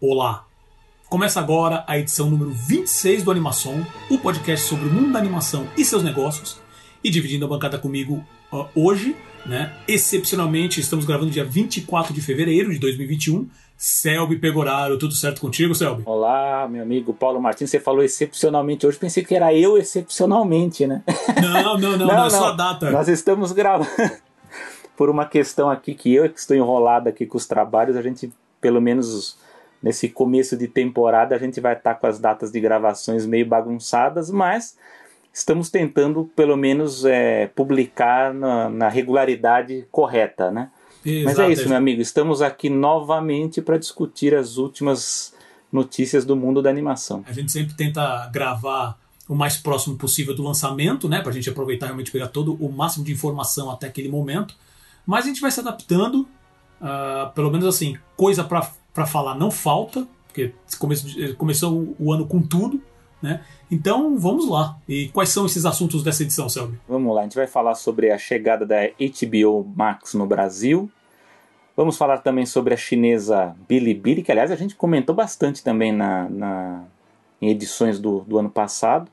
Olá! 0.00 0.44
Começa 1.08 1.40
agora 1.40 1.82
a 1.84 1.98
edição 1.98 2.30
número 2.30 2.52
26 2.52 3.24
do 3.24 3.32
Animação, 3.32 3.84
o 4.08 4.16
podcast 4.16 4.64
sobre 4.64 4.88
o 4.88 4.92
mundo 4.92 5.12
da 5.12 5.18
animação 5.18 5.66
e 5.76 5.84
seus 5.84 6.04
negócios. 6.04 6.60
E 7.02 7.10
dividindo 7.10 7.44
a 7.44 7.48
bancada 7.48 7.78
comigo 7.78 8.24
uh, 8.52 8.66
hoje, 8.76 9.16
né? 9.44 9.74
Excepcionalmente, 9.88 10.80
estamos 10.80 11.04
gravando 11.04 11.32
dia 11.32 11.44
24 11.44 12.14
de 12.14 12.20
fevereiro 12.20 12.72
de 12.72 12.78
2021. 12.78 13.48
Selby 13.76 14.38
Pegoraro, 14.38 14.98
tudo 14.98 15.14
certo 15.14 15.40
contigo, 15.40 15.74
Selby? 15.74 16.04
Olá, 16.06 16.68
meu 16.68 16.82
amigo 16.82 17.12
Paulo 17.12 17.42
Martins. 17.42 17.68
Você 17.68 17.80
falou 17.80 18.04
excepcionalmente 18.04 18.86
hoje, 18.86 18.98
pensei 18.98 19.24
que 19.24 19.34
era 19.34 19.52
eu 19.52 19.76
excepcionalmente, 19.76 20.86
né? 20.86 21.02
Não, 21.42 21.76
não, 21.76 21.76
não, 21.76 21.98
não, 21.98 22.06
não 22.06 22.26
é 22.26 22.30
só 22.30 22.50
a 22.50 22.52
data. 22.52 22.88
Nós 22.92 23.08
estamos 23.08 23.50
gravando. 23.50 23.90
Por 24.96 25.10
uma 25.10 25.26
questão 25.26 25.68
aqui 25.68 25.92
que 25.92 26.14
eu 26.14 26.30
que 26.30 26.38
estou 26.38 26.56
enrolado 26.56 27.08
aqui 27.08 27.26
com 27.26 27.36
os 27.36 27.46
trabalhos, 27.46 27.96
a 27.96 28.02
gente 28.02 28.32
pelo 28.60 28.80
menos 28.80 29.36
nesse 29.82 30.08
começo 30.08 30.56
de 30.56 30.68
temporada 30.68 31.34
a 31.34 31.38
gente 31.38 31.60
vai 31.60 31.74
estar 31.74 31.94
tá 31.94 32.00
com 32.00 32.06
as 32.06 32.18
datas 32.18 32.50
de 32.50 32.60
gravações 32.60 33.26
meio 33.26 33.46
bagunçadas, 33.46 34.30
mas 34.30 34.76
estamos 35.32 35.70
tentando 35.70 36.30
pelo 36.34 36.56
menos 36.56 37.04
é, 37.04 37.46
publicar 37.48 38.34
na, 38.34 38.68
na, 38.68 38.88
regularidade 38.88 39.86
correta, 39.90 40.50
né? 40.50 40.70
Exato, 41.04 41.24
mas 41.24 41.38
é 41.38 41.52
isso, 41.52 41.68
meu 41.68 41.78
amigo. 41.78 42.02
Estamos 42.02 42.42
aqui 42.42 42.68
novamente 42.68 43.62
para 43.62 43.78
discutir 43.78 44.34
as 44.34 44.56
últimas 44.56 45.32
notícias 45.72 46.24
do 46.24 46.34
mundo 46.34 46.60
da 46.60 46.68
animação. 46.68 47.24
A 47.26 47.32
gente 47.32 47.52
sempre 47.52 47.74
tenta 47.74 48.28
gravar 48.32 48.98
o 49.28 49.34
mais 49.34 49.56
próximo 49.56 49.96
possível 49.96 50.34
do 50.34 50.42
lançamento, 50.42 51.08
né? 51.08 51.20
Para 51.20 51.30
a 51.30 51.34
gente 51.34 51.48
aproveitar 51.48 51.86
realmente 51.86 52.10
pegar 52.10 52.28
todo 52.28 52.54
o 52.54 52.72
máximo 52.72 53.04
de 53.04 53.12
informação 53.12 53.70
até 53.70 53.86
aquele 53.86 54.08
momento. 54.08 54.56
Mas 55.06 55.24
a 55.24 55.28
gente 55.28 55.40
vai 55.40 55.50
se 55.50 55.60
adaptando. 55.60 56.26
Uh, 56.80 57.32
pelo 57.34 57.50
menos 57.50 57.66
assim, 57.66 57.96
coisa 58.16 58.44
para 58.44 58.70
para 58.92 59.06
falar 59.06 59.34
não 59.34 59.50
falta, 59.50 60.06
porque 60.26 60.52
come, 60.78 60.94
começou 61.34 61.94
o 61.98 62.12
ano 62.12 62.26
com 62.26 62.40
tudo, 62.40 62.82
né? 63.20 63.42
Então 63.70 64.18
vamos 64.18 64.48
lá. 64.48 64.76
E 64.88 65.08
quais 65.08 65.28
são 65.30 65.46
esses 65.46 65.64
assuntos 65.64 66.02
dessa 66.02 66.22
edição, 66.22 66.48
Selby? 66.48 66.78
Vamos 66.88 67.14
lá, 67.14 67.20
a 67.20 67.24
gente 67.24 67.36
vai 67.36 67.46
falar 67.46 67.74
sobre 67.74 68.10
a 68.10 68.18
chegada 68.18 68.64
da 68.64 68.76
HBO 68.86 69.66
Max 69.76 70.14
no 70.14 70.26
Brasil. 70.26 70.90
Vamos 71.76 71.96
falar 71.96 72.18
também 72.18 72.44
sobre 72.44 72.74
a 72.74 72.76
chinesa 72.76 73.54
Bilibili, 73.68 74.22
que 74.22 74.32
aliás 74.32 74.50
a 74.50 74.56
gente 74.56 74.74
comentou 74.74 75.14
bastante 75.14 75.62
também 75.62 75.92
na, 75.92 76.28
na 76.28 76.84
em 77.40 77.50
edições 77.50 78.00
do, 78.00 78.20
do 78.20 78.38
ano 78.38 78.50
passado 78.50 79.08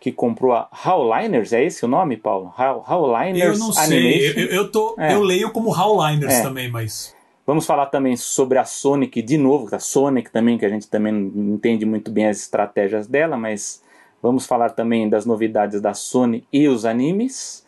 que 0.00 0.12
comprou 0.12 0.52
a 0.52 0.68
Howliners, 0.86 1.52
é 1.52 1.64
esse 1.64 1.84
o 1.84 1.88
nome, 1.88 2.16
Paulo? 2.16 2.52
Howliners 2.56 3.58
Eu 3.58 3.58
não 3.58 3.72
sei, 3.72 4.30
eu, 4.30 4.46
eu, 4.46 4.70
tô, 4.70 4.94
é. 4.98 5.12
eu 5.12 5.22
leio 5.22 5.50
como 5.50 5.76
Howliners 5.76 6.34
é. 6.34 6.42
também, 6.42 6.70
mas... 6.70 7.16
Vamos 7.48 7.64
falar 7.64 7.86
também 7.86 8.14
sobre 8.14 8.58
a 8.58 8.64
Sonic 8.66 9.22
de 9.22 9.38
novo, 9.38 9.74
a 9.74 9.78
Sonic 9.78 10.30
também, 10.30 10.58
que 10.58 10.66
a 10.66 10.68
gente 10.68 10.86
também 10.86 11.14
não 11.14 11.54
entende 11.54 11.86
muito 11.86 12.10
bem 12.10 12.26
as 12.26 12.40
estratégias 12.40 13.06
dela, 13.06 13.38
mas 13.38 13.82
vamos 14.22 14.44
falar 14.44 14.68
também 14.68 15.08
das 15.08 15.24
novidades 15.24 15.80
da 15.80 15.94
Sony 15.94 16.46
e 16.52 16.68
os 16.68 16.84
animes. 16.84 17.66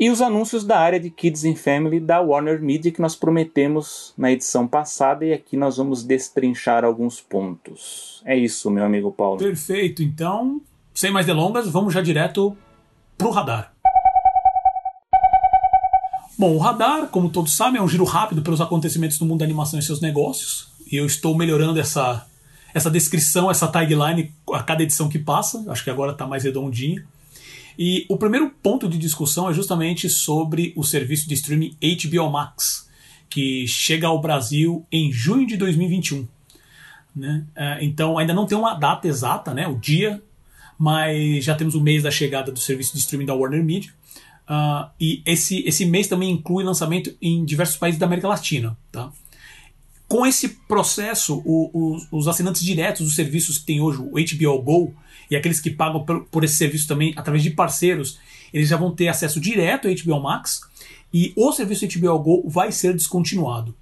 E 0.00 0.10
os 0.10 0.20
anúncios 0.20 0.64
da 0.64 0.80
área 0.80 0.98
de 0.98 1.10
Kids 1.10 1.44
and 1.44 1.54
Family 1.54 2.00
da 2.00 2.20
Warner 2.20 2.60
Media 2.60 2.90
que 2.90 3.00
nós 3.00 3.14
prometemos 3.14 4.12
na 4.18 4.32
edição 4.32 4.66
passada 4.66 5.24
e 5.24 5.32
aqui 5.32 5.56
nós 5.56 5.76
vamos 5.76 6.02
destrinchar 6.02 6.84
alguns 6.84 7.20
pontos. 7.20 8.20
É 8.26 8.36
isso, 8.36 8.68
meu 8.68 8.82
amigo 8.82 9.12
Paulo. 9.12 9.38
Perfeito. 9.38 10.02
Então, 10.02 10.60
sem 10.92 11.12
mais 11.12 11.24
delongas, 11.24 11.68
vamos 11.68 11.94
já 11.94 12.00
direto 12.00 12.56
pro 13.16 13.30
radar. 13.30 13.73
Bom, 16.36 16.54
o 16.54 16.58
radar, 16.58 17.08
como 17.08 17.30
todos 17.30 17.56
sabem, 17.56 17.80
é 17.80 17.82
um 17.82 17.88
giro 17.88 18.04
rápido 18.04 18.42
pelos 18.42 18.60
acontecimentos 18.60 19.18
do 19.18 19.24
mundo 19.24 19.38
da 19.38 19.44
animação 19.44 19.78
e 19.78 19.82
seus 19.82 20.00
negócios. 20.00 20.68
E 20.90 20.96
eu 20.96 21.06
estou 21.06 21.36
melhorando 21.36 21.78
essa, 21.78 22.26
essa 22.72 22.90
descrição, 22.90 23.50
essa 23.50 23.68
tagline 23.68 24.32
a 24.52 24.62
cada 24.62 24.82
edição 24.82 25.08
que 25.08 25.18
passa. 25.18 25.64
Acho 25.68 25.84
que 25.84 25.90
agora 25.90 26.12
está 26.12 26.26
mais 26.26 26.42
redondinha. 26.42 27.04
E 27.78 28.04
o 28.08 28.16
primeiro 28.16 28.50
ponto 28.62 28.88
de 28.88 28.98
discussão 28.98 29.48
é 29.48 29.54
justamente 29.54 30.08
sobre 30.08 30.72
o 30.76 30.82
serviço 30.82 31.28
de 31.28 31.34
streaming 31.34 31.76
HBO 31.80 32.30
Max, 32.30 32.88
que 33.28 33.66
chega 33.66 34.06
ao 34.06 34.20
Brasil 34.20 34.84
em 34.90 35.12
junho 35.12 35.46
de 35.46 35.56
2021. 35.56 36.26
Né? 37.14 37.44
É, 37.54 37.84
então 37.84 38.18
ainda 38.18 38.34
não 38.34 38.46
tem 38.46 38.58
uma 38.58 38.74
data 38.74 39.06
exata, 39.06 39.54
né, 39.54 39.68
o 39.68 39.78
dia, 39.78 40.20
mas 40.76 41.44
já 41.44 41.54
temos 41.54 41.76
o 41.76 41.80
mês 41.80 42.02
da 42.02 42.10
chegada 42.10 42.50
do 42.50 42.58
serviço 42.58 42.92
de 42.92 42.98
streaming 42.98 43.26
da 43.26 43.34
Warner 43.34 43.62
Media. 43.62 43.92
Uh, 44.48 44.90
e 45.00 45.22
esse, 45.24 45.66
esse 45.66 45.86
mês 45.86 46.06
também 46.06 46.30
inclui 46.30 46.64
lançamento 46.64 47.14
em 47.20 47.44
diversos 47.44 47.76
países 47.76 47.98
da 47.98 48.06
América 48.06 48.28
Latina. 48.28 48.76
Tá? 48.92 49.10
Com 50.06 50.26
esse 50.26 50.48
processo, 50.68 51.42
o, 51.44 51.70
o, 51.72 52.18
os 52.18 52.28
assinantes 52.28 52.62
diretos 52.62 53.06
dos 53.06 53.14
serviços 53.14 53.58
que 53.58 53.64
tem 53.64 53.80
hoje, 53.80 54.00
o 54.00 54.12
HBO 54.12 54.62
Go, 54.62 54.94
e 55.30 55.36
aqueles 55.36 55.60
que 55.60 55.70
pagam 55.70 56.04
por, 56.04 56.24
por 56.26 56.44
esse 56.44 56.56
serviço 56.56 56.86
também 56.86 57.14
através 57.16 57.42
de 57.42 57.50
parceiros, 57.50 58.18
eles 58.52 58.68
já 58.68 58.76
vão 58.76 58.94
ter 58.94 59.08
acesso 59.08 59.40
direto 59.40 59.88
ao 59.88 59.94
HBO 59.94 60.22
Max 60.22 60.60
e 61.12 61.32
o 61.36 61.52
serviço 61.52 61.86
HBO 61.98 62.18
Go 62.18 62.48
vai 62.48 62.70
ser 62.70 62.92
descontinuado. 62.94 63.74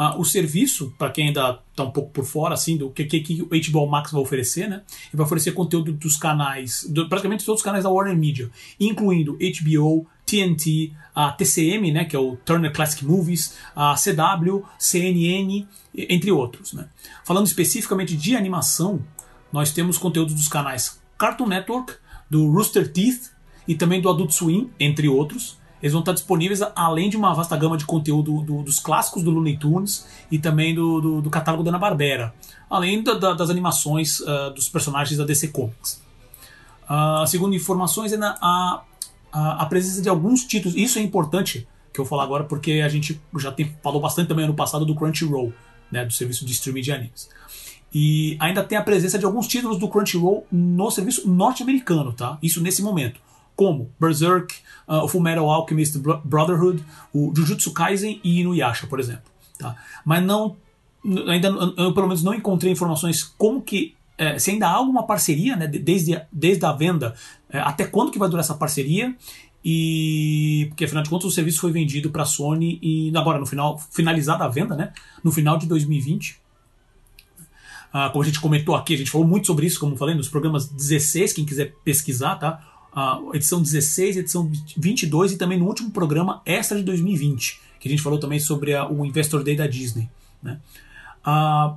Uh, 0.00 0.18
o 0.18 0.24
serviço, 0.24 0.94
para 0.96 1.10
quem 1.10 1.26
ainda 1.26 1.60
está 1.70 1.84
um 1.84 1.90
pouco 1.90 2.10
por 2.10 2.24
fora 2.24 2.54
assim 2.54 2.74
do 2.78 2.88
que, 2.88 3.04
que, 3.04 3.20
que, 3.20 3.42
o 3.42 3.48
HBO 3.48 3.86
Max 3.86 4.10
vai 4.10 4.22
oferecer, 4.22 4.66
né? 4.66 4.76
Ele 4.76 5.10
vai 5.12 5.26
oferecer 5.26 5.52
conteúdo 5.52 5.92
dos 5.92 6.16
canais, 6.16 6.86
do, 6.88 7.06
praticamente 7.06 7.44
todos 7.44 7.60
os 7.60 7.64
canais 7.64 7.84
da 7.84 7.90
Warner 7.90 8.16
Media, 8.16 8.50
incluindo 8.80 9.36
HBO, 9.36 10.06
TNT, 10.24 10.92
a 11.14 11.32
TCM, 11.32 11.92
né, 11.92 12.06
que 12.06 12.16
é 12.16 12.18
o 12.18 12.36
Turner 12.36 12.72
Classic 12.72 13.04
Movies, 13.04 13.58
a 13.76 13.94
CW, 13.94 14.64
CNN, 14.78 15.66
entre 15.94 16.32
outros. 16.32 16.72
Né? 16.72 16.88
Falando 17.22 17.46
especificamente 17.46 18.16
de 18.16 18.34
animação, 18.34 19.04
nós 19.52 19.70
temos 19.70 19.98
conteúdo 19.98 20.32
dos 20.32 20.48
canais 20.48 20.98
Cartoon 21.18 21.48
Network, 21.48 21.92
do 22.30 22.50
Rooster 22.50 22.90
Teeth 22.90 23.32
e 23.68 23.74
também 23.74 24.00
do 24.00 24.08
Adult 24.08 24.30
Swim, 24.30 24.70
entre 24.80 25.08
outros. 25.08 25.58
Eles 25.82 25.92
vão 25.92 26.00
estar 26.00 26.12
disponíveis 26.12 26.60
além 26.74 27.08
de 27.08 27.16
uma 27.16 27.32
vasta 27.34 27.56
gama 27.56 27.76
de 27.76 27.86
conteúdo 27.86 28.42
do, 28.42 28.62
dos 28.62 28.78
clássicos 28.78 29.22
do 29.22 29.30
Looney 29.30 29.56
Tunes 29.56 30.06
e 30.30 30.38
também 30.38 30.74
do, 30.74 31.00
do, 31.00 31.22
do 31.22 31.30
catálogo 31.30 31.62
da 31.62 31.70
Ana-Barbera, 31.70 32.34
além 32.68 33.02
da, 33.02 33.14
da, 33.14 33.32
das 33.32 33.48
animações 33.48 34.20
uh, 34.20 34.50
dos 34.54 34.68
personagens 34.68 35.16
da 35.16 35.24
DC 35.24 35.48
Comics. 35.48 36.02
Uh, 36.84 37.26
segundo 37.26 37.54
informações, 37.54 38.12
ainda 38.12 38.36
há 38.40 38.82
a, 39.32 39.62
a, 39.62 39.66
presença 39.66 40.02
de 40.02 40.08
alguns 40.08 40.44
títulos, 40.44 40.76
isso 40.76 40.98
é 40.98 41.02
importante 41.02 41.66
que 41.92 42.00
eu 42.00 42.04
vou 42.04 42.10
falar 42.10 42.24
agora 42.24 42.44
porque 42.44 42.72
a 42.84 42.88
gente 42.88 43.20
já 43.38 43.50
tem, 43.50 43.74
falou 43.82 44.00
bastante 44.00 44.28
também 44.28 44.44
ano 44.44 44.54
passado 44.54 44.84
do 44.84 44.94
Crunchyroll, 44.94 45.52
né, 45.90 46.04
do 46.04 46.12
serviço 46.12 46.44
de 46.44 46.52
streaming 46.52 46.82
de 46.82 46.92
animes. 46.92 47.28
E 47.92 48.36
ainda 48.38 48.62
tem 48.62 48.76
a 48.76 48.82
presença 48.82 49.18
de 49.18 49.24
alguns 49.24 49.48
títulos 49.48 49.78
do 49.78 49.88
Crunchyroll 49.88 50.46
no 50.50 50.90
serviço 50.90 51.28
norte-americano, 51.28 52.12
tá? 52.12 52.38
Isso 52.40 52.60
nesse 52.60 52.82
momento 52.82 53.20
como 53.60 53.92
Berserk, 54.00 54.54
uh, 54.88 55.04
o 55.04 55.08
Fullmetal 55.08 55.50
Alchemist 55.50 55.98
Brotherhood, 56.24 56.82
o 57.12 57.30
Jujutsu 57.36 57.74
Kaisen 57.74 58.18
e 58.24 58.40
Inuyasha, 58.40 58.86
por 58.86 58.98
exemplo. 58.98 59.30
Tá? 59.58 59.76
Mas 60.02 60.24
não, 60.24 60.56
ainda 61.28 61.48
eu 61.76 61.92
pelo 61.92 62.06
menos 62.06 62.22
não 62.22 62.32
encontrei 62.32 62.72
informações 62.72 63.22
como 63.22 63.60
que 63.60 63.94
é, 64.16 64.38
se 64.38 64.52
ainda 64.52 64.66
há 64.66 64.72
alguma 64.72 65.06
parceria, 65.06 65.56
né, 65.56 65.66
desde, 65.66 66.18
desde 66.32 66.64
a 66.64 66.72
venda, 66.72 67.14
é, 67.50 67.58
até 67.58 67.84
quando 67.84 68.10
que 68.10 68.18
vai 68.18 68.30
durar 68.30 68.42
essa 68.42 68.54
parceria 68.54 69.14
e 69.62 70.64
porque 70.70 70.86
afinal 70.86 71.02
de 71.02 71.10
contas 71.10 71.26
o 71.26 71.30
serviço 71.30 71.60
foi 71.60 71.70
vendido 71.70 72.08
para 72.08 72.22
a 72.22 72.26
Sony 72.26 72.78
e 72.80 73.12
agora 73.14 73.38
no 73.38 73.44
final 73.44 73.78
finalizada 73.90 74.42
a 74.42 74.48
venda, 74.48 74.74
né, 74.74 74.90
no 75.22 75.30
final 75.30 75.58
de 75.58 75.66
2020. 75.66 76.40
Ah, 77.92 78.08
como 78.08 78.22
a 78.22 78.26
gente 78.26 78.40
comentou 78.40 78.74
aqui, 78.74 78.94
a 78.94 78.96
gente 78.96 79.10
falou 79.10 79.26
muito 79.26 79.46
sobre 79.48 79.66
isso, 79.66 79.78
como 79.78 79.96
falei, 79.98 80.14
nos 80.14 80.30
programas 80.30 80.66
16, 80.66 81.34
quem 81.34 81.44
quiser 81.44 81.74
pesquisar, 81.84 82.36
tá? 82.36 82.69
A 82.92 83.20
edição 83.34 83.62
16, 83.62 84.16
edição 84.16 84.50
22 84.76 85.32
e 85.32 85.36
também 85.36 85.58
no 85.58 85.66
último 85.66 85.90
programa 85.90 86.42
extra 86.44 86.76
de 86.76 86.84
2020, 86.84 87.60
que 87.78 87.88
a 87.88 87.90
gente 87.90 88.02
falou 88.02 88.18
também 88.18 88.40
sobre 88.40 88.74
a, 88.74 88.88
o 88.88 89.04
Investor 89.04 89.42
Day 89.42 89.56
da 89.56 89.66
Disney. 89.66 90.08
Né? 90.42 90.60
Ah, 91.24 91.76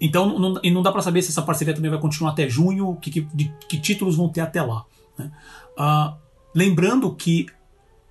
então, 0.00 0.38
não, 0.38 0.60
e 0.62 0.70
não 0.70 0.82
dá 0.82 0.92
para 0.92 1.02
saber 1.02 1.22
se 1.22 1.30
essa 1.30 1.42
parceria 1.42 1.74
também 1.74 1.90
vai 1.90 2.00
continuar 2.00 2.30
até 2.30 2.48
junho, 2.48 2.96
que, 2.96 3.10
que, 3.10 3.20
de, 3.34 3.52
que 3.68 3.78
títulos 3.80 4.16
vão 4.16 4.28
ter 4.28 4.40
até 4.40 4.62
lá. 4.62 4.84
Né? 5.18 5.30
Ah, 5.76 6.16
lembrando 6.54 7.14
que 7.14 7.46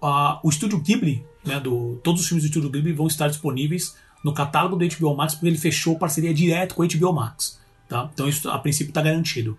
ah, 0.01 0.39
o 0.43 0.49
Estúdio 0.49 0.79
Ghibli, 0.79 1.25
né, 1.45 1.59
do, 1.59 1.99
todos 2.03 2.21
os 2.21 2.27
filmes 2.27 2.43
do 2.43 2.47
Estúdio 2.47 2.69
Ghibli 2.69 2.93
vão 2.93 3.07
estar 3.07 3.27
disponíveis 3.27 3.95
no 4.23 4.33
catálogo 4.33 4.75
do 4.75 4.85
HBO 4.85 5.15
Max, 5.15 5.33
porque 5.33 5.47
ele 5.47 5.57
fechou 5.57 5.97
parceria 5.97 6.33
direto 6.33 6.75
com 6.75 6.83
o 6.83 6.87
HBO 6.87 7.13
Max. 7.13 7.59
Tá? 7.87 8.09
Então, 8.13 8.27
isso 8.27 8.49
a 8.49 8.59
princípio 8.59 8.91
está 8.91 9.01
garantido. 9.01 9.57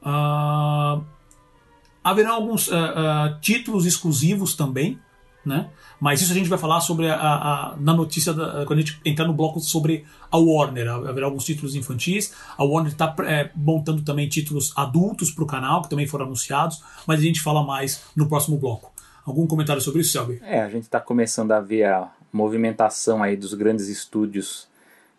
Uh, 0.00 1.02
Haverão 2.06 2.34
alguns 2.34 2.68
uh, 2.68 2.74
uh, 2.74 3.40
títulos 3.40 3.84
exclusivos 3.84 4.54
também, 4.54 4.96
né? 5.44 5.68
Mas 5.98 6.22
isso 6.22 6.30
a 6.30 6.34
gente 6.36 6.48
vai 6.48 6.56
falar 6.56 6.80
sobre 6.80 7.08
a, 7.10 7.16
a, 7.16 7.76
na 7.80 7.92
notícia 7.92 8.32
da, 8.32 8.64
quando 8.64 8.78
a 8.78 8.82
gente 8.82 9.00
entrar 9.04 9.26
no 9.26 9.32
bloco 9.32 9.58
sobre 9.58 10.04
a 10.30 10.38
Warner. 10.38 10.88
Haverá 10.88 11.26
alguns 11.26 11.44
títulos 11.44 11.74
infantis. 11.74 12.32
A 12.56 12.62
Warner 12.62 12.92
está 12.92 13.12
é, 13.26 13.50
montando 13.56 14.02
também 14.02 14.28
títulos 14.28 14.72
adultos 14.76 15.32
para 15.32 15.42
o 15.42 15.46
canal, 15.48 15.82
que 15.82 15.90
também 15.90 16.06
foram 16.06 16.26
anunciados, 16.26 16.80
mas 17.08 17.18
a 17.18 17.22
gente 17.24 17.40
fala 17.40 17.64
mais 17.64 18.04
no 18.14 18.28
próximo 18.28 18.56
bloco. 18.56 18.92
Algum 19.24 19.44
comentário 19.48 19.82
sobre 19.82 20.02
isso, 20.02 20.12
Selby? 20.12 20.40
É, 20.44 20.60
a 20.60 20.68
gente 20.68 20.84
está 20.84 21.00
começando 21.00 21.50
a 21.50 21.60
ver 21.60 21.86
a 21.86 22.08
movimentação 22.32 23.20
aí 23.20 23.36
dos 23.36 23.52
grandes 23.52 23.88
estúdios 23.88 24.68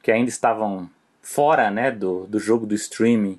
que 0.02 0.10
ainda 0.10 0.30
estavam 0.30 0.90
fora 1.22 1.70
né, 1.70 1.92
do, 1.92 2.26
do 2.28 2.40
jogo 2.40 2.66
do 2.66 2.74
streaming, 2.74 3.38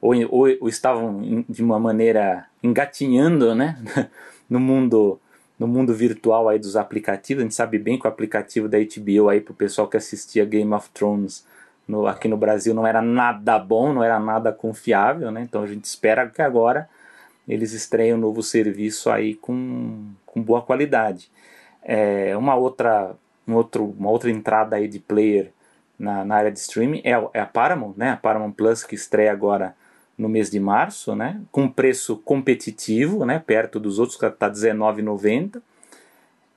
ou, 0.00 0.14
ou, 0.30 0.48
ou 0.60 0.68
estavam 0.68 1.44
de 1.48 1.62
uma 1.62 1.78
maneira 1.78 2.46
engatinhando 2.66 3.54
né, 3.54 3.78
no 4.48 4.60
mundo 4.60 5.20
no 5.58 5.66
mundo 5.66 5.94
virtual 5.94 6.50
aí 6.50 6.58
dos 6.58 6.76
aplicativos. 6.76 7.40
A 7.40 7.44
gente 7.44 7.54
sabe 7.54 7.78
bem 7.78 7.98
que 7.98 8.06
o 8.06 8.10
aplicativo 8.10 8.68
da 8.68 8.76
HBO 8.78 9.30
aí 9.30 9.40
pro 9.40 9.54
pessoal 9.54 9.88
que 9.88 9.96
assistia 9.96 10.44
Game 10.44 10.70
of 10.74 10.90
Thrones 10.90 11.46
no, 11.88 12.06
aqui 12.06 12.28
no 12.28 12.36
Brasil 12.36 12.74
não 12.74 12.86
era 12.86 13.00
nada 13.00 13.58
bom, 13.58 13.92
não 13.92 14.04
era 14.04 14.18
nada 14.18 14.52
confiável, 14.52 15.30
né? 15.30 15.42
Então 15.42 15.62
a 15.62 15.66
gente 15.66 15.84
espera 15.84 16.28
que 16.28 16.42
agora 16.42 16.88
eles 17.48 17.72
estreiem 17.72 18.14
um 18.14 18.18
novo 18.18 18.42
serviço 18.42 19.08
aí 19.08 19.34
com, 19.34 20.10
com 20.26 20.42
boa 20.42 20.60
qualidade. 20.60 21.30
É, 21.82 22.36
uma 22.36 22.54
outra 22.54 23.16
um 23.46 23.54
outro, 23.54 23.94
uma 23.98 24.10
outra 24.10 24.30
entrada 24.30 24.76
aí 24.76 24.88
de 24.88 24.98
player 24.98 25.52
na, 25.98 26.24
na 26.24 26.36
área 26.36 26.50
de 26.50 26.58
streaming 26.58 27.00
é, 27.04 27.12
é 27.32 27.40
a 27.40 27.46
Paramount, 27.46 27.94
né? 27.96 28.10
A 28.10 28.16
Paramount 28.16 28.52
Plus 28.52 28.82
que 28.82 28.94
estreia 28.94 29.32
agora 29.32 29.74
no 30.16 30.28
mês 30.28 30.50
de 30.50 30.58
março, 30.58 31.14
né? 31.14 31.40
Com 31.52 31.68
preço 31.68 32.16
competitivo, 32.16 33.24
né? 33.24 33.38
Perto 33.38 33.78
dos 33.78 33.98
outros 33.98 34.18
que 34.18 34.24
está 34.26 34.46
R$19,90. 34.46 35.60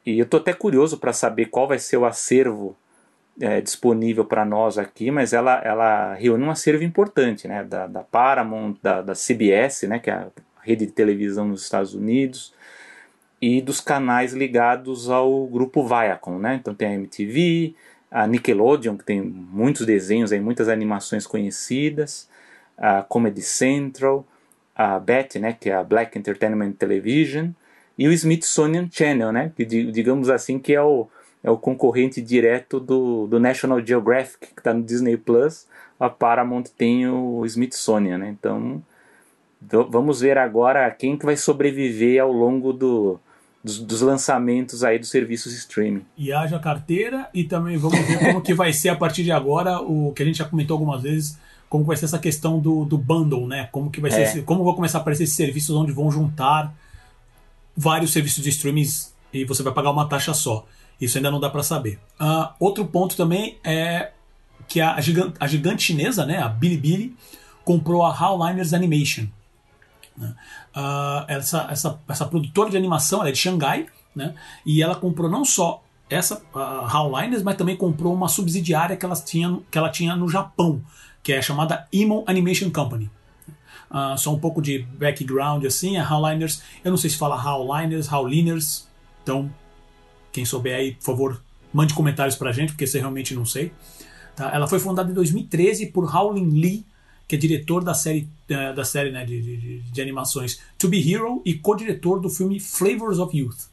E 0.06 0.18
eu 0.18 0.24
estou 0.24 0.40
até 0.40 0.54
curioso 0.54 0.98
para 0.98 1.14
saber 1.14 1.48
qual 1.48 1.68
vai 1.68 1.78
ser 1.78 1.98
o 1.98 2.06
acervo 2.06 2.76
é, 3.40 3.62
disponível 3.62 4.26
para 4.26 4.44
nós 4.46 4.78
aqui, 4.78 5.12
mas 5.12 5.34
ela, 5.34 5.62
ela 5.64 6.14
reúne 6.14 6.44
um 6.44 6.52
acervo 6.52 6.84
importante, 6.84 7.48
né? 7.48 7.64
Da, 7.64 7.88
da 7.88 8.02
Paramount, 8.02 8.76
da, 8.82 9.02
da 9.02 9.14
CBS, 9.14 9.84
né? 9.84 10.00
Que 10.00 10.10
é 10.10 10.14
a 10.14 10.28
rede 10.62 10.86
de 10.86 10.92
televisão 10.92 11.48
nos 11.48 11.64
Estados 11.64 11.94
Unidos, 11.94 12.54
e 13.42 13.62
dos 13.62 13.80
canais 13.80 14.34
ligados 14.34 15.10
ao 15.10 15.48
grupo 15.48 15.88
Viacom, 15.88 16.38
né? 16.38 16.56
Então 16.56 16.74
tem 16.74 16.90
a 16.90 16.94
MTV, 16.94 17.74
a 18.12 18.28
Nickelodeon, 18.28 18.98
que 18.98 19.06
tem 19.06 19.22
muitos 19.22 19.86
desenhos, 19.86 20.32
aí, 20.32 20.40
muitas 20.40 20.68
animações 20.68 21.26
conhecidas, 21.26 22.28
a 22.80 23.02
Comedy 23.04 23.42
Central, 23.42 24.26
a 24.74 24.98
BET, 24.98 25.38
né, 25.40 25.54
que 25.60 25.70
é 25.70 25.76
a 25.76 25.84
Black 25.84 26.18
Entertainment 26.18 26.72
Television, 26.72 27.50
e 27.98 28.08
o 28.08 28.14
Smithsonian 28.14 28.88
Channel, 28.90 29.32
né, 29.32 29.52
que 29.56 29.66
digamos 29.66 30.30
assim 30.30 30.58
que 30.58 30.74
é 30.74 30.82
o, 30.82 31.08
é 31.44 31.52
o 31.52 31.58
concorrente 31.58 32.22
direto 32.22 32.80
do, 32.80 33.28
do 33.28 33.40
National 33.40 33.86
Geographic, 33.86 34.54
que 34.54 34.60
está 34.60 34.74
no 34.74 34.82
Disney 34.82 35.18
Plus, 35.18 35.68
a 36.00 36.10
Paramount 36.10 36.64
tem 36.78 37.06
o 37.10 37.46
Smithsonian, 37.46 38.18
né, 38.18 38.30
então 38.40 38.82
vamos 39.62 40.22
ver 40.22 40.38
agora 40.38 40.90
quem 40.92 41.18
que 41.18 41.26
vai 41.26 41.36
sobreviver 41.36 42.22
ao 42.22 42.32
longo 42.32 42.72
do, 42.72 43.20
dos, 43.62 43.78
dos, 43.80 44.00
lançamentos 44.00 44.86
aí 44.86 44.98
dos 44.98 45.10
serviços 45.10 45.54
streaming. 45.54 46.06
E 46.18 46.32
haja 46.32 46.58
carteira 46.58 47.30
e 47.34 47.44
também 47.44 47.76
vamos 47.76 48.00
ver 48.00 48.20
como 48.20 48.42
que 48.42 48.54
vai 48.54 48.72
ser 48.72 48.88
a 48.88 48.96
partir 48.96 49.24
de 49.24 49.34
agora 49.34 49.82
o 49.82 50.14
que 50.14 50.24
a 50.24 50.26
gente 50.26 50.38
já 50.38 50.46
comentou 50.46 50.76
algumas 50.76 51.02
vezes 51.02 51.38
como 51.70 51.84
vai 51.84 51.96
ser 51.96 52.06
essa 52.06 52.18
questão 52.18 52.60
do, 52.60 52.84
do 52.84 52.98
bundle, 52.98 53.48
né? 53.48 53.70
Como 53.72 53.92
que 53.92 54.02
vai 54.02 54.10
ser, 54.10 54.22
é. 54.22 54.24
esse, 54.24 54.42
como 54.42 54.64
vão 54.64 54.74
começar 54.74 54.98
a 54.98 55.02
aparecer 55.02 55.24
esses 55.24 55.36
serviços 55.36 55.76
onde 55.76 55.92
vão 55.92 56.12
juntar 56.12 56.74
vários 57.78 58.12
serviços 58.12 58.44
de 58.44 58.50
streaming 58.50 58.86
e 59.32 59.46
você 59.46 59.62
vai 59.62 59.72
pagar 59.72 59.92
uma 59.92 60.08
taxa 60.08 60.34
só. 60.34 60.66
Isso 61.00 61.18
ainda 61.18 61.32
não 61.32 61.40
dá 61.40 61.50
para 61.50 61.64
saber. 61.64 62.00
Uh, 62.20 62.50
outro 62.60 62.86
ponto 62.86 63.16
também 63.16 63.58
é 63.64 64.12
que 64.68 64.82
a 64.82 65.00
gigante, 65.00 65.34
a 65.40 65.48
gigante 65.48 65.84
chinesa, 65.84 66.26
né, 66.26 66.42
a 66.42 66.50
Bilibili, 66.50 67.16
comprou 67.64 68.04
a 68.04 68.10
Howliners 68.10 68.74
Animation. 68.74 69.28
Uh, 70.18 71.24
essa, 71.28 71.68
essa, 71.72 72.00
essa 72.08 72.26
produtora 72.26 72.70
de 72.70 72.76
animação 72.76 73.26
é 73.26 73.32
de 73.32 73.38
Xangai, 73.38 73.86
né, 74.14 74.36
e 74.66 74.84
ela 74.84 74.96
comprou 74.96 75.30
não 75.30 75.46
só 75.46 75.82
essa 76.10 76.42
a 76.54 76.98
Howliners, 76.98 77.44
mas 77.44 77.56
também 77.56 77.78
comprou 77.78 78.14
uma 78.14 78.28
subsidiária 78.28 78.98
que, 78.98 79.06
elas 79.06 79.24
tinham, 79.24 79.64
que 79.72 79.78
ela 79.78 79.90
tinha 79.90 80.16
no 80.16 80.28
Japão, 80.28 80.82
que 81.30 81.34
é 81.34 81.44
chamada 81.44 81.88
Imon 81.94 82.24
Animation 82.26 82.72
Company. 82.72 83.08
Uh, 83.92 84.18
só 84.18 84.34
um 84.34 84.40
pouco 84.40 84.60
de 84.64 84.80
background 84.80 85.64
assim, 85.64 85.96
a 85.96 86.12
Howliners, 86.12 86.64
eu 86.84 86.90
não 86.90 86.98
sei 86.98 87.12
se 87.12 87.18
fala 87.18 87.40
Howliners, 87.40 88.12
Howliners, 88.12 88.88
então 89.22 89.48
quem 90.32 90.44
souber 90.44 90.76
aí, 90.76 90.96
por 90.96 91.04
favor, 91.04 91.44
mande 91.72 91.94
comentários 91.94 92.36
pra 92.36 92.52
gente, 92.52 92.72
porque 92.72 92.88
você 92.88 92.98
realmente 92.98 93.36
não 93.36 93.46
sei. 93.46 93.72
Tá? 94.36 94.50
Ela 94.52 94.68
foi 94.68 94.80
fundada 94.80 95.12
em 95.12 95.14
2013 95.14 95.86
por 95.92 96.04
Howlin 96.04 96.50
Lee, 96.50 96.84
que 97.28 97.36
é 97.36 97.38
diretor 97.38 97.84
da 97.84 97.94
série, 97.94 98.28
da 98.48 98.84
série 98.84 99.12
né, 99.12 99.24
de, 99.24 99.40
de, 99.40 99.80
de, 99.82 100.02
animações 100.02 100.60
To 100.80 100.88
Be 100.88 101.14
Hero 101.14 101.44
e 101.46 101.54
co-diretor 101.54 102.20
do 102.20 102.32
filme 102.32 102.60
Flavors 102.60 103.20
of 103.20 103.38
Youth. 103.38 103.69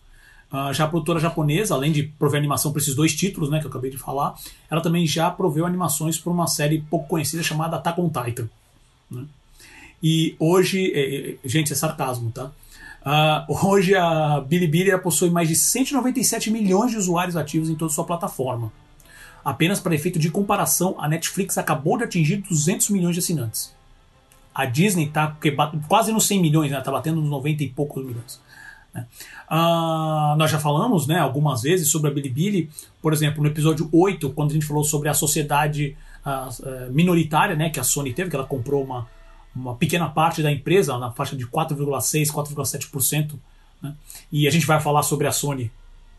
Uh, 0.53 0.73
já 0.73 0.85
a 0.85 0.89
produtora 0.89 1.19
japonesa, 1.19 1.75
além 1.75 1.91
de 1.91 2.05
prover 2.05 2.39
animação 2.39 2.71
para 2.71 2.81
esses 2.81 2.95
dois 2.95 3.15
títulos 3.15 3.51
né, 3.51 3.59
que 3.59 3.67
eu 3.67 3.71
acabei 3.71 3.91
de 3.91 3.99
falar, 3.99 4.35
ela 4.71 4.81
também 4.81 5.07
já 5.07 5.29
proveu 5.31 5.67
animações 5.67 6.19
para 6.19 6.33
uma 6.33 6.47
série 6.47 6.81
pouco 6.89 7.09
conhecida 7.09 7.43
chamada 7.43 7.77
Attack 7.77 8.01
on 8.01 8.09
Titan. 8.09 8.49
Né? 9.11 9.25
E 10.03 10.37
hoje, 10.39 10.93
é, 10.95 11.31
é, 11.31 11.37
gente, 11.45 11.73
é 11.73 11.77
sarcasmo, 11.77 12.31
tá? 12.31 12.53
Uh, 13.05 13.67
hoje 13.67 13.95
a 13.97 14.41
Bilibili 14.41 14.97
possui 14.99 15.31
mais 15.31 15.49
de 15.49 15.57
197 15.57 16.51
milhões 16.51 16.93
de 16.93 16.97
usuários 16.97 17.37
ativos 17.37 17.69
em 17.69 17.75
toda 17.75 17.93
sua 17.93 18.05
plataforma. 18.05 18.73
Apenas 19.45 19.81
para 19.81 19.95
efeito 19.95 20.19
de 20.19 20.31
comparação, 20.31 20.97
a 20.99 21.09
Netflix 21.09 21.57
acabou 21.59 21.97
de 21.99 22.05
atingir 22.05 22.39
200 22.39 22.91
milhões 22.91 23.15
de 23.15 23.21
assinantes. 23.21 23.75
A 24.55 24.65
Disney 24.65 25.07
está 25.07 25.37
quase 25.87 26.11
nos 26.13 26.27
100 26.27 26.41
milhões, 26.41 26.67
está 26.67 26.79
né? 26.79 26.85
Tá 26.85 26.91
batendo 26.91 27.21
nos 27.21 27.31
90 27.31 27.63
e 27.63 27.69
poucos 27.69 28.05
milhões. 28.05 28.41
Né? 28.97 29.07
Ah, 29.47 30.35
nós 30.39 30.51
já 30.51 30.59
falamos 30.59 31.07
né, 31.07 31.19
algumas 31.19 31.63
vezes 31.63 31.91
sobre 31.91 32.11
a 32.11 32.15
Bilibili, 32.15 32.71
por 33.03 33.13
exemplo, 33.13 33.43
no 33.43 33.49
episódio 33.49 33.89
8, 33.93 34.31
quando 34.31 34.53
a 34.53 34.55
gente 34.55 34.65
falou 34.65 34.83
sobre 34.83 35.11
a 35.11 35.15
sociedade 35.15 35.95
ah, 36.25 36.49
eh, 36.65 36.89
minoritária 36.91 37.55
né, 37.55 37.69
que 37.69 37.79
a 37.79 37.85
Sony 37.85 38.15
teve, 38.15 38.31
que 38.31 38.37
ela 38.37 38.47
comprou 38.47 38.83
uma, 38.83 39.07
uma 39.55 39.75
pequena 39.75 40.09
parte 40.09 40.43
da 40.43 40.51
empresa, 40.51 40.97
na 40.99 41.11
faixa 41.11 41.37
de 41.37 41.47
4,6%, 41.47 42.29
4,7%. 42.31 43.35
Né? 43.83 43.95
E 44.33 44.49
a 44.49 44.51
gente 44.51 44.67
vai 44.67 44.81
falar 44.81 45.03
sobre 45.03 45.27
a 45.27 45.33
Sony 45.33 45.71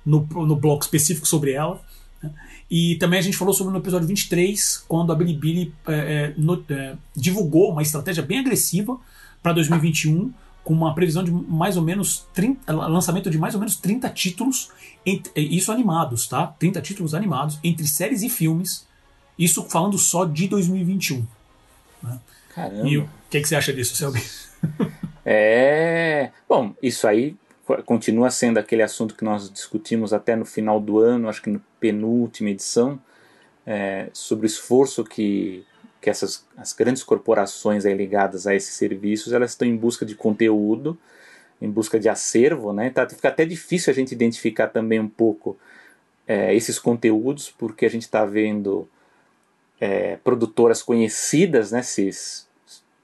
no, 0.06 0.22
no 0.22 0.56
bloco 0.56 0.84
específico 0.84 1.28
sobre 1.28 1.54
ela. 1.54 1.82
Né? 2.22 2.32
E 2.70 2.96
também 2.98 3.18
a 3.18 3.24
gente 3.24 3.38
falou 3.38 3.56
sobre 3.56 3.74
no 3.74 3.80
episódio 3.80 4.08
23, 4.08 4.86
quando 4.88 5.12
a 5.12 5.16
Bilibili 5.16 5.74
é, 5.88 6.34
é, 6.70 6.96
divulgou 7.16 7.72
uma 7.72 7.82
estratégia 7.82 8.22
bem 8.22 8.40
agressiva 8.40 8.98
para 9.42 9.54
2021 9.54 10.32
com 10.68 10.74
uma 10.74 10.94
previsão 10.94 11.24
de 11.24 11.32
mais 11.32 11.78
ou 11.78 11.82
menos 11.82 12.28
30, 12.34 12.74
lançamento 12.74 13.30
de 13.30 13.38
mais 13.38 13.54
ou 13.54 13.60
menos 13.62 13.78
30 13.78 14.10
títulos, 14.10 14.70
isso 15.34 15.72
animados, 15.72 16.28
tá? 16.28 16.48
30 16.60 16.82
títulos 16.82 17.14
animados 17.14 17.58
entre 17.64 17.88
séries 17.88 18.22
e 18.22 18.28
filmes. 18.28 18.86
Isso 19.40 19.64
falando 19.70 19.98
só 19.98 20.26
de 20.26 20.46
2021. 20.50 21.26
Né? 22.04 22.20
Caramba. 22.54 22.86
E 22.86 22.98
o 22.98 23.10
que, 23.30 23.40
que 23.40 23.48
você 23.48 23.56
acha 23.56 23.72
disso, 23.72 23.96
Selby? 23.96 24.22
É. 25.30 26.32
Bom, 26.48 26.74
isso 26.82 27.06
aí 27.06 27.36
continua 27.86 28.32
sendo 28.32 28.58
aquele 28.58 28.82
assunto 28.82 29.14
que 29.14 29.26
nós 29.26 29.52
discutimos 29.52 30.14
até 30.14 30.38
no 30.38 30.46
final 30.46 30.80
do 30.80 31.00
ano, 31.00 31.28
acho 31.28 31.42
que 31.42 31.50
na 31.50 31.60
penúltima 31.82 32.50
edição, 32.50 32.98
é, 33.66 34.10
sobre 34.14 34.46
o 34.46 34.48
esforço 34.48 35.04
que 35.04 35.66
que 36.08 36.10
essas 36.10 36.46
as 36.56 36.72
grandes 36.72 37.04
corporações 37.04 37.84
ligadas 37.84 38.48
a 38.48 38.56
esses 38.56 38.76
serviços 38.76 39.34
elas 39.34 39.52
estão 39.52 39.68
em 39.68 39.76
busca 39.76 40.06
de 40.06 40.16
conteúdo, 40.16 40.98
em 41.62 41.70
busca 41.70 42.00
de 42.00 42.08
acervo, 42.08 42.72
né? 42.72 42.90
Tá, 42.90 43.10
fica 43.10 43.28
até 43.28 43.44
difícil 43.44 43.92
a 43.92 43.94
gente 43.94 44.14
identificar 44.14 44.68
também 44.68 45.02
um 45.02 45.10
pouco 45.10 45.58
é, 46.26 46.56
esses 46.56 46.80
conteúdos, 46.80 47.52
porque 47.52 47.86
a 47.86 47.90
gente 47.90 48.04
está 48.04 48.24
vendo 48.24 48.88
é, 49.82 50.16
produtoras 50.24 50.82
conhecidas, 50.82 51.74
né? 51.74 51.82
Se, 51.82 52.10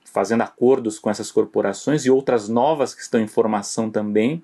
fazendo 0.06 0.44
acordos 0.44 0.98
com 0.98 1.10
essas 1.10 1.30
corporações 1.30 2.06
e 2.06 2.10
outras 2.10 2.48
novas 2.48 2.96
que 2.96 3.02
estão 3.02 3.20
em 3.20 3.28
formação 3.28 3.90
também. 3.92 4.42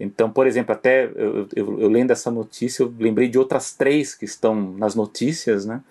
Então, 0.00 0.30
por 0.30 0.46
exemplo, 0.46 0.72
até 0.72 1.04
eu, 1.04 1.48
eu, 1.54 1.80
eu 1.80 1.88
lendo 1.90 2.12
essa 2.12 2.30
notícia, 2.30 2.82
eu 2.82 2.94
lembrei 2.98 3.28
de 3.28 3.38
outras 3.38 3.74
três 3.74 4.14
que 4.14 4.24
estão 4.24 4.72
nas 4.72 4.94
notícias, 4.94 5.66
né? 5.66 5.82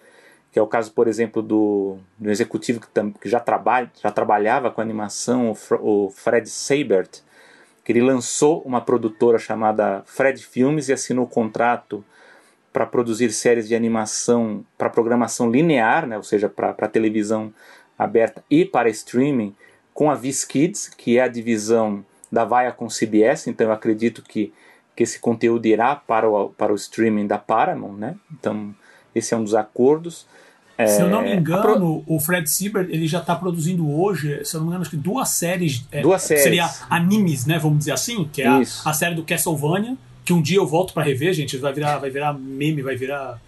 Que 0.54 0.60
é 0.60 0.62
o 0.62 0.68
caso, 0.68 0.94
por 0.94 1.08
exemplo, 1.08 1.42
do, 1.42 1.98
do 2.16 2.30
executivo 2.30 2.80
que, 2.80 2.88
tam, 2.88 3.12
que 3.12 3.28
já, 3.28 3.40
trabalha, 3.40 3.92
já 4.00 4.12
trabalhava 4.12 4.70
com 4.70 4.82
animação, 4.82 5.52
o, 5.52 6.06
o 6.06 6.10
Fred 6.12 6.48
Seibert, 6.48 7.10
que 7.84 7.92
ele 7.92 8.02
lançou 8.02 8.62
uma 8.62 8.80
produtora 8.80 9.40
chamada 9.40 10.04
Fred 10.06 10.46
Filmes 10.46 10.90
e 10.90 10.94
assinou 10.94 11.26
o 11.26 11.28
contrato 11.28 12.06
para 12.72 12.86
produzir 12.86 13.32
séries 13.32 13.68
de 13.68 13.76
animação 13.76 14.64
para 14.78 14.92
programação 14.92 15.50
linear, 15.50 16.06
né, 16.06 16.18
ou 16.18 16.24
seja, 16.24 16.48
para 16.48 16.88
televisão 16.88 17.52
aberta 17.98 18.44
e 18.48 18.64
para 18.64 18.90
streaming, 18.90 19.56
com 19.92 20.12
a 20.12 20.16
Viz 20.16 20.46
Kids, 20.46 20.88
que 20.88 21.18
é 21.18 21.24
a 21.24 21.28
divisão 21.28 22.06
da 22.32 22.46
Viacom 22.46 22.88
CBS, 22.90 23.48
então 23.48 23.68
eu 23.68 23.74
acredito 23.74 24.22
que, 24.22 24.54
que 24.96 25.02
esse 25.02 25.20
conteúdo 25.20 25.66
irá 25.66 25.96
para 25.96 26.30
o, 26.30 26.50
para 26.50 26.72
o 26.72 26.76
streaming 26.76 27.26
da 27.26 27.40
Paramount, 27.40 27.98
né? 27.98 28.16
Então, 28.32 28.76
esse 29.14 29.34
é 29.34 29.38
um 29.38 29.44
dos 29.44 29.54
acordos. 29.56 30.28
É, 30.78 30.88
se 30.88 31.02
eu 31.02 31.08
não 31.08 31.22
me 31.22 31.36
engano, 31.36 31.62
pro... 31.62 32.04
o 32.08 32.20
Fred 32.20 32.50
Siebert 32.50 32.88
ele 32.90 33.08
já 33.08 33.20
está 33.20 33.36
produzindo 33.36 33.90
hoje, 33.90 34.44
se 34.44 34.56
eu 34.56 34.60
não 34.60 34.66
me 34.66 34.72
engano, 34.72 34.82
acho 34.82 34.90
que 34.90 34.98
duas 34.98 35.30
séries. 35.30 35.86
É, 35.92 36.02
duas 36.02 36.22
séries. 36.24 36.44
Seria 36.44 36.70
animes, 36.90 37.46
né? 37.46 37.60
Vamos 37.60 37.80
dizer 37.80 37.92
assim, 37.92 38.28
que 38.32 38.42
é 38.42 38.48
a, 38.48 38.60
a, 38.60 38.94
série 38.94 39.14
do 39.14 39.24
Castlevania, 39.24 39.96
que 40.26 40.34
um 40.34 40.42
dia 40.42 40.58
eu 40.58 40.66
volto 40.66 40.94
para 40.94 41.04
rever, 41.04 41.34
gente. 41.34 41.58
Vai 41.58 41.74
virar, 41.74 42.00
vai 42.00 42.10
virar 42.10 42.34
meme, 42.34 42.82
vai 42.82 42.96
virar 42.96 43.40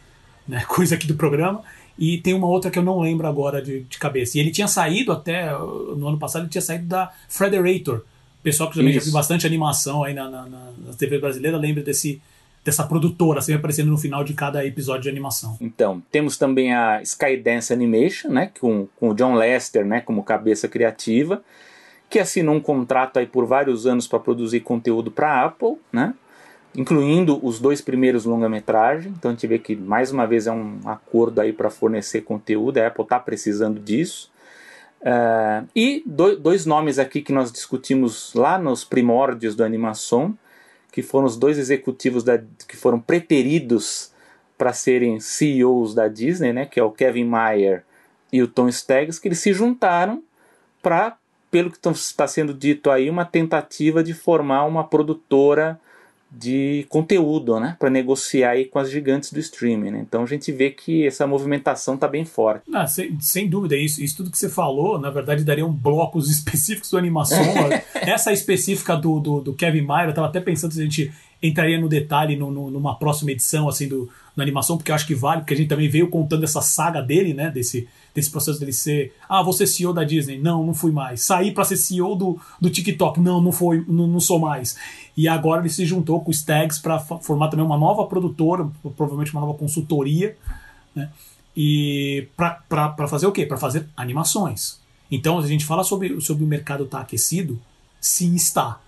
né, 0.47 0.63
coisa 0.69 0.95
aqui 0.95 1.07
do 1.07 1.15
programa. 1.15 1.63
E 1.97 2.17
tem 2.19 2.33
uma 2.33 2.47
outra 2.47 2.69
que 2.69 2.77
eu 2.77 2.83
não 2.83 2.99
lembro 2.99 3.25
agora 3.25 3.61
de, 3.61 3.81
de 3.81 3.97
cabeça. 3.97 4.37
E 4.37 4.41
ele 4.41 4.51
tinha 4.51 4.67
saído 4.67 5.11
até, 5.11 5.49
no 5.51 6.07
ano 6.07 6.19
passado, 6.19 6.43
ele 6.43 6.49
tinha 6.49 6.61
saído 6.61 6.85
da 6.85 7.11
Frederator. 7.29 7.99
O 8.39 8.43
pessoal 8.43 8.69
que 8.69 8.77
também 8.77 8.93
já 8.93 8.99
viu 8.99 9.13
bastante 9.13 9.47
animação 9.47 10.03
aí 10.03 10.13
na, 10.13 10.29
na, 10.29 10.45
na 10.45 10.93
TV 10.97 11.17
brasileira 11.17 11.57
lembra 11.57 11.81
desse, 11.81 12.21
dessa 12.65 12.83
produtora 12.83 13.41
sempre 13.41 13.59
aparecendo 13.59 13.91
no 13.91 13.97
final 13.97 14.23
de 14.23 14.33
cada 14.33 14.65
episódio 14.65 15.03
de 15.03 15.09
animação. 15.09 15.55
Então, 15.61 16.01
temos 16.11 16.35
também 16.35 16.73
a 16.73 16.99
Skydance 17.03 17.71
Animation, 17.71 18.29
né, 18.29 18.51
com, 18.59 18.87
com 18.95 19.09
o 19.09 19.13
John 19.13 19.35
Lester 19.35 19.85
né, 19.85 20.01
como 20.01 20.23
cabeça 20.23 20.67
criativa, 20.67 21.43
que 22.09 22.17
assinou 22.17 22.55
um 22.55 22.59
contrato 22.59 23.19
aí 23.19 23.27
por 23.27 23.45
vários 23.45 23.85
anos 23.85 24.07
para 24.07 24.19
produzir 24.19 24.61
conteúdo 24.61 25.11
para 25.11 25.31
a 25.31 25.45
Apple, 25.45 25.75
né, 25.93 26.15
incluindo 26.75 27.39
os 27.45 27.59
dois 27.59 27.81
primeiros 27.81 28.25
longa-metragem. 28.25 29.13
Então 29.15 29.29
a 29.29 29.33
gente 29.35 29.45
vê 29.45 29.59
que 29.59 29.75
mais 29.75 30.11
uma 30.11 30.25
vez 30.25 30.47
é 30.47 30.51
um 30.51 30.79
acordo 30.85 31.41
aí 31.41 31.53
para 31.53 31.69
fornecer 31.69 32.21
conteúdo, 32.21 32.79
a 32.79 32.87
Apple 32.87 33.03
está 33.03 33.19
precisando 33.19 33.79
disso. 33.79 34.31
Uh, 35.01 35.67
e 35.75 36.01
do, 36.03 36.35
dois 36.35 36.65
nomes 36.65 36.97
aqui 36.97 37.21
que 37.21 37.31
nós 37.31 37.51
discutimos 37.51 38.33
lá 38.33 38.57
nos 38.57 38.83
primórdios 38.83 39.55
do 39.55 39.63
Animação, 39.63 40.35
que 40.95 41.03
foram 41.03 41.27
os 41.27 41.35
dois 41.35 41.57
executivos 41.57 42.23
da, 42.23 42.41
que 42.65 42.77
foram 42.77 43.01
preteridos 43.01 44.13
para 44.57 44.71
serem 44.71 45.19
CEOs 45.19 45.93
da 45.93 46.07
Disney, 46.07 46.53
né, 46.53 46.65
que 46.65 46.79
é 46.79 46.83
o 46.83 46.89
Kevin 46.89 47.25
Mayer 47.25 47.83
e 48.31 48.41
o 48.41 48.47
Tom 48.47 48.69
Staggs, 48.69 49.19
que 49.19 49.27
eles 49.27 49.39
se 49.39 49.51
juntaram 49.51 50.23
para, 50.81 51.17
pelo 51.51 51.69
que 51.69 51.85
está 51.89 52.25
sendo 52.29 52.53
dito 52.53 52.89
aí, 52.89 53.09
uma 53.09 53.25
tentativa 53.25 54.01
de 54.01 54.13
formar 54.13 54.63
uma 54.63 54.85
produtora 54.85 55.77
de 56.37 56.85
conteúdo, 56.89 57.59
né, 57.59 57.77
para 57.79 57.89
negociar 57.89 58.51
aí 58.51 58.65
com 58.65 58.77
as 58.77 58.91
gigantes 58.91 59.31
do 59.31 59.39
streaming. 59.39 59.91
Né? 59.91 59.99
Então 60.01 60.23
a 60.23 60.25
gente 60.25 60.51
vê 60.51 60.69
que 60.69 61.07
essa 61.07 61.25
movimentação 61.25 61.95
está 61.95 62.07
bem 62.07 62.25
forte. 62.25 62.63
Ah, 62.73 62.85
sem, 62.85 63.17
sem, 63.21 63.47
dúvida, 63.47 63.77
isso, 63.77 64.03
isso 64.03 64.17
tudo 64.17 64.29
que 64.29 64.37
você 64.37 64.49
falou, 64.49 64.99
na 64.99 65.09
verdade, 65.09 65.43
dariam 65.43 65.71
blocos 65.71 66.29
específicos 66.31 66.89
do 66.89 66.97
animação. 66.97 67.39
essa 67.95 68.33
específica 68.33 68.95
do, 68.97 69.19
do, 69.19 69.41
do 69.41 69.53
Kevin 69.53 69.81
Mayer, 69.81 70.07
eu 70.07 70.09
estava 70.09 70.27
até 70.27 70.41
pensando 70.41 70.73
se 70.73 70.81
a 70.81 70.83
gente 70.83 71.13
entraria 71.41 71.79
no 71.79 71.87
detalhe 71.87 72.35
no, 72.35 72.51
no, 72.51 72.71
numa 72.71 72.97
próxima 72.97 73.31
edição 73.31 73.69
assim 73.69 73.87
do, 73.87 74.09
da 74.35 74.43
animação, 74.43 74.77
porque 74.77 74.91
eu 74.91 74.95
acho 74.95 75.07
que 75.07 75.15
vale, 75.15 75.41
porque 75.41 75.53
a 75.53 75.57
gente 75.57 75.69
também 75.69 75.87
veio 75.87 76.09
contando 76.09 76.43
essa 76.43 76.61
saga 76.61 77.01
dele, 77.01 77.33
né, 77.33 77.49
desse, 77.49 77.87
desse 78.15 78.31
processo 78.31 78.57
dele 78.57 78.71
ser, 78.71 79.13
ah, 79.27 79.43
você 79.43 79.63
é 79.63 79.67
CEO 79.67 79.91
da 79.91 80.05
Disney, 80.05 80.39
não, 80.39 80.65
não 80.65 80.73
fui 80.73 80.91
mais. 80.93 81.21
Saí 81.21 81.51
para 81.51 81.65
ser 81.65 81.75
CEO 81.75 82.15
do, 82.15 82.39
do 82.61 82.69
TikTok, 82.69 83.19
não, 83.19 83.41
não 83.41 83.51
foi, 83.51 83.83
não, 83.85 84.07
não 84.07 84.21
sou 84.21 84.39
mais. 84.39 84.77
E 85.17 85.27
agora 85.27 85.61
ele 85.61 85.69
se 85.69 85.85
juntou 85.85 86.21
com 86.21 86.29
o 86.29 86.33
Stags 86.33 86.79
para 86.79 86.97
formar 86.97 87.49
também 87.49 87.65
uma 87.65 87.77
nova 87.77 88.05
produtora, 88.05 88.65
provavelmente 88.95 89.33
uma 89.33 89.41
nova 89.41 89.53
consultoria, 89.57 90.37
né? 90.95 91.11
E 91.55 92.27
para 92.35 93.07
fazer 93.07 93.27
o 93.27 93.31
quê? 93.31 93.45
Para 93.45 93.57
fazer 93.57 93.87
animações. 93.95 94.79
Então, 95.11 95.37
a 95.37 95.47
gente 95.47 95.65
fala 95.65 95.83
sobre, 95.83 96.19
sobre 96.21 96.43
o 96.43 96.47
mercado 96.47 96.85
estar 96.85 96.97
tá 96.97 97.03
aquecido, 97.03 97.59
sim 97.99 98.33
está. 98.33 98.81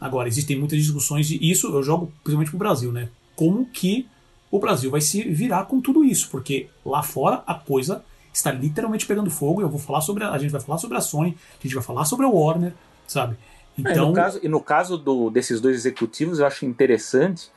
Agora, 0.00 0.28
existem 0.28 0.58
muitas 0.58 0.78
discussões 0.78 1.30
e 1.30 1.38
isso 1.40 1.68
eu 1.68 1.82
jogo 1.82 2.12
principalmente 2.24 2.50
para 2.50 2.56
o 2.56 2.58
Brasil, 2.58 2.92
né? 2.92 3.08
Como 3.34 3.64
que 3.66 4.06
o 4.50 4.58
Brasil 4.58 4.90
vai 4.90 5.00
se 5.00 5.22
virar 5.22 5.64
com 5.64 5.80
tudo 5.80 6.04
isso? 6.04 6.28
Porque 6.30 6.68
lá 6.84 7.02
fora 7.02 7.42
a 7.46 7.54
coisa 7.54 8.04
está 8.32 8.50
literalmente 8.50 9.06
pegando 9.06 9.30
fogo. 9.30 9.60
E 9.60 9.64
eu 9.64 9.68
vou 9.68 9.78
falar 9.78 10.00
sobre 10.00 10.24
a, 10.24 10.30
a 10.30 10.38
gente 10.38 10.50
vai 10.50 10.60
falar 10.60 10.78
sobre 10.78 10.96
a 10.96 11.00
Sony, 11.00 11.36
a 11.58 11.62
gente 11.62 11.74
vai 11.74 11.84
falar 11.84 12.04
sobre 12.04 12.26
a 12.26 12.28
Warner, 12.28 12.72
sabe? 13.06 13.36
Então, 13.76 13.92
é, 13.92 13.96
no 13.96 14.12
caso, 14.12 14.40
e 14.42 14.48
no 14.48 14.60
caso 14.60 14.98
do, 14.98 15.30
desses 15.30 15.60
dois 15.60 15.76
executivos, 15.76 16.38
eu 16.38 16.46
acho 16.46 16.66
interessante, 16.66 17.50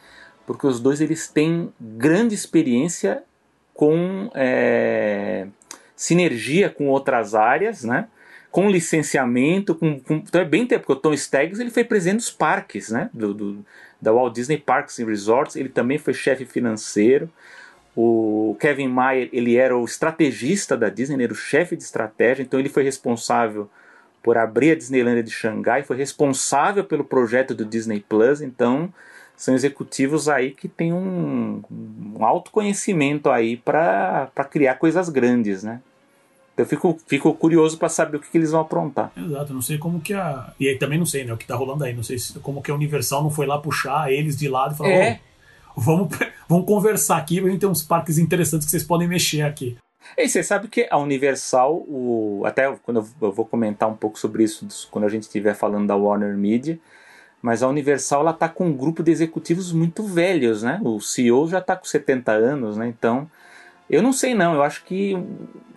porque 0.45 0.65
os 0.65 0.79
dois 0.79 1.01
eles 1.01 1.27
têm 1.27 1.73
grande 1.79 2.33
experiência 2.33 3.23
com 3.73 4.31
é, 4.33 5.47
sinergia 5.95 6.69
com 6.69 6.87
outras 6.87 7.35
áreas, 7.35 7.83
né? 7.83 8.07
com 8.55 8.69
licenciamento, 8.69 9.75
com, 9.75 9.99
com, 9.99 10.13
então 10.13 10.39
é 10.39 10.45
bem 10.45 10.65
tempo, 10.65 10.85
porque 10.85 10.97
o 10.97 11.01
Tom 11.01 11.13
Staggs 11.13 11.59
ele 11.59 11.69
foi 11.69 11.83
presidente 11.83 12.19
dos 12.19 12.31
parques, 12.31 12.89
né? 12.89 13.09
Do, 13.13 13.33
do, 13.33 13.65
da 14.01 14.13
Walt 14.13 14.33
Disney 14.33 14.57
Parks 14.57 14.97
and 14.97 15.07
Resorts, 15.07 15.57
ele 15.57 15.67
também 15.67 15.97
foi 15.97 16.13
chefe 16.13 16.45
financeiro. 16.45 17.29
O 17.95 18.57
Kevin 18.59 18.89
Mayer 18.89 19.29
ele 19.31 19.55
era 19.55 19.77
o 19.77 19.85
estrategista 19.85 20.75
da 20.75 20.89
Disney, 20.89 21.15
ele 21.15 21.23
era 21.25 21.33
o 21.33 21.35
chefe 21.35 21.77
de 21.77 21.83
estratégia, 21.83 22.43
então 22.43 22.59
ele 22.59 22.69
foi 22.69 22.83
responsável 22.83 23.69
por 24.21 24.37
abrir 24.37 24.71
a 24.71 24.75
Disneylandia 24.75 25.23
de 25.23 25.31
Xangai, 25.31 25.83
foi 25.83 25.97
responsável 25.97 26.83
pelo 26.83 27.03
projeto 27.03 27.53
do 27.53 27.63
Disney 27.63 28.03
Plus, 28.07 28.41
então 28.41 28.91
são 29.37 29.53
executivos 29.53 30.27
aí 30.27 30.51
que 30.51 30.67
têm 30.67 30.91
um, 30.91 31.61
um 31.69 32.25
alto 32.25 32.51
conhecimento 32.51 33.29
aí 33.29 33.57
para 33.57 34.29
criar 34.49 34.75
coisas 34.75 35.09
grandes, 35.09 35.63
né? 35.63 35.81
Eu 36.57 36.65
fico, 36.65 36.97
fico 37.05 37.33
curioso 37.33 37.77
para 37.77 37.89
saber 37.89 38.15
o 38.17 38.19
que, 38.19 38.31
que, 38.31 38.37
eles 38.37 38.51
vão 38.51 38.61
aprontar. 38.61 39.11
Exato, 39.15 39.53
não 39.53 39.61
sei 39.61 39.77
como 39.77 39.99
que 39.99 40.13
a. 40.13 40.53
E 40.57 40.69
aí 40.69 40.77
também 40.77 40.97
não 40.97 41.05
sei, 41.05 41.25
né? 41.25 41.33
O 41.33 41.37
que 41.37 41.45
tá 41.45 41.53
rolando 41.53 41.83
aí. 41.83 41.93
Não 41.93 42.01
sei 42.01 42.17
se, 42.17 42.39
como 42.39 42.61
que 42.61 42.71
a 42.71 42.73
Universal 42.73 43.21
não 43.21 43.29
foi 43.29 43.45
lá 43.45 43.57
puxar 43.57 44.09
eles 44.09 44.37
de 44.37 44.47
lado 44.47 44.73
e 44.73 44.77
falar: 44.77 44.89
é. 44.89 45.19
Oh, 45.21 45.34
vamos, 45.75 46.17
vamos 46.47 46.65
conversar 46.65 47.17
aqui, 47.17 47.39
a 47.39 47.49
gente 47.49 47.59
tem 47.59 47.69
uns 47.69 47.83
parques 47.83 48.17
interessantes 48.17 48.65
que 48.65 48.71
vocês 48.71 48.83
podem 48.83 49.07
mexer 49.07 49.41
aqui. 49.41 49.77
E 50.17 50.29
você 50.29 50.43
sabe 50.43 50.67
que 50.67 50.87
a 50.89 50.97
Universal, 50.97 51.75
o, 51.87 52.43
até 52.45 52.71
quando 52.83 53.05
eu 53.21 53.31
vou 53.31 53.45
comentar 53.45 53.89
um 53.89 53.95
pouco 53.95 54.19
sobre 54.19 54.43
isso 54.43 54.67
quando 54.91 55.05
a 55.05 55.09
gente 55.09 55.23
estiver 55.23 55.55
falando 55.55 55.87
da 55.87 55.95
Warner 55.95 56.37
Media, 56.37 56.79
mas 57.41 57.61
a 57.61 57.67
Universal 57.67 58.21
ela 58.21 58.33
tá 58.33 58.47
com 58.47 58.67
um 58.67 58.73
grupo 58.73 59.03
de 59.03 59.11
executivos 59.11 59.71
muito 59.71 60.03
velhos, 60.03 60.63
né? 60.63 60.79
O 60.83 60.99
CEO 60.99 61.47
já 61.47 61.59
está 61.59 61.75
com 61.75 61.85
70 61.85 62.31
anos, 62.31 62.77
né? 62.77 62.87
Então, 62.87 63.29
eu 63.89 64.01
não 64.01 64.13
sei 64.13 64.33
não, 64.33 64.55
eu 64.55 64.63
acho 64.63 64.83
que 64.83 65.15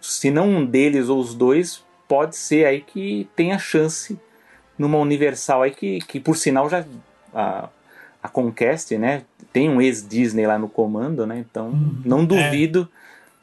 se 0.00 0.30
não 0.30 0.48
um 0.48 0.64
deles 0.64 1.08
ou 1.08 1.18
os 1.18 1.34
dois, 1.34 1.84
pode 2.06 2.36
ser 2.36 2.64
aí 2.64 2.80
que 2.80 3.28
tenha 3.34 3.58
chance 3.58 4.18
numa 4.78 4.98
Universal 4.98 5.62
aí 5.62 5.70
que, 5.72 5.98
que 6.00 6.20
por 6.20 6.36
sinal 6.36 6.70
já 6.70 6.84
a, 7.34 7.68
a 8.22 8.28
Conquest, 8.28 8.92
né? 8.92 9.24
Tem 9.52 9.68
um 9.68 9.80
ex-Disney 9.80 10.46
lá 10.46 10.58
no 10.58 10.68
comando, 10.68 11.26
né? 11.26 11.38
Então, 11.38 11.70
hum, 11.70 12.02
não 12.04 12.24
duvido 12.24 12.88
é 12.94 12.98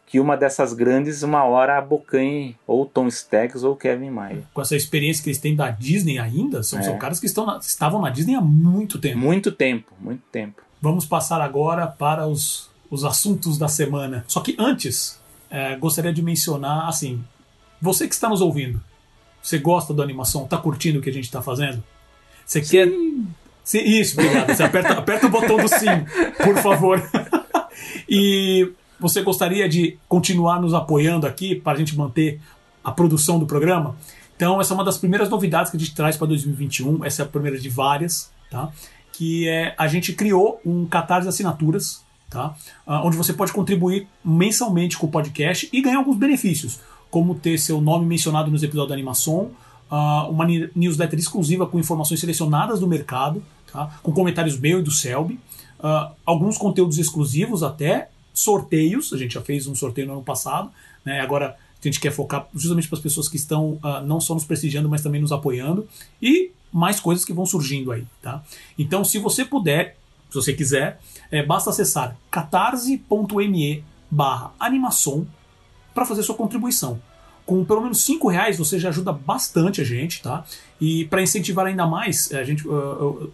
que 0.08 0.20
uma 0.20 0.38
dessas 0.38 0.72
grandes, 0.72 1.24
uma 1.24 1.44
hora 1.44 1.78
abocanhe 1.78 2.56
ou 2.66 2.86
Tom 2.86 3.08
Staggs 3.08 3.66
ou 3.66 3.76
Kevin 3.76 4.12
Mayer. 4.12 4.44
Com 4.54 4.62
essa 4.62 4.76
experiência 4.76 5.24
que 5.24 5.30
eles 5.30 5.40
têm 5.40 5.56
da 5.56 5.72
Disney 5.72 6.20
ainda, 6.20 6.64
são, 6.64 6.80
é. 6.80 6.84
são 6.84 6.98
caras 6.98 7.20
que 7.20 7.26
estão 7.26 7.46
na, 7.46 7.58
estavam 7.58 8.00
na 8.00 8.10
Disney 8.10 8.36
há 8.36 8.42
muito 8.42 9.00
tempo. 9.00 9.18
Muito 9.18 9.52
tempo, 9.52 9.92
muito 10.00 10.22
tempo. 10.32 10.62
Vamos 10.82 11.06
passar 11.06 11.42
agora 11.42 11.88
para 11.88 12.28
os, 12.28 12.70
os 12.90 13.04
assuntos 13.04 13.58
da 13.58 13.68
semana. 13.68 14.24
Só 14.28 14.42
que 14.42 14.56
antes, 14.60 15.20
é, 15.50 15.76
gostaria 15.76 16.14
de 16.14 16.22
mencionar, 16.22 16.88
assim, 16.88 17.24
você 17.82 18.08
que 18.08 18.14
está 18.14 18.30
nos 18.30 18.42
ouvindo, 18.42 18.82
você 19.42 19.58
gosta 19.58 19.94
da 19.94 20.04
animação, 20.04 20.46
está 20.46 20.58
curtindo 20.58 21.00
o 21.00 21.02
que 21.02 21.10
a 21.10 21.14
gente 21.14 21.26
está 21.26 21.42
fazendo? 21.42 21.84
Você 22.46 22.64
sim. 22.64 22.72
quer... 22.72 22.92
Sim, 23.66 23.80
isso, 23.80 24.14
obrigado. 24.20 24.56
Você 24.56 24.64
aperta, 24.64 24.94
aperta 24.94 25.26
o 25.26 25.30
botão 25.30 25.58
do 25.58 25.68
sim, 25.68 25.88
por 26.44 26.56
favor. 26.58 27.02
e 28.08 28.72
você 29.00 29.24
gostaria 29.24 29.68
de 29.68 29.98
continuar 30.08 30.62
nos 30.62 30.76
apoiando 30.76 31.26
aqui 31.26 31.56
para 31.56 31.74
a 31.74 31.76
gente 31.76 31.98
manter 31.98 32.40
a 32.84 32.92
produção 32.92 33.40
do 33.40 33.48
programa? 33.48 33.96
Então, 34.36 34.62
essa 34.62 34.72
é 34.72 34.76
uma 34.76 34.84
das 34.84 35.00
primeiras 35.00 35.30
novidades 35.30 35.72
que 35.72 35.78
a 35.78 35.80
gente 35.80 35.96
traz 35.96 36.16
para 36.16 36.28
2021. 36.28 37.04
Essa 37.04 37.24
é 37.24 37.26
a 37.26 37.28
primeira 37.28 37.58
de 37.58 37.68
várias, 37.68 38.32
tá? 38.52 38.70
Que 39.12 39.50
é 39.50 39.74
a 39.78 39.88
gente 39.88 40.14
criou 40.14 40.62
um 40.64 40.86
catarse 40.86 41.24
de 41.24 41.30
assinaturas, 41.30 42.04
tá? 42.30 42.56
Uh, 42.86 43.02
onde 43.04 43.18
você 43.18 43.34
pode 43.34 43.52
contribuir 43.52 44.08
mensalmente 44.24 44.96
com 44.96 45.08
o 45.08 45.10
podcast 45.10 45.68
e 45.74 45.82
ganhar 45.82 45.98
alguns 45.98 46.18
benefícios, 46.18 46.80
como 47.10 47.34
ter 47.34 47.58
seu 47.58 47.82
nome 47.82 48.06
mencionado 48.06 48.52
nos 48.52 48.62
episódios 48.62 48.90
da 48.90 48.96
animação, 48.96 49.52
uh, 49.90 50.30
uma 50.30 50.46
newsletter 50.76 51.18
exclusiva 51.18 51.66
com 51.66 51.80
informações 51.80 52.20
selecionadas 52.20 52.80
do 52.80 52.88
mercado, 52.88 53.42
tá? 53.75 54.00
com 54.01 54.12
comentários 54.12 54.58
meu 54.58 54.79
e 54.79 54.84
do 54.84 54.91
Selby, 54.91 55.39
uh, 55.79 56.13
alguns 56.25 56.58
conteúdos 56.58 56.98
exclusivos 56.98 57.63
até 57.63 58.10
sorteios, 58.34 59.13
a 59.13 59.17
gente 59.17 59.34
já 59.34 59.41
fez 59.41 59.67
um 59.67 59.75
sorteio 59.75 60.08
no 60.08 60.13
ano 60.13 60.24
passado, 60.24 60.70
né? 61.03 61.22
agora 61.22 61.55
a 61.82 61.88
gente 61.88 62.00
quer 62.00 62.12
focar 62.12 62.48
justamente 62.53 62.88
para 62.88 62.98
as 62.98 63.03
pessoas 63.03 63.27
que 63.27 63.38
estão 63.38 63.74
uh, 63.74 64.01
não 64.05 64.20
só 64.20 64.34
nos 64.34 64.44
prestigiando, 64.44 64.89
mas 64.89 65.01
também 65.01 65.22
nos 65.22 65.32
apoiando, 65.32 65.88
e 66.22 66.51
mais 66.72 67.00
coisas 67.00 67.24
que 67.24 67.32
vão 67.32 67.46
surgindo 67.46 67.91
aí. 67.91 68.05
Tá? 68.22 68.44
Então, 68.77 69.03
se 69.03 69.20
você 69.20 69.46
puder, 69.46 69.98
se 70.29 70.36
você 70.36 70.53
quiser, 70.53 71.00
é, 71.32 71.44
basta 71.44 71.70
acessar 71.70 72.17
catarse.me 72.29 73.84
barra 74.10 74.53
animação 74.60 75.27
para 75.94 76.05
fazer 76.05 76.24
sua 76.24 76.36
contribuição. 76.36 77.00
Com 77.46 77.63
pelo 77.63 77.82
menos 77.82 78.03
cinco 78.03 78.27
reais 78.27 78.58
você 78.58 78.79
já 78.79 78.89
ajuda 78.89 79.13
bastante 79.13 79.79
a 79.79 79.84
gente, 79.84 80.22
tá? 80.22 80.44
E 80.82 81.05
para 81.05 81.22
incentivar 81.22 81.67
ainda 81.67 81.86
mais, 81.86 82.32
a 82.34 82.44
gente, 82.44 82.67
uh, 82.67 83.32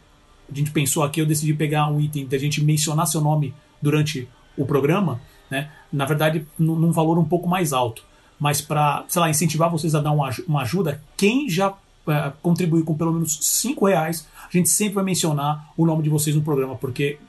a 0.52 0.56
gente 0.56 0.72
pensou 0.72 1.04
aqui, 1.04 1.22
eu 1.22 1.26
decidi 1.26 1.54
pegar 1.54 1.88
um 1.88 2.00
item 2.00 2.26
da 2.26 2.38
gente 2.38 2.64
mencionar 2.64 3.08
seu 3.08 3.22
nome 3.22 3.54
durante 3.82 4.28
o 4.58 4.66
programa, 4.66 5.22
né, 5.50 5.72
na 5.92 6.06
verdade, 6.06 6.46
num 6.58 6.92
valor 6.92 7.18
um 7.18 7.26
pouco 7.26 7.48
mais 7.48 7.74
alto. 7.74 8.04
Mas 8.40 8.60
para, 8.62 9.06
sei 9.08 9.20
lá, 9.22 9.30
incentivar 9.30 9.70
vocês 9.70 9.94
a 9.94 10.02
dar 10.02 10.12
uma 10.12 10.62
ajuda, 10.62 11.02
quem 11.16 11.50
já 11.50 11.74
é, 12.08 12.32
contribuir 12.42 12.84
com 12.84 12.96
pelo 12.96 13.14
menos 13.14 13.38
5 13.42 13.86
reais, 13.86 14.28
a 14.48 14.58
gente 14.58 14.70
sempre 14.70 14.96
vai 14.96 15.04
mencionar 15.04 15.72
o 15.78 15.86
nome 15.86 16.04
de 16.04 16.10
vocês 16.10 16.36
no 16.36 16.42
programa, 16.42 16.76
porque 16.76 17.20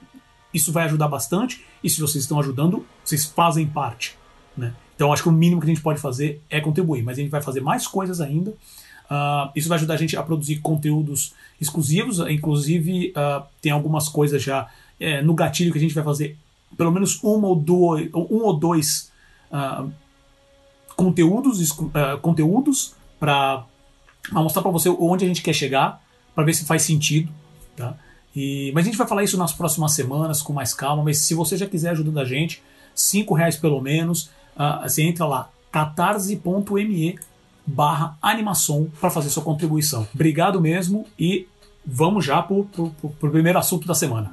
isso 0.53 0.73
vai 0.73 0.85
ajudar 0.85 1.09
bastante, 1.09 1.65
e 1.85 1.91
se 1.91 2.01
vocês 2.01 2.25
estão 2.25 2.41
ajudando, 2.41 2.85
vocês 3.05 3.27
fazem 3.27 3.67
parte. 3.67 4.17
Né? 4.57 4.75
Então 4.95 5.13
acho 5.13 5.23
que 5.23 5.29
o 5.29 5.33
mínimo 5.33 5.61
que 5.61 5.67
a 5.67 5.69
gente 5.69 5.83
pode 5.83 6.01
fazer 6.01 6.43
é 6.49 6.61
contribuir, 6.61 7.03
mas 7.03 7.19
a 7.19 7.21
gente 7.21 7.31
vai 7.31 7.43
fazer 7.43 7.61
mais 7.61 7.87
coisas 7.87 8.21
ainda. 8.21 8.55
Uh, 9.13 9.53
isso 9.55 9.69
vai 9.69 9.77
ajudar 9.77 9.95
a 9.95 9.97
gente 9.99 10.17
a 10.17 10.23
produzir 10.23 10.57
conteúdos 10.61 11.35
exclusivos, 11.61 12.19
inclusive 12.21 13.11
uh, 13.11 13.45
tem 13.61 13.71
algumas 13.71 14.09
coisas 14.09 14.43
já 14.43 14.71
é, 14.99 15.21
no 15.21 15.35
gatilho 15.35 15.71
que 15.71 15.77
a 15.77 15.81
gente 15.81 15.95
vai 15.95 16.03
fazer 16.03 16.39
pelo 16.79 16.91
menos 16.91 17.23
uma 17.23 17.47
ou 17.49 17.55
dois, 17.55 18.09
um 18.15 18.43
ou 18.43 18.55
dois 18.55 19.13
uh, 19.51 19.93
conteúdos, 20.97 21.77
conteúdos 22.23 22.95
para 23.21 23.67
mostrar 24.31 24.63
para 24.63 24.71
você 24.71 24.89
onde 24.89 25.27
a 25.27 25.29
gente 25.29 25.43
quer 25.43 25.53
chegar, 25.53 26.03
para 26.35 26.45
ver 26.45 26.55
se 26.55 26.65
faz 26.65 26.81
sentido. 26.81 27.31
Tá? 27.77 27.95
E, 28.35 28.73
mas 28.75 28.85
a 28.85 28.87
gente 28.87 28.97
vai 28.97 29.07
falar 29.07 29.25
isso 29.25 29.37
nas 29.37 29.53
próximas 29.53 29.93
semanas 29.93 30.41
com 30.41 30.55
mais 30.55 30.73
calma. 30.73 31.03
Mas 31.03 31.19
se 31.19 31.35
você 31.35 31.57
já 31.59 31.67
quiser 31.67 31.91
ajudando 31.91 32.19
a 32.19 32.25
gente, 32.25 32.63
cinco 32.95 33.35
reais 33.35 33.57
pelo 33.57 33.81
menos, 33.83 34.31
uh, 34.57 34.83
você 34.83 35.03
entra 35.03 35.27
lá 35.27 35.51
catarse.me 35.71 37.19
barra 37.67 38.17
animação 38.21 38.91
para 39.01 39.11
fazer 39.11 39.31
sua 39.31 39.43
contribuição. 39.43 40.07
Obrigado 40.15 40.61
mesmo 40.61 41.07
e 41.19 41.47
vamos 41.85 42.25
já 42.25 42.43
para 42.43 42.55
o 42.55 43.15
primeiro 43.21 43.59
assunto 43.59 43.87
da 43.87 43.95
semana. 43.95 44.31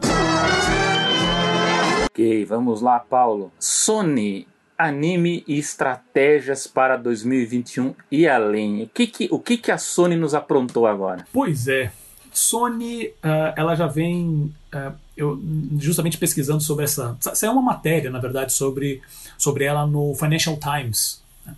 Ok, 2.06 2.46
vamos 2.46 2.82
lá, 2.82 3.00
Paulo. 3.00 3.52
Sony, 3.60 4.48
anime 4.78 5.44
e 5.48 5.58
estratégias 5.58 6.68
para 6.68 6.98
2021 6.98 7.94
e 8.12 8.28
além. 8.28 8.84
O 8.84 8.88
que, 8.88 9.08
que, 9.08 9.28
o 9.32 9.40
que, 9.40 9.58
que 9.58 9.72
a 9.72 9.78
Sony 9.78 10.16
nos 10.16 10.34
aprontou 10.34 10.88
agora? 10.88 11.26
Pois 11.32 11.68
é, 11.68 11.92
Sony, 12.32 13.08
uh, 13.08 13.54
ela 13.56 13.76
já 13.76 13.88
vem 13.88 14.54
uh, 14.74 14.94
eu, 15.18 15.42
justamente 15.78 16.18
pesquisando 16.18 16.64
sobre 16.64 16.86
essa. 16.86 17.18
Essa 17.26 17.46
é 17.46 17.50
uma 17.50 17.62
matéria, 17.62 18.10
na 18.10 18.20
verdade, 18.20 18.54
sobre, 18.54 19.02
sobre 19.38 19.66
ela 19.66 19.86
no 19.86 20.16
Financial 20.16 20.58
Times. 20.58 21.22
Né? 21.46 21.56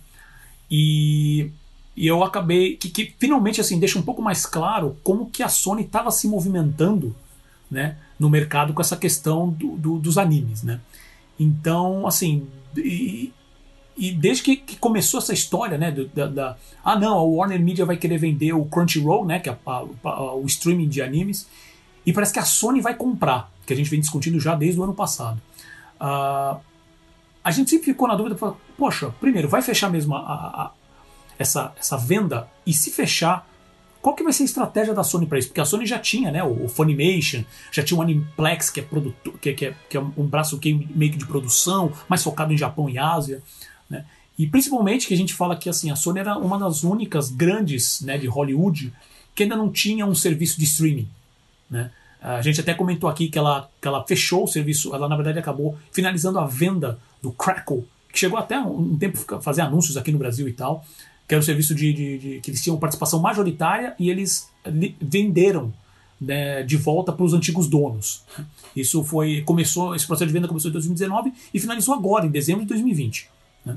E, 0.70 1.50
e 1.96 2.06
eu 2.06 2.22
acabei. 2.24 2.76
Que, 2.76 2.88
que 2.88 3.14
finalmente 3.18 3.60
assim 3.60 3.78
deixa 3.78 3.98
um 3.98 4.02
pouco 4.02 4.22
mais 4.22 4.46
claro 4.46 4.96
como 5.02 5.30
que 5.30 5.42
a 5.42 5.48
Sony 5.48 5.82
estava 5.82 6.10
se 6.10 6.26
movimentando 6.26 7.14
né, 7.70 7.96
no 8.18 8.28
mercado 8.28 8.72
com 8.72 8.80
essa 8.80 8.96
questão 8.96 9.50
do, 9.50 9.76
do, 9.76 9.98
dos 9.98 10.18
animes. 10.18 10.62
Né? 10.62 10.80
Então, 11.38 12.06
assim. 12.06 12.46
E, 12.76 13.32
e 13.96 14.10
desde 14.10 14.42
que, 14.42 14.56
que, 14.56 14.76
começou 14.76 15.20
essa 15.20 15.34
história, 15.34 15.76
né, 15.76 15.90
da, 16.14 16.26
da, 16.26 16.56
ah 16.82 16.98
não, 16.98 17.18
a 17.18 17.22
Warner 17.22 17.60
Media 17.60 17.84
vai 17.84 17.98
querer 17.98 18.16
vender 18.16 18.54
o 18.54 18.64
Crunchyroll, 18.64 19.26
né, 19.26 19.38
que 19.38 19.50
é 19.50 19.58
a, 19.66 19.84
a, 20.02 20.34
o 20.34 20.46
streaming 20.46 20.88
de 20.88 21.02
animes, 21.02 21.46
e 22.04 22.10
parece 22.10 22.32
que 22.32 22.38
a 22.38 22.44
Sony 22.44 22.80
vai 22.80 22.94
comprar, 22.94 23.52
que 23.66 23.72
a 23.72 23.76
gente 23.76 23.90
vem 23.90 24.00
discutindo 24.00 24.40
já 24.40 24.54
desde 24.54 24.80
o 24.80 24.82
ano 24.82 24.94
passado. 24.94 25.40
Uh, 26.00 26.58
a 27.44 27.50
gente 27.50 27.68
sempre 27.68 27.84
ficou 27.84 28.08
na 28.08 28.14
dúvida, 28.14 28.36
poxa, 28.78 29.10
primeiro, 29.20 29.46
vai 29.46 29.60
fechar 29.60 29.90
mesmo 29.90 30.16
a, 30.16 30.72
essa, 31.42 31.72
essa 31.78 31.96
venda? 31.96 32.48
E 32.66 32.72
se 32.72 32.90
fechar, 32.90 33.46
qual 34.00 34.16
que 34.16 34.24
vai 34.24 34.32
ser 34.32 34.42
a 34.42 34.46
estratégia 34.46 34.92
da 34.92 35.04
Sony 35.04 35.26
para 35.26 35.38
isso? 35.38 35.48
Porque 35.48 35.60
a 35.60 35.64
Sony 35.64 35.86
já 35.86 35.98
tinha, 35.98 36.30
né, 36.30 36.42
o, 36.42 36.64
o 36.64 36.68
Funimation, 36.68 37.44
já 37.70 37.82
tinha 37.82 37.96
o 37.96 38.02
Animeplex, 38.02 38.70
que 38.70 38.80
é, 38.80 38.82
produtor, 38.82 39.38
que, 39.38 39.52
que, 39.52 39.66
é, 39.66 39.74
que 39.88 39.96
é 39.96 40.00
um 40.00 40.26
braço 40.26 40.58
meio 40.94 41.12
que 41.12 41.18
de 41.18 41.26
produção, 41.26 41.92
mais 42.08 42.22
focado 42.22 42.52
em 42.52 42.58
Japão 42.58 42.90
e 42.90 42.98
Ásia. 42.98 43.42
Né? 43.88 44.04
E 44.36 44.46
principalmente 44.46 45.06
que 45.06 45.14
a 45.14 45.16
gente 45.16 45.34
fala 45.34 45.54
que 45.54 45.68
assim, 45.68 45.90
a 45.90 45.96
Sony 45.96 46.18
era 46.18 46.36
uma 46.36 46.58
das 46.58 46.82
únicas 46.82 47.30
grandes 47.30 48.00
né, 48.00 48.18
de 48.18 48.26
Hollywood 48.26 48.92
que 49.34 49.44
ainda 49.44 49.56
não 49.56 49.70
tinha 49.70 50.04
um 50.04 50.14
serviço 50.14 50.58
de 50.58 50.64
streaming. 50.64 51.08
Né? 51.70 51.90
A 52.20 52.42
gente 52.42 52.60
até 52.60 52.74
comentou 52.74 53.08
aqui 53.08 53.28
que 53.28 53.38
ela, 53.38 53.68
que 53.80 53.86
ela 53.86 54.04
fechou 54.04 54.44
o 54.44 54.48
serviço, 54.48 54.94
ela 54.94 55.08
na 55.08 55.16
verdade 55.16 55.38
acabou 55.38 55.78
finalizando 55.90 56.38
a 56.38 56.46
venda 56.46 56.98
do 57.20 57.32
Crackle, 57.32 57.84
que 58.12 58.18
chegou 58.18 58.38
até 58.38 58.58
um 58.60 58.96
tempo 58.96 59.18
a 59.34 59.40
fazer 59.40 59.62
anúncios 59.62 59.96
aqui 59.96 60.12
no 60.12 60.18
Brasil 60.18 60.48
e 60.48 60.52
tal, 60.52 60.84
que 61.26 61.34
era 61.34 61.40
um 61.40 61.44
serviço 61.44 61.74
de, 61.74 61.92
de, 61.92 62.18
de 62.18 62.40
que 62.40 62.50
eles 62.50 62.62
tinham 62.62 62.76
participação 62.78 63.20
majoritária 63.20 63.94
e 63.98 64.10
eles 64.10 64.50
venderam 65.00 65.72
né, 66.20 66.62
de 66.62 66.76
volta 66.76 67.12
para 67.12 67.24
os 67.24 67.34
antigos 67.34 67.68
donos. 67.68 68.22
Isso 68.76 69.02
foi 69.02 69.42
começou 69.42 69.94
esse 69.94 70.06
processo 70.06 70.28
de 70.28 70.32
venda 70.32 70.48
começou 70.48 70.68
em 70.68 70.72
2019 70.72 71.32
e 71.52 71.60
finalizou 71.60 71.94
agora 71.94 72.26
em 72.26 72.30
dezembro 72.30 72.62
de 72.62 72.68
2020. 72.68 73.28
Né? 73.64 73.76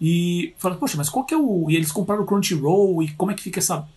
E 0.00 0.54
falaram, 0.58 0.80
poxa, 0.80 0.96
mas 0.96 1.08
qual 1.08 1.24
que 1.24 1.32
é 1.32 1.36
o. 1.36 1.70
E 1.70 1.76
eles 1.76 1.92
compraram 1.92 2.22
o 2.22 2.26
Crunchyroll 2.26 3.02
e 3.02 3.12
como 3.12 3.30
é 3.30 3.34
que 3.34 3.42
fica 3.42 3.60
essa, 3.60 3.88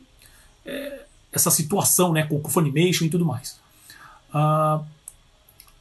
é, 0.66 1.02
essa 1.32 1.52
situação 1.52 2.14
né, 2.14 2.24
com 2.24 2.40
o 2.42 2.50
Funimation 2.50 3.06
e 3.06 3.10
tudo 3.10 3.26
mais. 3.26 3.60
Uh, 4.34 4.84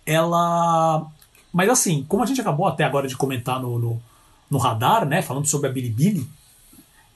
ela. 0.05 1.07
Mas 1.53 1.69
assim, 1.69 2.05
como 2.09 2.23
a 2.23 2.27
gente 2.27 2.41
acabou 2.41 2.67
até 2.67 2.85
agora 2.85 3.07
de 3.07 3.17
comentar 3.17 3.61
no, 3.61 3.79
no, 3.79 4.03
no 4.51 4.59
radar, 4.59 5.07
né, 5.07 5.23
falando 5.23 5.47
sobre 5.47 5.69
a 5.69 5.73
Bilibili, 5.73 6.29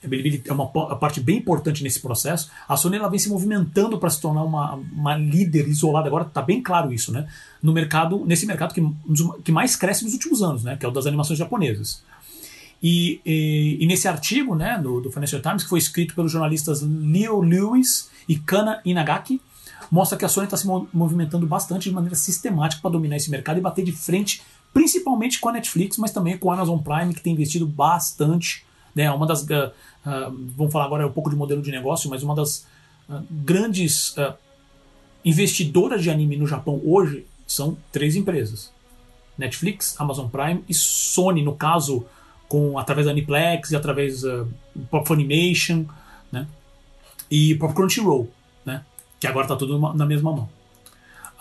a 0.04 0.08
Bilibili 0.08 0.42
é 0.46 0.52
uma 0.52 0.66
parte 0.68 1.20
bem 1.20 1.38
importante 1.38 1.82
nesse 1.82 2.00
processo. 2.00 2.50
A 2.68 2.76
Sony 2.76 2.96
ela 2.96 3.08
vem 3.08 3.18
se 3.18 3.28
movimentando 3.28 3.98
para 3.98 4.10
se 4.10 4.20
tornar 4.20 4.42
uma, 4.42 4.74
uma 4.74 5.16
líder 5.16 5.68
isolada. 5.68 6.08
Agora 6.08 6.24
está 6.24 6.42
bem 6.42 6.62
claro 6.62 6.92
isso, 6.92 7.12
né? 7.12 7.28
No 7.62 7.72
mercado, 7.72 8.24
nesse 8.26 8.46
mercado 8.46 8.74
que, 8.74 8.82
que 9.44 9.52
mais 9.52 9.76
cresce 9.76 10.04
nos 10.04 10.12
últimos 10.12 10.42
anos, 10.42 10.64
né? 10.64 10.76
Que 10.76 10.84
é 10.84 10.88
o 10.88 10.92
das 10.92 11.06
animações 11.06 11.38
japonesas. 11.38 12.02
E, 12.82 13.20
e, 13.24 13.78
e, 13.80 13.86
nesse 13.86 14.08
artigo 14.08 14.56
né, 14.56 14.76
do, 14.82 15.00
do, 15.00 15.12
Financial 15.12 15.40
Times, 15.40 15.62
que 15.62 15.68
foi 15.68 15.78
escrito 15.78 16.16
pelos 16.16 16.32
jornalistas 16.32 16.82
Leo 16.82 17.40
Lewis 17.40 18.10
e 18.28 18.36
Kana 18.36 18.80
Inagaki, 18.84 19.40
mostra 19.88 20.18
que 20.18 20.24
a 20.24 20.28
Sony 20.28 20.46
está 20.46 20.56
se 20.56 20.66
movimentando 20.92 21.46
bastante 21.46 21.88
de 21.88 21.94
maneira 21.94 22.16
sistemática 22.16 22.82
para 22.82 22.90
dominar 22.90 23.16
esse 23.16 23.30
mercado 23.30 23.58
e 23.58 23.60
bater 23.60 23.84
de 23.84 23.92
frente, 23.92 24.42
principalmente 24.74 25.38
com 25.38 25.48
a 25.48 25.52
Netflix, 25.52 25.96
mas 25.96 26.10
também 26.10 26.36
com 26.36 26.50
a 26.50 26.54
Amazon 26.54 26.80
Prime, 26.80 27.14
que 27.14 27.20
tem 27.20 27.34
investido 27.34 27.68
bastante. 27.68 28.64
Né, 28.94 29.10
uma 29.10 29.26
das, 29.26 29.42
uh, 29.42 29.72
uh, 30.06 30.50
vamos 30.56 30.72
falar 30.72 30.84
agora 30.84 31.06
um 31.06 31.12
pouco 31.12 31.30
de 31.30 31.36
modelo 31.36 31.62
de 31.62 31.70
negócio, 31.70 32.10
mas 32.10 32.22
uma 32.22 32.34
das 32.34 32.66
uh, 33.08 33.24
grandes 33.30 34.14
investidoras 35.24 36.02
de 36.02 36.10
anime 36.10 36.36
no 36.36 36.46
Japão 36.46 36.80
hoje 36.84 37.26
são 37.46 37.76
três 37.90 38.16
empresas: 38.16 38.72
Netflix, 39.38 39.98
Amazon 39.98 40.28
Prime 40.28 40.62
e 40.68 40.74
Sony, 40.74 41.42
no 41.42 41.54
caso 41.54 42.04
com 42.48 42.78
através 42.78 43.06
da 43.06 43.12
Aniplex 43.12 43.70
e 43.70 43.76
através 43.76 44.20
do 44.20 44.46
próprio 44.90 45.16
Funimation, 45.16 45.86
né? 46.30 46.46
E 47.30 47.54
próprio 47.54 47.76
Crunchyroll, 47.76 48.28
né? 48.62 48.84
Que 49.18 49.26
agora 49.26 49.46
está 49.46 49.56
tudo 49.56 49.78
na 49.94 50.04
mesma 50.04 50.32
mão. 50.32 50.50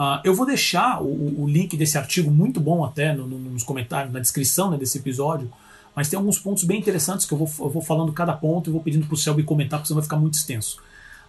Uh, 0.01 0.19
eu 0.23 0.33
vou 0.33 0.47
deixar 0.47 0.99
o, 0.99 1.43
o, 1.43 1.47
link 1.47 1.77
desse 1.77 1.95
artigo 1.95 2.31
muito 2.31 2.59
bom 2.59 2.83
até 2.83 3.13
no, 3.13 3.27
no, 3.27 3.37
nos 3.37 3.61
comentários, 3.61 4.11
na 4.11 4.19
descrição 4.19 4.71
né, 4.71 4.77
desse 4.77 4.97
episódio, 4.97 5.51
mas 5.95 6.09
tem 6.09 6.17
alguns 6.17 6.39
pontos 6.39 6.63
bem 6.63 6.79
interessantes 6.79 7.25
que 7.25 7.33
eu 7.33 7.37
vou, 7.37 7.49
eu 7.59 7.69
vou 7.69 7.81
falando 7.81 8.11
cada 8.13 8.33
ponto 8.33 8.69
e 8.69 8.73
vou 8.73 8.81
pedindo 8.81 9.05
para 9.05 9.13
o 9.13 9.17
Selby 9.17 9.43
comentar, 9.43 9.79
porque 9.79 9.87
senão 9.87 9.99
vai 9.99 10.03
ficar 10.03 10.17
muito 10.17 10.35
extenso. 10.35 10.77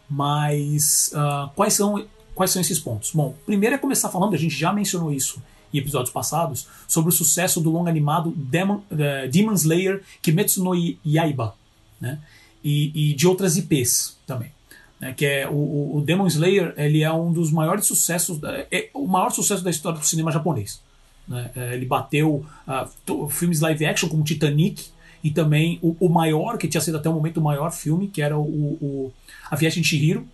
Mas 0.08 1.12
uh, 1.14 1.50
quais, 1.54 1.74
são, 1.74 2.04
quais 2.34 2.50
são 2.50 2.60
esses 2.60 2.78
pontos? 2.78 3.10
Bom, 3.12 3.34
primeiro 3.44 3.74
é 3.74 3.78
começar 3.78 4.08
falando, 4.08 4.34
a 4.34 4.38
gente 4.38 4.54
já 4.54 4.72
mencionou 4.72 5.12
isso 5.12 5.42
em 5.72 5.78
episódios 5.78 6.12
passados, 6.12 6.66
sobre 6.86 7.08
o 7.08 7.12
sucesso 7.12 7.60
do 7.60 7.70
longa 7.70 7.90
animado 7.90 8.30
Demon, 8.36 8.82
uh, 8.90 9.28
Demon 9.30 9.54
Slayer 9.54 10.02
Kimetsu 10.20 10.62
no 10.62 10.74
Yaiba, 10.74 11.54
né? 12.00 12.18
E, 12.62 13.10
e 13.10 13.14
de 13.14 13.26
outras 13.26 13.56
IPs 13.56 14.18
também. 14.26 14.52
Né? 15.00 15.12
Que 15.12 15.26
é 15.26 15.48
o, 15.48 15.96
o, 15.96 16.02
Demon 16.06 16.28
Slayer, 16.28 16.74
ele 16.76 17.02
é 17.02 17.12
um 17.12 17.32
dos 17.32 17.50
maiores 17.50 17.86
sucessos, 17.86 18.38
é 18.70 18.88
o 18.94 19.08
maior 19.08 19.30
sucesso 19.30 19.64
da 19.64 19.70
história 19.70 19.98
do 19.98 20.06
cinema 20.06 20.30
japonês. 20.30 20.80
Né? 21.26 21.50
É, 21.54 21.74
ele 21.74 21.86
bateu 21.86 22.44
uh, 22.66 23.28
filmes 23.28 23.60
live 23.60 23.86
action 23.86 24.08
como 24.08 24.24
Titanic 24.24 24.86
e 25.22 25.30
também 25.30 25.78
o, 25.82 25.96
o, 26.00 26.08
maior, 26.08 26.58
que 26.58 26.66
tinha 26.66 26.80
sido 26.80 26.96
até 26.96 27.08
o 27.08 27.12
momento 27.12 27.38
o 27.38 27.42
maior 27.42 27.70
filme, 27.70 28.08
que 28.08 28.20
era 28.20 28.36
o, 28.36 28.42
o 28.42 29.12
A 29.50 29.56
Viagem 29.56 29.82
de 29.82 29.88
Chihiro, 29.88 30.26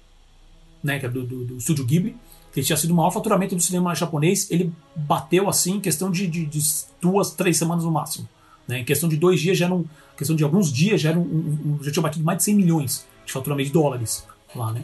né? 0.82 0.98
que 0.98 1.06
é 1.06 1.08
do, 1.08 1.24
do, 1.24 1.44
do 1.44 1.60
Studio 1.60 1.84
Ghibli 1.84 2.16
que 2.52 2.62
tinha 2.62 2.76
sido 2.76 2.90
o 2.90 2.94
maior 2.94 3.10
faturamento 3.10 3.54
do 3.54 3.62
cinema 3.62 3.94
japonês, 3.94 4.50
ele 4.50 4.72
bateu 4.94 5.48
assim 5.48 5.76
em 5.76 5.80
questão 5.80 6.10
de, 6.10 6.26
de, 6.26 6.46
de 6.46 6.60
duas, 7.00 7.30
três 7.30 7.56
semanas 7.56 7.84
no 7.84 7.90
máximo. 7.90 8.28
Né? 8.66 8.80
Em 8.80 8.84
questão 8.84 9.08
de 9.08 9.16
dois 9.16 9.40
dias, 9.40 9.56
já 9.56 9.66
eram, 9.66 9.80
em 9.80 10.16
questão 10.16 10.34
de 10.34 10.44
alguns 10.44 10.72
dias, 10.72 11.00
já, 11.00 11.10
eram, 11.10 11.22
um, 11.22 11.78
um, 11.80 11.84
já 11.84 11.92
tinha 11.92 12.02
batido 12.02 12.24
mais 12.24 12.38
de 12.38 12.44
100 12.44 12.54
milhões 12.54 13.06
de 13.24 13.32
faturamento 13.32 13.68
de 13.68 13.72
dólares 13.72 14.26
lá, 14.54 14.72
né? 14.72 14.82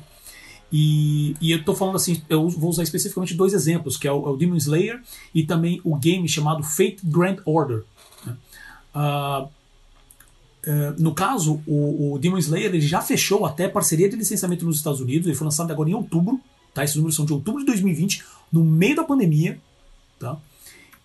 E, 0.77 1.37
e 1.41 1.53
eu 1.53 1.59
estou 1.59 1.75
falando 1.75 1.95
assim, 1.95 2.21
eu 2.29 2.49
vou 2.49 2.69
usar 2.69 2.83
especificamente 2.83 3.35
dois 3.35 3.53
exemplos, 3.53 3.97
que 3.97 4.09
é 4.09 4.13
o, 4.13 4.27
é 4.27 4.31
o, 4.31 4.37
Demon 4.37 4.57
Slayer 4.57 5.01
e 5.33 5.45
também 5.45 5.81
o 5.85 5.95
game 5.95 6.29
chamado 6.29 6.65
Fate 6.65 6.99
Grand 7.05 7.37
Order. 7.45 7.85
Né? 8.27 8.37
Uh, 8.93 9.45
uh, 9.45 9.51
no 10.99 11.15
caso, 11.15 11.61
o, 11.65 12.15
o, 12.15 12.19
Demon 12.19 12.39
Slayer 12.39 12.67
ele 12.67 12.81
já 12.81 13.01
fechou 13.01 13.47
até 13.47 13.69
parceria 13.69 14.09
de 14.09 14.17
licenciamento 14.17 14.65
nos 14.65 14.79
Estados 14.79 15.01
Unidos, 15.01 15.29
ele 15.29 15.37
foi 15.37 15.45
lançado 15.45 15.71
agora 15.71 15.89
em 15.89 15.95
outubro 15.95 16.41
Tá? 16.75 16.83
Esses 16.83 16.97
números 16.97 17.15
são 17.15 17.25
de 17.25 17.33
outubro 17.33 17.61
de 17.61 17.67
2020, 17.67 18.25
no 18.53 18.65
meio 18.65 18.97
da 18.97 19.05
pandemia. 19.05 19.59
Tá? 20.19 20.37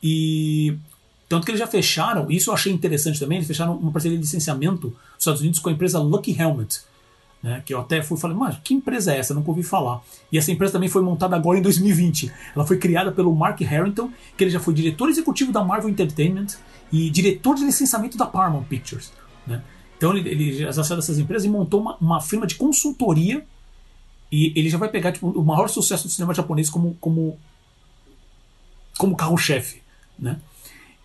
E 0.02 0.76
tanto 1.30 1.46
que 1.46 1.52
eles 1.52 1.60
já 1.60 1.68
fecharam, 1.68 2.30
isso 2.32 2.50
eu 2.50 2.56
achei 2.56 2.74
interessante 2.74 3.20
também, 3.20 3.38
eles 3.38 3.48
fecharam 3.48 3.78
uma 3.78 3.92
parceria 3.92 4.18
de 4.18 4.24
licenciamento 4.24 4.88
dos 4.88 5.20
Estados 5.20 5.42
Unidos 5.42 5.60
com 5.60 5.70
a 5.70 5.72
empresa 5.72 6.00
Lucky 6.00 6.36
Helmet. 6.38 6.82
Né, 7.42 7.64
que 7.66 7.74
eu 7.74 7.80
até 7.80 8.02
fui 8.02 8.18
falando, 8.18 8.38
mas 8.38 8.58
que 8.64 8.74
empresa 8.74 9.14
é 9.14 9.20
essa? 9.20 9.32
Eu 9.32 9.38
nunca 9.38 9.50
ouvi 9.50 9.64
falar. 9.64 10.02
E 10.32 10.38
essa 10.38 10.52
empresa 10.52 10.74
também 10.74 10.90
foi 10.90 11.02
montada 11.02 11.36
agora 11.36 11.58
em 11.58 11.62
2020. 11.62 12.32
Ela 12.56 12.66
foi 12.66 12.78
criada 12.78 13.12
pelo 13.12 13.34
Mark 13.34 13.60
Harrington, 13.62 14.12
que 14.38 14.44
ele 14.44 14.52
já 14.52 14.60
foi 14.60 14.74
diretor 14.74 15.10
executivo 15.10 15.52
da 15.52 15.64
Marvel 15.64 15.90
Entertainment 15.90 16.48
e 16.92 17.10
diretor 17.10 17.56
de 17.56 17.64
licenciamento 17.64 18.18
da 18.18 18.26
Paramount 18.26 18.64
Pictures. 18.64 19.12
Né? 19.48 19.64
Então 19.98 20.16
ele, 20.16 20.30
ele 20.30 20.54
já 20.54 20.84
saiu 20.84 20.98
dessas 20.98 21.18
empresas 21.18 21.46
e 21.46 21.50
montou 21.50 21.82
uma, 21.82 21.96
uma, 21.98 22.22
firma 22.22 22.46
de 22.46 22.56
consultoria 22.56 23.46
e 24.32 24.54
ele 24.56 24.70
já 24.70 24.78
vai 24.78 24.90
pegar 24.90 25.12
tipo, 25.12 25.28
o 25.30 25.44
maior 25.44 25.68
sucesso 25.70 26.08
do 26.08 26.10
cinema 26.10 26.34
japonês 26.34 26.70
como, 26.70 26.96
como, 27.00 27.38
como 28.98 29.16
carro-chefe. 29.16 29.82
Né? 30.18 30.40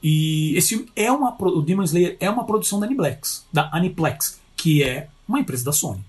E 0.02 0.56
esse 0.56 0.70
filme 0.70 0.90
é 0.94 1.10
uma. 1.10 1.34
O 1.40 1.62
Demon 1.62 1.84
Slayer 1.84 2.16
é 2.20 2.28
uma 2.28 2.44
produção 2.44 2.78
da 2.78 2.86
Aniplex, 2.86 3.46
da 3.52 3.70
Aniplex, 3.72 4.38
que 4.56 4.82
é 4.82 5.08
uma 5.26 5.40
empresa 5.40 5.64
da 5.64 5.72
Sony. 5.72 6.04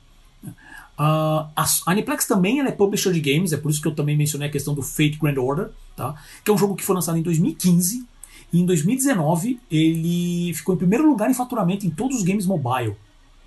Uh, 0.97 1.51
a 1.55 1.65
Aniplex 1.87 2.25
também 2.25 2.61
é 2.61 2.71
publisher 2.71 3.11
de 3.11 3.19
games, 3.19 3.51
é 3.51 3.57
por 3.57 3.69
isso 3.69 3.81
que 3.81 3.87
eu 3.87 3.93
também 3.93 4.15
mencionei 4.15 4.47
a 4.47 4.51
questão 4.51 4.73
do 4.73 4.81
Fate 4.81 5.17
Grand 5.21 5.37
Order, 5.37 5.69
tá? 5.95 6.15
que 6.43 6.49
é 6.49 6.53
um 6.53 6.57
jogo 6.57 6.75
que 6.75 6.83
foi 6.83 6.95
lançado 6.95 7.17
em 7.17 7.21
2015 7.21 8.05
e 8.53 8.61
em 8.61 8.65
2019 8.65 9.59
ele 9.69 10.53
ficou 10.53 10.75
em 10.75 10.77
primeiro 10.77 11.05
lugar 11.09 11.29
em 11.29 11.33
faturamento 11.33 11.85
em 11.85 11.89
todos 11.89 12.17
os 12.17 12.23
games 12.23 12.45
mobile, 12.45 12.95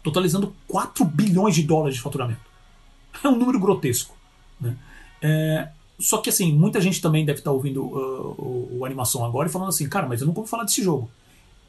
totalizando 0.02 0.54
4 0.66 1.04
bilhões 1.04 1.54
de 1.54 1.62
dólares 1.62 1.96
de 1.96 2.02
faturamento. 2.02 2.40
É 3.24 3.28
um 3.28 3.36
número 3.36 3.58
grotesco. 3.58 4.14
Né? 4.60 4.76
É, 5.20 5.68
só 5.98 6.18
que 6.18 6.28
assim, 6.28 6.52
muita 6.52 6.80
gente 6.80 7.00
também 7.00 7.24
deve 7.24 7.40
estar 7.40 7.50
ouvindo 7.50 7.82
uh, 7.82 8.34
o, 8.38 8.78
o, 8.78 8.84
animação 8.84 9.24
agora 9.24 9.48
e 9.48 9.52
falando 9.52 9.70
assim, 9.70 9.88
cara, 9.88 10.06
mas 10.06 10.20
eu 10.20 10.26
nunca 10.26 10.38
ouvi 10.38 10.50
falar 10.50 10.62
desse 10.62 10.82
jogo. 10.82 11.10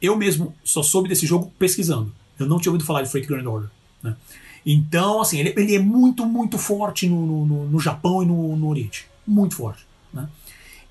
Eu 0.00 0.16
mesmo 0.16 0.54
só 0.62 0.82
soube 0.82 1.08
desse 1.08 1.26
jogo 1.26 1.52
pesquisando. 1.58 2.12
Eu 2.38 2.46
não 2.46 2.58
tinha 2.58 2.70
ouvido 2.70 2.86
falar 2.86 3.02
de 3.02 3.10
Fate 3.10 3.26
Grand 3.26 3.44
Order. 3.46 3.68
Né? 4.00 4.16
Então, 4.64 5.20
assim, 5.20 5.38
ele, 5.38 5.54
ele 5.56 5.74
é 5.74 5.78
muito, 5.78 6.26
muito 6.26 6.58
forte 6.58 7.08
no, 7.08 7.46
no, 7.46 7.66
no 7.66 7.80
Japão 7.80 8.22
e 8.22 8.26
no, 8.26 8.56
no, 8.56 8.68
Oriente. 8.68 9.06
Muito 9.26 9.56
forte. 9.56 9.86
Né? 10.12 10.28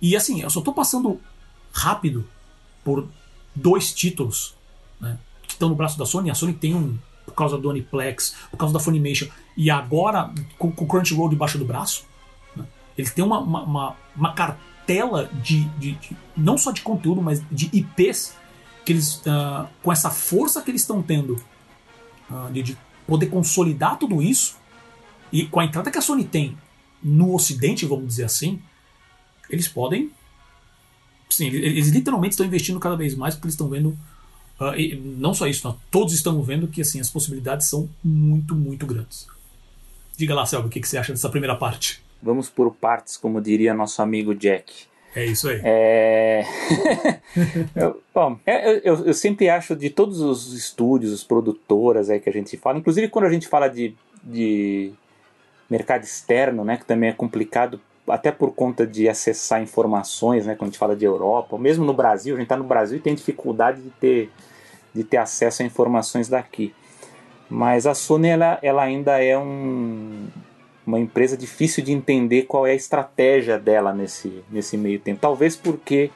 E 0.02 0.16
assim, 0.16 0.42
eu 0.42 0.50
só 0.50 0.60
estou 0.60 0.74
passando 0.74 1.20
rápido 1.72 2.28
por 2.84 3.08
dois 3.54 3.94
títulos 3.94 4.56
né, 5.00 5.18
que 5.44 5.54
estão 5.54 5.70
no 5.70 5.76
braço 5.76 5.98
da 5.98 6.06
Sony. 6.06 6.32
A 6.32 6.36
Sony 6.36 6.54
tem 6.54 6.74
um, 6.74 6.98
por 7.26 7.34
causa 7.34 7.58
do 7.58 7.70
Aniplex, 7.70 8.36
por 8.50 8.58
causa 8.58 8.74
da 8.74 8.80
Funimation, 8.80 9.28
e 9.56 9.70
agora 9.70 10.34
com, 10.58 10.72
com 10.72 10.86
o 10.86 10.88
Crunchyroll 10.88 11.30
debaixo 11.30 11.58
do 11.58 11.66
braço. 11.66 12.06
Né, 12.56 12.66
eles 12.98 13.14
têm 13.14 13.24
uma, 13.24 13.40
uma, 13.40 13.62
uma, 13.64 13.96
uma 14.16 14.34
cartela 14.34 15.30
de, 15.44 15.64
de, 15.78 15.92
de, 15.94 16.18
não 16.36 16.58
só 16.58 16.72
de 16.72 16.82
conteúdo, 16.82 17.22
mas 17.22 17.44
de 17.52 17.70
IPs 17.72 18.36
que 18.84 18.94
eles, 18.94 19.18
uh, 19.18 19.68
com 19.84 19.92
essa 19.92 20.10
força 20.10 20.62
que 20.62 20.72
eles 20.72 20.82
estão 20.82 21.02
tendo 21.02 21.34
uh, 22.30 22.52
de, 22.52 22.64
de 22.64 22.78
poder 23.10 23.28
consolidar 23.28 23.98
tudo 23.98 24.22
isso, 24.22 24.58
e 25.32 25.46
com 25.46 25.60
a 25.60 25.66
entrada 25.66 25.92
que 25.92 25.98
a 25.98 26.02
Sony 26.02 26.24
tem 26.24 26.58
no 27.02 27.34
Ocidente, 27.34 27.86
vamos 27.86 28.08
dizer 28.08 28.26
assim, 28.26 28.62
eles 29.50 29.68
podem. 29.68 30.12
Sim, 31.30 31.48
eles 31.48 31.90
literalmente 31.90 32.34
estão 32.34 32.46
investindo 32.46 32.80
cada 32.80 32.96
vez 32.96 33.16
mais 33.16 33.36
porque 33.36 33.48
eles 33.48 33.54
estão 33.54 33.70
vendo. 33.70 33.98
Uh, 34.60 34.76
e 34.76 34.96
não 34.96 35.34
só 35.34 35.48
isso, 35.48 35.66
não, 35.66 35.80
todos 35.90 36.14
estão 36.14 36.42
vendo 36.42 36.68
que 36.68 36.82
assim, 36.82 37.00
as 37.00 37.10
possibilidades 37.10 37.68
são 37.68 37.90
muito, 38.04 38.56
muito 38.56 38.86
grandes. 38.86 39.28
Diga 40.18 40.36
lá, 40.36 40.46
Selva, 40.46 40.68
o 40.68 40.70
que, 40.70 40.82
que 40.82 40.88
você 40.88 40.98
acha 40.98 41.14
dessa 41.14 41.30
primeira 41.30 41.56
parte? 41.56 42.04
Vamos 42.22 42.50
por 42.50 42.74
partes, 42.76 43.16
como 43.16 43.40
diria 43.40 43.74
nosso 43.74 44.02
amigo 44.02 44.36
Jack. 44.36 44.89
É 45.16 45.26
isso 45.26 45.50
aí. 45.50 45.60
É... 45.64 46.46
eu, 47.76 48.02
bom, 48.14 48.38
é, 48.46 48.88
eu, 48.88 49.06
eu, 49.06 49.14
sempre 49.14 49.50
acho 49.50 49.76
de 49.76 49.90
todos 49.90 50.22
os 50.22 50.54
estúdios, 50.54 51.14
as 51.14 51.24
produtoras 51.24 52.10
aí 52.10 52.20
que 52.20 52.30
a 52.30 52.34
gente 52.34 52.56
fala, 52.58 52.78
inclusive 52.78 53.08
quando 53.08 53.26
a 53.26 53.32
gente 53.32 53.48
fala 53.48 53.68
de, 53.68 53.96
de 54.24 54.92
mercado 55.70 56.04
externo, 56.04 56.64
né, 56.64 56.78
que 56.78 56.86
também 56.86 57.10
é 57.10 57.14
complicado 57.14 57.82
até 58.08 58.32
por 58.32 58.54
conta 58.54 58.86
de 58.86 59.08
acessar 59.08 59.62
informações, 59.62 60.46
né, 60.46 60.56
quando 60.56 60.70
a 60.70 60.72
gente 60.72 60.80
fala 60.80 60.96
de 60.96 61.06
Europa, 61.06 61.50
ou 61.52 61.60
mesmo 61.60 61.86
no 61.86 61.94
Brasil, 61.94 62.36
a 62.36 62.38
gente 62.38 62.46
está 62.46 62.58
no 62.58 62.64
Brasil 62.64 62.98
e 62.98 63.02
tem 63.02 63.16
dificuldade 63.16 63.82
de 63.82 63.90
ter, 63.92 64.32
de 64.94 65.04
ter 65.04 65.18
acesso 65.18 65.62
a 65.62 65.66
informações 65.66 66.28
daqui. 66.28 66.74
Mas 67.50 67.88
a 67.88 67.96
Sony 67.96 68.28
ela, 68.28 68.60
ela 68.62 68.84
ainda 68.84 69.22
é 69.24 69.38
um, 69.38 70.28
uma 70.90 71.00
empresa 71.00 71.38
difícil 71.38 71.84
de 71.84 71.92
entender 71.92 72.44
qual 72.44 72.66
é 72.66 72.72
a 72.72 72.76
estratégia 72.76 73.60
dela 73.60 73.94
nesse, 73.94 74.44
nesse 74.50 74.76
meio 74.76 75.00
tempo. 75.00 75.20
Talvez 75.22 75.56
porque 75.56 76.10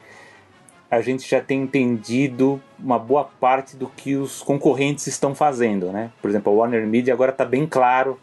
a 0.89 0.99
gente 0.99 1.29
já 1.29 1.39
tem 1.39 1.61
entendido 1.61 2.59
uma 2.79 2.97
boa 2.97 3.23
parte 3.23 3.75
do 3.77 3.87
que 3.87 4.15
os 4.15 4.41
concorrentes 4.41 5.05
estão 5.05 5.35
fazendo. 5.35 5.91
Né? 5.91 6.11
Por 6.19 6.29
exemplo, 6.29 6.51
a 6.51 6.55
Warner 6.55 6.87
Media 6.87 7.13
agora 7.13 7.31
está 7.31 7.45
bem 7.45 7.67
claro. 7.67 8.19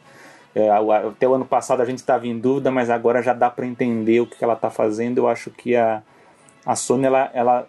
É, 0.53 0.69
até 0.69 1.29
o 1.29 1.35
ano 1.35 1.45
passado 1.45 1.81
a 1.83 1.85
gente 1.85 1.99
estava 1.99 2.27
em 2.27 2.37
dúvida, 2.37 2.69
mas 2.73 2.91
agora 2.91 3.23
já 3.23 3.33
dá 3.33 3.49
para 3.49 3.65
entender 3.65 4.21
o 4.21 4.27
que 4.27 4.43
ela 4.43 4.55
está 4.55 4.71
fazendo. 4.71 5.19
Eu 5.19 5.29
acho 5.29 5.53
que 5.53 5.77
a, 5.77 6.03
a 6.67 6.75
Sony 6.75 7.07
ela, 7.07 7.31
ela, 7.33 7.69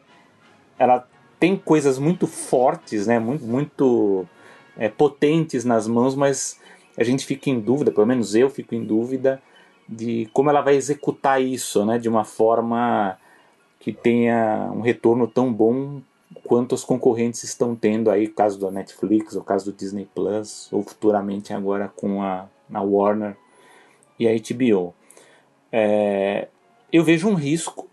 ela 0.80 1.08
tem 1.40 1.56
coisas 1.56 2.00
muito 2.00 2.26
fortes, 2.26 3.06
né? 3.06 3.20
muito, 3.20 3.46
muito 3.46 4.28
é, 4.76 4.90
potentes 4.90 5.64
nas 5.64 5.88
mãos, 5.88 6.16
mas 6.16 6.60
a 6.98 7.04
gente 7.04 7.26
fica 7.26 7.50
em 7.50 7.60
dúvida, 7.60 7.92
pelo 7.92 8.08
menos 8.08 8.36
eu 8.36 8.50
fico 8.50 8.76
em 8.76 8.84
dúvida, 8.84 9.42
de 9.88 10.30
como 10.34 10.50
ela 10.50 10.62
vai 10.62 10.76
executar 10.76 11.42
isso, 11.42 11.86
né, 11.86 11.98
de 11.98 12.08
uma 12.08 12.24
forma 12.24 13.18
que 13.80 13.92
tenha 13.92 14.72
um 14.74 14.82
retorno 14.82 15.28
tão 15.28 15.52
bom 15.52 16.02
quanto 16.46 16.74
os 16.74 16.84
concorrentes 16.84 17.44
estão 17.44 17.76
tendo 17.76 18.10
aí, 18.10 18.26
o 18.26 18.34
caso 18.34 18.60
da 18.60 18.72
Netflix, 18.72 19.36
o 19.36 19.44
caso 19.44 19.72
do 19.72 19.78
Disney 19.78 20.08
Plus, 20.14 20.72
ou 20.72 20.84
futuramente 20.84 21.54
agora 21.54 21.92
com 21.96 22.22
a, 22.22 22.48
a 22.74 22.82
Warner 22.82 23.36
e 24.20 24.28
a 24.28 24.32
HBO. 24.32 24.94
É, 25.72 26.48
eu 26.92 27.04
vejo 27.04 27.28
um 27.28 27.34
risco, 27.34 27.90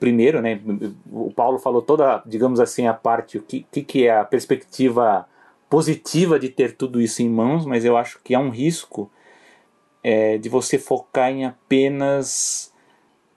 primeiro, 0.00 0.40
né, 0.40 0.60
o 1.12 1.30
Paulo 1.30 1.58
falou 1.58 1.82
toda, 1.82 2.22
digamos 2.26 2.58
assim, 2.58 2.86
a 2.86 2.94
parte, 2.94 3.38
o 3.38 3.42
que, 3.42 3.66
que, 3.70 3.82
que 3.82 4.06
é 4.06 4.18
a 4.18 4.24
perspectiva 4.24 5.28
positiva 5.68 6.38
de 6.38 6.48
ter 6.48 6.76
tudo 6.76 7.00
isso 7.00 7.22
em 7.22 7.28
mãos, 7.28 7.66
mas 7.66 7.84
eu 7.84 7.96
acho 7.96 8.20
que 8.22 8.34
há 8.34 8.40
um 8.40 8.50
risco 8.50 9.10
é, 10.02 10.38
de 10.38 10.48
você 10.48 10.78
focar 10.78 11.30
em 11.30 11.44
apenas 11.44 12.72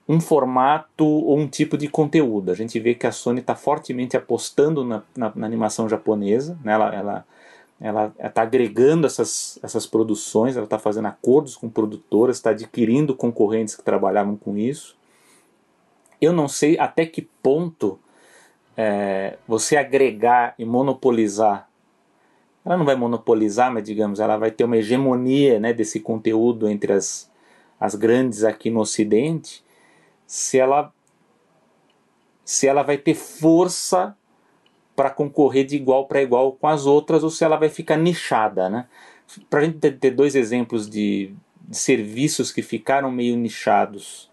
um 0.08 0.20
formato 0.20 1.04
ou 1.06 1.38
um 1.38 1.46
tipo 1.46 1.78
de 1.78 1.88
conteúdo. 1.88 2.50
A 2.50 2.54
gente 2.54 2.78
vê 2.80 2.94
que 2.94 3.06
a 3.06 3.12
Sony 3.12 3.40
está 3.40 3.54
fortemente 3.54 4.16
apostando 4.16 4.84
na, 4.84 5.02
na, 5.16 5.32
na 5.34 5.46
animação 5.46 5.88
japonesa, 5.88 6.58
né? 6.64 6.72
ela 6.72 6.94
ela 6.94 7.26
ela 7.80 8.12
está 8.18 8.42
agregando 8.42 9.06
essas, 9.06 9.58
essas 9.62 9.86
produções, 9.86 10.54
ela 10.54 10.64
está 10.64 10.78
fazendo 10.78 11.06
acordos 11.06 11.56
com 11.56 11.70
produtoras, 11.70 12.36
está 12.36 12.50
adquirindo 12.50 13.16
concorrentes 13.16 13.74
que 13.74 13.82
trabalhavam 13.82 14.36
com 14.36 14.58
isso. 14.58 14.98
Eu 16.20 16.30
não 16.30 16.46
sei 16.46 16.78
até 16.78 17.06
que 17.06 17.22
ponto 17.42 17.98
é, 18.76 19.38
você 19.48 19.78
agregar 19.78 20.54
e 20.58 20.64
monopolizar 20.66 21.69
ela 22.64 22.76
não 22.76 22.84
vai 22.84 22.94
monopolizar, 22.94 23.72
mas 23.72 23.84
digamos, 23.84 24.20
ela 24.20 24.36
vai 24.36 24.50
ter 24.50 24.64
uma 24.64 24.76
hegemonia 24.76 25.58
né, 25.58 25.72
desse 25.72 26.00
conteúdo 26.00 26.68
entre 26.68 26.92
as, 26.92 27.30
as 27.78 27.94
grandes 27.94 28.44
aqui 28.44 28.70
no 28.70 28.80
Ocidente, 28.80 29.64
se 30.26 30.58
ela, 30.58 30.92
se 32.44 32.66
ela 32.66 32.82
vai 32.82 32.98
ter 32.98 33.14
força 33.14 34.16
para 34.94 35.08
concorrer 35.08 35.64
de 35.64 35.76
igual 35.76 36.06
para 36.06 36.22
igual 36.22 36.52
com 36.52 36.66
as 36.66 36.84
outras 36.84 37.24
ou 37.24 37.30
se 37.30 37.42
ela 37.42 37.56
vai 37.56 37.70
ficar 37.70 37.96
nichada. 37.96 38.68
Né? 38.68 38.86
Para 39.48 39.60
a 39.60 39.64
gente 39.64 39.78
ter 39.92 40.10
dois 40.10 40.34
exemplos 40.34 40.88
de, 40.88 41.34
de 41.62 41.76
serviços 41.76 42.52
que 42.52 42.60
ficaram 42.60 43.10
meio 43.10 43.36
nichados, 43.36 44.30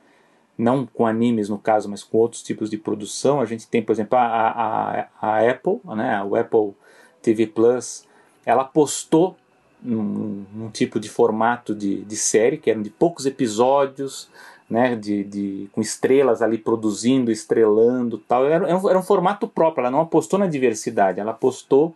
não 0.58 0.86
com 0.86 1.06
animes 1.06 1.48
no 1.48 1.58
caso, 1.58 1.88
mas 1.90 2.04
com 2.04 2.18
outros 2.18 2.44
tipos 2.44 2.70
de 2.70 2.78
produção, 2.78 3.40
a 3.40 3.46
gente 3.46 3.68
tem, 3.68 3.82
por 3.82 3.94
exemplo, 3.94 4.18
a, 4.18 4.26
a, 4.26 5.08
a 5.22 5.50
Apple, 5.50 5.80
né, 5.96 6.22
o 6.24 6.36
Apple 6.36 6.74
TV 7.22 7.48
Plus, 7.48 8.07
ela 8.48 8.62
apostou 8.62 9.36
num, 9.84 10.46
num 10.56 10.70
tipo 10.70 11.02
de 11.02 11.10
formato 11.10 11.76
de, 11.76 12.02
de 12.06 12.16
série, 12.16 12.58
que 12.58 12.72
eram 12.72 12.82
de 12.82 12.90
poucos 12.90 13.26
episódios, 13.26 14.30
né, 14.70 14.96
de, 14.96 15.24
de, 15.26 15.70
com 15.74 15.82
estrelas 15.82 16.42
ali 16.42 16.58
produzindo, 16.58 17.30
estrelando 17.30 18.18
tal. 18.18 18.46
Era, 18.46 18.66
era 18.66 18.98
um 18.98 19.04
formato 19.04 19.50
próprio, 19.50 19.82
ela 19.82 19.92
não 19.92 20.00
apostou 20.00 20.40
na 20.40 20.48
diversidade, 20.48 21.20
ela 21.20 21.32
apostou 21.32 21.94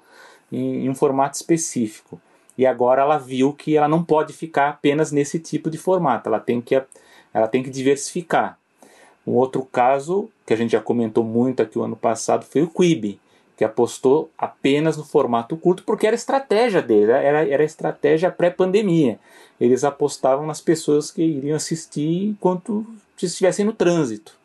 em, 0.51 0.85
em, 0.85 0.89
um 0.89 0.95
formato 0.95 1.37
específico. 1.37 2.19
E 2.57 2.65
agora 2.65 3.01
ela 3.01 3.17
viu 3.17 3.53
que 3.53 3.77
ela 3.77 3.87
não 3.87 4.03
pode 4.03 4.33
ficar 4.33 4.67
apenas 4.67 5.09
nesse 5.09 5.39
tipo 5.39 5.69
de 5.69 5.77
formato, 5.77 6.27
ela 6.27 6.39
tem 6.39 6.59
que, 6.59 6.75
ela 7.33 7.47
tem 7.47 7.63
que 7.63 7.69
diversificar. 7.69 8.59
Um 9.25 9.33
outro 9.33 9.63
caso, 9.63 10.29
que 10.45 10.53
a 10.53 10.57
gente 10.57 10.71
já 10.71 10.81
comentou 10.81 11.23
muito 11.23 11.61
aqui 11.61 11.79
o 11.79 11.83
ano 11.83 11.95
passado, 11.95 12.43
foi 12.43 12.61
o 12.61 12.67
Quibi 12.67 13.20
que 13.61 13.65
apostou 13.65 14.31
apenas 14.35 14.97
no 14.97 15.03
formato 15.03 15.55
curto, 15.55 15.83
porque 15.83 16.07
era 16.07 16.15
estratégia 16.15 16.81
dele, 16.81 17.11
era, 17.11 17.47
era 17.47 17.63
estratégia 17.63 18.31
pré-pandemia. 18.31 19.19
Eles 19.59 19.83
apostavam 19.83 20.47
nas 20.47 20.59
pessoas 20.59 21.11
que 21.11 21.21
iriam 21.21 21.55
assistir 21.55 22.29
enquanto 22.29 22.83
estivessem 23.21 23.63
no 23.63 23.71
trânsito. 23.71 24.35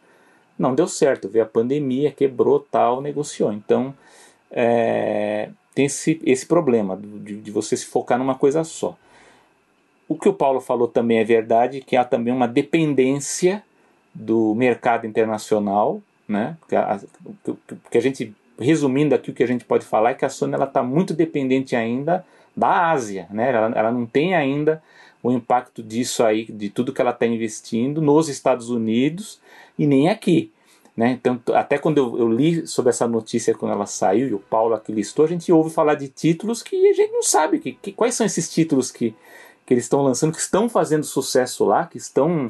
Não 0.59 0.75
deu 0.75 0.87
certo, 0.87 1.31
veio 1.31 1.47
a 1.47 1.49
pandemia, 1.49 2.13
quebrou 2.13 2.61
tal, 2.61 3.01
negociou. 3.01 3.55
Então, 3.55 3.95
é, 4.51 5.49
tem 5.75 5.87
esse, 5.87 6.21
esse 6.23 6.45
problema 6.45 6.95
de, 6.95 7.41
de 7.41 7.51
você 7.51 7.75
se 7.75 7.87
focar 7.87 8.19
numa 8.19 8.35
coisa 8.35 8.65
só. 8.65 8.99
o 10.07 10.15
que 10.15 10.29
o 10.29 10.35
Paulo 10.35 10.61
falou 10.61 10.89
também 10.89 11.21
é 11.21 11.25
verdade, 11.25 11.81
que 11.81 11.97
há 11.97 12.05
também 12.05 12.35
uma 12.35 12.47
dependência 12.47 13.65
do 14.15 14.55
mercado 14.55 15.07
internacional, 15.07 16.03
né? 16.29 16.59
Porque 16.61 16.77
a, 16.77 17.01
porque 17.83 17.97
a 17.97 18.03
gente, 18.03 18.35
resumindo 18.59 19.15
aqui, 19.15 19.31
o 19.31 19.35
que 19.35 19.43
a 19.43 19.47
gente 19.47 19.65
pode 19.65 19.85
falar 19.85 20.11
é 20.11 20.15
que 20.15 20.25
a 20.25 20.29
Sony 20.29 20.55
está 20.63 20.83
muito 20.83 21.15
dependente 21.15 21.77
ainda 21.77 22.25
da 22.57 22.91
Ásia, 22.91 23.27
né? 23.31 23.51
Ela, 23.51 23.73
ela 23.75 23.93
não 23.93 24.07
tem 24.07 24.35
ainda 24.35 24.83
o 25.23 25.31
impacto 25.33 25.83
disso 25.83 26.25
aí, 26.25 26.45
de 26.45 26.71
tudo 26.71 26.93
que 26.93 27.01
ela 27.01 27.11
está 27.11 27.27
investindo 27.27 28.01
nos 28.01 28.29
Estados 28.29 28.71
Unidos 28.71 29.41
e 29.79 29.87
nem 29.87 30.09
aqui. 30.09 30.53
Né? 30.97 31.11
Então, 31.11 31.39
até 31.55 31.77
quando 31.77 31.99
eu, 31.99 32.19
eu, 32.19 32.33
li 32.33 32.67
sobre 32.67 32.89
essa 32.89 33.07
notícia 33.07 33.55
quando 33.55 33.73
ela 33.73 33.85
saiu 33.85 34.29
e 34.29 34.35
o 34.35 34.39
Paulo 34.39 34.75
aqui 34.75 34.93
listou, 34.93 35.27
a 35.27 35.29
gente 35.29 35.53
ouve 35.53 35.69
falar 35.69 35.95
de 35.95 36.09
títulos 36.09 36.63
que 36.63 36.89
a 36.89 36.93
gente 36.95 37.13
não 37.13 37.23
sabe 37.23 37.59
que, 37.59 37.73
que 37.73 37.93
quais 37.93 38.15
são 38.15 38.25
esses 38.25 38.49
títulos 38.49 38.91
que, 38.91 39.15
que 39.67 39.75
eles 39.75 39.85
estão 39.85 40.01
lançando, 40.03 40.33
que 40.33 40.41
estão 40.41 40.71
fazendo 40.71 41.05
sucesso 41.05 41.67
lá, 41.67 41.85
que 41.85 41.99
estão 41.99 42.49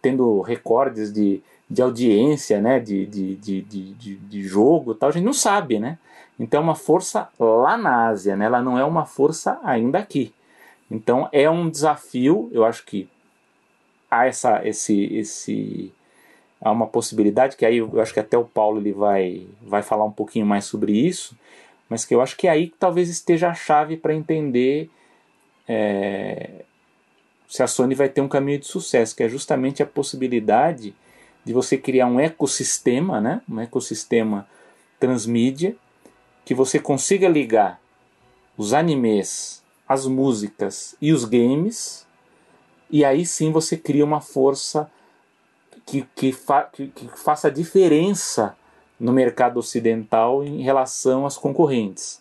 tendo 0.00 0.40
recordes 0.42 1.12
de, 1.12 1.42
de 1.70 1.82
audiência, 1.82 2.60
né? 2.60 2.80
de, 2.80 3.06
de, 3.06 3.36
de, 3.36 3.62
de, 3.62 4.16
de 4.16 4.42
jogo 4.42 4.94
tal, 4.94 5.10
a 5.10 5.12
gente 5.12 5.24
não 5.24 5.32
sabe. 5.32 5.78
Né? 5.78 5.98
Então 6.38 6.60
é 6.60 6.64
uma 6.64 6.74
força 6.74 7.28
lá 7.38 7.76
na 7.76 8.08
Ásia, 8.08 8.36
né? 8.36 8.46
ela 8.46 8.62
não 8.62 8.78
é 8.78 8.84
uma 8.84 9.04
força 9.04 9.58
ainda 9.62 9.98
aqui. 9.98 10.32
Então 10.90 11.28
é 11.32 11.48
um 11.50 11.68
desafio, 11.68 12.48
eu 12.52 12.64
acho 12.64 12.84
que 12.84 13.08
há 14.10 14.26
essa, 14.26 14.66
esse, 14.66 15.04
esse 15.14 15.92
há 16.60 16.70
uma 16.70 16.86
possibilidade 16.86 17.56
que 17.56 17.66
aí 17.66 17.76
eu 17.76 18.00
acho 18.00 18.14
que 18.14 18.20
até 18.20 18.38
o 18.38 18.44
Paulo 18.44 18.80
ele 18.80 18.92
vai, 18.92 19.46
vai 19.62 19.82
falar 19.82 20.04
um 20.04 20.10
pouquinho 20.10 20.46
mais 20.46 20.64
sobre 20.64 20.92
isso, 20.92 21.36
mas 21.88 22.04
que 22.04 22.14
eu 22.14 22.20
acho 22.20 22.36
que 22.36 22.46
é 22.46 22.50
aí 22.50 22.68
que 22.68 22.76
talvez 22.78 23.08
esteja 23.08 23.48
a 23.48 23.54
chave 23.54 23.96
para 23.96 24.14
entender 24.14 24.90
é, 25.68 26.64
se 27.48 27.62
a 27.62 27.66
Sony 27.66 27.94
vai 27.94 28.08
ter 28.08 28.20
um 28.20 28.28
caminho 28.28 28.58
de 28.58 28.66
sucesso, 28.66 29.14
que 29.14 29.22
é 29.22 29.28
justamente 29.28 29.82
a 29.82 29.86
possibilidade 29.86 30.94
de 31.44 31.52
você 31.52 31.78
criar 31.78 32.06
um 32.06 32.20
ecossistema, 32.20 33.20
né, 33.20 33.40
um 33.48 33.60
ecossistema 33.60 34.46
transmídia, 34.98 35.76
que 36.44 36.54
você 36.54 36.78
consiga 36.78 37.28
ligar 37.28 37.80
os 38.56 38.72
animes, 38.72 39.62
as 39.88 40.06
músicas 40.06 40.96
e 41.00 41.12
os 41.12 41.24
games, 41.24 42.06
e 42.90 43.04
aí 43.04 43.24
sim 43.24 43.52
você 43.52 43.76
cria 43.76 44.04
uma 44.04 44.20
força 44.20 44.90
que, 45.86 46.06
que, 46.14 46.32
fa, 46.32 46.64
que, 46.64 46.88
que 46.88 47.08
faça 47.16 47.50
diferença 47.50 48.56
no 48.98 49.12
mercado 49.12 49.58
ocidental 49.58 50.42
em 50.44 50.62
relação 50.62 51.24
às 51.24 51.38
concorrentes. 51.38 52.20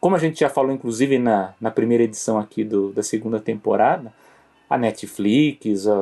Como 0.00 0.14
a 0.14 0.18
gente 0.18 0.40
já 0.40 0.48
falou, 0.48 0.70
inclusive, 0.70 1.18
na, 1.18 1.54
na 1.60 1.70
primeira 1.70 2.04
edição 2.04 2.38
aqui 2.38 2.62
do, 2.62 2.92
da 2.92 3.02
segunda 3.02 3.40
temporada, 3.40 4.12
a 4.68 4.76
Netflix, 4.76 5.86
a, 5.86 5.94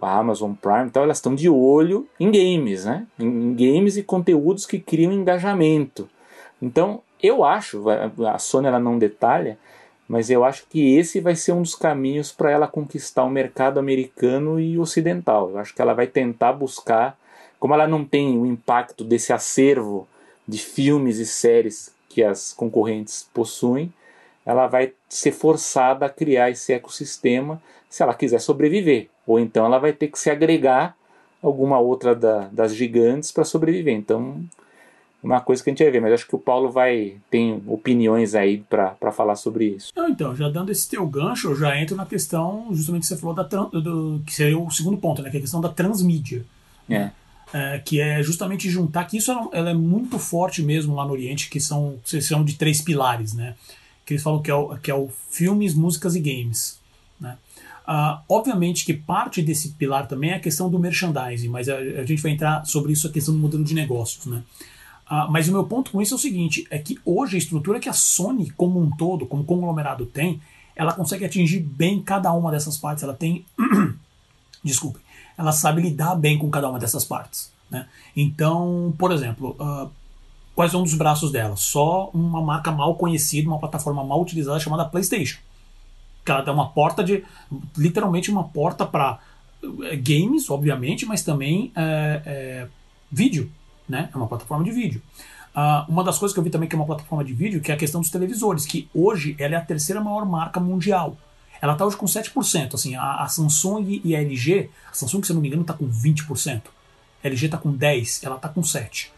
a 0.00 0.18
Amazon 0.18 0.52
Prime, 0.54 0.86
então, 0.86 1.02
elas 1.02 1.18
estão 1.18 1.34
de 1.34 1.48
olho 1.48 2.08
em 2.18 2.30
games, 2.30 2.84
né? 2.84 3.06
Em, 3.18 3.26
em, 3.26 3.54
games 3.54 3.96
e 3.96 4.02
conteúdos 4.02 4.64
que 4.64 4.78
criam 4.78 5.12
engajamento. 5.12 6.08
Então, 6.60 7.02
eu 7.22 7.44
acho, 7.44 7.84
a 8.26 8.38
Sony 8.38 8.68
ela 8.68 8.78
não 8.78 8.98
detalha, 8.98 9.58
mas 10.08 10.30
eu 10.30 10.44
acho 10.44 10.66
que 10.70 10.96
esse 10.96 11.20
vai 11.20 11.34
ser 11.34 11.52
um 11.52 11.62
dos 11.62 11.74
caminhos 11.74 12.32
para 12.32 12.50
ela 12.50 12.68
conquistar 12.68 13.24
o 13.24 13.30
mercado 13.30 13.78
americano 13.78 14.58
e 14.58 14.78
ocidental. 14.78 15.50
Eu 15.50 15.58
acho 15.58 15.74
que 15.74 15.82
ela 15.82 15.94
vai 15.94 16.06
tentar 16.06 16.52
buscar, 16.52 17.18
como 17.58 17.74
ela 17.74 17.88
não 17.88 18.04
tem 18.04 18.38
o 18.38 18.46
impacto 18.46 19.04
desse 19.04 19.32
acervo 19.32 20.08
de 20.46 20.58
filmes 20.58 21.18
e 21.18 21.26
séries 21.26 21.92
que 22.08 22.22
as 22.22 22.52
concorrentes 22.52 23.28
possuem, 23.34 23.92
ela 24.44 24.68
vai 24.68 24.92
ser 25.08 25.32
forçada 25.32 26.06
a 26.06 26.10
criar 26.10 26.50
esse 26.50 26.72
ecossistema 26.72 27.60
se 27.88 28.02
ela 28.02 28.14
quiser 28.14 28.40
sobreviver. 28.40 29.08
Ou 29.26 29.38
então 29.38 29.64
ela 29.64 29.78
vai 29.78 29.92
ter 29.92 30.08
que 30.08 30.18
se 30.18 30.30
agregar 30.30 30.96
alguma 31.42 31.78
outra 31.78 32.14
da, 32.14 32.48
das 32.52 32.74
gigantes 32.74 33.30
para 33.30 33.44
sobreviver. 33.44 33.94
Então 33.94 34.44
uma 35.26 35.40
coisa 35.40 35.62
que 35.62 35.70
a 35.70 35.72
gente 35.72 35.82
vai 35.82 35.90
ver, 35.90 36.00
mas 36.00 36.12
acho 36.12 36.28
que 36.28 36.36
o 36.36 36.38
Paulo 36.38 36.70
vai 36.70 37.16
tem 37.30 37.62
opiniões 37.66 38.34
aí 38.34 38.58
para 38.58 39.12
falar 39.12 39.34
sobre 39.34 39.66
isso. 39.76 39.92
Não, 39.96 40.08
então, 40.08 40.36
já 40.36 40.48
dando 40.48 40.70
esse 40.70 40.88
teu 40.88 41.04
gancho, 41.06 41.48
eu 41.48 41.56
já 41.56 41.76
entro 41.76 41.96
na 41.96 42.06
questão, 42.06 42.68
justamente 42.72 43.02
que 43.02 43.08
você 43.08 43.16
falou 43.16 43.34
da 43.34 43.42
do, 43.42 44.22
que 44.24 44.32
seria 44.32 44.58
o 44.58 44.70
segundo 44.70 44.98
ponto, 44.98 45.22
né, 45.22 45.30
que 45.30 45.36
é 45.36 45.38
a 45.38 45.42
questão 45.42 45.60
da 45.60 45.68
transmídia. 45.68 46.44
É. 46.88 47.10
É, 47.52 47.78
que 47.78 48.00
é 48.00 48.22
justamente 48.22 48.68
juntar, 48.68 49.04
que 49.04 49.16
isso 49.16 49.30
ela, 49.30 49.48
ela, 49.52 49.70
é 49.70 49.74
muito 49.74 50.18
forte 50.18 50.62
mesmo 50.62 50.94
lá 50.94 51.04
no 51.04 51.12
Oriente, 51.12 51.48
que 51.48 51.60
são, 51.60 51.98
chamam 52.04 52.44
de 52.44 52.54
três 52.54 52.82
pilares, 52.82 53.34
né? 53.34 53.54
Que 54.06 54.14
eles 54.14 54.22
falam 54.22 54.40
que 54.40 54.50
é 54.50 54.54
o, 54.54 54.76
que 54.78 54.90
é 54.90 54.94
o 54.94 55.10
filmes, 55.30 55.74
músicas 55.74 56.16
e 56.16 56.20
games. 56.20 56.78
Né? 57.20 57.36
Uh, 57.86 58.18
obviamente 58.28 58.84
que 58.84 58.94
parte 58.94 59.42
desse 59.42 59.70
pilar 59.70 60.08
também 60.08 60.30
é 60.30 60.34
a 60.34 60.40
questão 60.40 60.70
do 60.70 60.78
merchandising, 60.78 61.48
mas 61.48 61.68
a, 61.68 61.76
a 61.76 62.04
gente 62.04 62.22
vai 62.22 62.32
entrar 62.32 62.64
sobre 62.64 62.92
isso, 62.92 63.06
a 63.06 63.10
questão 63.10 63.34
do 63.34 63.40
modelo 63.40 63.62
de 63.62 63.74
negócios, 63.74 64.26
né? 64.26 64.42
Uh, 65.08 65.30
mas 65.30 65.48
o 65.48 65.52
meu 65.52 65.64
ponto 65.64 65.92
com 65.92 66.02
isso 66.02 66.14
é 66.14 66.16
o 66.16 66.20
seguinte: 66.20 66.66
é 66.68 66.78
que 66.78 66.98
hoje 67.04 67.36
a 67.36 67.38
estrutura 67.38 67.78
que 67.78 67.88
a 67.88 67.92
Sony, 67.92 68.50
como 68.50 68.80
um 68.80 68.90
todo, 68.90 69.24
como 69.24 69.44
conglomerado, 69.44 70.04
tem, 70.04 70.40
ela 70.74 70.92
consegue 70.92 71.24
atingir 71.24 71.60
bem 71.60 72.02
cada 72.02 72.32
uma 72.32 72.50
dessas 72.50 72.76
partes. 72.76 73.04
Ela 73.04 73.14
tem. 73.14 73.46
Desculpe. 74.64 74.98
Ela 75.38 75.52
sabe 75.52 75.80
lidar 75.80 76.16
bem 76.16 76.36
com 76.36 76.50
cada 76.50 76.68
uma 76.68 76.78
dessas 76.78 77.04
partes. 77.04 77.52
Né? 77.70 77.86
Então, 78.16 78.92
por 78.98 79.12
exemplo, 79.12 79.56
uh, 79.60 79.90
quais 80.56 80.72
são 80.72 80.82
os 80.82 80.94
braços 80.94 81.30
dela? 81.30 81.54
Só 81.54 82.10
uma 82.12 82.42
marca 82.42 82.72
mal 82.72 82.96
conhecida, 82.96 83.48
uma 83.48 83.60
plataforma 83.60 84.02
mal 84.02 84.20
utilizada 84.20 84.58
chamada 84.58 84.84
PlayStation. 84.84 85.38
Que 86.24 86.32
ela 86.32 86.40
dá 86.40 86.52
uma 86.52 86.70
porta 86.70 87.04
de. 87.04 87.22
literalmente 87.76 88.32
uma 88.32 88.42
porta 88.42 88.84
para 88.84 89.20
eh, 89.62 89.96
games, 89.96 90.50
obviamente, 90.50 91.06
mas 91.06 91.22
também 91.22 91.70
é, 91.76 92.22
é, 92.26 92.68
vídeo 93.12 93.48
né? 93.88 94.10
É 94.12 94.16
uma 94.16 94.26
plataforma 94.26 94.64
de 94.64 94.70
vídeo. 94.70 95.02
Uh, 95.54 95.90
uma 95.90 96.04
das 96.04 96.18
coisas 96.18 96.34
que 96.34 96.38
eu 96.38 96.44
vi 96.44 96.50
também 96.50 96.68
que 96.68 96.74
é 96.74 96.78
uma 96.78 96.86
plataforma 96.86 97.24
de 97.24 97.32
vídeo, 97.32 97.60
que 97.60 97.70
é 97.70 97.74
a 97.74 97.78
questão 97.78 98.00
dos 98.00 98.10
televisores, 98.10 98.66
que 98.66 98.88
hoje 98.94 99.34
ela 99.38 99.54
é 99.54 99.56
a 99.56 99.60
terceira 99.60 100.00
maior 100.00 100.26
marca 100.26 100.60
mundial. 100.60 101.16
Ela 101.60 101.72
está 101.72 101.86
hoje 101.86 101.96
com 101.96 102.04
7%. 102.04 102.74
Assim, 102.74 102.94
a, 102.94 103.22
a, 103.22 103.28
Samsung 103.28 104.02
e 104.04 104.14
a 104.14 104.20
LG, 104.20 104.68
a 104.90 104.94
Samsung, 104.94 105.22
se 105.22 105.32
eu 105.32 105.34
não 105.34 105.40
me 105.40 105.48
engano, 105.48 105.62
está 105.62 105.72
com 105.72 105.88
20%. 105.88 106.62
A 107.24 107.26
LG 107.26 107.46
está 107.46 107.56
com 107.56 107.72
10%, 107.72 108.24
ela 108.24 108.36
está 108.36 108.48
com 108.48 108.60
7%. 108.60 109.08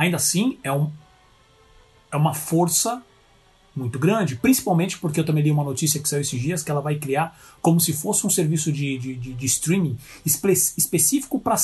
Ainda 0.00 0.16
assim, 0.16 0.56
é, 0.62 0.72
um, 0.72 0.90
é 2.10 2.16
uma 2.16 2.32
força 2.32 3.02
muito 3.76 3.98
grande, 3.98 4.34
principalmente 4.34 4.96
porque 4.96 5.20
eu 5.20 5.24
também 5.26 5.44
li 5.44 5.50
uma 5.50 5.62
notícia 5.62 6.00
que 6.00 6.08
saiu 6.08 6.22
esses 6.22 6.40
dias 6.40 6.62
que 6.62 6.70
ela 6.70 6.80
vai 6.80 6.94
criar 6.94 7.38
como 7.60 7.78
se 7.78 7.92
fosse 7.92 8.26
um 8.26 8.30
serviço 8.30 8.72
de, 8.72 8.96
de, 8.96 9.14
de, 9.14 9.34
de 9.34 9.46
streaming 9.46 9.98
espe 10.24 10.52
específico 10.52 11.38
para 11.38 11.54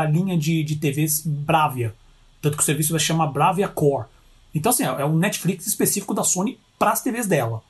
a 0.00 0.04
linha 0.04 0.38
de, 0.38 0.62
de 0.62 0.76
TVs 0.76 1.22
Bravia. 1.26 1.92
Tanto 2.40 2.56
que 2.56 2.62
o 2.62 2.66
serviço 2.66 2.92
vai 2.92 3.00
chamar 3.00 3.26
Bravia 3.26 3.66
Core. 3.66 4.06
Então, 4.54 4.70
assim, 4.70 4.84
é 4.84 5.04
um 5.04 5.18
Netflix 5.18 5.66
específico 5.66 6.14
da 6.14 6.22
Sony 6.22 6.60
para 6.78 6.92
as 6.92 7.02
TVs 7.02 7.26
dela. 7.26 7.64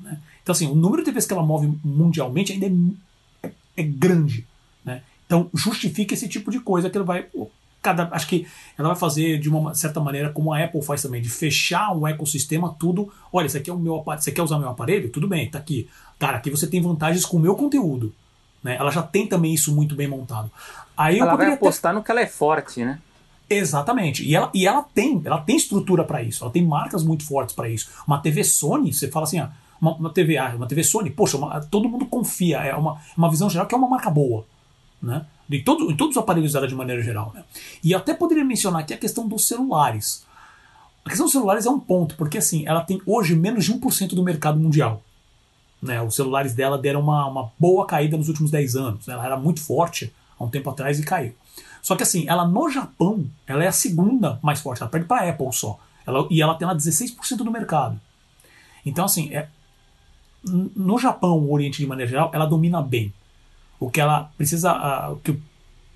Né? 0.00 0.18
Então, 0.42 0.52
assim, 0.52 0.66
o 0.66 0.74
número 0.74 1.04
de 1.04 1.12
TVs 1.12 1.26
que 1.26 1.32
ela 1.32 1.44
move 1.44 1.78
mundialmente 1.84 2.52
ainda 2.52 2.66
é, 2.66 3.46
é, 3.46 3.52
é 3.76 3.82
grande. 3.84 4.44
Né? 4.84 5.02
Então, 5.24 5.48
justifica 5.54 6.12
esse 6.12 6.28
tipo 6.28 6.50
de 6.50 6.58
coisa 6.58 6.90
que 6.90 6.98
ele 6.98 7.04
vai 7.04 7.28
cada, 7.84 8.08
acho 8.12 8.26
que 8.26 8.46
ela 8.78 8.88
vai 8.88 8.96
fazer 8.96 9.38
de 9.38 9.50
uma 9.50 9.74
certa 9.74 10.00
maneira 10.00 10.30
como 10.30 10.54
a 10.54 10.64
Apple 10.64 10.80
faz 10.80 11.02
também, 11.02 11.20
de 11.20 11.28
fechar 11.28 11.94
um 11.94 12.08
ecossistema 12.08 12.74
tudo. 12.78 13.12
Olha, 13.30 13.46
isso 13.46 13.58
aqui 13.58 13.68
é 13.68 13.72
o 13.72 13.78
meu 13.78 13.96
aparelho, 13.96 14.22
você 14.22 14.32
quer 14.32 14.42
usar 14.42 14.58
meu 14.58 14.70
aparelho? 14.70 15.10
Tudo 15.10 15.28
bem, 15.28 15.50
tá 15.50 15.58
aqui. 15.58 15.88
Cara, 16.18 16.38
aqui 16.38 16.50
você 16.50 16.66
tem 16.66 16.80
vantagens 16.80 17.26
com 17.26 17.36
o 17.36 17.40
meu 17.40 17.54
conteúdo. 17.54 18.14
Né? 18.62 18.76
Ela 18.76 18.90
já 18.90 19.02
tem 19.02 19.26
também 19.26 19.52
isso 19.52 19.74
muito 19.74 19.94
bem 19.94 20.08
montado. 20.08 20.50
Aí 20.96 21.18
ela 21.18 21.36
vai 21.36 21.52
apostar 21.52 21.92
ter... 21.92 21.98
no 21.98 22.02
que 22.02 22.10
ela 22.10 22.22
é 22.22 22.26
forte, 22.26 22.82
né? 22.82 22.98
Exatamente. 23.50 24.24
E 24.24 24.34
ela, 24.34 24.50
e 24.54 24.66
ela 24.66 24.82
tem, 24.82 25.20
ela 25.22 25.38
tem 25.42 25.56
estrutura 25.56 26.02
para 26.02 26.22
isso. 26.22 26.42
Ela 26.42 26.52
tem 26.52 26.64
marcas 26.64 27.04
muito 27.04 27.26
fortes 27.26 27.54
para 27.54 27.68
isso. 27.68 27.90
Uma 28.06 28.18
TV 28.18 28.42
Sony, 28.42 28.94
você 28.94 29.10
fala 29.10 29.24
assim, 29.24 29.38
ah, 29.38 29.52
uma, 29.78 29.94
uma 29.96 30.10
TV, 30.10 30.38
uma 30.56 30.66
TV 30.66 30.82
Sony, 30.82 31.10
poxa, 31.10 31.36
uma, 31.36 31.60
todo 31.60 31.88
mundo 31.88 32.06
confia. 32.06 32.60
É 32.60 32.74
uma, 32.74 32.98
uma 33.14 33.28
visão 33.28 33.50
geral 33.50 33.66
que 33.66 33.74
é 33.74 33.78
uma 33.78 33.88
marca 33.88 34.08
boa, 34.08 34.46
né? 35.02 35.26
De 35.48 35.60
todo, 35.60 35.90
em 35.90 35.96
todos 35.96 36.16
os 36.16 36.22
aparelhos 36.22 36.52
dela 36.52 36.66
de 36.66 36.74
maneira 36.74 37.02
geral. 37.02 37.32
Né? 37.34 37.44
E 37.82 37.94
até 37.94 38.14
poderia 38.14 38.44
mencionar 38.44 38.82
aqui 38.82 38.94
a 38.94 38.98
questão 38.98 39.28
dos 39.28 39.46
celulares. 39.46 40.24
A 41.04 41.08
questão 41.08 41.26
dos 41.26 41.32
celulares 41.32 41.66
é 41.66 41.70
um 41.70 41.78
ponto, 41.78 42.16
porque 42.16 42.38
assim, 42.38 42.66
ela 42.66 42.80
tem 42.80 43.00
hoje 43.04 43.36
menos 43.36 43.64
de 43.64 43.74
1% 43.74 44.14
do 44.14 44.22
mercado 44.22 44.58
mundial. 44.58 45.02
Né? 45.82 46.00
Os 46.00 46.16
celulares 46.16 46.54
dela 46.54 46.78
deram 46.78 47.00
uma, 47.00 47.26
uma 47.26 47.52
boa 47.58 47.86
caída 47.86 48.16
nos 48.16 48.28
últimos 48.28 48.50
10 48.50 48.76
anos. 48.76 49.08
Ela 49.08 49.24
era 49.24 49.36
muito 49.36 49.60
forte 49.60 50.12
há 50.38 50.44
um 50.44 50.48
tempo 50.48 50.70
atrás 50.70 50.98
e 50.98 51.02
caiu. 51.02 51.34
Só 51.82 51.94
que 51.94 52.02
assim, 52.02 52.24
ela 52.26 52.46
no 52.46 52.70
Japão, 52.70 53.26
ela 53.46 53.62
é 53.62 53.66
a 53.66 53.72
segunda 53.72 54.38
mais 54.42 54.60
forte, 54.60 54.80
ela 54.80 54.90
perde 54.90 55.06
para 55.06 55.28
Apple 55.28 55.52
só. 55.52 55.78
Ela, 56.06 56.26
e 56.30 56.40
ela 56.40 56.54
tem 56.54 56.66
lá 56.66 56.74
16% 56.74 57.36
do 57.36 57.50
mercado. 57.50 58.00
Então 58.86 59.04
assim, 59.04 59.34
é, 59.34 59.48
no 60.42 60.98
Japão, 60.98 61.38
o 61.38 61.52
Oriente 61.52 61.78
de 61.78 61.86
maneira 61.86 62.10
geral, 62.10 62.30
ela 62.32 62.46
domina 62.46 62.80
bem. 62.80 63.12
O 63.78 63.90
que 63.90 64.00
ela 64.00 64.30
precisa, 64.36 65.10
o 65.10 65.16
que 65.16 65.38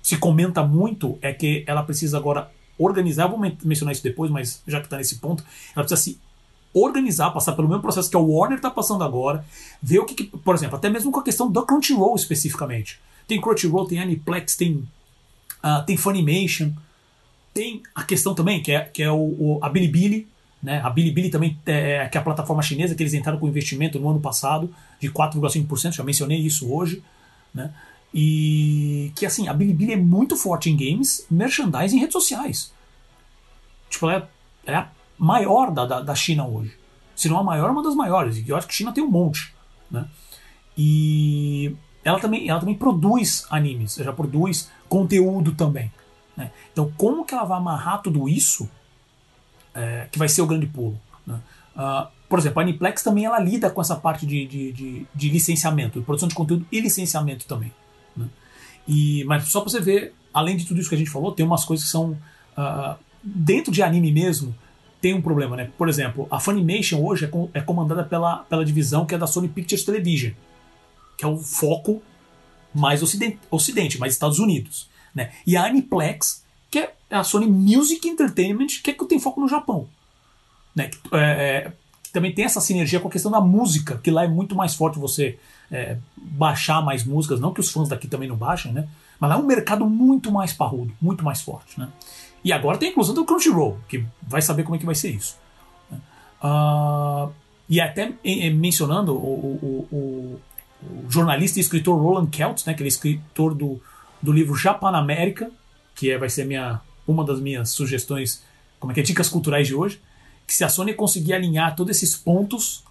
se 0.01 0.17
comenta 0.17 0.63
muito 0.63 1.17
é 1.21 1.33
que 1.33 1.63
ela 1.67 1.83
precisa 1.83 2.17
agora 2.17 2.49
organizar, 2.77 3.27
vou 3.27 3.39
mencionar 3.39 3.91
isso 3.91 4.03
depois, 4.03 4.31
mas 4.31 4.63
já 4.67 4.79
que 4.79 4.85
está 4.85 4.97
nesse 4.97 5.19
ponto, 5.19 5.43
ela 5.75 5.85
precisa 5.85 6.01
se 6.01 6.19
organizar, 6.73 7.31
passar 7.31 7.53
pelo 7.53 7.67
mesmo 7.67 7.81
processo 7.81 8.09
que 8.09 8.15
o 8.15 8.25
Warner 8.25 8.57
está 8.57 8.69
passando 8.69 9.03
agora, 9.03 9.43
ver 9.81 9.99
o 9.99 10.05
que, 10.05 10.15
que, 10.15 10.37
por 10.37 10.55
exemplo, 10.55 10.77
até 10.77 10.89
mesmo 10.89 11.11
com 11.11 11.19
a 11.19 11.23
questão 11.23 11.51
do 11.51 11.65
Crunchyroll 11.65 12.15
especificamente. 12.15 12.99
Tem 13.27 13.41
Crunchyroll, 13.41 13.87
tem 13.87 13.99
Aniplex, 13.99 14.55
tem, 14.55 14.87
uh, 15.63 15.83
tem 15.85 15.97
Funimation, 15.97 16.71
tem 17.53 17.81
a 17.93 18.03
questão 18.03 18.33
também 18.33 18.61
que 18.61 18.71
é, 18.71 18.81
que 18.81 19.03
é 19.03 19.11
o, 19.11 19.17
o 19.17 19.59
a 19.61 19.69
Bilibili, 19.69 20.27
né? 20.61 20.81
A 20.83 20.89
Bilibili 20.89 21.29
também 21.29 21.57
é, 21.65 22.07
que 22.07 22.17
é 22.17 22.21
a 22.21 22.23
plataforma 22.23 22.61
chinesa 22.61 22.93
que 22.93 23.01
eles 23.01 23.13
entraram 23.13 23.39
com 23.39 23.47
investimento 23.47 23.99
no 23.99 24.09
ano 24.09 24.19
passado 24.19 24.73
de 24.99 25.09
4,5%, 25.09 25.93
já 25.93 26.03
mencionei 26.03 26.37
isso 26.37 26.71
hoje, 26.71 27.03
né? 27.53 27.73
E 28.13 29.11
que 29.15 29.25
assim, 29.25 29.47
a 29.47 29.53
Bilibili 29.53 29.93
é 29.93 29.97
muito 29.97 30.35
forte 30.35 30.69
em 30.69 30.75
games, 30.75 31.25
merchandising 31.29 31.97
e 31.97 31.99
redes 31.99 32.13
sociais. 32.13 32.73
Tipo, 33.89 34.09
ela 34.09 34.29
é, 34.65 34.71
é 34.71 34.75
a 34.75 34.89
maior 35.17 35.71
da, 35.71 35.85
da, 35.85 36.01
da, 36.01 36.15
China 36.15 36.47
hoje. 36.47 36.77
Se 37.15 37.27
não 37.29 37.39
a 37.39 37.43
maior, 37.43 37.69
uma 37.69 37.83
das 37.83 37.95
maiores. 37.95 38.37
E 38.37 38.49
eu 38.49 38.55
acho 38.55 38.67
que 38.67 38.73
a 38.73 38.77
China 38.77 38.91
tem 38.91 39.03
um 39.03 39.09
monte. 39.09 39.53
Né? 39.91 40.07
E 40.77 41.75
ela 42.03 42.19
também, 42.19 42.49
ela 42.49 42.59
também 42.59 42.75
produz 42.75 43.45
animes, 43.49 43.95
já 43.95 44.13
produz 44.13 44.71
conteúdo 44.87 45.53
também. 45.53 45.91
Né? 46.35 46.51
Então, 46.71 46.91
como 46.97 47.25
que 47.25 47.33
ela 47.33 47.43
vai 47.43 47.57
amarrar 47.57 48.01
tudo 48.01 48.29
isso 48.29 48.69
é, 49.73 50.07
que 50.11 50.17
vai 50.17 50.29
ser 50.29 50.41
o 50.41 50.47
grande 50.47 50.67
pulo? 50.67 50.99
Né? 51.27 51.39
Uh, 51.75 52.07
por 52.29 52.37
exemplo, 52.37 52.59
a 52.59 52.63
Aniplex 52.63 53.01
também 53.01 53.25
ela 53.25 53.39
lida 53.39 53.71
com 53.71 53.81
essa 53.81 53.95
parte 53.95 54.25
de, 54.25 54.45
de, 54.45 54.71
de, 54.71 55.05
de 55.13 55.29
licenciamento, 55.29 56.01
produção 56.03 56.29
de 56.29 56.35
conteúdo 56.35 56.65
e 56.71 56.79
licenciamento 56.79 57.45
também. 57.47 57.73
Né? 58.15 58.27
E, 58.87 59.23
mas 59.25 59.47
só 59.47 59.61
para 59.61 59.71
você 59.71 59.81
ver, 59.81 60.13
além 60.31 60.55
de 60.55 60.65
tudo 60.65 60.79
isso 60.79 60.87
que 60.87 60.95
a 60.95 60.97
gente 60.97 61.09
falou, 61.09 61.31
tem 61.31 61.45
umas 61.45 61.65
coisas 61.65 61.85
que 61.85 61.91
são. 61.91 62.11
Uh, 62.57 62.95
dentro 63.23 63.71
de 63.71 63.81
anime 63.81 64.11
mesmo, 64.11 64.55
tem 65.01 65.13
um 65.13 65.21
problema, 65.21 65.55
né? 65.55 65.71
Por 65.77 65.89
exemplo, 65.89 66.27
a 66.29 66.39
Funimation 66.39 67.03
hoje 67.03 67.25
é, 67.25 67.27
com, 67.27 67.49
é 67.53 67.61
comandada 67.61 68.03
pela, 68.03 68.37
pela 68.43 68.63
divisão 68.63 69.05
que 69.05 69.15
é 69.15 69.17
da 69.17 69.27
Sony 69.27 69.47
Pictures 69.47 69.83
Television, 69.83 70.33
que 71.17 71.25
é 71.25 71.27
o 71.27 71.37
foco 71.37 72.01
mais 72.73 73.01
ocidente, 73.01 73.39
ocidente 73.49 73.97
mais 73.97 74.13
Estados 74.13 74.39
Unidos. 74.39 74.89
Né? 75.15 75.31
E 75.47 75.57
a 75.57 75.65
Aniplex, 75.65 76.43
que 76.69 76.79
é 76.79 76.93
a 77.09 77.23
Sony 77.23 77.47
Music 77.47 78.07
Entertainment, 78.07 78.67
que, 78.83 78.91
é 78.91 78.93
que 78.93 79.05
tem 79.05 79.19
foco 79.19 79.41
no 79.41 79.47
Japão. 79.47 79.89
Né? 80.75 80.91
É, 81.11 81.17
é, 81.17 81.73
também 82.11 82.33
tem 82.33 82.45
essa 82.45 82.61
sinergia 82.61 82.99
com 82.99 83.07
a 83.07 83.11
questão 83.11 83.31
da 83.31 83.41
música, 83.41 83.99
que 84.03 84.09
lá 84.09 84.23
é 84.23 84.27
muito 84.27 84.55
mais 84.55 84.75
forte 84.75 84.97
você 84.97 85.37
é, 85.71 85.97
baixar 86.17 86.83
mais 86.83 87.03
músicas, 87.03 87.39
não 87.39 87.53
que 87.53 87.59
os 87.59 87.69
fãs 87.69 87.89
daqui 87.89 88.07
também 88.07 88.27
não 88.27 88.35
baixem, 88.35 88.71
né? 88.71 88.87
Mas 89.19 89.29
lá 89.29 89.35
é 89.35 89.39
um 89.39 89.45
mercado 89.45 89.85
muito 89.85 90.31
mais 90.31 90.53
parrudo, 90.53 90.93
muito 91.01 91.23
mais 91.23 91.41
forte, 91.41 91.79
né? 91.79 91.89
E 92.43 92.53
agora 92.53 92.77
tem 92.77 92.89
a 92.89 92.91
inclusão 92.91 93.13
do 93.13 93.25
Crunchyroll, 93.25 93.77
que 93.87 94.03
vai 94.21 94.41
saber 94.41 94.63
como 94.63 94.75
é 94.75 94.79
que 94.79 94.85
vai 94.85 94.95
ser 94.95 95.09
isso. 95.09 95.37
Uh, 96.41 97.31
e 97.67 97.81
até 97.81 98.13
mencionando 98.53 99.13
o, 99.13 99.17
o, 99.17 99.87
o, 99.91 100.41
o, 100.81 101.11
jornalista 101.11 101.59
e 101.59 101.61
escritor 101.61 102.01
Roland 102.01 102.27
Keltz, 102.27 102.65
né, 102.65 102.73
que 102.73 102.81
ele 102.81 102.87
é 102.87 102.93
escritor 102.93 103.53
do, 103.53 103.81
do 104.21 104.31
livro 104.31 104.55
Japan 104.55 104.95
América, 104.95 105.51
que 105.93 106.09
é, 106.09 106.17
vai 106.17 106.29
ser 106.29 106.45
minha, 106.45 106.79
uma 107.05 107.25
das 107.25 107.39
minhas 107.41 107.71
sugestões, 107.71 108.41
como 108.79 108.91
é 108.91 108.95
que 108.95 109.01
é, 109.01 109.03
dicas 109.03 109.27
culturais 109.27 109.67
de 109.67 109.75
hoje, 109.75 110.01
que 110.49 110.55
se 110.55 110.63
a 110.63 110.69
Sony 110.69 110.95
conseguir 110.95 111.35
alinhar 111.35 111.75
todos 111.75 111.95
esses 111.95 112.15
pontos, 112.15 112.83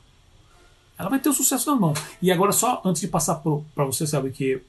ela 0.97 1.11
vai 1.11 1.19
ter 1.19 1.29
o 1.29 1.33
sucesso 1.33 1.69
na 1.69 1.75
mão. 1.75 1.93
E 2.23 2.31
agora, 2.31 2.53
só 2.53 2.81
antes 2.85 3.01
de 3.01 3.09
passar 3.09 3.43
para 3.75 3.85
você, 3.85 4.07
sabe 4.07 4.31
que 4.31 4.63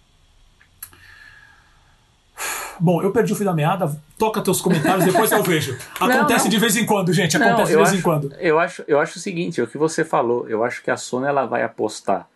Bom, 2.80 3.04
eu 3.04 3.12
perdi 3.12 3.34
o 3.34 3.36
fio 3.36 3.46
da 3.46 3.54
meada. 3.54 3.96
Toca 4.18 4.42
teus 4.42 4.60
comentários, 4.60 5.06
depois 5.06 5.32
eu 5.32 5.44
vejo. 5.44 5.78
Acontece 6.00 6.16
não, 6.16 6.44
não. 6.46 6.50
de 6.50 6.58
vez 6.58 6.78
em 6.78 6.86
quando, 6.86 7.14
gente. 7.14 7.38
Acontece 7.38 7.60
não, 7.60 7.66
de 7.66 7.76
vez 7.76 7.90
acho, 7.90 7.98
em 7.98 8.02
quando. 8.02 8.34
Eu 8.40 8.58
acho, 8.58 8.84
eu 8.88 9.00
acho 9.00 9.20
o 9.20 9.22
seguinte, 9.22 9.62
é 9.62 9.64
o 9.64 9.68
que 9.68 9.78
você 9.78 10.04
falou. 10.04 10.50
Eu 10.50 10.64
acho 10.64 10.82
que 10.82 10.90
a 10.90 10.98
Sony 10.98 11.28
ela 11.28 11.46
vai 11.46 11.62
apostar 11.62 12.28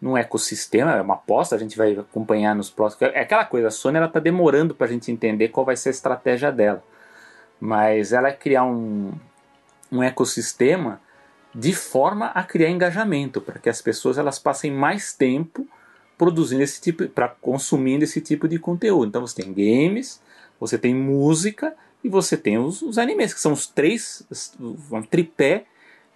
num 0.00 0.16
ecossistema, 0.16 0.92
é 0.92 1.02
uma 1.02 1.14
aposta, 1.14 1.56
a 1.56 1.58
gente 1.58 1.76
vai 1.76 1.92
acompanhar 1.92 2.54
nos 2.54 2.70
próximos. 2.70 3.12
É 3.14 3.20
aquela 3.20 3.44
coisa, 3.44 3.68
a 3.68 3.70
Sony 3.70 3.98
ela 3.98 4.08
tá 4.08 4.20
demorando 4.20 4.74
para 4.74 4.86
a 4.86 4.90
gente 4.90 5.10
entender 5.10 5.48
qual 5.48 5.66
vai 5.66 5.76
ser 5.76 5.90
a 5.90 5.92
estratégia 5.92 6.50
dela. 6.50 6.82
Mas 7.60 8.12
ela 8.12 8.28
é 8.28 8.32
criar 8.32 8.64
um, 8.64 9.12
um 9.94 10.02
ecossistema 10.02 11.00
de 11.54 11.72
forma 11.72 12.26
a 12.26 12.42
criar 12.42 12.70
engajamento, 12.70 13.40
para 13.40 13.58
que 13.58 13.68
as 13.68 13.80
pessoas 13.80 14.18
elas 14.18 14.38
passem 14.38 14.72
mais 14.72 15.12
tempo 15.12 15.66
produzindo 16.18 16.62
esse 16.62 16.80
tipo, 16.80 17.06
para 17.08 17.28
consumindo 17.28 18.04
esse 18.04 18.20
tipo 18.20 18.48
de 18.48 18.58
conteúdo. 18.58 19.08
Então 19.08 19.26
você 19.26 19.42
tem 19.42 19.52
games, 19.52 20.20
você 20.58 20.76
tem 20.76 20.94
música 20.94 21.74
e 22.02 22.08
você 22.08 22.36
tem 22.36 22.58
os, 22.58 22.82
os 22.82 22.98
animes, 22.98 23.32
que 23.32 23.40
são 23.40 23.52
os 23.52 23.66
três, 23.66 24.26
um 24.90 25.02
tripé 25.02 25.66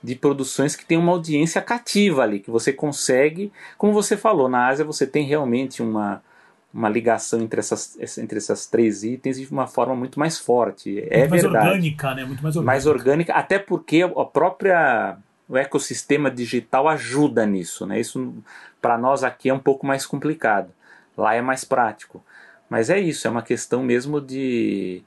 de 0.03 0.15
produções 0.15 0.77
que 0.77 0.85
tem 0.85 0.97
uma 0.97 1.13
audiência 1.13 1.61
cativa 1.61 2.23
ali, 2.23 2.41
que 2.41 2.51
você 2.51 2.73
consegue, 2.73 3.53
como 3.77 3.93
você 3.93 4.17
falou, 4.17 4.49
na 4.49 4.69
Ásia 4.69 4.85
você 4.85 5.07
tem 5.07 5.25
realmente 5.25 5.83
uma, 5.83 6.23
uma 6.73 6.89
ligação 6.89 7.41
entre 7.41 7.61
essas, 7.61 8.19
entre 8.19 8.39
essas 8.39 8.67
três 8.67 9.03
itens 9.03 9.39
de 9.39 9.47
uma 9.51 9.67
forma 9.67 9.97
muito 9.97 10.19
mais 10.19 10.39
forte. 10.39 10.93
Muito 10.93 11.09
é 11.13 11.29
mais 11.29 11.43
verdade. 11.43 11.67
orgânica, 11.67 12.15
né? 12.15 12.25
Muito 12.25 12.43
mais 12.43 12.57
orgânica. 12.57 12.73
Mais 12.73 12.87
orgânica, 12.87 13.33
até 13.35 13.59
porque 13.59 14.03
a 14.03 14.25
própria 14.25 15.19
o 15.49 15.57
ecossistema 15.57 16.31
digital 16.31 16.87
ajuda 16.89 17.47
nisso, 17.47 17.87
né? 17.87 17.99
Isso 17.99 18.35
para 18.83 18.99
nós 18.99 19.25
aqui 19.25 19.49
é 19.49 19.55
um 19.55 19.59
pouco 19.59 19.87
mais 19.87 20.05
complicado. 20.05 20.71
Lá 21.17 21.35
é 21.35 21.41
mais 21.41 21.65
prático. 21.65 22.23
Mas 22.69 22.91
é 22.91 23.01
isso, 23.01 23.27
é 23.27 23.31
uma 23.31 23.43
questão 23.43 23.83
mesmo 23.83 24.21
de, 24.21 25.03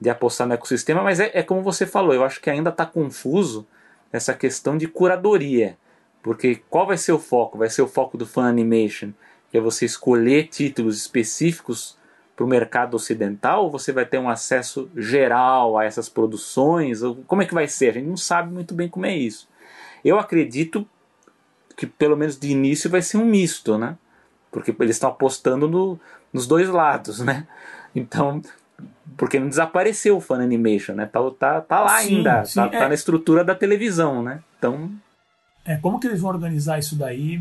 de 0.00 0.10
apostar 0.10 0.48
no 0.48 0.54
ecossistema, 0.54 1.00
mas 1.02 1.20
é, 1.20 1.30
é 1.32 1.42
como 1.44 1.62
você 1.62 1.86
falou, 1.86 2.12
eu 2.12 2.24
acho 2.24 2.40
que 2.40 2.50
ainda 2.50 2.70
está 2.70 2.84
confuso 2.84 3.64
essa 4.12 4.34
questão 4.34 4.76
de 4.76 4.88
curadoria. 4.88 5.78
Porque 6.22 6.56
qual 6.68 6.86
vai 6.86 6.96
ser 6.96 7.12
o 7.12 7.18
foco? 7.18 7.58
Vai 7.58 7.70
ser 7.70 7.82
o 7.82 7.86
foco 7.86 8.18
do 8.18 8.26
fan 8.26 8.48
animation, 8.48 9.10
que 9.54 9.58
é 9.58 9.60
você 9.60 9.84
escolher 9.84 10.48
títulos 10.48 10.96
específicos 10.96 11.96
para 12.34 12.44
o 12.44 12.48
mercado 12.48 12.94
ocidental, 12.94 13.62
ou 13.62 13.70
você 13.70 13.92
vai 13.92 14.04
ter 14.04 14.18
um 14.18 14.28
acesso 14.28 14.90
geral 14.96 15.78
a 15.78 15.84
essas 15.84 16.08
produções? 16.08 17.02
Como 17.28 17.40
é 17.40 17.46
que 17.46 17.54
vai 17.54 17.68
ser? 17.68 17.90
A 17.90 17.92
gente 17.92 18.08
não 18.08 18.16
sabe 18.16 18.52
muito 18.52 18.74
bem 18.74 18.88
como 18.88 19.06
é 19.06 19.16
isso. 19.16 19.48
Eu 20.04 20.18
acredito 20.18 20.84
que 21.76 21.86
pelo 21.86 22.16
menos 22.16 22.36
de 22.36 22.50
início 22.50 22.90
vai 22.90 23.00
ser 23.00 23.16
um 23.16 23.24
misto, 23.24 23.78
né? 23.78 23.96
Porque 24.50 24.74
eles 24.80 24.96
estão 24.96 25.10
apostando 25.10 25.68
no, 25.68 26.00
nos 26.32 26.48
dois 26.48 26.68
lados, 26.68 27.20
né? 27.20 27.46
Então, 27.94 28.42
porque 29.16 29.38
não 29.38 29.48
desapareceu 29.48 30.16
o 30.16 30.20
fan 30.20 30.42
animation, 30.42 30.94
né? 30.94 31.06
Tá, 31.06 31.20
tá, 31.30 31.60
tá 31.60 31.80
lá 31.80 31.98
sim, 32.00 32.16
ainda, 32.16 32.44
sim, 32.44 32.56
tá, 32.56 32.68
tá 32.68 32.76
é. 32.76 32.80
tá, 32.80 32.88
na 32.88 32.94
estrutura 32.94 33.44
da 33.44 33.54
televisão, 33.54 34.20
né? 34.20 34.42
Então. 34.58 34.90
É, 35.64 35.76
como 35.76 36.00
que 36.00 36.08
eles 36.08 36.20
vão 36.20 36.32
organizar 36.32 36.80
isso 36.80 36.96
daí 36.96 37.40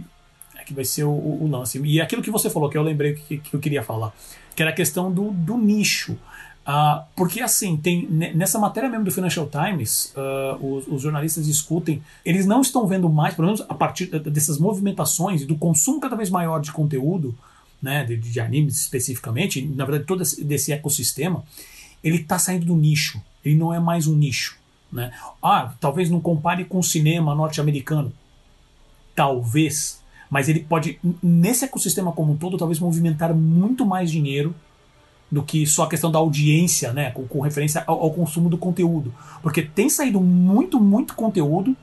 que 0.66 0.74
vai 0.74 0.86
ser 0.86 1.04
o, 1.04 1.12
o 1.12 1.48
lance. 1.50 1.82
E 1.84 2.02
aquilo 2.02 2.22
que 2.22 2.32
você 2.32 2.50
falou, 2.50 2.70
que 2.70 2.78
eu 2.78 2.84
lembrei 2.84 3.14
que, 3.14 3.38
que 3.38 3.54
eu 3.54 3.60
queria 3.60 3.84
falar, 3.84 4.14
que 4.56 4.62
era 4.62 4.72
a 4.72 4.76
questão 4.76 5.12
do, 5.12 5.32
do 5.32 5.58
nicho. 5.58 6.18
Uh, 6.64 7.04
porque 7.14 7.42
assim, 7.42 7.76
tem 7.76 8.08
nessa 8.08 8.58
matéria 8.58 8.90
mesmo 8.90 9.04
do 9.04 9.12
Financial 9.12 9.46
Times, 9.48 10.14
uh, 10.16 10.66
os, 10.66 10.88
os, 10.88 11.02
jornalistas 11.02 11.46
discutem, 11.46 12.02
eles 12.24 12.46
não 12.46 12.62
estão 12.62 12.88
vendo 12.88 13.10
mais, 13.10 13.36
pelo 13.36 13.48
menos 13.48 13.62
a 13.68 13.74
partir 13.74 14.06
dessas 14.06 14.58
movimentações 14.58 15.42
e 15.42 15.46
do 15.46 15.58
consumo 15.58 16.00
cada 16.00 16.16
vez 16.16 16.30
maior 16.30 16.62
de 16.62 16.72
conteúdo, 16.72 17.36
né, 17.82 18.06
de, 18.06 18.16
de 18.16 18.40
animes 18.40 18.80
especificamente, 18.80 19.62
na 19.62 19.84
verdade 19.84 20.06
todo 20.06 20.24
esse, 20.24 20.42
desse 20.42 20.72
ecossistema, 20.72 21.44
ele 22.02 22.18
está 22.18 22.40
saindo 22.40 22.66
do 22.66 22.78
nicho, 22.78 23.22
ele 23.44 23.56
não 23.56 23.74
é 23.74 23.80
mais 23.80 24.08
um 24.08 24.16
nicho. 24.16 24.58
Né? 24.94 25.12
Ah, 25.42 25.74
talvez 25.80 26.10
não 26.10 26.22
compare 26.22 26.64
com 26.66 26.78
o 26.78 26.84
cinema 26.84 27.34
norte-americano. 27.34 28.14
Talvez, 29.16 30.00
mas 30.34 30.50
ele 30.50 30.62
pode, 30.62 31.00
nesse 31.22 31.64
ecossistema 31.64 32.12
como 32.12 32.34
um 32.34 32.36
todo, 32.36 32.58
talvez 32.58 32.80
movimentar 32.80 33.36
muito 33.36 33.86
mais 33.86 34.10
dinheiro 34.10 34.56
do 35.32 35.44
que 35.44 35.64
só 35.68 35.84
a 35.84 35.88
questão 35.88 36.12
da 36.12 36.18
audiência, 36.18 36.92
né, 36.92 37.12
com, 37.12 37.28
com 37.28 37.40
referência 37.40 37.84
ao, 37.86 38.02
ao, 38.02 38.12
consumo 38.12 38.50
do 38.50 38.58
conteúdo. 38.58 39.14
Porque 39.44 39.62
tem 39.62 39.90
saído 39.90 40.20
muito, 40.20 40.80
muito 40.80 41.14
conteúdo 41.14 41.78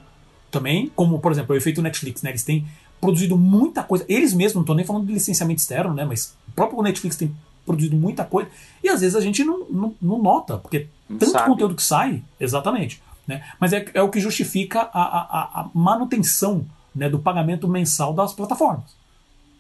também, 0.51 0.91
como, 0.97 1.21
por 1.21 1.31
exemplo, 1.31 1.55
o 1.55 1.57
efeito 1.57 1.81
Netflix, 1.81 2.23
né, 2.23 2.31
eles 2.31 2.43
têm 2.43 2.67
produzido 3.01 3.39
muita 3.39 3.85
coisa, 3.85 4.05
eles 4.09 4.35
mesmos, 4.35 4.57
não 4.57 4.63
estou 4.63 4.75
nem 4.75 4.85
falando 4.85 5.07
de 5.07 5.13
licenciamento 5.13 5.61
externo, 5.61 5.95
né, 5.95 6.05
mas 6.05 6.35
o 6.49 6.51
próprio 6.51 6.83
Netflix 6.83 7.15
tem 7.15 7.33
produzido 7.65 7.95
muita 7.95 8.25
coisa, 8.25 8.51
e 8.83 8.89
às 8.89 9.01
vezes 9.01 9.15
a 9.15 9.21
gente 9.21 9.45
não, 9.45 9.65
não, 9.71 9.95
não 10.03 10.21
nota, 10.21 10.59
porque 10.59 10.89
não 11.09 11.19
tanto 11.19 11.31
sabe. 11.31 11.47
conteúdo 11.47 11.77
que 11.77 11.85
sai, 11.85 12.21
exatamente, 12.41 13.01
né, 13.29 13.45
mas 13.61 13.73
é, 13.73 13.87
é 13.95 14.03
o 14.03 14.09
que 14.09 14.19
justifica 14.19 14.91
a, 14.93 15.03
a, 15.03 15.61
a 15.61 15.71
manutenção 15.73 16.67
né, 16.95 17.09
do 17.09 17.19
pagamento 17.19 17.69
mensal 17.69 18.13
das 18.13 18.33
plataformas. 18.33 18.97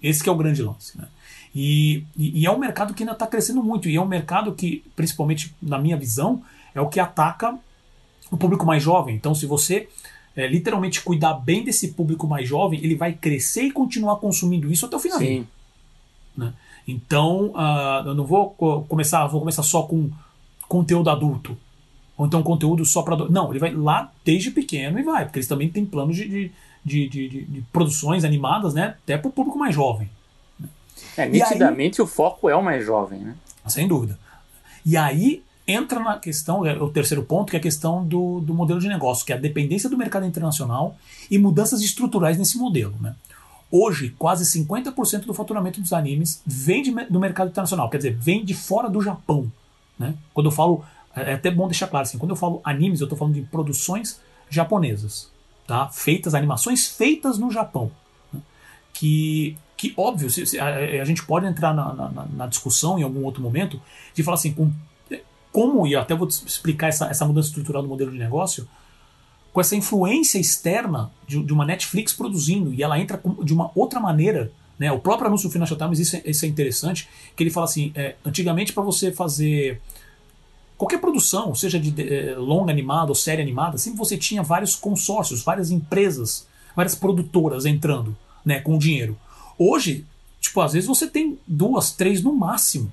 Esse 0.02 0.28
é 0.28 0.32
o 0.32 0.36
grande 0.36 0.62
lance, 0.62 0.96
né. 0.96 1.08
E, 1.54 2.04
e, 2.16 2.40
e 2.40 2.46
é 2.46 2.50
um 2.50 2.58
mercado 2.58 2.94
que 2.94 3.02
ainda 3.02 3.12
está 3.12 3.26
crescendo 3.26 3.62
muito, 3.62 3.88
e 3.88 3.96
é 3.96 4.00
um 4.00 4.06
mercado 4.06 4.52
que, 4.52 4.84
principalmente 4.94 5.54
na 5.60 5.78
minha 5.78 5.96
visão, 5.96 6.42
é 6.74 6.80
o 6.80 6.88
que 6.88 7.00
ataca 7.00 7.58
o 8.30 8.36
público 8.36 8.64
mais 8.64 8.82
jovem. 8.82 9.16
Então, 9.16 9.34
se 9.34 9.46
você 9.46 9.88
é, 10.36 10.46
literalmente 10.46 11.02
cuidar 11.02 11.34
bem 11.34 11.64
desse 11.64 11.88
público 11.88 12.26
mais 12.26 12.48
jovem, 12.48 12.80
ele 12.82 12.94
vai 12.94 13.12
crescer 13.12 13.62
e 13.62 13.72
continuar 13.72 14.16
consumindo 14.16 14.70
isso 14.70 14.86
até 14.86 14.96
o 14.96 15.00
final. 15.00 15.18
Sim. 15.18 15.46
Né? 16.36 16.52
Então, 16.86 17.48
uh, 17.48 18.06
eu 18.06 18.14
não 18.14 18.24
vou 18.24 18.50
começar, 18.88 19.26
vou 19.26 19.40
começar 19.40 19.62
só 19.62 19.82
com 19.82 20.10
conteúdo 20.68 21.10
adulto. 21.10 21.56
Ou 22.16 22.26
então 22.26 22.42
conteúdo 22.42 22.84
só 22.84 23.02
para. 23.02 23.16
Não, 23.28 23.50
ele 23.50 23.58
vai 23.58 23.72
lá 23.74 24.12
desde 24.24 24.50
pequeno 24.50 24.98
e 24.98 25.02
vai, 25.02 25.24
porque 25.24 25.38
eles 25.38 25.48
também 25.48 25.70
têm 25.70 25.86
planos 25.86 26.16
de, 26.16 26.28
de, 26.28 26.52
de, 26.84 27.08
de, 27.08 27.28
de 27.28 27.62
produções 27.72 28.24
animadas, 28.24 28.74
né? 28.74 28.96
Até 29.02 29.18
para 29.18 29.28
o 29.28 29.32
público 29.32 29.58
mais 29.58 29.74
jovem. 29.74 30.10
É, 31.16 31.28
nitidamente 31.28 32.00
aí, 32.00 32.04
o 32.04 32.06
foco 32.06 32.48
é 32.48 32.56
o 32.56 32.62
mais 32.62 32.84
jovem, 32.84 33.20
né? 33.20 33.34
Sem 33.66 33.86
dúvida. 33.86 34.18
E 34.84 34.96
aí 34.96 35.42
entra 35.66 36.00
na 36.00 36.18
questão, 36.18 36.66
é 36.66 36.72
o 36.74 36.90
terceiro 36.90 37.22
ponto, 37.22 37.50
que 37.50 37.56
é 37.56 37.60
a 37.60 37.62
questão 37.62 38.04
do, 38.04 38.40
do 38.40 38.52
modelo 38.54 38.80
de 38.80 38.88
negócio, 38.88 39.24
que 39.24 39.32
é 39.32 39.36
a 39.36 39.38
dependência 39.38 39.88
do 39.88 39.96
mercado 39.96 40.26
internacional 40.26 40.96
e 41.30 41.38
mudanças 41.38 41.80
estruturais 41.80 42.36
nesse 42.38 42.58
modelo. 42.58 42.94
Né? 43.00 43.14
Hoje, 43.70 44.10
quase 44.18 44.44
50% 44.44 45.26
do 45.26 45.34
faturamento 45.34 45.80
dos 45.80 45.92
animes 45.92 46.42
vem 46.44 46.82
de, 46.82 46.90
do 47.08 47.20
mercado 47.20 47.50
internacional, 47.50 47.88
quer 47.88 47.98
dizer, 47.98 48.16
vem 48.16 48.44
de 48.44 48.54
fora 48.54 48.88
do 48.88 49.00
Japão. 49.00 49.50
Né? 49.98 50.14
Quando 50.34 50.46
eu 50.46 50.52
falo, 50.52 50.84
é, 51.14 51.32
é 51.32 51.34
até 51.34 51.50
bom 51.50 51.68
deixar 51.68 51.86
claro 51.86 52.02
assim, 52.02 52.18
quando 52.18 52.30
eu 52.30 52.36
falo 52.36 52.60
animes, 52.64 53.00
eu 53.00 53.04
estou 53.04 53.18
falando 53.18 53.34
de 53.34 53.42
produções 53.42 54.20
japonesas, 54.48 55.29
tá? 55.70 55.88
feitas, 55.88 56.34
animações 56.34 56.88
feitas 56.88 57.38
no 57.38 57.48
Japão. 57.48 57.92
Né? 58.32 58.40
Que, 58.92 59.56
que, 59.76 59.94
óbvio, 59.96 60.28
se, 60.28 60.44
se, 60.44 60.58
a, 60.58 60.66
a, 60.66 61.04
gente 61.04 61.24
pode 61.24 61.46
entrar 61.46 61.72
na, 61.72 61.94
na, 61.94 62.26
na, 62.26 62.46
discussão 62.48 62.98
em 62.98 63.04
algum 63.04 63.24
outro 63.24 63.40
momento 63.40 63.80
de 64.12 64.24
falar 64.24 64.34
assim, 64.34 64.52
com, 64.52 64.72
como, 65.52 65.86
e 65.86 65.94
até 65.94 66.12
vou 66.12 66.26
explicar 66.26 66.88
essa, 66.88 67.06
essa 67.06 67.24
mudança 67.24 67.50
estrutural 67.50 67.82
do 67.82 67.88
modelo 67.88 68.10
de 68.10 68.18
negócio, 68.18 68.66
com 69.52 69.60
essa 69.60 69.76
influência 69.76 70.40
externa 70.40 71.12
de, 71.24 71.40
de 71.40 71.52
uma 71.52 71.64
Netflix 71.64 72.12
produzindo, 72.12 72.74
e 72.74 72.82
ela 72.82 72.98
entra 72.98 73.20
de 73.44 73.54
uma 73.54 73.70
outra 73.76 74.00
maneira. 74.00 74.50
Né? 74.76 74.90
O 74.90 74.98
próprio 74.98 75.28
anúncio 75.28 75.48
do 75.48 75.52
Financial 75.52 75.78
Times, 75.78 76.00
isso 76.00 76.16
é, 76.16 76.22
isso 76.24 76.44
é 76.44 76.48
interessante, 76.48 77.08
que 77.36 77.44
ele 77.44 77.50
fala 77.50 77.66
assim, 77.66 77.92
é, 77.94 78.16
antigamente 78.24 78.72
para 78.72 78.82
você 78.82 79.12
fazer 79.12 79.80
qualquer 80.80 80.98
produção, 80.98 81.54
seja 81.54 81.78
de, 81.78 81.92
é, 82.02 82.34
longa 82.36 82.72
animada 82.72 83.10
ou 83.10 83.14
série 83.14 83.42
animada, 83.42 83.76
sempre 83.76 83.98
você 83.98 84.16
tinha 84.16 84.42
vários 84.42 84.74
consórcios, 84.74 85.42
várias 85.42 85.70
empresas, 85.70 86.48
várias 86.74 86.94
produtoras 86.94 87.66
entrando 87.66 88.16
né, 88.42 88.60
com 88.60 88.78
dinheiro. 88.78 89.14
Hoje, 89.58 90.06
tipo, 90.40 90.58
às 90.62 90.72
vezes 90.72 90.88
você 90.88 91.06
tem 91.06 91.38
duas, 91.46 91.92
três 91.92 92.22
no 92.22 92.32
máximo. 92.32 92.90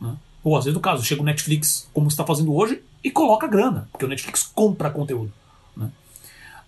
Né? 0.00 0.14
Ou 0.44 0.56
às 0.56 0.64
vezes, 0.64 0.76
no 0.76 0.80
caso, 0.80 1.02
chega 1.02 1.20
o 1.20 1.24
Netflix, 1.24 1.88
como 1.92 2.06
está 2.06 2.24
fazendo 2.24 2.54
hoje, 2.54 2.80
e 3.02 3.10
coloca 3.10 3.48
grana, 3.48 3.88
porque 3.90 4.04
o 4.04 4.08
Netflix 4.08 4.44
compra 4.44 4.88
conteúdo. 4.88 5.32
Né? 5.76 5.90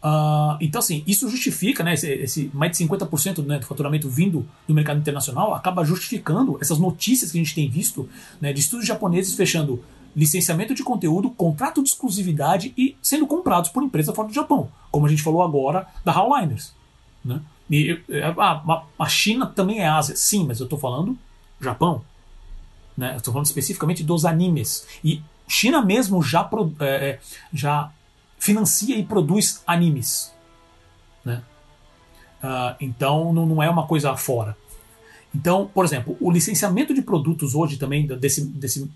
Uh, 0.03 0.59
então, 0.61 0.81
assim, 0.81 1.05
isso 1.07 1.29
justifica, 1.29 1.85
né, 1.85 1.95
esse, 1.95 2.11
esse 2.11 2.51
mais 2.53 2.77
de 2.77 2.85
50% 2.85 3.47
né, 3.47 3.61
do 3.61 3.67
faturamento 3.67 4.09
vindo 4.09 4.45
do 4.67 4.75
mercado 4.75 4.99
internacional, 4.99 5.55
acaba 5.55 5.85
justificando 5.85 6.59
essas 6.61 6.81
notícias 6.81 7.31
que 7.31 7.39
a 7.39 7.41
gente 7.41 7.55
tem 7.55 7.71
visto 7.71 8.09
né, 8.41 8.53
de 8.53 8.59
estúdios 8.59 8.89
japoneses 8.89 9.35
fechando 9.35 9.81
licenciamento 10.15 10.75
de 10.75 10.83
conteúdo, 10.83 11.31
contrato 11.31 11.83
de 11.83 11.89
exclusividade 11.89 12.73
e 12.77 12.97
sendo 13.03 13.27
comprados 13.27 13.71
por 13.71 13.83
empresa 13.83 14.13
fora 14.13 14.29
do 14.29 14.35
Japão, 14.35 14.71
como 14.91 15.07
a 15.07 15.09
gente 15.09 15.23
falou 15.23 15.43
agora 15.43 15.87
da 16.05 16.17
Howliners. 16.17 16.73
Né? 17.25 17.41
E, 17.71 18.01
a, 18.39 18.85
a 18.99 19.09
China 19.09 19.47
também 19.47 19.81
é 19.81 19.89
Ásia, 19.89 20.15
sim, 20.15 20.47
mas 20.47 20.61
eu 20.61 20.65
estou 20.65 20.79
falando 20.79 21.19
Japão. 21.61 22.03
Né? 22.97 23.17
Estou 23.17 23.33
falando 23.33 23.47
especificamente 23.47 24.05
dos 24.05 24.25
animes. 24.25 24.87
E 25.03 25.23
China 25.49 25.83
mesmo 25.83 26.23
já, 26.23 26.49
é, 26.81 26.87
é, 26.87 27.21
já 27.53 27.91
financia 28.39 28.97
e 28.97 29.05
produz 29.05 29.63
animes. 29.67 30.33
Né? 31.25 31.43
Uh, 32.43 32.77
então 32.81 33.33
não, 33.33 33.47
não 33.47 33.63
é 33.63 33.69
uma 33.69 33.87
coisa 33.87 34.15
fora. 34.17 34.57
Então, 35.35 35.69
por 35.73 35.85
exemplo, 35.85 36.17
o 36.21 36.31
licenciamento 36.31 36.95
de 36.95 37.03
produtos 37.03 37.55
hoje 37.55 37.77
também, 37.77 38.07
desse, 38.07 38.45
desse 38.45 38.89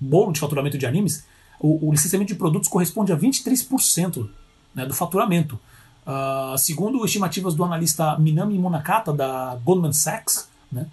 bolo 0.00 0.32
de 0.32 0.40
faturamento 0.40 0.78
de 0.78 0.86
animes, 0.86 1.24
o, 1.58 1.88
o 1.88 1.92
licenciamento 1.92 2.32
de 2.32 2.38
produtos 2.38 2.68
corresponde 2.68 3.12
a 3.12 3.16
23% 3.16 4.28
né, 4.74 4.86
do 4.86 4.94
faturamento. 4.94 5.58
Uh, 6.06 6.56
segundo 6.56 7.04
estimativas 7.04 7.54
do 7.54 7.62
analista 7.62 8.18
Minami 8.18 8.58
Monakata, 8.58 9.12
da 9.12 9.56
Goldman 9.62 9.92
Sachs, 9.92 10.48
né, 10.72 10.86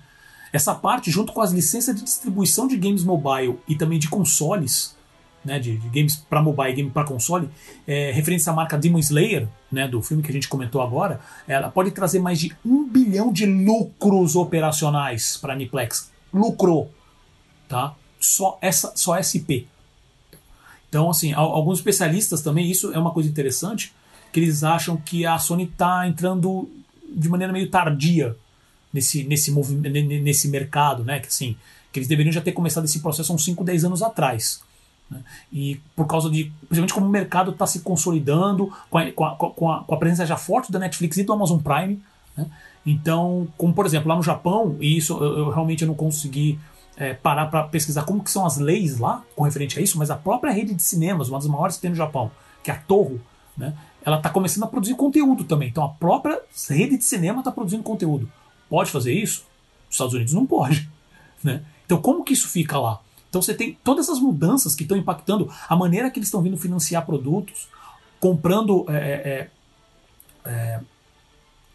essa 0.51 0.75
parte, 0.75 1.09
junto 1.09 1.31
com 1.33 1.41
as 1.41 1.51
licenças 1.51 1.95
de 1.95 2.03
distribuição 2.03 2.67
de 2.67 2.77
games 2.77 3.03
mobile 3.03 3.57
e 3.67 3.75
também 3.75 3.99
de 3.99 4.09
consoles, 4.09 4.95
né, 5.43 5.59
de, 5.59 5.77
de 5.77 5.87
games 5.89 6.15
para 6.15 6.41
mobile 6.41 6.71
e 6.71 6.75
game 6.75 6.89
para 6.89 7.05
console, 7.05 7.49
é, 7.87 8.11
referente 8.11 8.47
à 8.49 8.53
marca 8.53 8.77
Demon 8.77 8.99
Slayer, 8.99 9.47
né, 9.71 9.87
do 9.87 10.01
filme 10.01 10.21
que 10.21 10.29
a 10.29 10.33
gente 10.33 10.47
comentou 10.47 10.81
agora, 10.81 11.21
ela 11.47 11.69
pode 11.69 11.91
trazer 11.91 12.19
mais 12.19 12.39
de 12.39 12.55
um 12.65 12.87
bilhão 12.87 13.31
de 13.31 13.45
lucros 13.45 14.35
operacionais 14.35 15.37
para 15.37 15.53
a 15.53 15.55
Aniplex. 15.55 16.11
Lucro, 16.33 16.89
tá? 17.67 17.95
Só 18.27 18.57
essa, 18.61 18.91
só 18.95 19.15
SP. 19.15 19.65
Então, 20.89 21.09
assim, 21.09 21.33
alguns 21.33 21.79
especialistas 21.79 22.41
também, 22.41 22.69
isso 22.69 22.91
é 22.93 22.99
uma 22.99 23.11
coisa 23.11 23.29
interessante, 23.29 23.93
que 24.31 24.39
eles 24.39 24.63
acham 24.63 24.97
que 24.97 25.25
a 25.25 25.37
Sony 25.39 25.63
está 25.63 26.07
entrando 26.07 26.69
de 27.09 27.29
maneira 27.29 27.51
meio 27.51 27.69
tardia 27.69 28.35
nesse, 28.93 29.23
nesse, 29.23 29.51
nesse 29.51 30.47
mercado, 30.49 31.03
né? 31.03 31.19
Que, 31.19 31.27
assim, 31.27 31.55
que 31.91 31.99
eles 31.99 32.07
deveriam 32.07 32.31
já 32.31 32.41
ter 32.41 32.51
começado 32.51 32.85
esse 32.85 32.99
processo 32.99 33.31
há 33.31 33.35
uns 33.35 33.43
5, 33.45 33.63
10 33.63 33.85
anos 33.85 34.03
atrás. 34.03 34.61
Né? 35.09 35.21
E 35.51 35.79
por 35.95 36.05
causa 36.05 36.29
de, 36.29 36.51
principalmente 36.67 36.93
como 36.93 37.05
o 37.05 37.09
mercado 37.09 37.51
está 37.51 37.65
se 37.65 37.79
consolidando, 37.79 38.71
com 38.89 38.97
a, 38.97 39.11
com, 39.11 39.25
a, 39.25 39.35
com, 39.35 39.71
a, 39.71 39.83
com 39.83 39.95
a, 39.95 39.97
presença 39.97 40.25
já 40.25 40.37
forte 40.37 40.71
da 40.71 40.79
Netflix 40.79 41.17
e 41.17 41.23
do 41.23 41.33
Amazon 41.33 41.59
Prime. 41.59 42.01
Né? 42.35 42.45
Então, 42.85 43.47
como 43.57 43.73
por 43.73 43.85
exemplo, 43.85 44.09
lá 44.09 44.15
no 44.15 44.23
Japão, 44.23 44.77
e 44.79 44.97
isso 44.97 45.13
eu, 45.17 45.37
eu 45.39 45.49
realmente 45.49 45.85
não 45.85 45.93
consegui 45.93 46.59
é, 46.97 47.13
parar 47.13 47.45
para 47.45 47.63
pesquisar 47.63 48.03
como 48.03 48.23
que 48.23 48.31
são 48.31 48.45
as 48.45 48.57
leis 48.57 48.97
lá 48.97 49.23
com 49.35 49.43
referente 49.43 49.77
a 49.79 49.81
isso, 49.81 49.97
mas 49.97 50.09
a 50.09 50.15
própria 50.15 50.51
rede 50.51 50.73
de 50.73 50.83
cinemas, 50.83 51.29
uma 51.29 51.37
das 51.37 51.47
maiores 51.47 51.75
que 51.75 51.83
tem 51.83 51.91
no 51.91 51.95
Japão, 51.95 52.31
que 52.63 52.71
é 52.71 52.73
a 52.73 52.77
Torro, 52.77 53.21
né? 53.55 53.73
ela 54.03 54.17
está 54.17 54.29
começando 54.29 54.63
a 54.63 54.67
produzir 54.67 54.95
conteúdo 54.95 55.43
também. 55.43 55.69
Então 55.69 55.83
a 55.83 55.89
própria 55.89 56.41
rede 56.69 56.97
de 56.97 57.03
cinema 57.03 57.39
está 57.39 57.51
produzindo 57.51 57.83
conteúdo 57.83 58.29
pode 58.69 58.91
fazer 58.91 59.13
isso? 59.13 59.45
Os 59.89 59.95
Estados 59.95 60.13
Unidos 60.13 60.33
não 60.33 60.45
pode. 60.45 60.89
Né? 61.43 61.63
Então, 61.85 62.01
como 62.01 62.23
que 62.23 62.33
isso 62.33 62.47
fica 62.47 62.79
lá? 62.79 62.99
Então, 63.29 63.43
você 63.43 63.53
tem 63.53 63.77
todas 63.83 64.07
essas 64.07 64.19
mudanças 64.19 64.73
que 64.73 64.81
estão 64.81 64.97
impactando 64.97 65.53
a 65.69 65.75
maneira 65.75 66.09
que 66.09 66.17
eles 66.17 66.29
estão 66.29 66.41
vindo 66.41 66.57
financiar 66.57 67.05
produtos, 67.05 67.69
comprando. 68.19 68.83
É, 68.89 68.95
é, 68.95 69.49
é, 70.45 70.49
é 70.49 70.79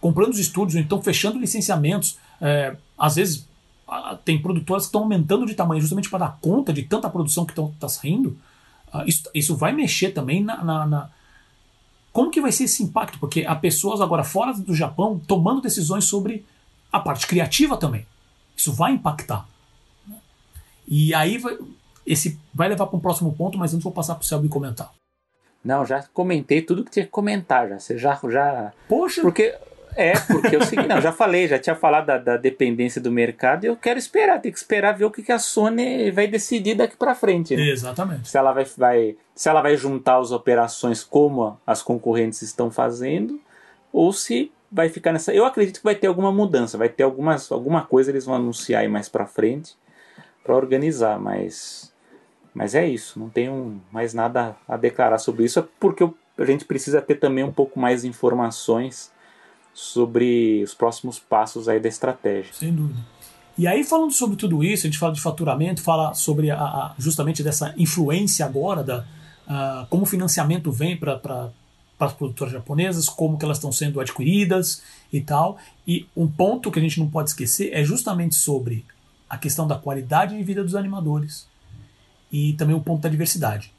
comprando 0.00 0.32
os 0.32 0.40
estúdios, 0.40 0.74
então 0.74 1.00
fechando 1.00 1.38
licenciamentos. 1.38 2.18
É, 2.40 2.76
às 2.98 3.14
vezes, 3.14 3.48
tem 4.24 4.40
produtoras 4.40 4.84
que 4.84 4.88
estão 4.88 5.02
aumentando 5.02 5.46
de 5.46 5.54
tamanho 5.54 5.80
justamente 5.80 6.10
para 6.10 6.26
dar 6.26 6.38
conta 6.40 6.72
de 6.72 6.82
tanta 6.82 7.10
produção 7.10 7.44
que 7.44 7.58
está 7.58 7.88
saindo. 7.88 8.36
Ah, 8.92 9.04
isso, 9.06 9.28
isso 9.34 9.56
vai 9.56 9.72
mexer 9.72 10.10
também 10.10 10.42
na, 10.42 10.62
na, 10.62 10.86
na 10.86 11.10
como 12.12 12.30
que 12.30 12.40
vai 12.40 12.52
ser 12.52 12.64
esse 12.64 12.82
impacto? 12.82 13.18
Porque 13.18 13.44
há 13.46 13.54
pessoas 13.54 14.00
agora 14.00 14.22
fora 14.22 14.52
do 14.52 14.74
Japão 14.74 15.20
tomando 15.26 15.62
decisões 15.62 16.04
sobre 16.04 16.44
a 16.92 17.00
parte 17.00 17.26
criativa 17.26 17.76
também. 17.76 18.06
Isso 18.54 18.72
vai 18.72 18.92
impactar. 18.92 19.48
E 20.86 21.14
aí 21.14 21.38
vai, 21.38 21.56
esse 22.06 22.38
vai 22.52 22.68
levar 22.68 22.86
para 22.86 22.96
um 22.96 23.00
próximo 23.00 23.32
ponto, 23.34 23.56
mas 23.56 23.72
antes 23.72 23.82
vou 23.82 23.92
passar 23.92 24.14
para 24.14 24.22
o 24.22 24.26
Selby 24.26 24.48
comentar. 24.48 24.92
Não, 25.64 25.86
já 25.86 26.02
comentei 26.12 26.60
tudo 26.60 26.84
que 26.84 26.90
tinha 26.90 27.04
que 27.04 27.10
comentar 27.10 27.68
já. 27.68 27.78
Você 27.78 27.96
já. 27.96 28.18
já... 28.28 28.72
Poxa! 28.88 29.22
Porque. 29.22 29.56
É, 29.96 30.18
porque 30.20 30.56
eu 30.56 30.64
sei 30.64 30.86
não, 30.86 31.00
já 31.00 31.12
falei, 31.12 31.46
já 31.46 31.58
tinha 31.58 31.76
falado 31.76 32.06
da, 32.06 32.18
da, 32.18 32.36
dependência 32.36 33.00
do 33.00 33.10
mercado 33.10 33.64
e 33.64 33.66
eu 33.66 33.76
quero 33.76 33.98
esperar, 33.98 34.40
tem 34.40 34.50
que 34.50 34.58
esperar 34.58 34.92
ver 34.92 35.04
o 35.04 35.10
que, 35.10 35.22
que 35.22 35.32
a 35.32 35.38
Sony 35.38 36.10
vai 36.10 36.26
decidir 36.26 36.74
daqui 36.74 36.96
para 36.96 37.14
frente. 37.14 37.54
Né? 37.54 37.70
Exatamente. 37.70 38.28
Se 38.28 38.38
ela 38.38 38.52
vai, 38.52 38.64
vai, 38.76 39.16
se 39.34 39.48
ela 39.48 39.60
vai 39.60 39.76
juntar 39.76 40.18
as 40.18 40.32
operações 40.32 41.04
como 41.04 41.58
as 41.66 41.82
concorrentes 41.82 42.42
estão 42.42 42.70
fazendo, 42.70 43.40
ou 43.92 44.12
se 44.12 44.50
vai 44.70 44.88
ficar 44.88 45.12
nessa. 45.12 45.34
Eu 45.34 45.44
acredito 45.44 45.78
que 45.78 45.84
vai 45.84 45.94
ter 45.94 46.06
alguma 46.06 46.32
mudança, 46.32 46.78
vai 46.78 46.88
ter 46.88 47.02
algumas, 47.02 47.52
alguma 47.52 47.82
coisa 47.82 48.10
eles 48.10 48.24
vão 48.24 48.34
anunciar 48.34 48.82
aí 48.82 48.88
mais 48.88 49.08
para 49.08 49.26
frente 49.26 49.76
para 50.42 50.56
organizar, 50.56 51.20
mas 51.20 51.92
mas 52.54 52.74
é 52.74 52.86
isso, 52.86 53.18
não 53.18 53.30
tenho 53.30 53.80
mais 53.90 54.12
nada 54.12 54.56
a 54.68 54.76
declarar 54.76 55.18
sobre 55.18 55.44
isso, 55.44 55.58
é 55.58 55.64
porque 55.80 56.04
a 56.36 56.44
gente 56.44 56.64
precisa 56.64 57.00
ter 57.00 57.14
também 57.14 57.44
um 57.44 57.52
pouco 57.52 57.78
mais 57.78 58.02
de 58.02 58.08
informações 58.08 59.11
sobre 59.74 60.62
os 60.62 60.74
próximos 60.74 61.18
passos 61.18 61.68
aí 61.68 61.80
da 61.80 61.88
estratégia. 61.88 62.52
Sem 62.52 62.74
dúvida. 62.74 63.00
E 63.56 63.66
aí, 63.66 63.84
falando 63.84 64.12
sobre 64.12 64.36
tudo 64.36 64.64
isso, 64.64 64.86
a 64.86 64.90
gente 64.90 64.98
fala 64.98 65.12
de 65.12 65.20
faturamento, 65.20 65.82
fala 65.82 66.14
sobre 66.14 66.50
a, 66.50 66.58
a, 66.58 66.94
justamente 66.98 67.42
dessa 67.42 67.74
influência 67.76 68.46
agora, 68.46 68.82
da, 68.82 69.00
uh, 69.00 69.86
como 69.90 70.04
o 70.04 70.06
financiamento 70.06 70.72
vem 70.72 70.96
para 70.96 71.50
as 71.98 72.12
produtoras 72.14 72.52
japonesas, 72.52 73.08
como 73.08 73.38
que 73.38 73.44
elas 73.44 73.58
estão 73.58 73.70
sendo 73.70 74.00
adquiridas 74.00 74.82
e 75.12 75.20
tal. 75.20 75.58
E 75.86 76.06
um 76.16 76.26
ponto 76.26 76.70
que 76.70 76.78
a 76.78 76.82
gente 76.82 76.98
não 76.98 77.08
pode 77.08 77.30
esquecer 77.30 77.70
é 77.72 77.84
justamente 77.84 78.34
sobre 78.34 78.86
a 79.28 79.36
questão 79.36 79.66
da 79.66 79.76
qualidade 79.76 80.36
de 80.36 80.42
vida 80.42 80.62
dos 80.62 80.74
animadores 80.74 81.46
e 82.30 82.54
também 82.54 82.74
o 82.74 82.80
ponto 82.80 83.02
da 83.02 83.08
diversidade. 83.08 83.72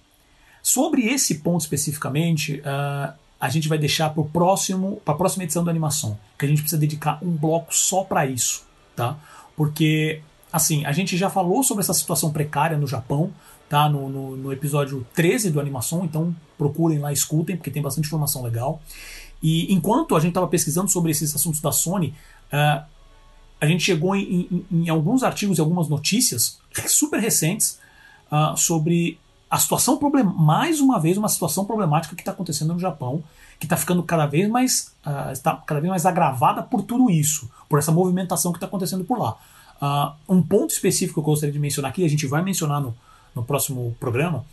Sobre 0.62 1.08
esse 1.08 1.40
ponto 1.40 1.62
especificamente, 1.62 2.62
uh, 2.62 3.14
a 3.44 3.50
gente 3.50 3.68
vai 3.68 3.78
deixar 3.78 4.10
para 4.12 4.24
próximo, 4.24 5.02
para 5.04 5.14
a 5.14 5.18
próxima 5.18 5.44
edição 5.44 5.66
da 5.66 5.70
animação, 5.70 6.18
que 6.40 6.46
a 6.46 6.48
gente 6.48 6.62
precisa 6.62 6.80
dedicar 6.80 7.20
um 7.22 7.32
bloco 7.32 7.76
só 7.76 8.02
para 8.02 8.26
isso, 8.26 8.64
tá? 8.96 9.18
Porque 9.54 10.22
assim, 10.50 10.86
a 10.86 10.94
gente 10.94 11.18
já 11.18 11.30
falou 11.30 11.62
sobre 11.62 11.84
essa 11.84 11.94
situação 11.94 12.32
precária 12.32 12.78
no 12.78 12.88
Japão, 12.88 13.34
tá? 13.68 13.90
No, 13.90 14.08
no, 14.08 14.38
no, 14.38 14.54
episódio 14.54 15.06
13 15.14 15.52
do 15.52 15.60
Animação, 15.60 16.06
então 16.06 16.34
procurem 16.58 17.00
lá, 17.00 17.12
escutem, 17.12 17.58
porque 17.58 17.70
tem 17.70 17.82
bastante 17.82 18.06
informação 18.06 18.44
legal. 18.44 18.82
E 19.42 19.74
enquanto 19.74 20.16
a 20.16 20.22
gente 20.22 20.30
estava 20.30 20.48
pesquisando 20.48 20.90
sobre 20.90 21.12
esses 21.12 21.36
assuntos 21.36 21.60
da 21.60 21.74
Sony, 21.74 22.16
uh, 22.48 22.86
a 23.60 23.66
gente 23.66 23.84
chegou 23.84 24.16
em, 24.16 24.48
em, 24.50 24.84
em, 24.84 24.90
alguns 24.90 25.22
artigos 25.22 25.58
e 25.58 25.62
algumas 25.62 25.90
notícias 25.90 26.62
super 26.88 27.20
recentes 27.20 27.78
uh, 28.32 28.56
sobre 28.56 29.20
a 29.54 29.58
situação 29.60 30.00
mais 30.36 30.82
uma 30.82 31.00
vez 31.00 31.16
uma 31.16 31.30
situação 31.30 31.64
problemática 31.64 32.16
que 32.16 32.24
está 32.24 32.32
acontecendo 32.32 32.74
no 32.74 32.80
Japão, 32.80 33.24
que 33.60 33.68
está 33.68 33.78
ficando 33.78 34.02
cada 34.02 34.26
vez 34.26 34.50
mais 34.50 34.92
uh, 35.06 35.32
está 35.32 35.56
cada 35.56 35.80
vez 35.80 35.92
mais 35.92 36.08
agravada 36.08 36.64
por 36.64 36.82
tudo 36.82 37.08
isso, 37.12 37.52
por 37.70 37.78
essa 37.78 37.92
movimentação 37.92 38.52
que 38.52 38.58
está 38.58 38.66
acontecendo 38.66 39.06
por 39.06 39.20
lá. 39.20 39.38
Uh, 39.80 40.34
um 40.34 40.42
ponto 40.42 40.72
específico 40.72 41.14
que 41.14 41.20
eu 41.20 41.32
gostaria 41.32 41.54
de 41.54 41.60
mencionar 41.60 41.92
aqui, 41.92 42.04
a 42.04 42.10
gente 42.10 42.26
vai 42.26 42.42
mencionar 42.42 42.82
no, 42.82 42.96
no 43.36 43.44
próximo 43.44 43.96
programa, 44.00 44.44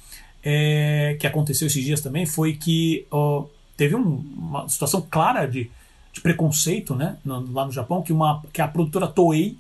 é, 0.45 1.17
que 1.19 1.27
aconteceu 1.27 1.67
esses 1.67 1.83
dias 1.83 2.03
também, 2.03 2.27
foi 2.27 2.53
que 2.53 3.07
uh, 3.11 3.49
teve 3.79 3.97
um, 3.97 4.23
uma 4.37 4.69
situação 4.69 5.01
clara 5.11 5.47
de, 5.47 5.71
de 6.13 6.21
preconceito 6.21 6.95
né, 6.95 7.17
no, 7.25 7.51
lá 7.55 7.65
no 7.65 7.73
Japão, 7.73 8.03
que, 8.03 8.13
uma, 8.13 8.43
que 8.53 8.61
a 8.61 8.69
produtora 8.69 9.07
Toei 9.07 9.57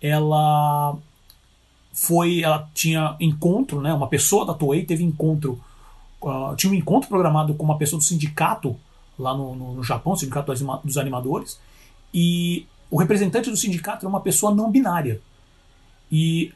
ela 0.00 0.96
foi 1.94 2.42
ela 2.42 2.68
tinha 2.74 3.16
encontro 3.18 3.80
né 3.80 3.94
uma 3.94 4.08
pessoa 4.08 4.44
da 4.44 4.52
Toei 4.52 4.84
teve 4.84 5.02
encontro 5.02 5.58
uh, 6.20 6.54
tinha 6.56 6.70
um 6.70 6.74
encontro 6.74 7.08
programado 7.08 7.54
com 7.54 7.64
uma 7.64 7.78
pessoa 7.78 7.98
do 7.98 8.04
sindicato 8.04 8.76
lá 9.18 9.34
no, 9.34 9.54
no, 9.54 9.74
no 9.74 9.82
Japão 9.82 10.14
sindicato 10.16 10.52
dos, 10.84 10.98
animadores 10.98 11.58
e 12.12 12.66
o 12.90 12.98
representante 12.98 13.48
do 13.48 13.56
sindicato 13.56 14.04
era 14.04 14.08
uma 14.08 14.20
pessoa 14.20 14.54
não 14.54 14.70
binária 14.70 15.20
e 16.10 16.52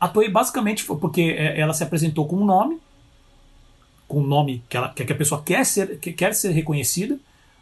a 0.00 0.08
Toei 0.08 0.30
basicamente 0.30 0.82
foi 0.82 0.96
porque 0.96 1.20
é, 1.36 1.60
ela 1.60 1.74
se 1.74 1.84
apresentou 1.84 2.26
com 2.26 2.36
um 2.36 2.44
nome, 2.44 2.80
com 4.08 4.20
um 4.20 4.26
nome 4.26 4.64
que, 4.68 4.76
ela, 4.76 4.88
que 4.88 5.12
a 5.12 5.16
pessoa 5.16 5.42
quer 5.42 5.64
ser, 5.66 5.98
que 5.98 6.10
quer 6.12 6.34
ser 6.34 6.52
reconhecida. 6.52 7.18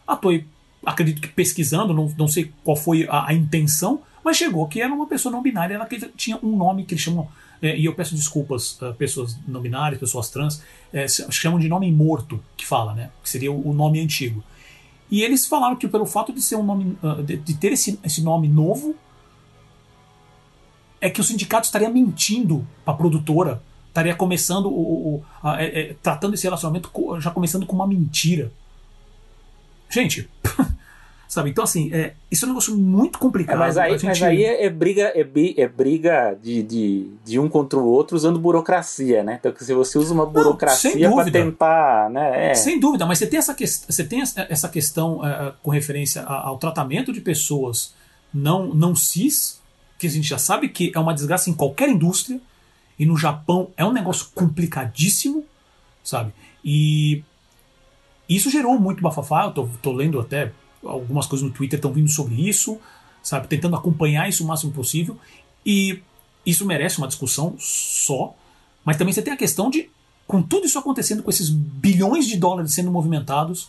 A 0.06 0.16
Toei, 0.16 0.46
acredito 0.86 1.20
que 1.20 1.28
pesquisando, 1.28 1.92
não, 1.92 2.14
não 2.16 2.28
sei 2.28 2.52
qual 2.62 2.76
foi 2.76 3.08
a, 3.10 3.26
a 3.26 3.34
intenção, 3.34 4.00
mas 4.24 4.36
chegou 4.36 4.66
que 4.66 4.80
era 4.80 4.92
uma 4.92 5.06
pessoa 5.06 5.32
não 5.32 5.42
binária, 5.42 5.74
ela 5.74 5.88
tinha 6.16 6.38
um 6.42 6.56
nome 6.56 6.84
que 6.84 6.94
eles 6.94 7.02
chamam, 7.02 7.28
é, 7.62 7.76
e 7.76 7.84
eu 7.84 7.94
peço 7.94 8.14
desculpas 8.14 8.78
a 8.82 8.92
pessoas 8.92 9.38
não 9.46 9.60
binárias, 9.60 10.00
pessoas 10.00 10.30
trans, 10.30 10.62
é, 10.92 11.06
chamam 11.08 11.58
de 11.58 11.68
nome 11.68 11.90
morto, 11.90 12.42
que 12.56 12.66
fala, 12.66 12.94
né? 12.94 13.10
Que 13.22 13.28
seria 13.28 13.52
o, 13.52 13.72
nome 13.72 14.00
antigo. 14.00 14.42
E 15.10 15.22
eles 15.22 15.46
falaram 15.46 15.76
que 15.76 15.88
pelo 15.88 16.06
fato 16.06 16.32
de 16.32 16.42
ser 16.42 16.56
um 16.56 16.62
nome, 16.62 16.98
ah, 17.02 17.22
de, 17.22 17.36
de 17.36 17.54
ter 17.54 17.72
esse, 17.72 17.98
esse 18.04 18.22
nome 18.22 18.48
novo, 18.48 18.94
é 21.00 21.08
que 21.08 21.20
o 21.20 21.24
sindicato 21.24 21.66
estaria 21.66 21.88
mentindo 21.88 22.66
para 22.84 22.94
a 22.94 22.96
produtora, 22.96 23.62
estaria 23.88 24.14
começando 24.14 24.66
o, 24.66 25.16
o 25.16 25.24
a, 25.42 25.62
é, 25.62 25.80
é, 25.80 25.96
tratando 26.02 26.34
esse 26.34 26.44
relacionamento 26.44 26.90
já 27.20 27.30
começando 27.30 27.66
com 27.66 27.74
uma 27.74 27.86
mentira. 27.86 28.52
Gente, 29.88 30.28
sabe? 31.28 31.50
Então 31.50 31.62
assim, 31.62 31.92
é, 31.92 32.14
isso 32.30 32.44
é 32.44 32.46
um 32.46 32.50
negócio 32.50 32.76
muito 32.76 33.18
complicado. 33.18 33.56
É, 33.56 33.58
mas 33.58 33.76
aí, 33.76 33.92
gente... 33.92 34.06
mas 34.06 34.22
aí 34.22 34.44
é, 34.44 34.64
é 34.64 34.70
briga, 34.70 35.12
é, 35.14 35.20
é 35.20 35.68
briga 35.68 36.36
de, 36.42 36.62
de, 36.62 37.10
de, 37.24 37.38
um 37.38 37.48
contra 37.48 37.78
o 37.78 37.86
outro 37.86 38.16
usando 38.16 38.38
burocracia, 38.38 39.22
né? 39.22 39.38
Então 39.38 39.52
se 39.56 39.74
você 39.74 39.98
usa 39.98 40.14
uma 40.14 40.26
burocracia 40.26 41.10
para 41.10 41.30
tentar, 41.30 42.10
né? 42.10 42.52
É. 42.52 42.54
Sem 42.54 42.80
dúvida, 42.80 43.04
mas 43.06 43.18
você 43.18 43.26
tem 43.26 43.38
essa, 43.38 43.54
que, 43.54 43.66
você 43.66 44.02
tem 44.02 44.22
essa 44.22 44.68
questão 44.68 45.18
uh, 45.18 45.52
com 45.62 45.70
referência 45.70 46.22
ao 46.22 46.56
tratamento 46.58 47.12
de 47.12 47.20
pessoas 47.20 47.94
não 48.32 48.74
não 48.74 48.94
cis 48.94 49.58
que 49.98 50.06
a 50.06 50.10
gente 50.10 50.28
já 50.28 50.38
sabe 50.38 50.68
que 50.68 50.92
é 50.94 50.98
uma 50.98 51.12
desgraça 51.12 51.50
em 51.50 51.54
qualquer 51.54 51.88
indústria, 51.88 52.40
e 52.98 53.04
no 53.04 53.16
Japão 53.16 53.70
é 53.76 53.84
um 53.84 53.92
negócio 53.92 54.28
complicadíssimo, 54.34 55.44
sabe? 56.02 56.32
E 56.64 57.22
isso 58.28 58.50
gerou 58.50 58.78
muito 58.78 59.02
bafafá, 59.02 59.44
eu 59.44 59.52
tô, 59.52 59.68
tô 59.82 59.92
lendo 59.92 60.20
até 60.20 60.52
algumas 60.88 61.26
coisas 61.26 61.46
no 61.46 61.52
Twitter 61.52 61.78
estão 61.78 61.92
vindo 61.92 62.08
sobre 62.08 62.48
isso, 62.48 62.78
sabe? 63.22 63.46
Tentando 63.46 63.76
acompanhar 63.76 64.28
isso 64.28 64.44
o 64.44 64.46
máximo 64.46 64.72
possível, 64.72 65.18
e 65.64 66.02
isso 66.44 66.64
merece 66.64 66.98
uma 66.98 67.06
discussão 67.06 67.54
só, 67.58 68.34
mas 68.84 68.96
também 68.96 69.12
você 69.12 69.22
tem 69.22 69.32
a 69.32 69.36
questão 69.36 69.70
de, 69.70 69.90
com 70.26 70.42
tudo 70.42 70.66
isso 70.66 70.78
acontecendo, 70.78 71.22
com 71.22 71.30
esses 71.30 71.50
bilhões 71.50 72.26
de 72.26 72.36
dólares 72.36 72.74
sendo 72.74 72.90
movimentados, 72.90 73.68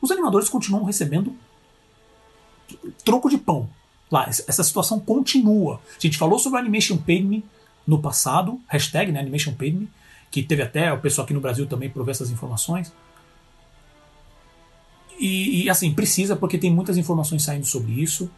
os 0.00 0.10
animadores 0.10 0.48
continuam 0.48 0.84
recebendo 0.84 1.34
troco 3.04 3.28
de 3.28 3.38
pão, 3.38 3.68
lá. 4.10 4.28
Essa 4.28 4.62
situação 4.62 4.98
continua. 5.00 5.80
A 5.96 6.00
gente 6.00 6.18
falou 6.18 6.38
sobre 6.38 6.58
o 6.58 6.60
Animation 6.60 6.96
Paid 6.96 7.24
Me 7.24 7.44
no 7.86 8.00
passado, 8.00 8.60
hashtag 8.68 9.10
né, 9.12 9.20
Animation 9.20 9.54
Paid 9.54 9.76
Me, 9.76 9.88
que 10.30 10.42
teve 10.42 10.62
até 10.62 10.92
o 10.92 11.00
pessoal 11.00 11.24
aqui 11.24 11.34
no 11.34 11.40
Brasil 11.40 11.66
também 11.66 11.88
proveu 11.88 12.12
essas 12.12 12.30
informações. 12.30 12.92
E, 15.18 15.64
e, 15.64 15.70
assim, 15.70 15.92
precisa 15.92 16.36
porque 16.36 16.58
tem 16.58 16.70
muitas 16.70 16.96
informações 16.96 17.42
saindo 17.42 17.66
sobre 17.66 17.92
isso 17.92 18.30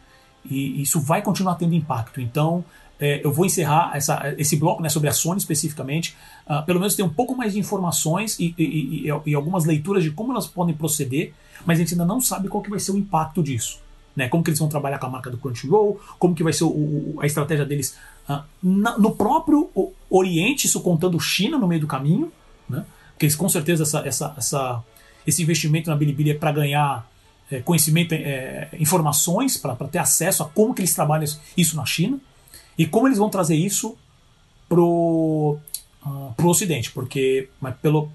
e 0.49 0.81
isso 0.81 0.99
vai 0.99 1.21
continuar 1.21 1.55
tendo 1.55 1.75
impacto. 1.75 2.19
Então, 2.19 2.65
é, 2.99 3.19
eu 3.23 3.31
vou 3.31 3.45
encerrar 3.45 3.91
essa, 3.95 4.33
esse 4.37 4.55
bloco 4.55 4.81
né, 4.81 4.89
sobre 4.89 5.09
a 5.09 5.11
Sony 5.11 5.39
especificamente. 5.39 6.15
Uh, 6.47 6.63
pelo 6.65 6.79
menos 6.79 6.95
tem 6.95 7.03
um 7.03 7.09
pouco 7.09 7.35
mais 7.35 7.53
de 7.53 7.59
informações 7.59 8.39
e, 8.39 8.53
e, 8.57 9.11
e, 9.25 9.35
algumas 9.35 9.65
leituras 9.65 10.03
de 10.03 10.11
como 10.11 10.31
elas 10.31 10.45
podem 10.45 10.75
proceder, 10.75 11.33
mas 11.65 11.79
a 11.79 11.81
gente 11.81 11.93
ainda 11.93 12.05
não 12.05 12.21
sabe 12.21 12.47
qual 12.47 12.61
que 12.61 12.69
vai 12.69 12.79
ser 12.79 12.91
o 12.91 12.97
impacto 12.97 13.41
disso. 13.41 13.79
Né? 14.15 14.27
Como 14.27 14.43
que 14.43 14.49
eles 14.49 14.59
vão 14.59 14.67
trabalhar 14.67 14.99
com 14.99 15.07
a 15.07 15.09
marca 15.09 15.31
do 15.31 15.37
Crunchyroll, 15.37 15.99
como 16.19 16.35
que 16.35 16.43
vai 16.43 16.53
ser 16.53 16.65
o, 16.65 16.67
o, 16.67 17.19
a 17.21 17.25
estratégia 17.25 17.65
deles 17.65 17.97
uh, 18.29 18.41
na, 18.61 18.97
no 18.97 19.15
próprio 19.15 19.69
Oriente, 20.09 20.67
isso 20.67 20.81
contando 20.81 21.19
China 21.19 21.57
no 21.57 21.67
meio 21.67 21.81
do 21.81 21.87
caminho, 21.87 22.31
né? 22.69 22.85
porque 23.13 23.25
eles, 23.25 23.35
com 23.35 23.49
certeza 23.49 23.83
essa, 23.83 23.99
essa, 23.99 24.33
essa, 24.37 24.83
esse 25.25 25.41
investimento 25.41 25.89
na 25.89 25.95
Bilibili 25.95 26.31
é 26.31 26.33
para 26.33 26.51
ganhar 26.51 27.09
é, 27.51 27.59
conhecimento, 27.59 28.13
é, 28.13 28.69
informações, 28.79 29.57
para 29.57 29.75
ter 29.87 29.99
acesso 29.99 30.43
a 30.43 30.45
como 30.49 30.73
que 30.73 30.81
eles 30.81 30.93
trabalham 30.93 31.25
isso 31.55 31.75
na 31.75 31.85
China 31.85 32.19
e 32.77 32.85
como 32.85 33.07
eles 33.07 33.17
vão 33.17 33.29
trazer 33.29 33.55
isso 33.55 33.97
pro, 34.67 35.57
uh, 36.05 36.33
pro 36.35 36.47
Ocidente, 36.47 36.91
porque 36.91 37.49
mas 37.59 37.75
pelo, 37.77 38.09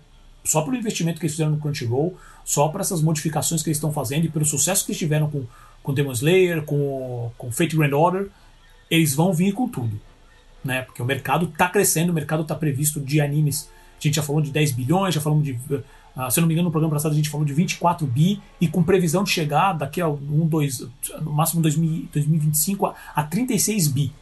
só 0.45 0.63
pelo 0.63 0.77
investimento 0.77 1.21
que 1.21 1.27
eles 1.27 1.33
fizeram 1.33 1.53
no 1.53 1.59
Crunchyroll, 1.59 2.17
só 2.45 2.69
para 2.69 2.81
essas 2.81 3.03
modificações 3.03 3.63
que 3.63 3.69
eles 3.69 3.77
estão 3.77 3.93
fazendo 3.93 4.25
e 4.25 4.29
pelo 4.29 4.45
sucesso 4.45 4.85
que 4.85 4.93
eles 4.93 4.99
tiveram 4.99 5.31
com 5.31 5.45
com 5.87 5.95
Demon 5.95 6.11
Slayer, 6.11 6.63
com, 6.65 7.31
com 7.39 7.53
Fate 7.53 7.77
Grand 7.77 7.93
Order, 7.93 8.29
eles 8.91 9.15
vão 9.15 9.33
vir 9.33 9.53
com 9.53 9.69
tudo. 9.69 10.01
Né? 10.65 10.83
Porque 10.83 11.01
o 11.01 11.05
mercado 11.05 11.47
está 11.47 11.69
crescendo, 11.69 12.11
o 12.11 12.13
mercado 12.13 12.43
está 12.43 12.57
previsto 12.57 12.99
de 12.99 13.21
animes. 13.21 13.71
A 13.99 14.03
gente 14.03 14.17
já 14.17 14.23
falou 14.23 14.41
de 14.41 14.51
10 14.51 14.73
bilhões, 14.73 15.15
já 15.15 15.21
falamos 15.21 15.45
de. 15.45 15.53
Uh, 15.53 16.31
se 16.31 16.39
eu 16.39 16.43
não 16.43 16.49
me 16.49 16.55
engano, 16.55 16.69
no 16.69 16.71
programa 16.71 16.95
passado 16.95 17.13
a 17.13 17.15
gente 17.15 17.29
falou 17.29 17.45
de 17.45 17.53
24 17.53 18.07
bi, 18.07 18.41
e 18.61 18.69
com 18.69 18.83
previsão 18.83 19.23
de 19.23 19.31
chegar 19.31 19.73
daqui 19.75 20.01
a 20.01 20.09
um, 20.09 20.47
dois, 20.47 20.87
no 21.21 21.33
máximo 21.33 21.61
2000, 21.63 22.09
2025 22.13 22.87
a, 22.87 22.95
a 23.15 23.23
36 23.23 23.89
bi. 23.89 24.13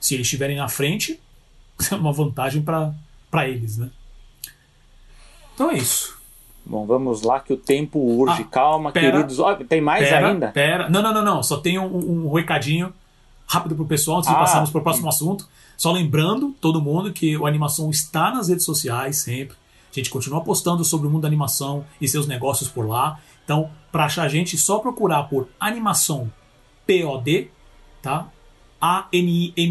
Se 0.00 0.14
eles 0.14 0.26
estiverem 0.26 0.56
na 0.56 0.68
frente, 0.68 1.20
é 1.90 1.94
uma 1.94 2.12
vantagem 2.12 2.62
para 2.62 3.48
eles. 3.48 3.78
Né? 3.78 3.90
Então 5.54 5.70
é 5.70 5.76
isso. 5.76 6.16
Bom, 6.66 6.86
vamos 6.86 7.22
lá 7.22 7.40
que 7.40 7.52
o 7.52 7.56
tempo 7.56 7.98
urge. 7.98 8.42
Ah, 8.42 8.44
Calma, 8.50 8.90
pera, 8.90 9.12
queridos. 9.12 9.38
Oh, 9.38 9.54
tem 9.56 9.80
mais 9.80 10.08
pera, 10.08 10.28
ainda? 10.28 10.48
Pera. 10.48 10.88
Não, 10.88 11.02
não, 11.02 11.12
não, 11.12 11.22
não. 11.22 11.42
Só 11.42 11.58
tem 11.58 11.78
um, 11.78 12.26
um 12.26 12.32
recadinho 12.32 12.92
rápido 13.46 13.74
pro 13.74 13.84
pessoal 13.84 14.18
antes 14.18 14.30
ah, 14.30 14.32
de 14.32 14.38
passarmos 14.38 14.70
para 14.70 14.80
o 14.80 14.82
próximo 14.82 15.08
assunto. 15.08 15.46
Só 15.76 15.92
lembrando 15.92 16.54
todo 16.60 16.80
mundo 16.80 17.12
que 17.12 17.36
o 17.36 17.46
Animação 17.46 17.90
está 17.90 18.30
nas 18.32 18.48
redes 18.48 18.64
sociais 18.64 19.18
sempre. 19.18 19.56
A 19.90 19.94
gente 19.94 20.10
continua 20.10 20.40
postando 20.42 20.84
sobre 20.84 21.06
o 21.06 21.10
mundo 21.10 21.22
da 21.22 21.28
animação 21.28 21.84
e 22.00 22.08
seus 22.08 22.26
negócios 22.26 22.68
por 22.68 22.88
lá. 22.88 23.20
Então, 23.44 23.70
para 23.92 24.06
achar 24.06 24.24
a 24.24 24.28
gente, 24.28 24.58
só 24.58 24.80
procurar 24.80 25.24
por 25.24 25.48
Animação 25.60 26.32
POD, 26.84 27.48
tá? 28.02 28.28
A-N-I-M-A-S-O-M 28.80 29.62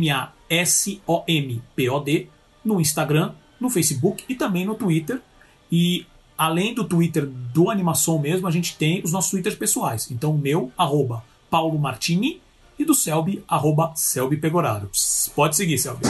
P-O-D 1.76 2.30
no 2.64 2.80
Instagram, 2.80 3.34
no 3.60 3.70
Facebook 3.70 4.24
e 4.30 4.36
também 4.36 4.66
no 4.66 4.76
Twitter. 4.76 5.22
E 5.70 6.06
além 6.38 6.74
do 6.74 6.86
Twitter 6.86 7.26
do 7.26 7.70
Animação 7.70 8.18
mesmo, 8.18 8.48
a 8.48 8.52
gente 8.52 8.78
tem 8.78 9.02
os 9.04 9.12
nossos 9.12 9.32
Twitters 9.32 9.56
pessoais. 9.56 10.10
Então, 10.10 10.32
o 10.32 10.38
meu, 10.38 10.72
arroba 10.78 11.22
Paulo 11.50 11.78
Martini, 11.78 12.42
e 12.78 12.86
do 12.86 12.94
Selby, 12.94 13.44
arroba 13.48 13.92
Selby 13.96 14.38
Pegoraro. 14.38 14.90
Pode 15.36 15.56
seguir, 15.56 15.78
Selby. 15.78 16.04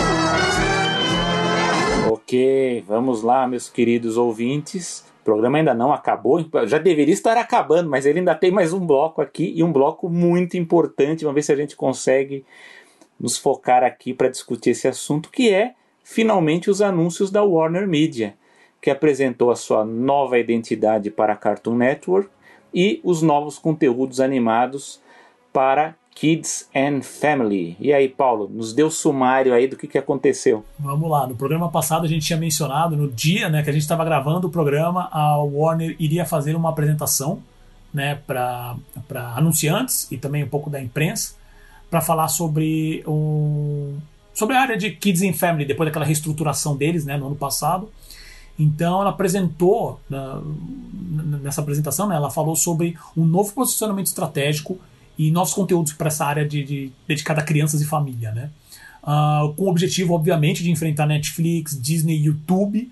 Ok, 2.10 2.84
vamos 2.88 3.22
lá, 3.22 3.48
meus 3.48 3.70
queridos 3.70 4.18
ouvintes. 4.18 5.06
O 5.22 5.24
programa 5.24 5.58
ainda 5.58 5.74
não 5.74 5.94
acabou, 5.94 6.46
já 6.66 6.78
deveria 6.78 7.14
estar 7.14 7.38
acabando, 7.38 7.90
mas 7.90 8.06
ele 8.06 8.20
ainda 8.20 8.36
tem 8.36 8.52
mais 8.52 8.74
um 8.74 8.86
bloco 8.86 9.22
aqui 9.22 9.54
e 9.56 9.64
um 9.64 9.72
bloco 9.72 10.10
muito 10.10 10.58
importante. 10.58 11.24
Vamos 11.24 11.36
ver 11.36 11.44
se 11.44 11.54
a 11.54 11.56
gente 11.56 11.76
consegue 11.76 12.46
nos 13.20 13.38
focar 13.38 13.84
aqui 13.84 14.14
para 14.14 14.30
discutir 14.30 14.72
esse 14.72 14.88
assunto, 14.88 15.30
que 15.30 15.50
é 15.50 15.76
finalmente 16.04 16.70
os 16.70 16.82
anúncios 16.82 17.32
da 17.32 17.44
Warner 17.44 17.88
Media 17.88 18.36
que 18.84 18.90
apresentou 18.90 19.50
a 19.50 19.56
sua 19.56 19.86
nova 19.86 20.38
identidade 20.38 21.10
para 21.10 21.32
a 21.32 21.38
Cartoon 21.38 21.78
Network 21.78 22.30
e 22.74 23.00
os 23.02 23.22
novos 23.22 23.58
conteúdos 23.58 24.20
animados 24.20 25.02
para 25.54 25.96
Kids 26.16 26.70
and 26.76 27.02
Family. 27.02 27.76
E 27.80 27.92
aí, 27.92 28.08
Paulo, 28.08 28.50
nos 28.50 28.76
o 28.78 28.90
sumário 28.90 29.54
aí 29.54 29.68
do 29.68 29.76
que, 29.76 29.88
que 29.88 29.98
aconteceu. 29.98 30.64
Vamos 30.80 31.10
lá. 31.10 31.28
No 31.28 31.36
programa 31.36 31.70
passado 31.70 32.06
a 32.06 32.08
gente 32.08 32.26
tinha 32.26 32.38
mencionado, 32.38 32.96
no 32.96 33.10
dia 33.10 33.50
né, 33.50 33.64
que 33.64 33.70
a 33.70 33.74
gente 33.74 33.82
estava 33.82 34.06
gravando 34.06 34.48
o 34.48 34.50
programa, 34.50 35.10
a 35.12 35.38
Warner 35.38 35.96
iria 36.00 36.26
fazer 36.26 36.56
uma 36.56 36.70
apresentação 36.70 37.42
né, 37.94 38.20
para 38.28 38.76
anunciantes 39.36 40.12
e 40.12 40.18
também 40.18 40.44
um 40.44 40.50
pouco 40.50 40.70
da 40.70 40.82
imprensa 40.82 41.36
para 41.90 42.02
falar 42.02 42.28
sobre 42.28 43.04
um, 43.08 43.98
sobre 44.34 44.56
a 44.56 44.62
área 44.62 44.78
de 44.78 44.92
Kids 44.92 45.22
and 45.22 45.34
Family, 45.34 45.66
depois 45.66 45.88
daquela 45.88 46.06
reestruturação 46.06 46.76
deles 46.76 47.06
né, 47.06 47.18
no 47.18 47.28
ano 47.28 47.36
passado. 47.36 47.90
Então 48.58 49.02
ela 49.02 49.10
apresentou, 49.10 50.00
nessa 51.42 51.62
apresentação, 51.62 52.08
né, 52.08 52.16
ela 52.16 52.30
falou 52.30 52.56
sobre 52.56 52.98
um 53.18 53.26
novo 53.26 53.52
posicionamento 53.54 54.08
estratégico 54.08 54.80
e 55.18 55.32
novos 55.32 55.54
conteúdos 55.54 55.94
para 55.94 56.08
essa 56.08 56.26
área 56.26 56.48
de, 56.48 56.64
de, 56.64 56.92
dedicada 57.08 57.42
a 57.42 57.44
crianças 57.44 57.82
e 57.82 57.86
família. 57.86 58.32
Né? 58.32 58.50
Uh, 59.04 59.54
com 59.54 59.66
o 59.66 59.70
objetivo, 59.70 60.14
obviamente, 60.14 60.64
de 60.64 60.72
enfrentar 60.72 61.06
Netflix, 61.06 61.80
Disney, 61.80 62.18
YouTube 62.18 62.90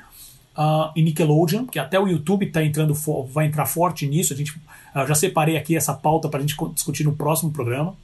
uh, 0.57 0.91
e 0.95 1.01
Nickelodeon, 1.01 1.65
que 1.65 1.79
até 1.79 1.99
o 1.99 2.07
YouTube 2.07 2.45
tá 2.47 2.63
entrando 2.63 2.93
vai 3.31 3.47
entrar 3.47 3.65
forte 3.65 4.07
nisso. 4.07 4.33
A 4.33 4.35
gente 4.35 4.51
uh, 4.51 5.07
já 5.07 5.15
separei 5.15 5.57
aqui 5.57 5.75
essa 5.75 5.93
pauta 5.93 6.29
para 6.29 6.39
a 6.39 6.41
gente 6.41 6.55
discutir 6.73 7.03
no 7.03 7.13
próximo 7.13 7.51
programa. 7.51 7.95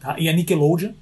Tá? 0.00 0.16
E 0.18 0.28
a 0.28 0.32
Nickelodeon. 0.32 0.92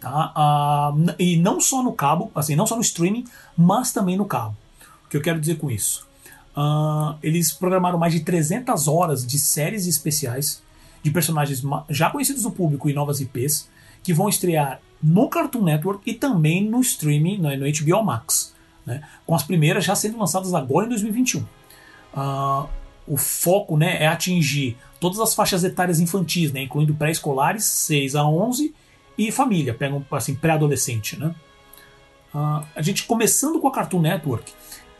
Tá? 0.00 0.94
e 1.18 1.36
não 1.38 1.60
só 1.60 1.82
no 1.82 1.92
cabo, 1.92 2.30
assim, 2.32 2.54
não 2.54 2.68
só 2.68 2.76
no 2.76 2.82
streaming, 2.82 3.24
mas 3.56 3.90
também 3.90 4.16
no 4.16 4.26
cabo. 4.26 4.56
O 5.04 5.08
que 5.08 5.16
eu 5.16 5.20
quero 5.20 5.40
dizer 5.40 5.56
com 5.56 5.70
isso? 5.70 6.06
eles 7.22 7.52
programaram 7.52 7.96
mais 7.96 8.12
de 8.12 8.20
300 8.20 8.88
horas 8.88 9.24
de 9.24 9.38
séries 9.38 9.86
especiais 9.86 10.60
de 11.08 11.14
personagens 11.14 11.62
já 11.90 12.10
conhecidos 12.10 12.42
do 12.42 12.50
público 12.50 12.88
e 12.88 12.92
novas 12.92 13.20
IPs 13.20 13.68
que 14.02 14.12
vão 14.12 14.28
estrear 14.28 14.80
no 15.02 15.28
Cartoon 15.28 15.62
Network 15.62 16.08
e 16.08 16.14
também 16.14 16.64
no 16.68 16.80
streaming, 16.80 17.38
no, 17.38 17.48
HBO 17.48 18.04
Max, 18.04 18.54
né? 18.84 19.02
com 19.26 19.34
as 19.34 19.42
primeiras 19.42 19.84
já 19.84 19.94
sendo 19.94 20.18
lançadas 20.18 20.54
agora 20.54 20.86
em 20.86 20.88
2021. 20.90 21.40
Uh, 21.40 21.46
ah, 22.14 22.66
o 23.06 23.16
foco 23.16 23.76
né, 23.76 24.02
é 24.02 24.06
atingir 24.06 24.76
todas 25.00 25.18
as 25.18 25.34
faixas 25.34 25.64
etárias 25.64 25.98
infantis, 26.00 26.52
né, 26.52 26.62
incluindo 26.62 26.94
pré-escolares, 26.94 27.64
6 27.64 28.14
a 28.16 28.26
11, 28.26 28.74
e 29.16 29.32
família, 29.32 29.72
pegam 29.72 30.04
assim, 30.10 30.34
pré-adolescente. 30.34 31.18
Né? 31.18 31.34
Uh, 32.34 32.64
a 32.74 32.82
gente 32.82 33.04
começando 33.04 33.58
com 33.60 33.68
a 33.68 33.72
Cartoon 33.72 34.00
Network, 34.00 34.52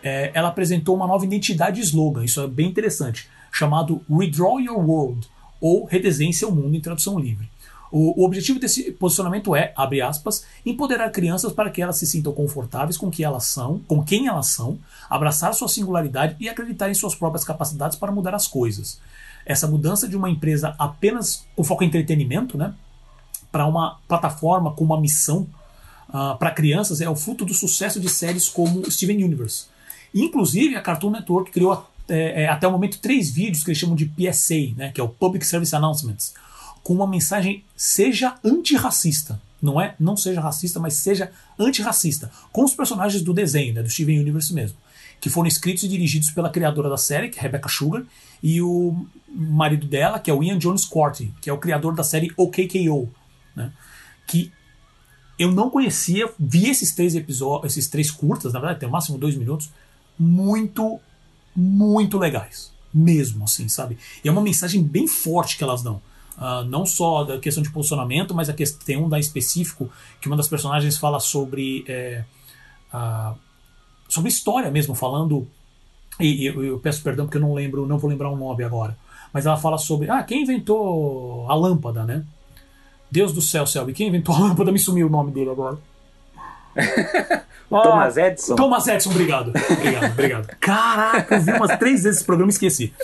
é, 0.03 0.31
ela 0.33 0.49
apresentou 0.49 0.97
uma 0.97 1.07
nova 1.07 1.25
identidade 1.25 1.81
e 1.81 1.83
slogan, 1.83 2.25
isso 2.25 2.41
é 2.41 2.47
bem 2.47 2.69
interessante, 2.69 3.29
chamado 3.53 4.03
Redraw 4.09 4.61
Your 4.61 4.79
World, 4.79 5.29
ou 5.61 5.85
Redesenhe 5.85 6.33
seu 6.33 6.51
mundo 6.51 6.77
em 6.77 6.81
tradução 6.81 7.19
livre. 7.19 7.49
O, 7.91 8.21
o, 8.21 8.25
objetivo 8.25 8.59
desse 8.59 8.93
posicionamento 8.93 9.57
é, 9.57 9.73
abre 9.75 10.03
aspas, 10.03 10.45
empoderar 10.65 11.11
crianças 11.11 11.53
para 11.53 11.71
que 11.71 11.81
elas 11.81 11.97
se 11.97 12.07
sintam 12.07 12.33
confortáveis 12.33 12.99
com 12.99 13.11
que 13.11 13.25
elas 13.25 13.45
são, 13.47 13.81
com 13.89 14.05
quem 14.05 14.27
elas 14.27 14.49
são, 14.49 14.79
abraçar 15.09 15.55
sua 15.55 15.69
singularidade 15.69 16.37
e 16.39 16.49
acreditar 16.49 16.91
em 16.91 16.95
suas 16.95 17.15
próprias 17.15 17.45
capacidades 17.45 17.97
para 17.97 18.13
mudar 18.13 18.35
as 18.35 18.47
coisas. 18.47 19.01
Essa 19.47 19.67
mudança 19.67 20.07
de 20.07 20.17
uma 20.17 20.29
empresa 20.29 20.75
apenas 20.79 21.47
com 21.57 21.65
foco 21.65 21.83
em 21.83 21.87
entretenimento, 21.87 22.59
né, 22.59 22.75
para 23.51 23.65
uma 23.65 23.99
plataforma 24.07 24.73
com 24.73 24.85
uma 24.85 25.01
missão 25.01 25.49
uh, 26.11 26.37
para 26.39 26.51
crianças 26.51 27.01
é 27.01 27.09
o 27.09 27.17
fruto 27.17 27.47
do 27.47 27.55
sucesso 27.55 27.99
de 27.99 28.09
séries 28.11 28.49
como 28.49 28.91
Steven 28.91 29.25
Universe. 29.25 29.67
inclusive, 30.15 30.77
a 30.77 30.83
Cartoon 30.83 31.11
Network 31.11 31.51
criou 31.51 31.73
é, 31.73 31.79
é, 32.09 32.49
até 32.49 32.67
o 32.67 32.73
momento 32.73 32.99
três 32.99 33.31
vídeos 33.31 33.63
que 33.63 33.71
eles 33.71 33.79
chamam 33.79 33.95
de 33.95 34.07
PSA, 34.07 34.75
né, 34.77 34.91
que 34.93 35.01
é 35.01 35.05
o 35.05 35.09
Public 35.09 35.47
Service 35.47 35.75
Announcements, 35.75 36.35
com 36.83 36.95
uma 36.95 37.07
mensagem 37.07 37.65
seja 37.77 38.35
antirracista. 38.45 39.41
Não 39.61 39.81
é 39.81 39.95
não 39.99 40.17
seja 40.17 40.41
racista, 40.41 40.79
mas 40.79 40.95
seja 40.95 41.31
antirracista. 41.59 42.31
Com 42.53 42.65
os 42.65 42.75
personagens 42.75 43.23
do 43.23 43.35
desenho, 43.35 43.75
né, 43.75 43.83
do 43.83 43.91
Steven 43.91 44.21
Universe 44.21 44.55
mesmo. 44.55 44.79
Que 45.21 45.29
foram 45.29 45.49
escritos 45.49 45.83
e 45.83 45.89
dirigidos 45.89 46.31
pela 46.31 46.49
criadora 46.49 46.89
da 46.89 46.97
série, 46.97 47.29
que 47.29 47.39
é 47.39 47.43
Rebecca 47.43 47.69
Sugar, 47.69 48.05
e 48.41 48.63
o 48.63 49.05
marido 49.29 49.87
dela, 49.87 50.21
que 50.21 50.31
é 50.31 50.35
o 50.35 50.43
Ian 50.43 50.59
Jones 50.59 50.85
Quarty, 50.85 51.35
que 51.43 51.51
é 51.51 51.53
o 51.53 51.59
criador 51.59 51.95
da 51.95 52.05
série 52.05 52.33
OKKO. 52.37 53.09
Né, 53.57 53.73
que 54.27 54.53
eu 55.39 55.53
não 55.53 55.71
conhecia, 55.71 56.31
vi 56.39 56.69
esses 56.69 56.95
três 56.95 57.15
episódios, 57.15 57.73
esses 57.73 57.89
três 57.89 58.11
curtas, 58.11 58.53
na 58.53 58.61
verdade, 58.61 58.81
tem 58.81 58.89
o 58.89 58.93
máximo 58.93 59.19
dois 59.19 59.37
minutos, 59.37 59.71
muito 60.19 61.01
muito 61.59 62.17
legais. 62.19 62.73
Mesmo, 62.95 63.45
assim, 63.45 63.69
sabe? 63.69 63.99
E 64.25 64.29
é 64.29 64.33
uma 64.33 64.41
mensagem 64.41 64.83
bem 64.83 65.07
forte 65.07 65.59
que 65.59 65.65
elas 65.65 65.83
dão. 65.83 66.01
Uh, 66.39 66.65
não 66.69 66.87
só 66.87 67.25
da 67.25 67.39
questão 67.39 67.63
de 67.63 67.71
posicionamento, 67.71 68.33
mas 68.33 68.49
a 68.49 68.53
questão, 68.53 68.87
tem 68.87 68.97
um 68.97 69.09
da 69.09 69.19
específico 69.19 69.91
que 70.21 70.29
uma 70.29 70.37
das 70.37 70.47
personagens 70.47 70.97
fala 70.97 71.19
sobre 71.19 71.85
é, 71.89 72.25
uh, 72.95 73.37
sobre 74.09 74.29
história 74.29 74.71
mesmo, 74.71 74.95
falando 74.95 75.49
e, 76.21 76.43
e 76.43 76.47
eu, 76.47 76.65
eu, 76.65 76.79
peço 76.79 77.03
perdão 77.03 77.27
porque 77.27 77.39
eu 77.39 77.43
não 77.43 77.53
lembro, 77.53 77.87
não 77.87 77.99
vou 77.99 78.09
lembrar 78.09 78.31
o 78.31 78.35
um 78.35 78.39
nome 78.39 78.63
agora, 78.63 78.97
mas 79.33 79.47
ela 79.47 79.57
fala 79.57 79.79
sobre 79.79 80.09
ah 80.11 80.23
quem 80.23 80.43
inventou 80.43 81.45
a 81.51 81.55
lâmpada, 81.57 82.05
né? 82.05 82.25
Deus 83.11 83.33
do 83.33 83.43
céu, 83.43 83.67
céu, 83.67 83.91
e 83.91 83.93
quem 83.93 84.07
inventou 84.07 84.35
a 84.35 84.39
lâmpada 84.47 84.71
me 84.71 84.79
sumiu 84.79 85.09
o 85.09 85.11
nome 85.11 85.33
dele 85.33 85.51
agora. 85.51 85.77
Oh, 87.71 87.83
Thomas 87.83 88.17
Edison? 88.17 88.57
Thomas 88.57 88.87
Edison, 88.87 89.11
obrigado. 89.11 89.53
Obrigado, 89.71 90.13
obrigado. 90.13 90.57
Caraca, 90.59 91.35
eu 91.35 91.43
vi 91.43 91.53
umas 91.53 91.79
três 91.79 92.03
vezes 92.03 92.17
esse 92.19 92.25
programa 92.25 92.51
e 92.51 92.55
esqueci. 92.55 92.95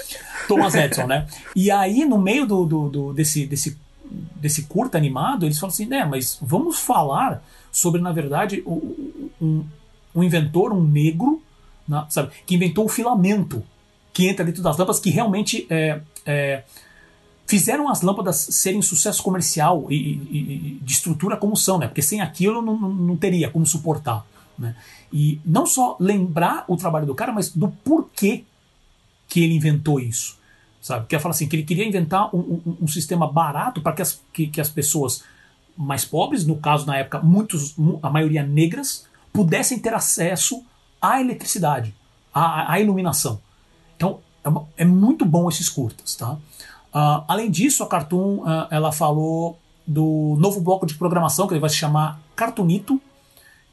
Thomas 0.48 0.74
Edison, 0.74 1.06
né? 1.06 1.26
E 1.54 1.70
aí, 1.70 2.06
no 2.06 2.16
meio 2.18 2.46
do, 2.46 2.64
do, 2.64 2.88
do, 2.88 3.12
desse, 3.12 3.46
desse, 3.46 3.76
desse 4.36 4.62
curta 4.62 4.96
animado, 4.96 5.44
eles 5.44 5.58
falam 5.58 5.70
assim: 5.70 5.84
né, 5.84 6.06
mas 6.06 6.38
vamos 6.40 6.78
falar 6.78 7.42
sobre, 7.70 8.00
na 8.00 8.10
verdade, 8.10 8.62
um, 8.66 9.66
um 10.14 10.22
inventor, 10.22 10.72
um 10.72 10.82
negro, 10.82 11.42
né, 11.86 12.06
sabe, 12.08 12.30
que 12.46 12.54
inventou 12.54 12.86
o 12.86 12.88
filamento 12.88 13.62
que 14.14 14.28
entra 14.28 14.44
dentro 14.44 14.62
das 14.62 14.78
lâmpadas, 14.78 15.00
que 15.00 15.10
realmente 15.10 15.66
é, 15.68 16.00
é, 16.24 16.62
fizeram 17.46 17.88
as 17.88 18.02
lâmpadas 18.02 18.36
serem 18.36 18.80
sucesso 18.82 19.22
comercial 19.22 19.86
e, 19.90 19.94
e, 19.94 20.38
e, 20.38 20.78
de 20.80 20.92
estrutura 20.92 21.36
como 21.36 21.56
são, 21.56 21.78
né? 21.78 21.86
Porque 21.86 22.02
sem 22.02 22.20
aquilo 22.20 22.62
não, 22.62 22.76
não 22.76 23.16
teria 23.16 23.50
como 23.50 23.66
suportar. 23.66 24.24
Né? 24.58 24.74
E 25.12 25.40
não 25.44 25.66
só 25.66 25.96
lembrar 25.98 26.64
o 26.68 26.76
trabalho 26.76 27.06
do 27.06 27.14
cara, 27.14 27.32
mas 27.32 27.50
do 27.50 27.68
porquê 27.68 28.44
que 29.28 29.42
ele 29.42 29.54
inventou 29.54 30.00
isso. 30.00 30.38
Sabe? 30.80 31.06
Que 31.06 31.14
ela 31.14 31.22
fala 31.22 31.34
assim, 31.34 31.48
que 31.48 31.56
ele 31.56 31.62
queria 31.64 31.86
inventar 31.86 32.34
um, 32.34 32.60
um, 32.66 32.76
um 32.82 32.88
sistema 32.88 33.30
barato 33.30 33.80
para 33.80 33.92
que 33.92 34.02
as, 34.02 34.20
que, 34.32 34.46
que 34.46 34.60
as 34.60 34.68
pessoas 34.68 35.22
mais 35.76 36.04
pobres, 36.04 36.46
no 36.46 36.56
caso 36.56 36.86
na 36.86 36.96
época, 36.96 37.20
muitos, 37.20 37.74
a 38.02 38.10
maioria 38.10 38.42
negras, 38.42 39.06
pudessem 39.32 39.78
ter 39.78 39.92
acesso 39.92 40.64
à 41.00 41.20
eletricidade, 41.20 41.94
à, 42.32 42.72
à 42.72 42.80
iluminação. 42.80 43.40
Então 43.96 44.20
é, 44.44 44.82
é, 44.82 44.84
muito 44.84 45.24
bom 45.24 45.48
esses 45.48 45.68
curtas, 45.68 46.14
tá? 46.14 46.36
Uh, 46.94 47.24
além 47.26 47.50
disso, 47.50 47.82
a 47.82 47.88
Cartoon 47.88 48.42
uh, 48.42 48.68
ela 48.70 48.92
falou 48.92 49.58
do 49.86 50.36
novo 50.38 50.60
bloco 50.60 50.86
de 50.86 50.94
programação 50.94 51.46
que 51.46 51.52
ele 51.52 51.60
vai 51.60 51.68
se 51.68 51.76
chamar 51.76 52.20
Cartoonito, 52.36 53.00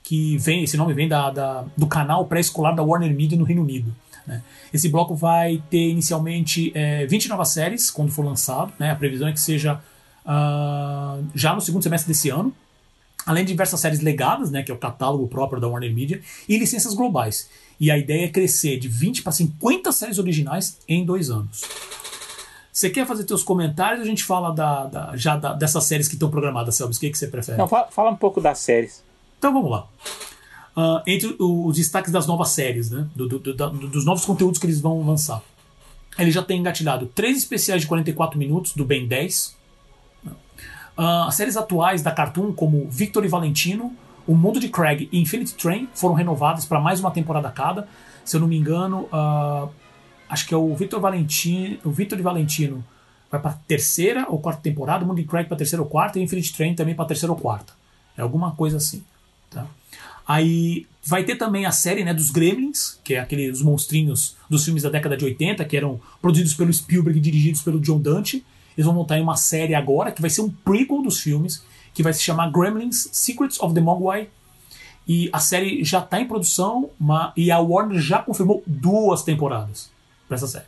que 0.04 0.38
vem, 0.38 0.64
esse 0.64 0.76
nome 0.76 0.94
vem 0.94 1.08
da, 1.08 1.30
da 1.30 1.66
do 1.78 1.86
canal 1.86 2.26
pré-escolar 2.26 2.76
da 2.76 2.82
Warner 2.82 3.14
Media 3.16 3.38
no 3.38 3.44
Reino 3.44 3.62
Unido. 3.62 3.94
Né? 4.26 4.42
Esse 4.74 4.90
bloco 4.90 5.16
vai 5.16 5.64
ter 5.70 5.90
inicialmente 5.90 6.72
é, 6.76 7.06
20 7.06 7.30
novas 7.30 7.50
séries 7.50 7.92
quando 7.92 8.12
for 8.12 8.26
lançado, 8.26 8.74
né? 8.80 8.92
a 8.92 8.96
previsão 8.96 9.28
é 9.28 9.32
que 9.32 9.40
seja 9.40 9.80
uh, 10.26 11.24
já 11.36 11.54
no 11.54 11.62
segundo 11.62 11.84
semestre 11.84 12.08
desse 12.08 12.30
ano, 12.30 12.54
além 13.26 13.46
de 13.46 13.52
diversas 13.52 13.80
séries 13.80 14.00
legadas, 14.00 14.50
né, 14.50 14.64
que 14.64 14.72
é 14.72 14.74
o 14.74 14.78
catálogo 14.78 15.28
próprio 15.28 15.62
da 15.62 15.68
Warner 15.68 15.94
Media, 15.94 16.22
e 16.50 16.58
licenças 16.58 16.96
globais. 16.96 17.50
E 17.80 17.92
a 17.92 17.98
ideia 17.98 18.26
é 18.26 18.30
crescer 18.30 18.80
de 18.80 18.88
20 18.88 19.22
para 19.22 19.32
50 19.32 19.92
séries 19.92 20.18
originais 20.18 20.80
em 20.88 21.06
dois 21.06 21.30
anos. 21.30 21.62
Você 22.72 22.90
quer 22.90 23.06
fazer 23.06 23.28
seus 23.28 23.44
comentários? 23.44 24.02
A 24.02 24.06
gente 24.06 24.24
fala 24.24 24.52
da, 24.54 24.86
da 24.86 25.18
já 25.18 25.36
da, 25.36 25.54
dessas 25.54 25.84
séries 25.84 26.08
que 26.08 26.14
estão 26.14 26.30
programadas, 26.30 26.76
Selbs. 26.76 26.98
O 26.98 27.00
que, 27.00 27.10
que 27.10 27.18
você 27.18 27.28
prefere? 27.28 27.58
Não, 27.58 27.68
fala, 27.68 27.88
fala 27.92 28.12
um 28.12 28.16
pouco 28.16 28.40
das 28.40 28.60
séries. 28.60 29.04
Então 29.38 29.52
vamos 29.52 29.70
lá. 29.70 29.88
Uh, 30.76 31.02
entre 31.06 31.36
os 31.38 31.76
destaques 31.76 32.14
das 32.14 32.26
novas 32.26 32.50
séries, 32.50 32.90
né? 32.90 33.08
Do, 33.14 33.28
do, 33.28 33.40
do, 33.40 33.70
dos 33.70 34.06
novos 34.06 34.24
conteúdos 34.24 34.58
que 34.58 34.66
eles 34.66 34.80
vão 34.80 35.06
lançar. 35.06 35.42
Ele 36.18 36.32
já 36.32 36.42
tem 36.42 36.60
engatilhado 36.60 37.08
três 37.08 37.38
especiais 37.38 37.82
de 37.82 37.88
44 37.88 38.40
minutos, 38.40 38.74
do 38.74 38.86
Ben 38.86 39.06
10. 39.06 39.58
Uh, 40.26 41.02
as 41.28 41.36
séries 41.36 41.58
atuais 41.58 42.02
da 42.02 42.12
Cartoon, 42.12 42.54
como 42.54 42.88
Victor 42.90 43.26
e 43.26 43.28
Valentino, 43.28 43.94
O 44.26 44.36
Mundo 44.36 44.60
de 44.60 44.70
Craig 44.70 45.10
e 45.12 45.20
Infinity 45.20 45.56
Train, 45.56 45.90
foram 45.94 46.14
renovadas 46.14 46.64
para 46.64 46.80
mais 46.80 47.02
uma 47.02 47.12
temporada 47.12 47.50
cada. 47.50 47.88
Se 48.24 48.38
eu 48.38 48.40
não 48.40 48.48
me 48.48 48.58
engano, 48.58 49.10
uh, 49.12 49.70
acho 50.32 50.48
que 50.48 50.54
é 50.54 50.58
o 50.58 50.74
Victor 50.74 51.02
Valentino, 51.02 51.78
o 51.84 51.92
Victor 51.92 52.18
e 52.18 52.22
Valentino 52.22 52.82
vai 53.30 53.42
para 53.42 53.52
terceira 53.68 54.26
ou 54.30 54.40
quarta 54.40 54.62
temporada, 54.62 55.06
Mundo 55.06 55.22
Craig 55.26 55.46
para 55.46 55.58
terceira 55.58 55.84
ou 55.84 55.90
quarta 55.90 56.18
e 56.18 56.24
Infinity 56.24 56.54
Train 56.54 56.74
também 56.74 56.96
para 56.96 57.04
terceira 57.04 57.34
ou 57.34 57.38
quarta. 57.38 57.74
É 58.18 58.22
alguma 58.22 58.52
coisa 58.56 58.78
assim. 58.78 59.04
Tá? 59.50 59.68
Aí 60.26 60.88
vai 61.04 61.26
ter 61.26 61.36
também 61.36 61.66
a 61.66 61.72
série 61.72 62.06
né, 62.06 62.14
dos 62.14 62.32
Gremlins, 62.32 62.98
que 63.04 63.16
é 63.16 63.20
aqueles 63.20 63.62
monstrinhos 63.62 64.38
dos 64.50 64.64
filmes 64.64 64.84
da 64.84 64.90
década 64.90 65.18
de 65.18 65.26
80, 65.26 65.66
que 65.66 65.76
eram 65.76 66.00
produzidos 66.22 66.54
pelo 66.54 66.72
Spielberg 66.72 67.20
e 67.20 67.22
dirigidos 67.22 67.62
pelo 67.62 67.82
John 67.82 68.00
Dante. 68.00 68.46
Eles 68.78 68.86
vão 68.86 68.96
montar 68.96 69.20
uma 69.20 69.36
série 69.36 69.76
agora 69.76 70.14
que 70.14 70.22
vai 70.22 70.30
ser 70.30 70.42
um 70.42 70.50
prequel 70.50 71.02
dos 71.02 71.20
filmes, 71.20 71.62
que 71.94 72.02
vai 72.02 72.14
se 72.14 72.22
chamar 72.22 72.50
Gremlins 72.52 73.10
Secrets 73.12 73.60
of 73.60 73.74
the 73.74 73.82
Mogwai. 73.82 74.30
E 75.06 75.30
a 75.34 75.40
série 75.40 75.84
já 75.84 76.00
está 76.00 76.22
em 76.22 76.28
produção 76.28 76.90
uma, 76.98 77.34
e 77.36 77.52
a 77.52 77.60
Warner 77.60 78.00
já 78.00 78.20
confirmou 78.20 78.64
duas 78.66 79.24
temporadas 79.24 79.90
para 80.32 80.38
essa 80.38 80.48
série. 80.48 80.66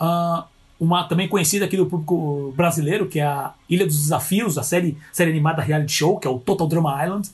Uh, 0.00 0.44
uma 0.80 1.04
também 1.04 1.28
conhecida 1.28 1.66
aqui 1.66 1.76
do 1.76 1.86
público 1.86 2.54
brasileiro, 2.56 3.06
que 3.06 3.20
é 3.20 3.24
a 3.24 3.52
Ilha 3.68 3.86
dos 3.86 3.98
Desafios, 3.98 4.56
a 4.56 4.62
série, 4.62 4.96
série 5.12 5.30
animada 5.30 5.60
reality 5.60 5.92
show, 5.92 6.18
que 6.18 6.26
é 6.26 6.30
o 6.30 6.38
Total 6.38 6.66
Drama 6.66 7.04
Island. 7.04 7.28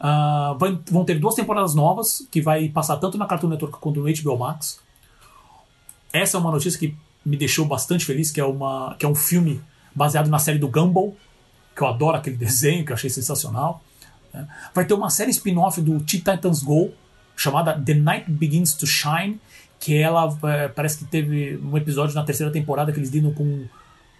Uh, 0.00 0.58
vai, 0.58 0.78
vão 0.90 1.04
ter 1.04 1.18
duas 1.18 1.34
temporadas 1.34 1.74
novas, 1.74 2.26
que 2.30 2.40
vai 2.40 2.68
passar 2.70 2.96
tanto 2.96 3.18
na 3.18 3.26
Cartoon 3.26 3.48
Network 3.48 3.78
quanto 3.78 4.00
no 4.00 4.22
HBO 4.22 4.38
Max. 4.38 4.80
Essa 6.10 6.38
é 6.38 6.40
uma 6.40 6.50
notícia 6.50 6.78
que 6.78 6.96
me 7.24 7.36
deixou 7.36 7.66
bastante 7.66 8.04
feliz, 8.04 8.30
que 8.30 8.40
é, 8.40 8.44
uma, 8.44 8.96
que 8.98 9.04
é 9.04 9.08
um 9.08 9.14
filme 9.14 9.60
baseado 9.94 10.28
na 10.28 10.38
série 10.38 10.58
do 10.58 10.68
Gumball, 10.68 11.14
que 11.76 11.82
eu 11.82 11.86
adoro 11.86 12.16
aquele 12.16 12.36
desenho, 12.38 12.84
que 12.84 12.92
eu 12.92 12.94
achei 12.94 13.10
sensacional. 13.10 13.82
Né? 14.32 14.48
Vai 14.74 14.86
ter 14.86 14.94
uma 14.94 15.10
série 15.10 15.30
spin-off 15.30 15.80
do 15.82 16.00
Teen 16.00 16.20
Titans 16.20 16.62
Go, 16.62 16.92
chamada 17.36 17.78
The 17.78 17.94
Night 17.94 18.30
Begins 18.30 18.74
to 18.74 18.86
Shine, 18.86 19.38
que 19.82 19.98
ela 19.98 20.32
é, 20.44 20.68
parece 20.68 20.98
que 20.98 21.04
teve 21.04 21.56
um 21.56 21.76
episódio 21.76 22.14
na 22.14 22.22
terceira 22.22 22.52
temporada 22.52 22.92
que 22.92 23.00
eles 23.00 23.10
lidam 23.10 23.34
com, 23.34 23.64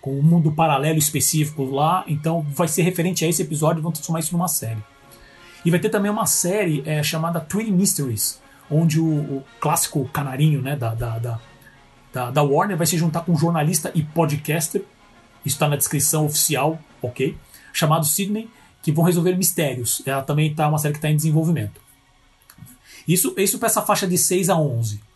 com 0.01 0.19
um 0.19 0.23
mundo 0.23 0.51
paralelo 0.51 0.99
específico 0.99 1.65
lá, 1.65 2.05
então 2.09 2.43
vai 2.51 2.67
ser 2.67 2.83
referente 2.83 3.25
a 3.25 3.29
esse 3.29 3.43
episódio 3.43 3.81
e 3.81 3.83
vão 3.83 3.93
transformar 3.93 4.19
isso 4.19 4.33
numa 4.33 4.49
série. 4.49 4.83
E 5.65 5.71
vai 5.71 5.79
ter 5.79 5.89
também 5.89 6.11
uma 6.11 6.27
série 6.27 6.83
é, 6.85 7.01
chamada 7.05 7.39
Twin 7.39 7.71
Mysteries, 7.71 8.43
onde 8.69 8.99
o, 8.99 9.07
o 9.07 9.45
clássico 9.61 10.05
canarinho 10.07 10.61
né, 10.61 10.75
da, 10.75 10.95
da, 10.95 11.39
da, 12.13 12.31
da, 12.33 12.43
Warner 12.43 12.77
vai 12.77 12.87
se 12.87 12.99
juntar 12.99 13.21
com 13.21 13.31
um 13.31 13.39
jornalista 13.39 13.93
e 13.95 14.03
podcaster, 14.03 14.81
isso 15.47 15.55
está 15.55 15.69
na 15.69 15.77
descrição 15.77 16.27
oficial, 16.27 16.77
ok? 17.01 17.37
Chamado 17.73 18.05
Sidney, 18.05 18.51
que 18.83 18.91
vão 18.91 19.05
resolver 19.05 19.37
mistérios. 19.37 20.03
Ela 20.05 20.23
também 20.23 20.51
está 20.51 20.69
uma 20.69 20.79
série 20.79 20.95
que 20.95 20.99
está 20.99 21.09
em 21.09 21.15
desenvolvimento. 21.15 21.81
Isso, 23.07 23.33
isso 23.39 23.61
para 23.61 23.69
essa 23.69 23.83
faixa 23.83 24.09
de 24.09 24.19
6 24.19 24.49
a 24.49 24.57
11. 24.57 25.12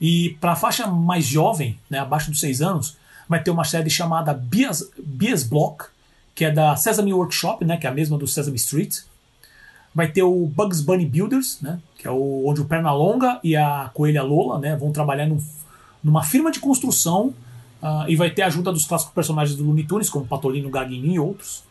E 0.00 0.36
para 0.40 0.52
a 0.52 0.56
faixa 0.56 0.86
mais 0.86 1.24
jovem, 1.24 1.78
né, 1.88 1.98
abaixo 1.98 2.30
dos 2.30 2.40
6 2.40 2.62
anos, 2.62 2.96
vai 3.28 3.42
ter 3.42 3.50
uma 3.50 3.64
série 3.64 3.90
chamada 3.90 4.32
Bias, 4.32 4.90
Bias 4.98 5.42
Block, 5.42 5.86
que 6.34 6.44
é 6.44 6.50
da 6.50 6.76
Sesame 6.76 7.12
Workshop, 7.12 7.64
né, 7.64 7.76
que 7.76 7.86
é 7.86 7.90
a 7.90 7.94
mesma 7.94 8.18
do 8.18 8.26
Sesame 8.26 8.56
Street. 8.56 8.98
Vai 9.94 10.08
ter 10.08 10.22
o 10.22 10.46
Bugs 10.46 10.82
Bunny 10.82 11.06
Builders, 11.06 11.58
né, 11.62 11.80
que 11.98 12.06
é 12.06 12.10
o, 12.10 12.44
onde 12.46 12.60
o 12.60 12.66
Pernalonga 12.66 13.40
e 13.42 13.56
a 13.56 13.90
Coelha 13.94 14.22
Lola 14.22 14.58
né, 14.58 14.76
vão 14.76 14.92
trabalhar 14.92 15.26
num, 15.26 15.42
numa 16.04 16.22
firma 16.22 16.50
de 16.50 16.60
construção 16.60 17.34
uh, 17.82 18.08
e 18.08 18.14
vai 18.14 18.30
ter 18.30 18.42
a 18.42 18.46
ajuda 18.46 18.70
dos 18.70 18.84
clássicos 18.84 19.14
personagens 19.14 19.56
do 19.56 19.64
Looney 19.64 19.84
Tunes, 19.84 20.10
como 20.10 20.26
Patolino, 20.26 20.70
Gaguinho 20.70 21.12
e 21.12 21.18
outros. 21.18 21.64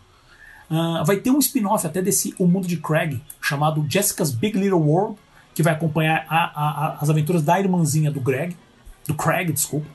Uh, 0.69 1.05
vai 1.05 1.17
ter 1.17 1.29
um 1.29 1.37
spin-off 1.37 1.85
até 1.85 2.01
desse 2.01 2.33
O 2.39 2.47
Mundo 2.47 2.67
de 2.67 2.77
Craig, 2.77 3.21
chamado 3.39 3.85
Jessica's 3.87 4.31
Big 4.31 4.57
Little 4.57 4.79
World, 4.79 5.17
que 5.55 5.63
vai 5.63 5.73
acompanhar 5.73 6.25
a, 6.29 6.37
a, 6.37 6.97
as 6.99 7.09
aventuras 7.09 7.41
da 7.41 7.57
irmãzinha 7.57 8.11
do 8.11 8.19
Greg, 8.19 8.55
do 9.07 9.15
Craig, 9.15 9.51
desculpa. 9.51 9.87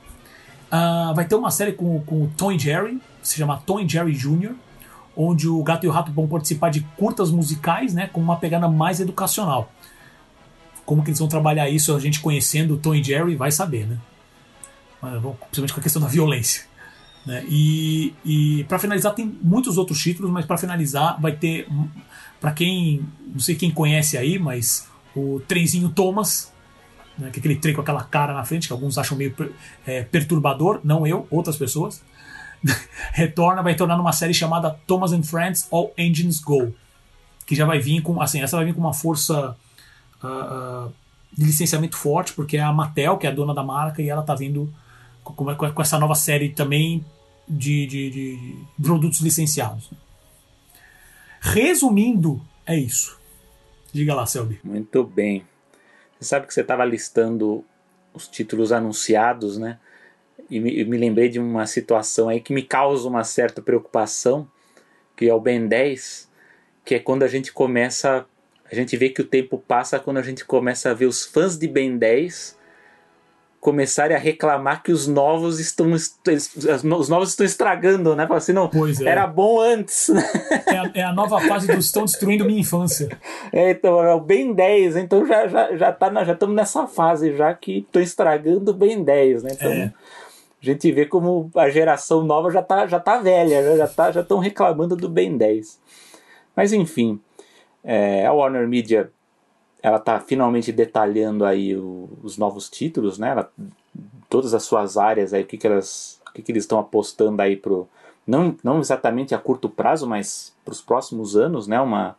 Uh, 0.73 1.15
vai 1.15 1.27
ter 1.27 1.35
uma 1.35 1.51
série 1.51 1.73
com, 1.73 2.01
com 2.01 2.25
o 2.25 2.33
Tom 2.35 2.51
e 2.51 2.59
Jerry, 2.59 3.01
se 3.23 3.37
chama 3.37 3.63
Tom 3.67 3.79
e 3.79 3.89
Jerry 3.89 4.15
Jr., 4.15 4.55
onde 5.15 5.47
o 5.47 5.63
gato 5.63 5.85
e 5.85 5.89
o 5.89 5.93
rato 5.93 6.11
vão 6.13 6.27
participar 6.27 6.71
de 6.71 6.81
curtas 6.97 7.31
musicais, 7.31 7.93
né, 7.93 8.09
com 8.11 8.21
uma 8.21 8.37
pegada 8.37 8.69
mais 8.69 9.01
educacional. 9.01 9.71
Como 10.87 11.03
que 11.03 11.11
eles 11.11 11.19
vão 11.19 11.29
trabalhar 11.29 11.69
isso, 11.69 11.95
a 11.95 12.01
gente 12.01 12.21
conhecendo 12.21 12.75
o 12.75 12.79
Tom 12.79 12.95
e 12.95 13.05
Jerry, 13.05 13.37
vai 13.37 13.53
saber, 13.53 13.87
né? 13.87 13.99
Principalmente 15.01 15.75
com 15.75 15.81
a 15.81 15.83
questão 15.83 16.01
da 16.01 16.09
violência. 16.09 16.65
Né? 17.27 17.45
E, 17.49 18.15
e 18.25 18.65
para 18.65 18.79
finalizar, 18.79 19.15
tem 19.15 19.39
muitos 19.43 19.77
outros 19.79 19.99
títulos, 20.01 20.31
mas 20.31 20.47
para 20.47 20.59
finalizar, 20.59 21.21
vai 21.21 21.33
ter. 21.33 21.69
Para 22.41 22.53
quem. 22.53 23.07
Não 23.33 23.39
sei 23.39 23.55
quem 23.55 23.71
conhece 23.71 24.19
aí, 24.19 24.39
mas 24.39 24.90
o 25.15 25.41
trenzinho 25.47 25.89
Thomas, 25.89 26.53
né, 27.19 27.31
que 27.31 27.39
é 27.39 27.41
aquele 27.41 27.57
trem 27.57 27.75
com 27.75 27.81
aquela 27.81 28.05
cara 28.05 28.33
na 28.33 28.45
frente, 28.45 28.67
que 28.67 28.73
alguns 28.73 28.99
acham 28.99 29.17
meio 29.17 29.35
é, 29.87 30.03
perturbador, 30.03 30.81
não 30.85 31.07
eu, 31.07 31.27
outras 31.31 31.57
pessoas, 31.57 32.03
retorna, 33.13 33.63
vai 33.63 33.73
retornar 33.73 33.97
numa 33.97 34.13
série 34.13 34.35
chamada 34.35 34.79
Thomas 34.87 35.13
and 35.13 35.23
Friends 35.23 35.67
All 35.71 35.93
Engines 35.97 36.41
Go, 36.41 36.75
que 37.47 37.55
já 37.55 37.67
vai 37.67 37.79
vir 37.79 38.03
com, 38.03 38.21
assim, 38.21 38.41
essa 38.41 38.57
vai 38.57 38.67
vir 38.67 38.75
com 38.75 38.81
uma 38.81 38.95
força 38.95 39.57
uh, 40.23 40.87
uh, 40.87 40.93
de 41.37 41.45
licenciamento 41.45 41.97
forte, 41.97 42.33
porque 42.33 42.57
é 42.57 42.61
a 42.61 42.73
Mattel, 42.73 43.17
que 43.17 43.27
é 43.27 43.31
a 43.31 43.33
dona 43.33 43.55
da 43.55 43.63
marca, 43.63 44.03
e 44.03 44.09
ela 44.09 44.23
tá 44.23 44.35
vindo 44.35 44.73
com, 45.25 45.35
com 45.35 45.83
essa 45.83 45.99
nova 45.99 46.15
série 46.15 46.51
também 46.51 47.05
de, 47.49 47.87
de, 47.87 48.11
de 48.11 48.57
produtos 48.81 49.21
licenciados. 49.21 49.91
Resumindo, 51.41 52.41
é 52.67 52.77
isso. 52.77 53.19
Diga 53.93 54.15
lá, 54.15 54.27
Selby. 54.27 54.61
Muito 54.63 55.05
bem. 55.05 55.45
Você 56.19 56.29
sabe 56.29 56.47
que 56.47 56.55
você 56.55 56.61
estava 56.61 56.85
listando 56.85 57.65
os 58.13 58.29
títulos 58.29 58.73
anunciados, 58.73 59.59
né? 59.59 59.79
E 60.51 60.59
me, 60.61 60.85
me, 60.85 60.97
lembrei 60.97 61.29
de 61.29 61.39
uma 61.39 61.67
situação 61.67 62.29
aí 62.29 62.41
que 62.41 62.53
me 62.53 62.63
causa 62.63 63.09
uma 63.09 63.25
certa 63.25 63.63
preocupação, 63.63 64.49
que 65.17 65.29
é 65.29 65.35
o 65.35 65.41
Ben 65.41 65.67
10, 65.67 66.31
que 66.85 66.95
é 66.95 66.99
quando 66.99 67.23
a 67.23 67.29
gente 67.29 67.53
começa. 67.53 68.27
A 68.71 68.75
gente 68.75 68.97
vê 68.97 69.09
que 69.09 69.21
o 69.21 69.25
tempo 69.25 69.59
passa 69.59 69.99
quando 69.99 70.19
a 70.19 70.23
gente 70.23 70.45
começa 70.45 70.91
a 70.91 70.95
ver 70.95 71.07
os 71.07 71.25
fãs 71.25 71.59
de 71.59 71.67
Ben 71.67 71.97
10 71.97 72.60
começarem 73.61 74.17
a 74.17 74.19
reclamar 74.19 74.83
que 74.83 74.91
os 74.91 75.07
novos 75.07 75.61
estão 75.61 75.93
os 75.93 77.09
novos 77.09 77.29
estão 77.29 77.45
estragando, 77.45 78.17
né? 78.17 78.27
Assim, 78.31 78.55
não, 78.55 78.69
pois 78.69 79.01
é. 79.01 79.09
era 79.09 79.27
bom 79.27 79.61
antes. 79.61 80.09
Né? 80.09 80.23
É, 80.67 80.79
a, 80.79 80.91
é 80.95 81.03
a 81.03 81.13
nova 81.13 81.39
fase 81.41 81.67
dos 81.67 81.85
estão 81.85 82.07
destruindo 82.07 82.45
minha 82.45 82.61
infância. 82.61 83.09
É, 83.53 83.71
então, 83.71 84.01
é 84.01 84.15
o 84.15 84.21
Ben 84.21 84.53
10, 84.53 84.97
então 84.97 85.27
já 85.27 85.49
já 85.49 85.77
já 85.77 85.93
tá 85.93 86.25
já 86.25 86.33
estamos 86.33 86.55
nessa 86.55 86.87
fase 86.87 87.37
já 87.37 87.53
que 87.53 87.79
estão 87.79 88.01
estragando 88.01 88.71
o 88.71 88.75
Ben 88.75 89.03
10, 89.03 89.43
né? 89.43 89.51
Então, 89.53 89.71
é. 89.71 89.93
a 90.63 90.65
gente 90.65 90.93
vê 90.93 91.05
como 91.05 91.51
a 91.57 91.69
geração 91.69 92.23
nova 92.23 92.51
já 92.51 92.63
tá 92.63 92.87
já 92.87 93.01
tá 93.01 93.19
velha, 93.19 93.63
já 93.63 93.77
já 93.77 93.89
tá 93.89 94.13
já 94.13 94.21
estão 94.21 94.39
reclamando 94.39 94.95
do 94.95 95.09
Ben 95.09 95.37
10. 95.37 95.81
Mas 96.55 96.73
enfim, 96.73 97.21
é, 97.83 98.25
a 98.25 98.33
Warner 98.33 98.69
Media 98.69 99.11
ela 99.83 99.97
está 99.97 100.21
finalmente 100.21 100.73
detalhando 100.73 101.45
aí 101.45 101.77
o, 101.77 102.09
os 102.23 102.37
novos 102.37 102.69
títulos, 102.69 103.19
né? 103.19 103.31
Ela, 103.31 103.51
todas 104.29 104.55
as 104.55 104.63
suas 104.63 104.97
áreas 104.97 105.33
aí, 105.33 105.43
o 105.43 105.47
que, 105.47 105.57
que 105.57 105.67
elas, 105.67 106.21
o 106.29 106.33
que, 106.33 106.43
que 106.43 106.53
eles 106.53 106.65
estão 106.65 106.79
apostando 106.79 107.41
aí 107.41 107.57
pro 107.57 107.89
não, 108.27 108.57
não 108.63 108.79
exatamente 108.81 109.35
a 109.35 109.39
curto 109.39 109.69
prazo, 109.69 110.07
mas 110.07 110.55
para 110.65 110.73
os 110.73 110.81
próximos 110.81 111.37
anos, 111.37 111.67
né? 111.67 111.81
Uma, 111.81 112.17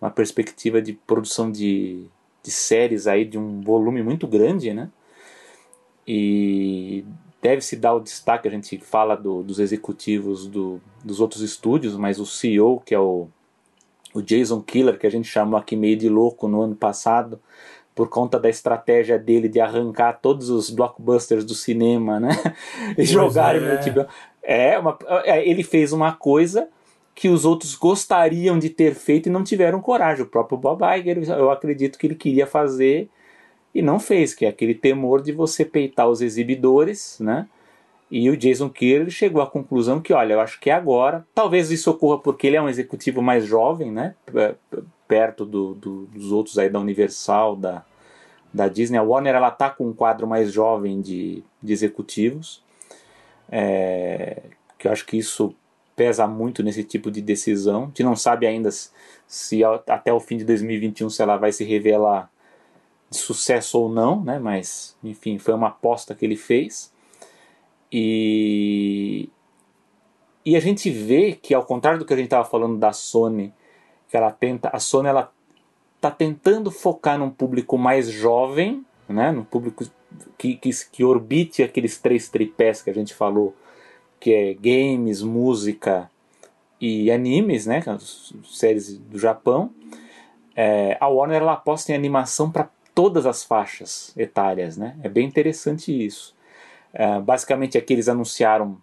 uma 0.00 0.10
perspectiva 0.10 0.80
de 0.80 0.92
produção 0.92 1.50
de, 1.50 2.04
de 2.42 2.50
séries 2.50 3.06
aí 3.06 3.24
de 3.24 3.38
um 3.38 3.60
volume 3.60 4.02
muito 4.02 4.26
grande, 4.26 4.72
né? 4.72 4.90
E 6.06 7.04
deve-se 7.42 7.76
dar 7.76 7.94
o 7.94 8.00
destaque, 8.00 8.46
a 8.46 8.50
gente 8.50 8.78
fala 8.78 9.16
do, 9.16 9.42
dos 9.42 9.58
executivos 9.58 10.46
do, 10.46 10.80
dos 11.04 11.20
outros 11.20 11.42
estúdios, 11.42 11.96
mas 11.96 12.18
o 12.18 12.26
CEO, 12.26 12.80
que 12.80 12.94
é 12.94 12.98
o 12.98 13.28
o 14.14 14.22
Jason 14.22 14.60
Killer, 14.60 14.98
que 14.98 15.06
a 15.06 15.10
gente 15.10 15.28
chamou 15.28 15.58
aqui 15.58 15.76
meio 15.76 15.96
de 15.96 16.08
louco 16.08 16.48
no 16.48 16.62
ano 16.62 16.74
passado, 16.74 17.40
por 17.94 18.08
conta 18.08 18.38
da 18.38 18.48
estratégia 18.48 19.18
dele 19.18 19.48
de 19.48 19.60
arrancar 19.60 20.20
todos 20.20 20.48
os 20.48 20.70
blockbusters 20.70 21.44
do 21.44 21.54
cinema, 21.54 22.18
né? 22.18 22.30
e 22.96 23.04
jogarem 23.04 23.62
é. 23.62 23.64
no 23.64 23.92
HBO. 23.92 24.06
É, 24.42 24.78
uma, 24.78 24.98
é, 25.24 25.46
ele 25.46 25.62
fez 25.62 25.92
uma 25.92 26.12
coisa 26.12 26.68
que 27.14 27.28
os 27.28 27.44
outros 27.44 27.74
gostariam 27.74 28.58
de 28.58 28.70
ter 28.70 28.94
feito 28.94 29.28
e 29.28 29.32
não 29.32 29.44
tiveram 29.44 29.80
coragem. 29.80 30.24
O 30.24 30.28
próprio 30.28 30.56
Bob 30.56 30.82
Iger, 30.82 31.22
eu 31.28 31.50
acredito 31.50 31.98
que 31.98 32.06
ele 32.06 32.14
queria 32.14 32.46
fazer 32.46 33.10
e 33.74 33.82
não 33.82 34.00
fez, 34.00 34.34
que 34.34 34.46
é 34.46 34.48
aquele 34.48 34.74
temor 34.74 35.22
de 35.22 35.32
você 35.32 35.64
peitar 35.64 36.08
os 36.08 36.22
exibidores, 36.22 37.18
né? 37.20 37.46
E 38.10 38.28
o 38.28 38.36
Jason 38.36 38.68
Kidd 38.68 39.10
chegou 39.10 39.40
à 39.40 39.46
conclusão 39.46 40.00
que, 40.00 40.12
olha, 40.12 40.32
eu 40.32 40.40
acho 40.40 40.58
que 40.58 40.68
é 40.68 40.72
agora. 40.72 41.24
Talvez 41.32 41.70
isso 41.70 41.90
ocorra 41.90 42.18
porque 42.18 42.46
ele 42.46 42.56
é 42.56 42.62
um 42.62 42.68
executivo 42.68 43.22
mais 43.22 43.46
jovem, 43.46 43.92
né? 43.92 44.16
Perto 45.06 45.44
do, 45.44 45.74
do, 45.74 46.06
dos 46.06 46.32
outros 46.32 46.58
aí 46.58 46.68
da 46.68 46.80
Universal, 46.80 47.54
da, 47.54 47.84
da 48.52 48.66
Disney. 48.66 48.98
A 48.98 49.02
Warner 49.02 49.36
ela 49.36 49.50
tá 49.50 49.70
com 49.70 49.88
um 49.88 49.92
quadro 49.92 50.26
mais 50.26 50.52
jovem 50.52 51.00
de, 51.00 51.44
de 51.62 51.72
executivos. 51.72 52.64
É, 53.48 54.42
que 54.76 54.88
eu 54.88 54.92
acho 54.92 55.06
que 55.06 55.16
isso 55.16 55.54
pesa 55.94 56.26
muito 56.26 56.62
nesse 56.64 56.82
tipo 56.82 57.10
de 57.10 57.20
decisão. 57.20 57.84
A 57.84 57.86
gente 57.86 58.02
não 58.02 58.16
sabe 58.16 58.46
ainda 58.46 58.72
se, 58.72 58.90
se 59.26 59.62
até 59.62 60.12
o 60.12 60.18
fim 60.18 60.36
de 60.36 60.44
2021 60.44 61.10
se 61.10 61.22
ela 61.22 61.36
vai 61.36 61.52
se 61.52 61.62
revelar 61.62 62.28
de 63.08 63.18
sucesso 63.18 63.78
ou 63.78 63.88
não, 63.88 64.24
né? 64.24 64.38
Mas, 64.38 64.96
enfim, 65.04 65.38
foi 65.38 65.54
uma 65.54 65.68
aposta 65.68 66.14
que 66.14 66.24
ele 66.24 66.36
fez. 66.36 66.92
E, 67.92 69.28
e 70.44 70.56
a 70.56 70.60
gente 70.60 70.90
vê 70.90 71.32
que, 71.32 71.54
ao 71.54 71.64
contrário 71.64 71.98
do 71.98 72.04
que 72.04 72.12
a 72.12 72.16
gente 72.16 72.26
estava 72.26 72.48
falando 72.48 72.78
da 72.78 72.92
Sony, 72.92 73.52
que 74.08 74.16
ela 74.16 74.30
tenta, 74.30 74.70
a 74.72 74.78
Sony 74.78 75.08
ela 75.08 75.32
está 75.96 76.10
tentando 76.10 76.70
focar 76.70 77.18
num 77.18 77.30
público 77.30 77.76
mais 77.76 78.08
jovem, 78.08 78.84
né, 79.08 79.30
num 79.32 79.44
público 79.44 79.84
que, 80.38 80.56
que, 80.56 80.70
que 80.90 81.04
orbite 81.04 81.62
aqueles 81.62 81.98
três 81.98 82.28
tripés 82.28 82.80
que 82.80 82.90
a 82.90 82.94
gente 82.94 83.14
falou 83.14 83.54
que 84.18 84.32
é 84.32 84.54
games, 84.54 85.22
música 85.22 86.10
e 86.80 87.10
animes, 87.10 87.66
né, 87.66 87.82
séries 88.44 88.98
do 88.98 89.18
Japão, 89.18 89.72
é, 90.54 90.96
a 91.00 91.08
Warner 91.08 91.42
ela 91.42 91.54
aposta 91.54 91.92
em 91.92 91.94
animação 91.94 92.50
para 92.50 92.68
todas 92.94 93.24
as 93.24 93.42
faixas 93.44 94.12
etárias, 94.16 94.76
né? 94.76 94.98
É 95.02 95.08
bem 95.08 95.26
interessante 95.26 96.04
isso. 96.04 96.34
É, 96.92 97.20
basicamente 97.20 97.78
aqui 97.78 97.92
eles 97.92 98.08
anunciaram 98.08 98.78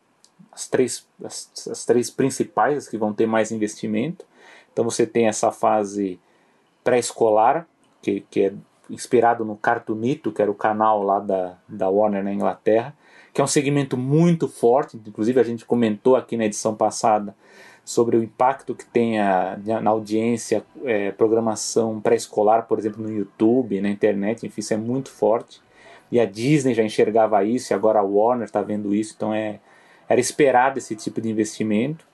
as 0.52 0.68
três, 0.68 1.08
as, 1.24 1.52
as, 1.70 1.86
três 1.86 2.10
principais 2.10 2.88
que 2.88 2.98
vão 2.98 3.14
ter 3.14 3.28
mais 3.28 3.52
investimento. 3.52 4.26
Então 4.72 4.86
você 4.86 5.06
tem 5.06 5.28
essa 5.28 5.52
fase 5.52 6.20
pré-escolar, 6.84 7.68
que, 8.02 8.22
que 8.30 8.46
é 8.46 8.54
inspirado 8.90 9.44
no 9.44 9.58
Cartoonito, 9.58 10.32
que 10.32 10.42
era 10.42 10.50
o 10.50 10.56
canal 10.56 11.04
lá 11.04 11.20
da, 11.20 11.58
da 11.68 11.90
Warner 11.90 12.24
na 12.24 12.34
Inglaterra, 12.34 12.96
que 13.34 13.42
é 13.42 13.44
um 13.44 13.48
segmento 13.48 13.98
muito 13.98 14.48
forte, 14.48 14.98
inclusive 15.06 15.40
a 15.40 15.44
gente 15.44 15.66
comentou 15.66 16.16
aqui 16.16 16.38
na 16.38 16.46
edição 16.46 16.74
passada 16.74 17.36
sobre 17.84 18.18
o 18.18 18.24
impacto 18.24 18.76
que 18.76 18.86
tem 18.86 19.20
a, 19.20 19.58
na 19.82 19.92
audiência 19.92 20.66
é, 20.84 21.12
programação 21.12 22.02
pré-escolar, 22.02 22.68
por 22.68 22.80
exemplo, 22.80 23.02
no 23.02 23.10
YouTube, 23.10 23.80
na 23.80 23.90
internet, 23.90 24.46
enfim, 24.46 24.60
isso 24.60 24.74
é 24.74 24.78
muito 24.78 25.10
forte. 25.10 25.62
E 26.12 26.20
a 26.20 26.26
Disney 26.26 26.74
já 26.74 26.84
enxergava 26.84 27.44
isso, 27.44 27.72
e 27.72 27.76
agora 27.76 28.00
a 28.00 28.04
Warner 28.04 28.46
está 28.46 28.62
vendo 28.62 28.96
isso, 28.96 29.14
então 29.16 29.34
é, 29.34 29.60
era 30.08 30.20
esperado 30.20 30.78
esse 30.78 30.96
tipo 30.96 31.20
de 31.20 31.30
investimento. 31.30 32.06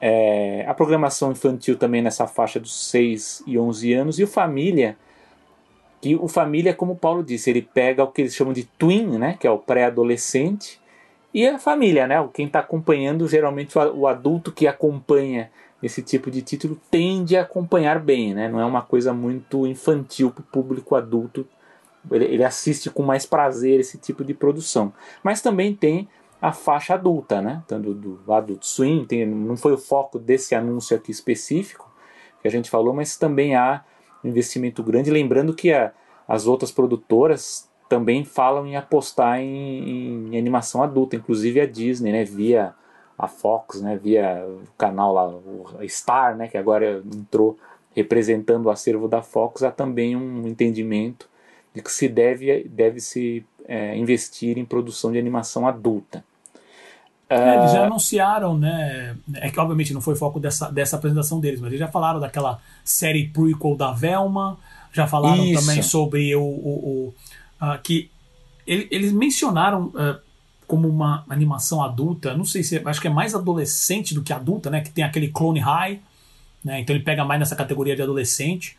É, 0.00 0.64
a 0.68 0.74
programação 0.74 1.32
infantil 1.32 1.76
também 1.76 2.00
nessa 2.00 2.26
faixa 2.26 2.60
dos 2.60 2.88
6 2.88 3.42
e 3.46 3.58
11 3.58 3.92
anos, 3.92 4.18
e 4.18 4.24
o 4.24 4.28
Família, 4.28 4.96
que 6.00 6.14
o 6.14 6.28
Família, 6.28 6.72
como 6.72 6.92
o 6.92 6.96
Paulo 6.96 7.24
disse, 7.24 7.50
ele 7.50 7.62
pega 7.62 8.04
o 8.04 8.08
que 8.08 8.22
eles 8.22 8.34
chamam 8.34 8.52
de 8.52 8.64
twin, 8.64 9.18
né, 9.18 9.36
que 9.38 9.46
é 9.46 9.50
o 9.50 9.58
pré-adolescente, 9.58 10.80
e 11.32 11.46
a 11.46 11.58
família, 11.58 12.06
né? 12.06 12.26
Quem 12.32 12.46
está 12.46 12.60
acompanhando, 12.60 13.28
geralmente 13.28 13.76
o 13.78 14.06
adulto 14.06 14.50
que 14.50 14.66
acompanha 14.66 15.50
esse 15.82 16.02
tipo 16.02 16.30
de 16.30 16.42
título 16.42 16.80
tende 16.90 17.36
a 17.36 17.42
acompanhar 17.42 18.00
bem, 18.00 18.34
né? 18.34 18.48
Não 18.48 18.60
é 18.60 18.64
uma 18.64 18.82
coisa 18.82 19.12
muito 19.12 19.66
infantil 19.66 20.30
para 20.30 20.40
o 20.40 20.44
público 20.44 20.94
adulto. 20.94 21.46
Ele, 22.10 22.24
ele, 22.24 22.44
assiste 22.44 22.90
com 22.90 23.02
mais 23.02 23.26
prazer 23.26 23.80
esse 23.80 23.98
tipo 23.98 24.24
de 24.24 24.34
produção. 24.34 24.92
Mas 25.22 25.42
também 25.42 25.74
tem 25.74 26.08
a 26.40 26.52
faixa 26.52 26.94
adulta, 26.94 27.42
né? 27.42 27.62
Tanto 27.66 27.92
do 27.92 28.32
Adult 28.32 28.62
Swim, 28.64 29.04
tem, 29.04 29.26
não 29.26 29.56
foi 29.56 29.72
o 29.72 29.78
foco 29.78 30.18
desse 30.18 30.54
anúncio 30.54 30.96
aqui 30.96 31.10
específico 31.10 31.88
que 32.40 32.48
a 32.48 32.50
gente 32.50 32.70
falou, 32.70 32.94
mas 32.94 33.16
também 33.16 33.54
há 33.56 33.84
um 34.22 34.28
investimento 34.28 34.82
grande. 34.82 35.10
Lembrando 35.10 35.54
que 35.54 35.72
a, 35.72 35.92
as 36.26 36.46
outras 36.46 36.70
produtoras 36.70 37.68
também 37.88 38.24
falam 38.24 38.66
em 38.66 38.76
apostar 38.76 39.40
em, 39.40 40.28
em, 40.30 40.38
animação 40.38 40.82
adulta, 40.82 41.16
inclusive 41.16 41.60
a 41.60 41.66
Disney, 41.66 42.12
né, 42.12 42.24
via 42.24 42.74
a 43.18 43.26
Fox, 43.26 43.80
né, 43.80 43.96
via 43.96 44.46
o 44.46 44.62
canal 44.76 45.12
lá, 45.12 45.26
o 45.26 45.88
Star, 45.88 46.36
né, 46.36 46.48
que 46.48 46.58
agora 46.58 47.02
entrou 47.04 47.56
representando 47.96 48.66
o 48.66 48.70
acervo 48.70 49.08
da 49.08 49.22
Fox, 49.22 49.62
há 49.62 49.72
também 49.72 50.14
um 50.14 50.46
entendimento 50.46 51.27
de 51.74 51.82
que 51.82 51.90
se 51.90 52.08
deve, 52.08 52.64
deve 52.64 53.00
se 53.00 53.44
é, 53.66 53.96
investir 53.96 54.58
em 54.58 54.64
produção 54.64 55.12
de 55.12 55.18
animação 55.18 55.66
adulta. 55.66 56.24
É, 57.28 57.58
eles 57.58 57.72
já 57.72 57.84
anunciaram, 57.84 58.56
né? 58.56 59.14
É 59.34 59.50
que 59.50 59.60
obviamente 59.60 59.92
não 59.92 60.00
foi 60.00 60.16
foco 60.16 60.40
dessa, 60.40 60.70
dessa 60.72 60.96
apresentação 60.96 61.38
deles, 61.38 61.60
mas 61.60 61.68
eles 61.68 61.78
já 61.78 61.88
falaram 61.88 62.18
daquela 62.18 62.58
série 62.82 63.28
prequel 63.28 63.76
da 63.76 63.92
Velma, 63.92 64.58
já 64.92 65.06
falaram 65.06 65.44
Isso. 65.44 65.60
também 65.60 65.82
sobre 65.82 66.34
o, 66.34 66.42
o, 66.42 67.14
uh, 67.60 67.78
que 67.82 68.10
ele, 68.66 68.88
eles 68.90 69.12
mencionaram 69.12 69.88
uh, 69.88 70.18
como 70.66 70.88
uma 70.88 71.24
animação 71.28 71.82
adulta, 71.82 72.34
não 72.34 72.44
sei 72.46 72.62
se 72.62 72.78
é, 72.78 72.82
acho 72.86 73.00
que 73.00 73.08
é 73.08 73.10
mais 73.10 73.34
adolescente 73.34 74.14
do 74.14 74.22
que 74.22 74.32
adulta, 74.32 74.70
né? 74.70 74.80
Que 74.80 74.90
tem 74.90 75.04
aquele 75.04 75.28
Clone 75.28 75.60
High, 75.60 76.00
né? 76.64 76.80
Então 76.80 76.96
ele 76.96 77.04
pega 77.04 77.26
mais 77.26 77.40
nessa 77.40 77.54
categoria 77.54 77.94
de 77.94 78.00
adolescente, 78.00 78.76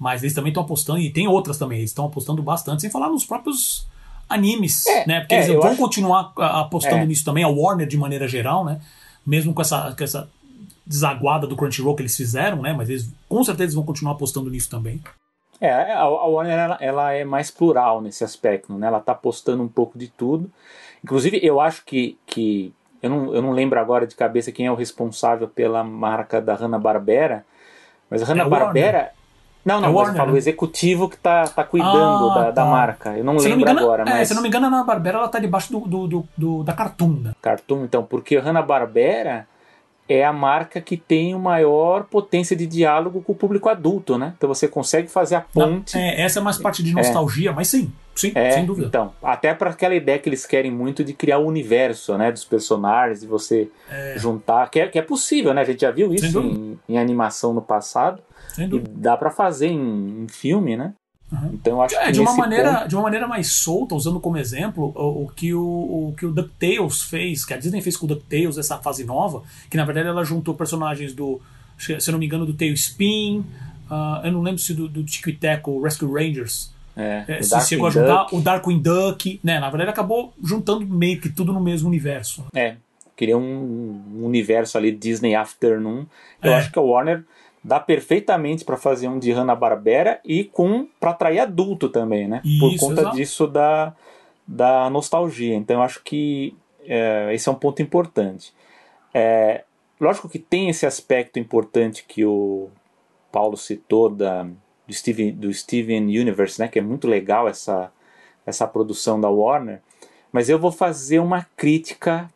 mas 0.00 0.22
eles 0.22 0.34
também 0.34 0.48
estão 0.48 0.62
apostando 0.62 0.98
e 0.98 1.10
tem 1.10 1.28
outras 1.28 1.58
também, 1.58 1.78
eles 1.78 1.90
estão 1.90 2.06
apostando 2.06 2.42
bastante, 2.42 2.80
sem 2.80 2.90
falar 2.90 3.10
nos 3.10 3.26
próprios 3.26 3.86
animes, 4.26 4.86
é, 4.86 5.06
né? 5.06 5.20
Porque 5.20 5.34
é, 5.34 5.44
eles 5.44 5.48
vão 5.48 5.68
acho... 5.68 5.76
continuar 5.76 6.32
ah, 6.38 6.60
apostando 6.60 7.02
é. 7.02 7.06
nisso 7.06 7.22
também, 7.22 7.44
a 7.44 7.48
Warner 7.48 7.86
de 7.86 7.98
maneira 7.98 8.26
geral, 8.26 8.64
né? 8.64 8.80
Mesmo 9.26 9.52
com 9.52 9.60
essa, 9.60 9.94
com 9.94 10.02
essa 10.02 10.26
desaguada 10.86 11.46
do 11.46 11.54
Crunchyroll 11.54 11.94
que 11.94 12.00
eles 12.00 12.16
fizeram, 12.16 12.62
né? 12.62 12.72
Mas 12.72 12.88
eles 12.88 13.12
com 13.28 13.44
certeza 13.44 13.74
vão 13.74 13.84
continuar 13.84 14.14
apostando 14.14 14.48
nisso 14.48 14.70
também. 14.70 15.02
É, 15.60 15.92
a, 15.92 16.06
Warner 16.06 16.58
ela, 16.58 16.78
ela, 16.80 17.12
é 17.12 17.22
mais 17.22 17.50
plural 17.50 18.00
nesse 18.00 18.24
aspecto, 18.24 18.72
né? 18.72 18.86
Ela 18.86 18.98
está 18.98 19.14
postando 19.14 19.62
um 19.62 19.68
pouco 19.68 19.98
de 19.98 20.08
tudo. 20.08 20.50
Inclusive, 21.04 21.38
eu 21.42 21.60
acho 21.60 21.84
que, 21.84 22.16
que 22.26 22.72
eu, 23.02 23.10
não, 23.10 23.34
eu 23.34 23.42
não 23.42 23.50
lembro 23.50 23.78
agora 23.78 24.06
de 24.06 24.14
cabeça 24.14 24.50
quem 24.50 24.64
é 24.64 24.72
o 24.72 24.74
responsável 24.74 25.46
pela 25.46 25.84
marca 25.84 26.40
da 26.40 26.54
Hanna-Barbera, 26.54 27.44
mas 28.08 28.22
a 28.22 28.24
Hanna-Barbera... 28.24 29.12
Não, 29.64 29.80
não, 29.80 29.90
é 29.90 29.92
mas 29.92 30.08
eu 30.08 30.14
falo 30.14 30.32
o 30.32 30.36
executivo 30.36 31.08
que 31.08 31.16
está 31.16 31.44
tá 31.44 31.64
cuidando 31.64 32.30
ah, 32.30 32.34
da, 32.34 32.44
tá. 32.46 32.50
da, 32.50 32.64
marca. 32.64 33.16
Eu 33.16 33.24
não 33.24 33.38
se 33.38 33.48
lembro 33.48 33.66
não 33.66 33.72
engano, 33.72 33.86
agora, 33.86 34.02
é, 34.02 34.18
mas... 34.18 34.28
se 34.28 34.34
não 34.34 34.42
me 34.42 34.48
engano, 34.48 34.66
a 34.66 34.70
Hanna-Barbera 34.70 35.18
ela 35.18 35.28
tá 35.28 35.38
debaixo 35.38 35.72
do, 35.72 35.80
do, 35.80 36.06
do, 36.06 36.28
do 36.36 36.62
da 36.62 36.72
Cartoon. 36.72 37.20
Né? 37.22 37.32
Cartoon, 37.42 37.84
então, 37.84 38.02
porque 38.02 38.36
a 38.36 38.40
Hanna-Barbera 38.40 39.46
é 40.08 40.24
a 40.24 40.32
marca 40.32 40.80
que 40.80 40.96
tem 40.96 41.34
o 41.34 41.38
maior 41.38 42.04
potência 42.04 42.56
de 42.56 42.66
diálogo 42.66 43.22
com 43.22 43.32
o 43.32 43.36
público 43.36 43.68
adulto, 43.68 44.18
né? 44.18 44.34
Então 44.36 44.48
você 44.48 44.66
consegue 44.66 45.08
fazer 45.08 45.36
a 45.36 45.40
ponte. 45.40 45.96
Não, 45.96 46.02
é, 46.02 46.22
essa 46.22 46.40
é 46.40 46.42
mais 46.42 46.58
parte 46.58 46.82
de 46.82 46.92
nostalgia, 46.92 47.50
é. 47.50 47.52
mas 47.52 47.68
sim, 47.68 47.92
sim, 48.14 48.32
é, 48.34 48.52
sem 48.52 48.66
dúvida. 48.66 48.86
Então, 48.86 49.12
até 49.22 49.54
para 49.54 49.70
aquela 49.70 49.94
ideia 49.94 50.18
que 50.18 50.28
eles 50.28 50.46
querem 50.46 50.70
muito 50.70 51.04
de 51.04 51.12
criar 51.12 51.38
o 51.38 51.46
universo, 51.46 52.16
né, 52.16 52.30
dos 52.30 52.44
personagens, 52.44 53.20
de 53.20 53.26
você 53.26 53.70
é. 53.90 54.14
juntar, 54.18 54.70
que 54.70 54.80
é, 54.80 54.88
que 54.88 54.98
é 54.98 55.02
possível, 55.02 55.54
né? 55.54 55.62
A 55.62 55.64
gente 55.64 55.80
já 55.80 55.90
viu 55.90 56.12
isso 56.14 56.40
em, 56.40 56.78
em, 56.88 56.98
animação 56.98 57.52
no 57.52 57.62
passado. 57.62 58.22
E 58.58 58.78
dá 58.78 59.16
para 59.16 59.30
fazer 59.30 59.68
em, 59.68 60.24
em 60.24 60.28
filme, 60.28 60.76
né? 60.76 60.92
Uhum. 61.32 61.50
Então 61.54 61.74
eu 61.74 61.82
acho 61.82 61.94
é, 61.94 62.06
que 62.06 62.12
de 62.12 62.20
uma 62.20 62.34
maneira 62.34 62.74
ponto... 62.74 62.88
de 62.88 62.96
uma 62.96 63.02
maneira 63.02 63.28
mais 63.28 63.52
solta, 63.52 63.94
usando 63.94 64.18
como 64.18 64.36
exemplo 64.36 64.92
o, 64.96 65.24
o, 65.24 65.28
que 65.28 65.54
o, 65.54 65.62
o 66.08 66.14
que 66.16 66.26
o 66.26 66.32
DuckTales 66.32 67.02
fez, 67.02 67.44
que 67.44 67.54
a 67.54 67.56
Disney 67.56 67.80
fez 67.80 67.96
com 67.96 68.06
o 68.06 68.08
DuckTales 68.08 68.58
essa 68.58 68.78
fase 68.78 69.04
nova, 69.04 69.42
que 69.70 69.76
na 69.76 69.84
verdade 69.84 70.08
ela 70.08 70.24
juntou 70.24 70.54
personagens 70.54 71.14
do, 71.14 71.40
se 71.78 71.92
eu 71.92 72.12
não 72.12 72.18
me 72.18 72.26
engano, 72.26 72.44
do 72.44 72.52
Tailspin, 72.52 73.44
uh, 73.90 74.24
eu 74.24 74.32
não 74.32 74.42
lembro 74.42 74.60
se 74.60 74.74
do, 74.74 74.88
do 74.88 75.04
Tico 75.04 75.30
e 75.30 75.34
Teco, 75.34 75.80
Rescue 75.82 76.08
Rangers. 76.08 76.72
É, 76.96 77.24
é, 77.28 77.42
se 77.42 77.60
chegou 77.68 77.86
a 77.86 77.90
juntar 77.90 78.24
Duck. 78.24 78.36
o 78.36 78.40
Darkwing 78.40 78.80
Duck, 78.80 79.40
né? 79.42 79.58
Na 79.58 79.70
verdade 79.70 79.90
acabou 79.90 80.32
juntando 80.42 80.86
meio 80.86 81.20
que 81.20 81.28
tudo 81.28 81.52
no 81.52 81.60
mesmo 81.60 81.88
universo. 81.88 82.44
É, 82.54 82.76
queria 83.16 83.36
um, 83.36 84.02
um 84.16 84.24
universo 84.24 84.76
ali 84.76 84.92
Disney 84.92 85.34
Afternoon. 85.34 86.06
Eu 86.42 86.52
é. 86.52 86.56
acho 86.56 86.72
que 86.72 86.78
a 86.78 86.82
Warner 86.82 87.24
dá 87.62 87.78
perfeitamente 87.78 88.64
para 88.64 88.76
fazer 88.76 89.08
um 89.08 89.18
de 89.18 89.30
Hanna-Barbera 89.32 90.20
e 90.24 90.44
com 90.44 90.88
para 90.98 91.10
atrair 91.10 91.40
adulto 91.40 91.88
também, 91.88 92.26
né? 92.26 92.40
Isso, 92.44 92.58
Por 92.58 92.76
conta 92.78 93.00
exato. 93.02 93.16
disso 93.16 93.46
da, 93.46 93.94
da 94.46 94.88
nostalgia. 94.90 95.54
Então 95.54 95.76
eu 95.76 95.82
acho 95.82 96.02
que 96.02 96.56
é, 96.86 97.32
esse 97.34 97.48
é 97.48 97.52
um 97.52 97.56
ponto 97.56 97.82
importante. 97.82 98.52
É, 99.12 99.64
lógico 100.00 100.28
que 100.28 100.38
tem 100.38 100.70
esse 100.70 100.86
aspecto 100.86 101.38
importante 101.38 102.04
que 102.06 102.24
o 102.24 102.68
Paulo 103.30 103.56
citou 103.56 104.08
da, 104.08 104.46
do, 104.90 104.94
Steven, 104.94 105.32
do 105.32 105.52
Steven 105.52 106.04
Universe, 106.04 106.60
né? 106.60 106.68
Que 106.68 106.80
é 106.80 106.82
muito 106.82 107.06
legal 107.06 107.48
essa, 107.48 107.92
essa 108.44 108.66
produção 108.66 109.20
da 109.20 109.30
Warner. 109.30 109.80
Mas 110.32 110.48
eu 110.48 110.58
vou 110.58 110.72
fazer 110.72 111.20
uma 111.20 111.46
crítica 111.56 112.28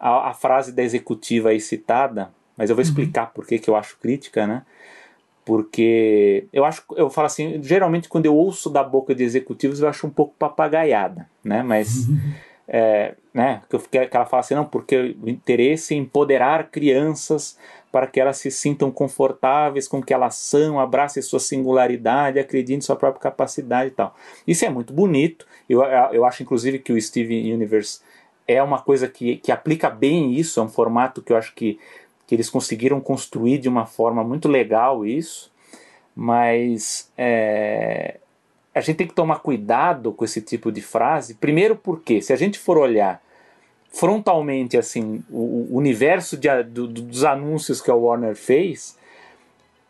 à, 0.00 0.30
à 0.30 0.34
frase 0.34 0.72
da 0.72 0.82
executiva 0.82 1.50
aí 1.50 1.60
citada, 1.60 2.30
mas 2.56 2.70
eu 2.70 2.76
vou 2.76 2.82
uhum. 2.82 2.88
explicar 2.88 3.26
uhum. 3.26 3.32
por 3.34 3.46
que, 3.46 3.58
que 3.58 3.68
eu 3.68 3.76
acho 3.76 3.98
crítica, 3.98 4.46
né? 4.46 4.62
Porque 5.44 6.46
eu 6.52 6.64
acho, 6.64 6.82
eu 6.96 7.10
falo 7.10 7.26
assim, 7.26 7.62
geralmente 7.62 8.08
quando 8.08 8.24
eu 8.24 8.34
ouço 8.34 8.70
da 8.70 8.82
boca 8.82 9.14
de 9.14 9.22
executivos 9.22 9.80
eu 9.80 9.88
acho 9.88 10.06
um 10.06 10.10
pouco 10.10 10.34
papagaiada, 10.38 11.28
né? 11.44 11.62
Mas, 11.62 12.08
uhum. 12.08 12.32
é, 12.66 13.14
né? 13.32 13.60
Que 13.90 14.16
ela 14.16 14.24
fala 14.26 14.40
assim, 14.40 14.54
não, 14.54 14.64
porque 14.64 15.16
o 15.22 15.28
interesse 15.28 15.94
em 15.94 15.98
empoderar 15.98 16.70
crianças 16.70 17.58
para 17.94 18.08
que 18.08 18.18
elas 18.18 18.38
se 18.38 18.50
sintam 18.50 18.90
confortáveis 18.90 19.86
com 19.86 20.00
o 20.00 20.02
que 20.02 20.12
elas 20.12 20.34
são, 20.34 20.80
abracem 20.80 21.22
sua 21.22 21.38
singularidade, 21.38 22.40
acreditem 22.40 22.78
em 22.78 22.80
sua 22.80 22.96
própria 22.96 23.22
capacidade 23.22 23.90
e 23.90 23.92
tal. 23.92 24.16
Isso 24.44 24.64
é 24.64 24.68
muito 24.68 24.92
bonito. 24.92 25.46
Eu, 25.70 25.80
eu 25.84 26.24
acho, 26.24 26.42
inclusive, 26.42 26.80
que 26.80 26.92
o 26.92 27.00
Steven 27.00 27.54
Universe 27.54 28.00
é 28.48 28.60
uma 28.60 28.82
coisa 28.82 29.06
que, 29.06 29.36
que 29.36 29.52
aplica 29.52 29.88
bem 29.88 30.34
isso, 30.34 30.58
é 30.58 30.62
um 30.64 30.68
formato 30.68 31.22
que 31.22 31.32
eu 31.32 31.36
acho 31.36 31.54
que 31.54 31.78
que 32.26 32.34
eles 32.34 32.50
conseguiram 32.50 33.00
construir 33.00 33.58
de 33.58 33.68
uma 33.68 33.86
forma 33.86 34.24
muito 34.24 34.48
legal 34.48 35.04
isso, 35.04 35.52
mas 36.16 37.12
é, 37.16 38.18
a 38.74 38.80
gente 38.80 38.96
tem 38.96 39.06
que 39.06 39.14
tomar 39.14 39.40
cuidado 39.40 40.10
com 40.10 40.24
esse 40.24 40.40
tipo 40.40 40.72
de 40.72 40.80
frase. 40.80 41.34
Primeiro, 41.34 41.76
porque 41.76 42.20
se 42.22 42.32
a 42.32 42.36
gente 42.36 42.58
for 42.58 42.78
olhar 42.78 43.22
frontalmente 43.94 44.76
assim 44.76 45.22
o, 45.30 45.72
o 45.72 45.76
universo 45.76 46.36
de, 46.36 46.48
do, 46.64 46.88
dos 46.88 47.24
anúncios 47.24 47.80
que 47.80 47.90
a 47.90 47.94
Warner 47.94 48.34
fez, 48.34 48.98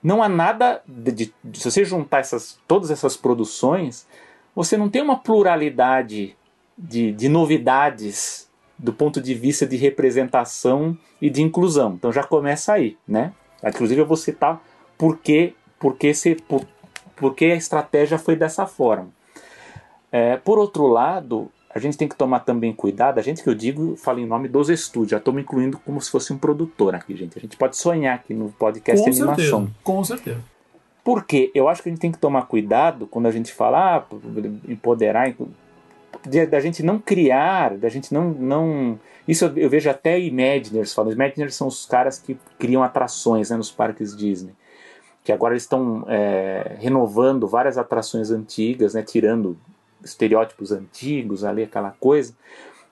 não 0.02 0.22
há 0.22 0.28
nada 0.28 0.82
de, 0.86 1.32
de, 1.42 1.58
se 1.58 1.70
você 1.70 1.84
juntar 1.84 2.20
essas, 2.20 2.58
todas 2.68 2.90
essas 2.90 3.16
produções, 3.16 4.06
você 4.54 4.76
não 4.76 4.90
tem 4.90 5.00
uma 5.00 5.18
pluralidade 5.18 6.36
de, 6.76 7.12
de 7.12 7.28
novidades 7.28 8.50
do 8.78 8.92
ponto 8.92 9.20
de 9.20 9.34
vista 9.34 9.66
de 9.66 9.76
representação 9.76 10.96
e 11.20 11.30
de 11.30 11.40
inclusão. 11.40 11.94
Então 11.94 12.12
já 12.12 12.22
começa 12.22 12.74
aí, 12.74 12.98
né? 13.08 13.32
Inclusive 13.64 14.02
eu 14.02 14.06
vou 14.06 14.16
citar 14.16 14.62
por 14.98 15.18
que, 15.18 15.54
por 15.78 15.96
que, 15.96 16.12
se, 16.12 16.34
por, 16.34 16.66
a 17.40 17.44
estratégia 17.54 18.18
foi 18.18 18.36
dessa 18.36 18.66
forma. 18.66 19.08
É, 20.12 20.36
por 20.36 20.58
outro 20.58 20.86
lado, 20.86 21.50
a 21.74 21.78
gente 21.80 21.98
tem 21.98 22.06
que 22.06 22.14
tomar 22.14 22.40
também 22.40 22.72
cuidado, 22.72 23.18
a 23.18 23.22
gente 23.22 23.42
que 23.42 23.48
eu 23.48 23.54
digo, 23.54 23.96
fala 23.96 24.20
em 24.20 24.26
nome 24.26 24.46
dos 24.46 24.68
estúdios, 24.68 25.10
já 25.10 25.16
estou 25.16 25.34
me 25.34 25.42
incluindo 25.42 25.76
como 25.78 26.00
se 26.00 26.08
fosse 26.08 26.32
um 26.32 26.38
produtor 26.38 26.94
aqui, 26.94 27.16
gente. 27.16 27.36
A 27.36 27.40
gente 27.40 27.56
pode 27.56 27.76
sonhar 27.76 28.14
aqui 28.14 28.32
no 28.32 28.52
podcast 28.52 29.04
com 29.04 29.10
de 29.10 29.20
animação. 29.20 29.60
Certeza, 29.60 29.78
com 29.82 30.04
certeza. 30.04 30.40
Porque 31.02 31.50
eu 31.52 31.68
acho 31.68 31.82
que 31.82 31.88
a 31.88 31.92
gente 31.92 32.00
tem 32.00 32.12
que 32.12 32.18
tomar 32.18 32.42
cuidado 32.42 33.08
quando 33.08 33.26
a 33.26 33.30
gente 33.32 33.52
fala 33.52 33.96
ah, 33.96 34.04
empoderar, 34.68 35.34
da 36.48 36.60
gente 36.60 36.80
não 36.82 36.98
criar, 37.00 37.76
da 37.76 37.88
gente 37.88 38.14
não. 38.14 38.30
não 38.30 38.98
isso 39.26 39.44
eu, 39.44 39.58
eu 39.58 39.68
vejo 39.68 39.90
até 39.90 40.18
Imaginers 40.18 40.94
falando. 40.94 41.12
Imaginers 41.12 41.56
são 41.56 41.66
os 41.66 41.84
caras 41.84 42.20
que 42.20 42.38
criam 42.56 42.84
atrações 42.84 43.50
né, 43.50 43.56
nos 43.56 43.72
parques 43.72 44.16
Disney. 44.16 44.54
Que 45.24 45.32
agora 45.32 45.54
eles 45.54 45.64
estão 45.64 46.04
é, 46.08 46.76
renovando 46.78 47.48
várias 47.48 47.76
atrações 47.76 48.30
antigas, 48.30 48.94
né, 48.94 49.02
tirando 49.02 49.58
estereótipos 50.04 50.70
antigos 50.70 51.44
ali, 51.44 51.62
aquela 51.62 51.90
coisa. 51.90 52.34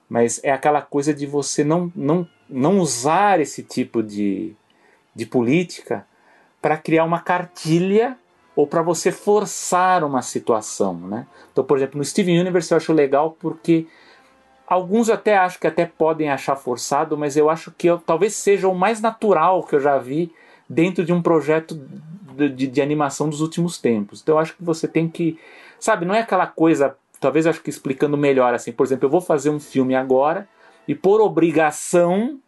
Mas 0.09 0.43
é 0.43 0.51
aquela 0.51 0.83
coisa 0.83 1.15
de 1.15 1.27
você 1.27 1.63
não, 1.63 1.93
não, 1.95 2.29
não 2.49 2.79
usar 2.79 3.41
esse 3.41 3.63
tipo 3.63 4.03
de, 4.03 4.55
de 5.15 5.27
política 5.27 6.07
para 6.61 6.77
criar 6.77 7.05
uma 7.05 7.21
cartilha 7.21 8.17
ou 8.55 8.67
para 8.67 8.83
você 8.83 9.11
forçar 9.11 10.05
uma 10.05 10.23
situação, 10.23 10.95
né? 10.95 11.27
Então, 11.51 11.65
por 11.65 11.77
exemplo, 11.79 11.99
no 11.99 12.05
Steven 12.05 12.39
Universe 12.39 12.71
eu 12.71 12.77
acho 12.77 12.93
legal 12.93 13.37
porque 13.41 13.87
alguns 14.67 15.09
até 15.11 15.37
acho 15.37 15.59
que 15.59 15.67
até 15.67 15.87
podem 15.87 16.31
achar 16.31 16.57
forçado, 16.57 17.17
mas 17.17 17.37
eu 17.37 17.51
acho 17.51 17.71
que 17.71 17.87
eu, 17.87 17.99
talvez 17.99 18.35
seja 18.35 18.69
o 18.69 18.75
mais 18.75 19.01
natural 19.01 19.63
que 19.63 19.75
eu 19.75 19.81
já 19.81 19.99
vi 19.99 20.33
dentro 20.69 21.05
de 21.05 21.13
um 21.13 21.23
projeto 21.23 21.75
de, 22.37 22.49
de, 22.49 22.67
de, 22.67 22.83
animação 22.83 23.29
dos 23.29 23.41
últimos 23.41 23.79
tempos. 23.79 24.21
Então 24.23 24.37
eu 24.37 24.39
acho 24.39 24.57
que 24.57 24.65
você 24.65 24.89
tem 24.89 25.09
que, 25.09 25.39
sabe, 25.79 26.07
não 26.07 26.15
é 26.15 26.21
aquela 26.21 26.47
coisa, 26.47 26.97
talvez 27.23 27.47
acho 27.47 27.63
que 27.63 27.71
explicando 27.71 28.17
melhor 28.17 28.53
assim, 28.53 28.73
por 28.73 28.85
exemplo, 28.85 29.07
eu 29.07 29.11
vou 29.11 29.21
fazer 29.21 29.49
um 29.49 29.61
filme 29.61 29.95
agora 29.95 30.47
e 30.87 30.95
por 30.95 31.21
obrigação 31.21 32.39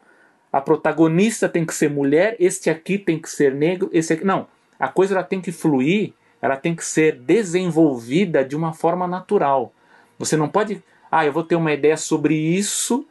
a 0.53 0.61
protagonista 0.61 1.49
tem 1.49 1.65
que 1.65 1.75
ser 1.75 1.89
mulher, 1.89 2.37
este 2.39 2.69
aqui 2.69 2.99
tem 2.99 3.19
que 3.19 3.31
ser 3.31 3.55
negro, 3.55 3.89
esse 3.93 4.13
aqui 4.13 4.25
não 4.25 4.47
a 4.79 4.89
coisa 4.89 5.15
ela 5.15 5.25
tem 5.25 5.41
que 5.41 5.53
fluir, 5.53 6.13
ela 6.41 6.57
tem 6.57 6.75
que 6.75 6.85
ser 6.85 7.17
desenvolvida 7.17 8.45
de 8.45 8.57
uma 8.57 8.73
forma 8.73 9.07
natural. 9.07 9.73
Você 10.19 10.37
não 10.37 10.49
pode, 10.49 10.83
ah, 11.11 11.25
eu 11.25 11.33
vou 11.33 11.43
ter 11.43 11.57
uma 11.57 11.73
ideia 11.73 11.97
sobre 11.97 12.35
isso 12.35 13.07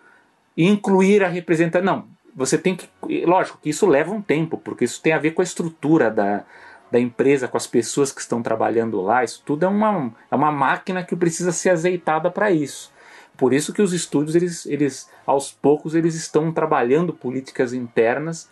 e 0.56 0.68
incluir 0.68 1.24
a 1.24 1.28
representação. 1.28 1.86
Não, 1.86 2.08
você 2.36 2.58
tem 2.58 2.76
que. 2.76 2.88
Lógico 3.26 3.60
que 3.62 3.70
isso 3.70 3.88
leva 3.88 4.12
um 4.12 4.22
tempo, 4.22 4.58
porque 4.58 4.86
isso 4.86 5.02
tem 5.02 5.14
a 5.14 5.20
ver 5.20 5.32
com 5.32 5.42
a 5.42 5.44
estrutura 5.44 6.12
da, 6.12 6.46
da 6.94 7.00
empresa, 7.00 7.48
com 7.48 7.58
as 7.58 7.66
pessoas 7.66 8.12
que 8.12 8.22
estão 8.22 8.44
trabalhando 8.44 9.02
lá. 9.02 9.24
Isso 9.24 9.42
tudo 9.44 9.66
é 9.66 9.68
uma, 9.68 10.14
é 10.30 10.36
uma 10.36 10.52
máquina 10.52 11.04
que 11.04 11.16
precisa 11.16 11.52
ser 11.52 11.72
azeitada 11.72 12.30
para 12.30 12.52
isso. 12.52 12.94
Por 13.36 13.52
isso 13.52 13.74
que 13.74 13.82
os 13.82 13.94
estúdios, 13.94 14.36
eles, 14.36 14.68
eles, 14.68 15.10
aos 15.26 15.52
poucos, 15.52 15.96
eles 15.96 16.14
estão 16.14 16.52
trabalhando 16.52 17.12
políticas 17.12 17.74
internas 17.74 18.48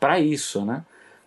para 0.00 0.18
isso, 0.18 0.64
né? 0.64 0.82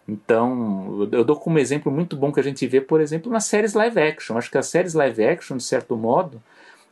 Então, 0.07 1.07
eu 1.11 1.23
dou 1.23 1.35
como 1.35 1.59
exemplo 1.59 1.91
muito 1.91 2.17
bom 2.17 2.31
que 2.31 2.39
a 2.39 2.43
gente 2.43 2.65
vê, 2.65 2.81
por 2.81 2.99
exemplo, 2.99 3.31
nas 3.31 3.45
séries 3.45 3.75
live 3.75 3.99
action. 3.99 4.35
Acho 4.35 4.49
que 4.49 4.57
as 4.57 4.65
séries 4.65 4.95
live 4.95 5.23
action, 5.23 5.57
de 5.57 5.63
certo 5.63 5.95
modo, 5.95 6.41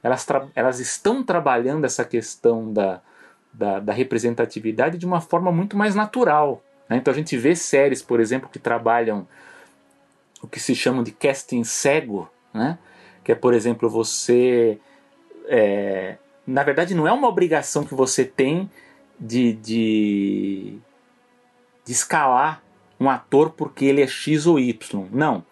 elas, 0.04 0.24
elas 0.54 0.80
estão 0.80 1.24
trabalhando 1.24 1.86
essa 1.86 2.06
questão 2.06 2.72
da, 2.72 3.02
da, 3.52 3.80
da, 3.80 3.94
representatividade 3.94 5.00
de 5.00 5.06
uma 5.06 5.20
forma 5.20 5.52
muito 5.52 5.76
mais 5.76 5.96
natural. 5.96 6.62
Né? 6.88 6.98
Então, 6.98 7.12
a 7.12 7.18
gente 7.18 7.36
vê 7.38 7.56
séries, 7.56 8.04
por 8.04 8.20
exemplo, 8.20 8.50
que 8.50 8.60
trabalham 8.60 9.28
o 10.44 10.48
que 10.48 10.60
se 10.60 10.76
chama 10.76 11.02
de 11.02 11.12
casting 11.12 11.64
cego, 11.64 12.30
né? 12.54 12.78
que 13.24 13.32
é, 13.32 13.36
por 13.36 13.54
exemplo, 13.54 13.90
você. 13.90 14.78
É, 15.48 16.18
na 16.46 16.62
verdade, 16.64 16.94
não 16.94 17.08
é 17.08 17.12
uma 17.12 17.30
obrigação 17.30 17.86
que 17.86 17.96
você 17.96 18.26
tem 18.26 18.70
de, 19.18 19.54
de, 19.54 20.78
de 21.86 21.92
escalar 21.92 22.62
um 23.00 23.10
ator 23.10 23.52
porque 23.52 23.86
ele 23.86 24.02
é 24.02 24.08
X 24.08 24.46
ou 24.46 24.60
Y. 24.60 25.08
Não. 25.12 25.46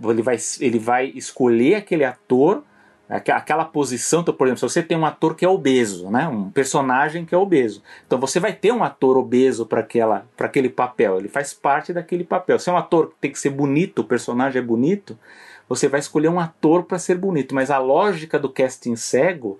Ele 0.00 0.22
vai, 0.22 0.36
ele 0.60 0.78
vai 0.78 1.06
escolher 1.06 1.74
aquele 1.74 2.04
ator, 2.04 2.62
aquela 3.08 3.64
posição. 3.64 4.20
Então, 4.20 4.34
por 4.34 4.46
exemplo, 4.46 4.58
se 4.58 4.74
você 4.74 4.82
tem 4.82 4.96
um 4.96 5.06
ator 5.06 5.34
que 5.34 5.44
é 5.44 5.48
obeso, 5.48 6.10
né? 6.10 6.28
um 6.28 6.50
personagem 6.50 7.24
que 7.24 7.34
é 7.34 7.38
obeso. 7.38 7.82
Então 8.06 8.18
você 8.18 8.38
vai 8.38 8.52
ter 8.52 8.70
um 8.72 8.84
ator 8.84 9.16
obeso 9.16 9.64
para 9.64 9.80
aquele 9.80 10.68
papel. 10.68 11.18
Ele 11.18 11.28
faz 11.28 11.54
parte 11.54 11.92
daquele 11.92 12.24
papel. 12.24 12.58
Se 12.58 12.68
é 12.68 12.72
um 12.72 12.76
ator 12.76 13.08
que 13.08 13.14
tem 13.20 13.32
que 13.32 13.38
ser 13.38 13.50
bonito, 13.50 14.00
o 14.00 14.04
personagem 14.04 14.60
é 14.60 14.64
bonito, 14.64 15.18
você 15.68 15.88
vai 15.88 16.00
escolher 16.00 16.28
um 16.28 16.38
ator 16.38 16.84
para 16.84 16.98
ser 16.98 17.16
bonito. 17.16 17.54
Mas 17.54 17.70
a 17.70 17.78
lógica 17.78 18.38
do 18.38 18.50
casting 18.50 18.96
cego, 18.96 19.58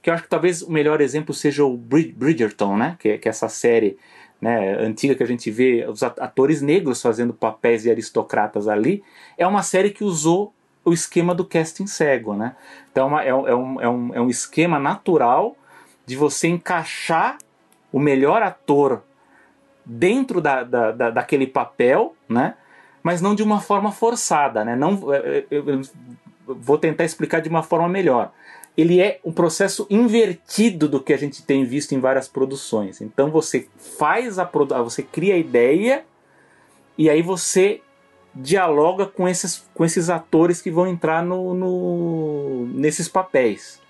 que 0.00 0.08
eu 0.08 0.14
acho 0.14 0.22
que 0.22 0.28
talvez 0.30 0.62
o 0.62 0.70
melhor 0.70 1.00
exemplo 1.02 1.34
seja 1.34 1.64
o 1.64 1.76
Bridgerton, 1.76 2.76
né? 2.76 2.96
que, 2.98 3.18
que 3.18 3.28
é 3.28 3.30
essa 3.30 3.48
série 3.48 3.98
né, 4.40 4.74
antiga 4.78 5.14
que 5.14 5.22
a 5.22 5.26
gente 5.26 5.50
vê 5.50 5.86
os 5.88 6.02
atores 6.02 6.60
negros 6.60 7.00
fazendo 7.00 7.32
papéis 7.32 7.82
de 7.82 7.90
aristocratas 7.90 8.68
ali, 8.68 9.02
é 9.36 9.46
uma 9.46 9.62
série 9.62 9.90
que 9.90 10.04
usou 10.04 10.54
o 10.86 10.92
esquema 10.92 11.34
do 11.34 11.44
casting 11.44 11.86
cego. 11.86 12.34
Né? 12.34 12.56
Então 12.90 13.18
é, 13.18 13.28
é, 13.28 13.34
um, 13.34 13.80
é, 13.80 13.88
um, 13.88 14.14
é 14.14 14.20
um 14.20 14.30
esquema 14.30 14.78
natural 14.78 15.56
de 16.06 16.16
você 16.16 16.48
encaixar 16.48 17.36
o 17.92 17.98
melhor 17.98 18.42
ator 18.42 19.02
dentro 19.84 20.40
da, 20.40 20.62
da, 20.62 20.92
da, 20.92 21.10
daquele 21.10 21.46
papel, 21.46 22.14
né? 22.28 22.54
mas 23.02 23.20
não 23.20 23.34
de 23.34 23.42
uma 23.42 23.60
forma 23.60 23.92
forçada. 23.92 24.64
Né? 24.64 24.76
Não, 24.76 25.12
eu, 25.12 25.44
eu, 25.50 25.70
eu 25.70 25.82
vou 26.46 26.78
tentar 26.78 27.04
explicar 27.04 27.40
de 27.40 27.48
uma 27.48 27.62
forma 27.62 27.88
melhor 27.88 28.32
ele 28.76 29.00
é 29.00 29.20
um 29.24 29.32
processo 29.32 29.86
invertido 29.88 30.86
do 30.86 31.00
que 31.00 31.12
a 31.12 31.16
gente 31.16 31.42
tem 31.42 31.64
visto 31.64 31.92
em 31.92 31.98
várias 31.98 32.28
produções. 32.28 33.00
Então 33.00 33.30
você 33.30 33.66
faz 33.98 34.38
a 34.38 34.44
você 34.44 35.02
cria 35.02 35.34
a 35.34 35.38
ideia 35.38 36.04
e 36.98 37.08
aí 37.08 37.22
você 37.22 37.80
dialoga 38.36 39.06
com 39.06 39.26
esses, 39.26 39.66
com 39.72 39.84
esses 39.84 40.10
atores 40.10 40.60
que 40.60 40.70
vão 40.70 40.86
entrar 40.86 41.24
no, 41.24 41.54
no, 41.54 42.66
nesses 42.74 43.08
papéis. 43.08 43.80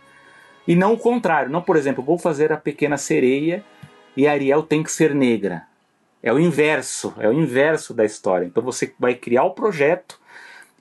E 0.67 0.75
não 0.75 0.95
o 0.95 0.99
contrário. 0.99 1.51
Não, 1.51 1.63
por 1.63 1.77
exemplo, 1.77 2.03
vou 2.03 2.19
fazer 2.19 2.53
a 2.53 2.57
pequena 2.57 2.97
sereia 2.97 3.65
e 4.17 4.27
Ariel 4.27 4.63
tem 4.63 4.83
que 4.83 4.91
ser 4.91 5.15
negra. 5.15 5.65
É 6.23 6.33
o 6.33 6.39
inverso, 6.39 7.15
é 7.19 7.29
o 7.29 7.33
inverso 7.33 7.93
da 7.93 8.05
história. 8.05 8.47
Então 8.47 8.63
você 8.63 8.93
vai 8.99 9.15
criar 9.15 9.45
o 9.45 9.51
projeto 9.51 10.19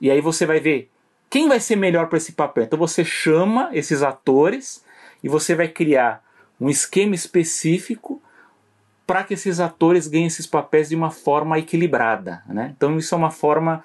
e 0.00 0.10
aí 0.10 0.20
você 0.20 0.46
vai 0.46 0.60
ver 0.60 0.90
quem 1.28 1.48
vai 1.48 1.60
ser 1.60 1.76
melhor 1.76 2.08
para 2.08 2.18
esse 2.18 2.32
papel? 2.32 2.64
Então 2.64 2.78
você 2.78 3.04
chama 3.04 3.70
esses 3.72 4.02
atores 4.02 4.84
e 5.22 5.28
você 5.28 5.54
vai 5.54 5.68
criar 5.68 6.24
um 6.60 6.70
esquema 6.70 7.14
específico 7.14 8.22
para 9.06 9.22
que 9.22 9.34
esses 9.34 9.60
atores 9.60 10.08
ganhem 10.08 10.26
esses 10.26 10.46
papéis 10.46 10.88
de 10.88 10.96
uma 10.96 11.10
forma 11.10 11.58
equilibrada. 11.58 12.42
Né? 12.46 12.74
Então 12.76 12.96
isso 12.98 13.14
é 13.14 13.18
uma 13.18 13.30
forma 13.30 13.84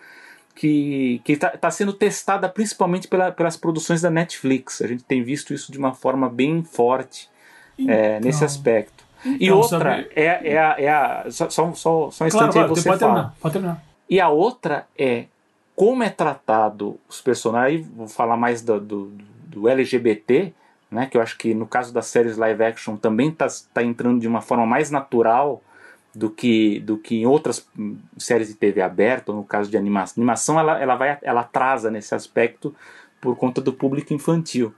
que 0.56 1.22
está 1.28 1.50
tá 1.50 1.72
sendo 1.72 1.94
testada 1.94 2.50
principalmente 2.50 3.08
pela, 3.08 3.32
pelas 3.32 3.56
produções 3.58 4.02
da 4.02 4.10
Netflix. 4.10 4.82
A 4.82 4.88
gente 4.88 5.04
tem 5.04 5.24
visto 5.24 5.54
isso 5.54 5.72
de 5.72 5.78
uma 5.78 5.94
forma 5.94 6.30
bem 6.30 6.64
forte 6.64 7.30
então, 7.78 7.94
é, 7.94 8.20
nesse 8.20 8.44
aspecto. 8.44 9.04
Então, 9.24 9.38
e 9.40 9.52
outra 9.52 9.98
sabe... 9.98 10.10
é, 10.16 10.54
é, 10.54 10.58
a, 10.58 10.76
é 10.78 10.90
a. 10.90 11.26
Só, 11.30 11.50
só, 11.50 11.74
só, 11.74 12.12
só 12.12 12.24
um 12.24 12.28
instante 12.28 12.52
claro, 12.54 12.60
aí 12.60 12.68
você 12.68 12.90
pode 12.90 13.00
fala. 13.00 13.14
Terminar, 13.14 13.36
pode 13.40 13.54
terminar. 13.54 13.84
E 14.10 14.20
a 14.20 14.30
outra 14.30 14.88
é 14.98 15.26
como 15.76 16.04
é 16.04 16.10
tratado 16.10 17.00
os 17.08 17.22
personagens, 17.22 17.88
vou 17.88 18.08
falar 18.08 18.38
mais 18.38 18.62
do, 18.62 18.80
do, 18.80 19.12
do, 19.48 19.70
LGBT, 19.70 20.54
né, 20.92 21.06
que 21.06 21.18
eu 21.18 21.22
acho 21.22 21.38
que 21.38 21.54
no 21.54 21.66
caso 21.66 21.94
das 21.94 22.08
séries 22.08 22.36
live 22.36 22.64
action 22.64 22.98
também 22.98 23.30
está 23.30 23.48
tá 23.74 23.82
entrando 23.82 24.20
de 24.20 24.28
uma 24.28 24.42
forma 24.42 24.66
mais 24.66 24.92
natural 24.92 25.64
do 26.14 26.30
que, 26.30 26.82
do 26.82 26.98
que 26.98 27.22
em 27.22 27.26
outras 27.26 27.66
séries 28.18 28.50
de 28.50 28.56
TV 28.56 28.82
aberta, 28.82 29.32
ou 29.32 29.38
no 29.38 29.44
caso 29.46 29.72
de 29.72 29.78
animação. 29.78 30.22
Animação 30.22 30.60
ela, 30.60 30.80
ela, 30.80 30.96
vai, 30.96 31.18
ela 31.22 31.42
atrasa 31.42 31.90
nesse 31.90 32.14
aspecto 32.14 32.76
por 33.22 33.38
conta 33.38 33.62
do 33.62 33.72
público 33.72 34.14
infantil. 34.14 34.74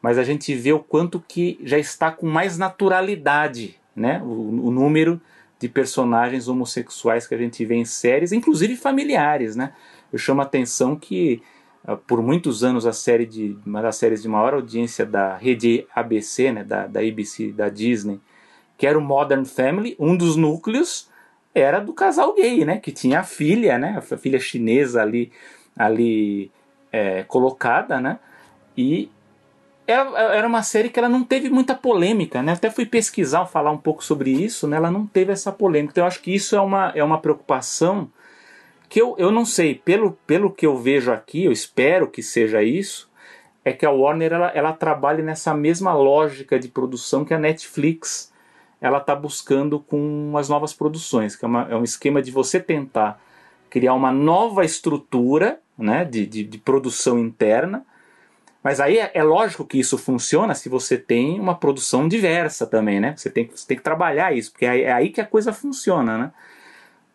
Mas 0.00 0.16
a 0.16 0.24
gente 0.24 0.54
vê 0.54 0.72
o 0.72 0.78
quanto 0.78 1.20
que 1.20 1.60
já 1.62 1.78
está 1.78 2.10
com 2.10 2.26
mais 2.26 2.56
naturalidade 2.56 3.78
né, 3.94 4.22
o, 4.24 4.68
o 4.68 4.70
número 4.70 5.20
de 5.58 5.68
personagens 5.68 6.48
homossexuais 6.48 7.26
que 7.26 7.34
a 7.34 7.38
gente 7.38 7.64
vê 7.64 7.74
em 7.74 7.84
séries, 7.84 8.32
inclusive 8.32 8.76
familiares, 8.76 9.56
né? 9.56 9.72
eu 10.12 10.18
chamo 10.18 10.40
a 10.40 10.44
atenção 10.44 10.96
que 10.96 11.42
por 11.96 12.22
muitos 12.22 12.62
anos 12.62 12.86
a 12.86 12.92
série 12.92 13.24
de 13.26 13.56
uma 13.64 13.80
das 13.80 13.96
séries 13.96 14.22
de 14.22 14.28
maior 14.28 14.54
audiência 14.54 15.06
da 15.06 15.36
rede 15.36 15.86
ABC, 15.94 16.52
né, 16.52 16.64
da, 16.64 16.86
da 16.86 17.00
ABC, 17.00 17.52
da 17.52 17.68
Disney, 17.68 18.20
que 18.76 18.86
era 18.86 18.98
o 18.98 19.02
Modern 19.02 19.44
Family, 19.44 19.96
um 19.98 20.16
dos 20.16 20.36
núcleos 20.36 21.08
era 21.54 21.80
do 21.80 21.92
casal 21.92 22.34
gay, 22.34 22.64
né, 22.64 22.78
que 22.78 22.92
tinha 22.92 23.20
a 23.20 23.24
filha, 23.24 23.78
né, 23.78 23.96
a 23.98 24.16
filha 24.16 24.38
chinesa 24.38 25.02
ali, 25.02 25.32
ali 25.76 26.50
é, 26.92 27.22
colocada, 27.22 28.00
né, 28.00 28.18
e 28.76 29.10
Era, 29.86 30.36
era 30.36 30.46
uma 30.46 30.62
série 30.62 30.90
que 30.90 30.98
ela 30.98 31.08
não 31.08 31.24
teve 31.24 31.48
muita 31.48 31.74
polêmica, 31.74 32.42
né? 32.42 32.52
Até 32.52 32.68
fui 32.68 32.84
pesquisar, 32.84 33.46
falar 33.46 33.70
um 33.70 33.78
pouco 33.78 34.04
sobre 34.04 34.30
isso, 34.30 34.68
né? 34.68 34.76
Ela 34.76 34.90
não 34.90 35.06
teve 35.06 35.32
essa 35.32 35.50
polêmica. 35.50 35.92
Então 35.92 36.04
eu 36.04 36.08
acho 36.08 36.20
que 36.20 36.30
isso 36.30 36.54
é 36.54 36.60
uma, 36.60 36.92
é 36.94 37.02
uma 37.02 37.18
preocupação 37.18 38.06
que 38.88 39.00
eu, 39.00 39.14
eu 39.18 39.30
não 39.30 39.44
sei, 39.44 39.74
pelo, 39.74 40.12
pelo 40.26 40.50
que 40.50 40.66
eu 40.66 40.76
vejo 40.76 41.12
aqui, 41.12 41.44
eu 41.44 41.52
espero 41.52 42.08
que 42.08 42.22
seja 42.22 42.62
isso, 42.62 43.08
é 43.64 43.72
que 43.72 43.84
a 43.84 43.90
Warner 43.90 44.32
ela, 44.32 44.48
ela 44.54 44.72
trabalha 44.72 45.22
nessa 45.22 45.52
mesma 45.54 45.92
lógica 45.92 46.58
de 46.58 46.68
produção 46.68 47.24
que 47.24 47.34
a 47.34 47.38
Netflix 47.38 48.32
ela 48.80 48.98
está 48.98 49.14
buscando 49.14 49.80
com 49.80 50.32
as 50.36 50.48
novas 50.48 50.72
produções, 50.72 51.36
que 51.36 51.44
é, 51.44 51.48
uma, 51.48 51.68
é 51.68 51.76
um 51.76 51.84
esquema 51.84 52.22
de 52.22 52.30
você 52.30 52.60
tentar 52.60 53.20
criar 53.68 53.94
uma 53.94 54.10
nova 54.10 54.64
estrutura 54.64 55.60
né, 55.76 56.04
de, 56.04 56.26
de, 56.26 56.44
de 56.44 56.58
produção 56.58 57.18
interna, 57.18 57.84
mas 58.62 58.80
aí 58.80 58.98
é, 58.98 59.10
é, 59.14 59.22
lógico 59.22 59.64
que 59.64 59.78
isso 59.78 59.98
funciona 59.98 60.54
se 60.54 60.68
você 60.68 60.96
tem 60.96 61.38
uma 61.38 61.54
produção 61.54 62.08
diversa 62.08 62.66
também, 62.66 62.98
né? 62.98 63.14
Você 63.16 63.30
tem, 63.30 63.48
você 63.48 63.66
tem 63.66 63.76
que 63.76 63.82
trabalhar 63.82 64.36
isso, 64.36 64.50
porque 64.50 64.66
é, 64.66 64.82
é 64.82 64.92
aí 64.92 65.10
que 65.10 65.20
a 65.20 65.26
coisa 65.26 65.52
funciona, 65.52 66.18
né? 66.18 66.32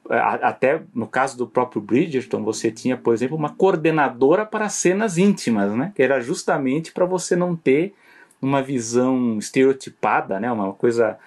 Até 0.09 0.81
no 0.93 1.07
caso 1.07 1.37
do 1.37 1.47
próprio 1.47 1.81
Bridgerton, 1.81 2.43
você 2.43 2.69
tinha, 2.69 2.97
por 2.97 3.13
exemplo, 3.13 3.37
uma 3.37 3.49
coordenadora 3.49 4.45
para 4.45 4.67
cenas 4.67 5.17
íntimas, 5.17 5.71
né? 5.73 5.91
Que 5.95 6.03
era 6.03 6.19
justamente 6.19 6.91
para 6.91 7.05
você 7.05 7.35
não 7.35 7.55
ter 7.55 7.93
uma 8.41 8.61
visão 8.61 9.37
estereotipada, 9.37 10.39
né? 10.39 10.51
Uma 10.51 10.73
coisa 10.73 11.17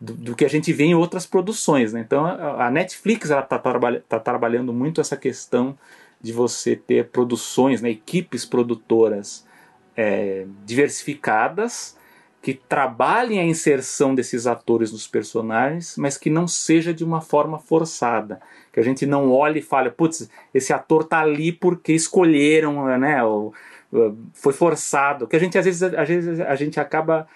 do, 0.00 0.12
do, 0.12 0.36
que 0.36 0.44
a 0.44 0.48
gente 0.48 0.72
vê 0.72 0.84
em 0.84 0.94
outras 0.94 1.26
produções. 1.26 1.92
Né? 1.92 2.00
Então 2.00 2.26
a 2.26 2.70
Netflix 2.70 3.30
está 3.30 3.58
trabalha, 3.58 4.04
tá 4.08 4.20
trabalhando 4.20 4.72
muito 4.72 5.00
essa 5.00 5.16
questão 5.16 5.76
de 6.20 6.32
você 6.32 6.74
ter 6.76 7.08
produções, 7.08 7.80
né, 7.82 7.90
equipes 7.90 8.44
produtoras 8.44 9.46
é, 9.96 10.46
diversificadas 10.64 11.96
que 12.46 12.54
trabalhem 12.54 13.40
a 13.40 13.44
inserção 13.44 14.14
desses 14.14 14.46
atores 14.46 14.92
nos 14.92 15.08
personagens, 15.08 15.96
mas 15.98 16.16
que 16.16 16.30
não 16.30 16.46
seja 16.46 16.94
de 16.94 17.02
uma 17.02 17.20
forma 17.20 17.58
forçada. 17.58 18.40
Que 18.72 18.78
a 18.78 18.84
gente 18.84 19.04
não 19.04 19.32
olhe 19.32 19.58
e 19.58 19.62
fale, 19.62 19.90
putz, 19.90 20.30
esse 20.54 20.72
ator 20.72 21.02
tá 21.02 21.18
ali 21.18 21.50
porque 21.50 21.92
escolheram, 21.92 22.86
né? 22.98 23.20
Ou, 23.24 23.52
foi 24.32 24.52
forçado. 24.52 25.26
Que 25.26 25.34
a 25.34 25.40
gente 25.40 25.58
às 25.58 25.64
vezes, 25.64 25.82
às 25.82 26.08
vezes 26.08 26.38
a 26.38 26.54
gente 26.54 26.78
acaba 26.78 27.26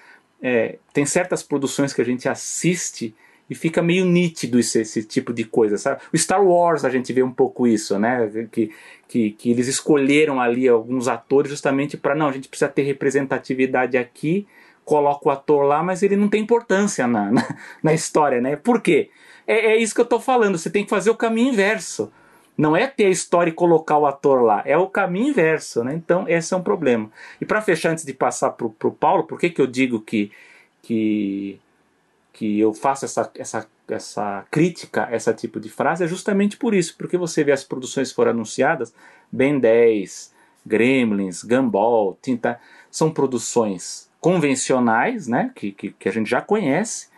é, 0.40 0.78
tem 0.92 1.04
certas 1.04 1.42
produções 1.42 1.92
que 1.92 2.00
a 2.00 2.04
gente 2.04 2.28
assiste 2.28 3.12
e 3.50 3.54
fica 3.56 3.82
meio 3.82 4.04
nítido 4.04 4.60
esse, 4.60 4.80
esse, 4.80 5.02
tipo 5.02 5.32
de 5.32 5.42
coisa, 5.42 5.76
sabe? 5.76 6.00
O 6.14 6.16
Star 6.16 6.40
Wars 6.40 6.84
a 6.84 6.88
gente 6.88 7.12
vê 7.12 7.20
um 7.20 7.32
pouco 7.32 7.66
isso, 7.66 7.98
né? 7.98 8.30
Que, 8.52 8.70
que, 9.08 9.32
que 9.32 9.50
eles 9.50 9.66
escolheram 9.66 10.40
ali 10.40 10.68
alguns 10.68 11.08
atores 11.08 11.50
justamente 11.50 11.96
para 11.96 12.14
não, 12.14 12.28
a 12.28 12.32
gente 12.32 12.48
precisa 12.48 12.70
ter 12.70 12.82
representatividade 12.82 13.98
aqui, 13.98 14.46
coloca 14.90 15.28
o 15.28 15.30
ator 15.30 15.62
lá, 15.62 15.84
mas 15.84 16.02
ele 16.02 16.16
não 16.16 16.28
tem 16.28 16.42
importância 16.42 17.06
na, 17.06 17.30
na, 17.30 17.56
na 17.80 17.94
história, 17.94 18.40
né? 18.40 18.56
Por 18.56 18.80
quê? 18.82 19.08
É, 19.46 19.66
é 19.66 19.76
isso 19.76 19.94
que 19.94 20.00
eu 20.00 20.04
estou 20.04 20.18
falando, 20.18 20.58
você 20.58 20.68
tem 20.68 20.82
que 20.82 20.90
fazer 20.90 21.10
o 21.10 21.14
caminho 21.14 21.52
inverso. 21.52 22.12
Não 22.58 22.76
é 22.76 22.88
ter 22.88 23.06
a 23.06 23.10
história 23.10 23.50
e 23.50 23.54
colocar 23.54 23.96
o 23.98 24.04
ator 24.04 24.42
lá, 24.42 24.64
é 24.66 24.76
o 24.76 24.88
caminho 24.88 25.28
inverso, 25.28 25.84
né? 25.84 25.94
Então, 25.94 26.28
esse 26.28 26.52
é 26.52 26.56
um 26.56 26.62
problema. 26.62 27.08
E 27.40 27.46
para 27.46 27.62
fechar, 27.62 27.90
antes 27.90 28.04
de 28.04 28.12
passar 28.12 28.50
para 28.50 28.66
o 28.66 28.90
Paulo, 28.90 29.22
por 29.22 29.38
que, 29.38 29.50
que 29.50 29.60
eu 29.60 29.66
digo 29.68 30.00
que, 30.00 30.32
que, 30.82 31.60
que 32.32 32.58
eu 32.58 32.74
faço 32.74 33.04
essa, 33.04 33.30
essa, 33.36 33.68
essa 33.88 34.44
crítica 34.50 35.06
a 35.06 35.14
esse 35.14 35.32
tipo 35.34 35.60
de 35.60 35.68
frase? 35.68 36.02
É 36.02 36.08
justamente 36.08 36.56
por 36.56 36.74
isso, 36.74 36.96
porque 36.98 37.16
você 37.16 37.44
vê 37.44 37.52
as 37.52 37.62
produções 37.62 38.08
que 38.08 38.16
foram 38.16 38.32
anunciadas, 38.32 38.92
Ben 39.30 39.60
10, 39.60 40.34
Gremlins, 40.66 41.44
Gumball, 41.44 42.18
Tinta, 42.20 42.60
são 42.90 43.12
produções 43.12 44.09
convencionais, 44.20 45.26
né? 45.26 45.50
Que, 45.54 45.72
que, 45.72 45.90
que 45.92 46.08
a 46.08 46.12
gente 46.12 46.28
já 46.28 46.40
conhece. 46.40 47.08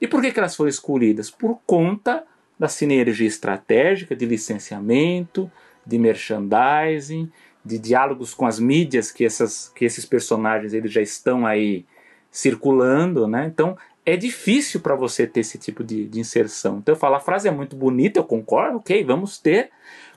E 0.00 0.06
por 0.06 0.20
que, 0.20 0.32
que 0.32 0.38
elas 0.38 0.56
foram 0.56 0.68
escolhidas? 0.68 1.30
Por 1.30 1.60
conta 1.66 2.24
da 2.58 2.68
sinergia 2.68 3.26
estratégica 3.26 4.14
de 4.14 4.26
licenciamento, 4.26 5.50
de 5.86 5.98
merchandising, 5.98 7.30
de 7.64 7.78
diálogos 7.78 8.34
com 8.34 8.46
as 8.46 8.58
mídias 8.58 9.10
que, 9.10 9.24
essas, 9.24 9.70
que 9.74 9.84
esses 9.84 10.04
personagens 10.04 10.72
eles 10.72 10.92
já 10.92 11.00
estão 11.00 11.46
aí 11.46 11.84
circulando, 12.30 13.26
né? 13.26 13.46
Então 13.46 13.76
é 14.04 14.16
difícil 14.16 14.80
para 14.80 14.94
você 14.94 15.26
ter 15.26 15.40
esse 15.40 15.58
tipo 15.58 15.84
de, 15.84 16.06
de, 16.06 16.20
inserção. 16.20 16.78
Então 16.78 16.94
eu 16.94 16.98
falo, 16.98 17.16
a 17.16 17.20
frase 17.20 17.48
é 17.48 17.50
muito 17.50 17.76
bonita, 17.76 18.18
eu 18.18 18.24
concordo, 18.24 18.78
ok, 18.78 19.04
vamos 19.04 19.38
ter, 19.38 19.70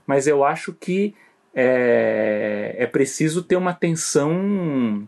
mas 0.08 0.26
eu 0.26 0.44
acho 0.44 0.74
que 0.74 1.14
é, 1.54 2.76
é 2.78 2.88
preciso 2.88 3.44
ter 3.44 3.56
uma 3.56 3.72
atenção 3.72 5.08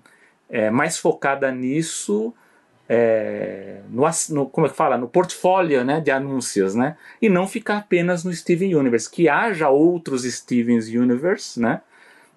é, 0.49 0.69
mais 0.69 0.97
focada 0.97 1.51
nisso 1.51 2.33
é, 2.87 3.81
no, 3.89 4.03
no, 4.29 4.45
como 4.47 4.67
é 4.67 4.69
que 4.69 4.75
fala, 4.75 4.97
no 4.97 5.07
portfólio 5.07 5.83
né, 5.83 5.99
de 5.99 6.11
anúncios, 6.11 6.75
né? 6.75 6.95
E 7.21 7.27
não 7.27 7.47
ficar 7.47 7.77
apenas 7.77 8.23
no 8.23 8.31
Steven 8.31 8.75
Universe, 8.75 9.09
que 9.09 9.27
haja 9.27 9.69
outros 9.69 10.23
Stevens 10.23 10.87
Universe, 10.87 11.59
né? 11.59 11.81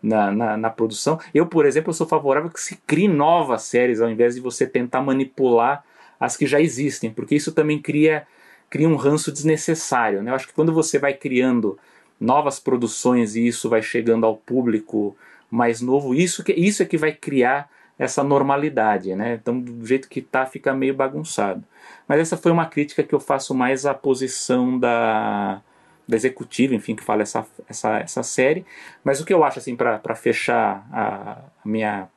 Na, 0.01 0.31
na, 0.31 0.57
na, 0.57 0.71
produção. 0.71 1.19
Eu, 1.35 1.45
por 1.47 1.67
exemplo, 1.67 1.93
sou 1.93 2.07
favorável 2.07 2.49
que 2.51 2.61
se 2.61 2.77
crie 2.87 3.09
novas 3.09 3.63
séries 3.63 4.01
ao 4.01 4.09
invés 4.09 4.37
de 4.37 4.41
você 4.41 4.65
tentar 4.65 5.01
manipular 5.01 5.85
as 6.21 6.37
que 6.37 6.47
já 6.47 6.61
existem, 6.61 7.11
porque 7.11 7.35
isso 7.35 7.51
também 7.51 7.83
cria, 7.83 8.25
cria 8.71 8.89
um 8.89 8.95
ranço 8.95 9.33
desnecessário. 9.33 10.23
Né? 10.23 10.31
Eu 10.31 10.37
acho 10.37 10.47
que 10.47 10.53
quando 10.55 10.73
você 10.73 11.01
vai 11.01 11.15
criando 11.15 11.77
novas 12.21 12.61
produções 12.61 13.35
e 13.35 13.45
isso 13.45 13.69
vai 13.69 13.83
chegando 13.83 14.25
ao 14.25 14.37
público 14.37 15.17
mais 15.51 15.81
novo, 15.81 16.15
isso, 16.15 16.45
que, 16.45 16.53
isso 16.53 16.81
é 16.81 16.87
que 16.87 16.97
vai 16.97 17.11
criar 17.13 17.69
essa 17.99 18.23
normalidade, 18.23 19.15
né? 19.15 19.35
Então, 19.35 19.59
do 19.59 19.85
jeito 19.85 20.09
que 20.09 20.23
tá, 20.23 20.47
fica 20.47 20.73
meio 20.73 20.95
bagunçado. 20.95 21.65
Mas 22.07 22.21
essa 22.21 22.37
foi 22.37 22.53
uma 22.53 22.67
crítica 22.67 23.03
que 23.03 23.15
eu 23.15 23.21
faço 23.21 23.55
mais 23.55 23.85
à 23.85 23.93
posição 23.93 24.79
da, 24.79 25.61
da 26.07 26.17
executiva, 26.17 26.75
enfim, 26.75 26.95
que 26.95 27.03
fala 27.03 27.23
essa, 27.23 27.45
essa, 27.69 27.99
essa 27.99 28.23
série. 28.23 28.65
Mas 29.03 29.21
o 29.21 29.25
que 29.25 29.35
eu 29.35 29.43
acho, 29.43 29.59
assim, 29.59 29.75
para 29.75 30.15
fechar 30.15 30.87
a, 30.93 31.39
minha 31.65 32.09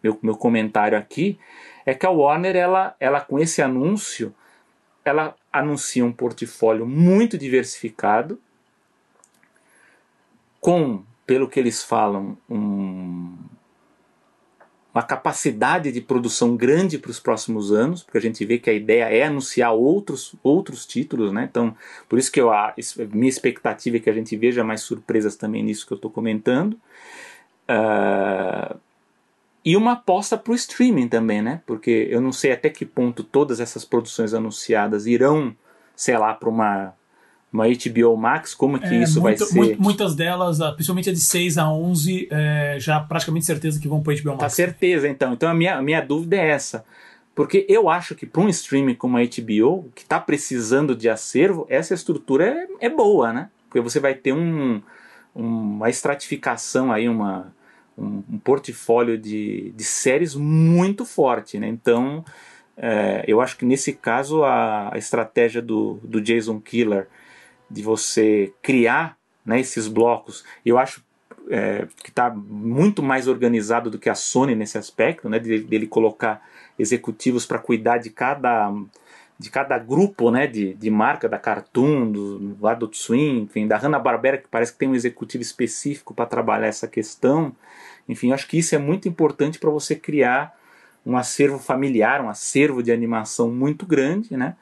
meu, 0.00 0.16
meu 0.22 0.36
comentário 0.36 0.96
aqui, 0.96 1.38
é 1.84 1.92
que 1.92 2.06
a 2.06 2.10
Warner, 2.10 2.54
ela, 2.54 2.94
ela 3.00 3.20
com 3.20 3.38
esse 3.38 3.60
anúncio, 3.60 4.32
ela 5.04 5.34
anuncia 5.52 6.04
um 6.04 6.12
portfólio 6.12 6.86
muito 6.86 7.36
diversificado, 7.36 8.40
com, 10.60 11.02
pelo 11.26 11.48
que 11.48 11.58
eles 11.58 11.82
falam, 11.82 12.38
um 12.48 13.36
uma 14.98 15.04
capacidade 15.04 15.92
de 15.92 16.00
produção 16.00 16.56
grande 16.56 16.98
para 16.98 17.12
os 17.12 17.20
próximos 17.20 17.70
anos, 17.70 18.02
porque 18.02 18.18
a 18.18 18.20
gente 18.20 18.44
vê 18.44 18.58
que 18.58 18.68
a 18.68 18.72
ideia 18.72 19.04
é 19.04 19.22
anunciar 19.22 19.72
outros, 19.72 20.34
outros 20.42 20.84
títulos, 20.84 21.32
né? 21.32 21.46
Então, 21.48 21.74
por 22.08 22.18
isso 22.18 22.32
que 22.32 22.40
eu, 22.40 22.52
a 22.52 22.74
minha 23.12 23.28
expectativa 23.28 23.96
é 23.96 24.00
que 24.00 24.10
a 24.10 24.12
gente 24.12 24.36
veja 24.36 24.64
mais 24.64 24.80
surpresas 24.80 25.36
também 25.36 25.62
nisso 25.62 25.86
que 25.86 25.92
eu 25.92 25.96
estou 25.96 26.10
comentando. 26.10 26.74
Uh, 27.70 28.76
e 29.64 29.76
uma 29.76 29.92
aposta 29.92 30.36
para 30.36 30.50
o 30.50 30.56
streaming 30.56 31.06
também, 31.06 31.42
né? 31.42 31.62
Porque 31.64 32.08
eu 32.10 32.20
não 32.20 32.32
sei 32.32 32.50
até 32.50 32.68
que 32.68 32.84
ponto 32.84 33.22
todas 33.22 33.60
essas 33.60 33.84
produções 33.84 34.34
anunciadas 34.34 35.06
irão, 35.06 35.54
sei 35.94 36.18
lá, 36.18 36.34
para 36.34 36.48
uma 36.48 36.92
uma 37.52 37.64
HBO 37.66 38.16
Max, 38.16 38.54
como 38.54 38.78
que 38.78 38.86
é, 38.86 39.02
isso 39.02 39.20
muito, 39.20 39.38
vai 39.38 39.46
ser? 39.46 39.54
Muito, 39.54 39.82
muitas 39.82 40.14
delas, 40.14 40.60
ah, 40.60 40.72
principalmente 40.72 41.08
a 41.08 41.12
de 41.12 41.20
6 41.20 41.56
a 41.58 41.70
11, 41.70 42.28
é, 42.30 42.76
já 42.78 43.00
praticamente 43.00 43.46
certeza 43.46 43.80
que 43.80 43.88
vão 43.88 44.02
para 44.02 44.14
HBO 44.14 44.30
Max. 44.32 44.40
Tá 44.40 44.48
certeza, 44.48 45.08
então. 45.08 45.32
Então 45.32 45.48
a 45.48 45.54
minha, 45.54 45.76
a 45.76 45.82
minha 45.82 46.00
dúvida 46.00 46.36
é 46.36 46.50
essa. 46.50 46.84
Porque 47.34 47.64
eu 47.68 47.88
acho 47.88 48.14
que 48.14 48.26
para 48.26 48.42
um 48.42 48.48
streaming 48.48 48.96
como 48.96 49.16
a 49.16 49.20
HBO, 49.20 49.90
que 49.94 50.02
está 50.02 50.18
precisando 50.18 50.94
de 50.94 51.08
acervo, 51.08 51.66
essa 51.70 51.94
estrutura 51.94 52.44
é, 52.44 52.86
é, 52.86 52.90
boa, 52.90 53.32
né? 53.32 53.48
Porque 53.68 53.80
você 53.80 54.00
vai 54.00 54.12
ter 54.12 54.32
um, 54.32 54.82
uma 55.34 55.88
estratificação 55.88 56.90
aí, 56.90 57.08
uma, 57.08 57.54
um, 57.96 58.24
um 58.28 58.38
portfólio 58.38 59.16
de, 59.16 59.70
de 59.70 59.84
séries 59.84 60.34
muito 60.34 61.04
forte, 61.04 61.58
né? 61.58 61.68
Então, 61.68 62.24
é, 62.76 63.24
eu 63.26 63.40
acho 63.40 63.56
que 63.56 63.64
nesse 63.64 63.92
caso 63.92 64.42
a, 64.42 64.92
a 64.92 64.98
estratégia 64.98 65.62
do, 65.62 66.00
do 66.02 66.20
Jason 66.20 66.60
Killer 66.60 67.06
de 67.70 67.82
você 67.82 68.52
criar 68.62 69.16
né, 69.44 69.60
esses 69.60 69.88
blocos. 69.88 70.44
Eu 70.64 70.78
acho 70.78 71.02
é, 71.50 71.86
que 72.02 72.10
está 72.10 72.30
muito 72.30 73.02
mais 73.02 73.26
organizado 73.26 73.90
do 73.90 73.98
que 73.98 74.10
a 74.10 74.14
Sony 74.14 74.54
nesse 74.54 74.76
aspecto, 74.78 75.28
né, 75.28 75.38
dele, 75.38 75.64
dele 75.64 75.86
colocar 75.86 76.42
executivos 76.78 77.46
para 77.46 77.58
cuidar 77.58 77.98
de 77.98 78.10
cada 78.10 78.72
de 79.38 79.50
cada 79.50 79.78
grupo 79.78 80.32
né, 80.32 80.48
de, 80.48 80.74
de 80.74 80.90
marca, 80.90 81.28
da 81.28 81.38
Cartoon, 81.38 82.10
do 82.10 82.66
Adult 82.66 82.96
Swim, 82.96 83.42
enfim, 83.42 83.68
da 83.68 83.76
Hanna-Barbera, 83.76 84.38
que 84.38 84.48
parece 84.48 84.72
que 84.72 84.78
tem 84.78 84.88
um 84.88 84.96
executivo 84.96 85.42
específico 85.42 86.12
para 86.12 86.26
trabalhar 86.26 86.66
essa 86.66 86.88
questão. 86.88 87.54
Enfim, 88.08 88.32
acho 88.32 88.48
que 88.48 88.58
isso 88.58 88.74
é 88.74 88.78
muito 88.78 89.08
importante 89.08 89.60
para 89.60 89.70
você 89.70 89.94
criar 89.94 90.58
um 91.06 91.16
acervo 91.16 91.58
familiar, 91.58 92.20
um 92.20 92.28
acervo 92.28 92.82
de 92.82 92.90
animação 92.90 93.48
muito 93.48 93.86
grande, 93.86 94.36
né? 94.36 94.56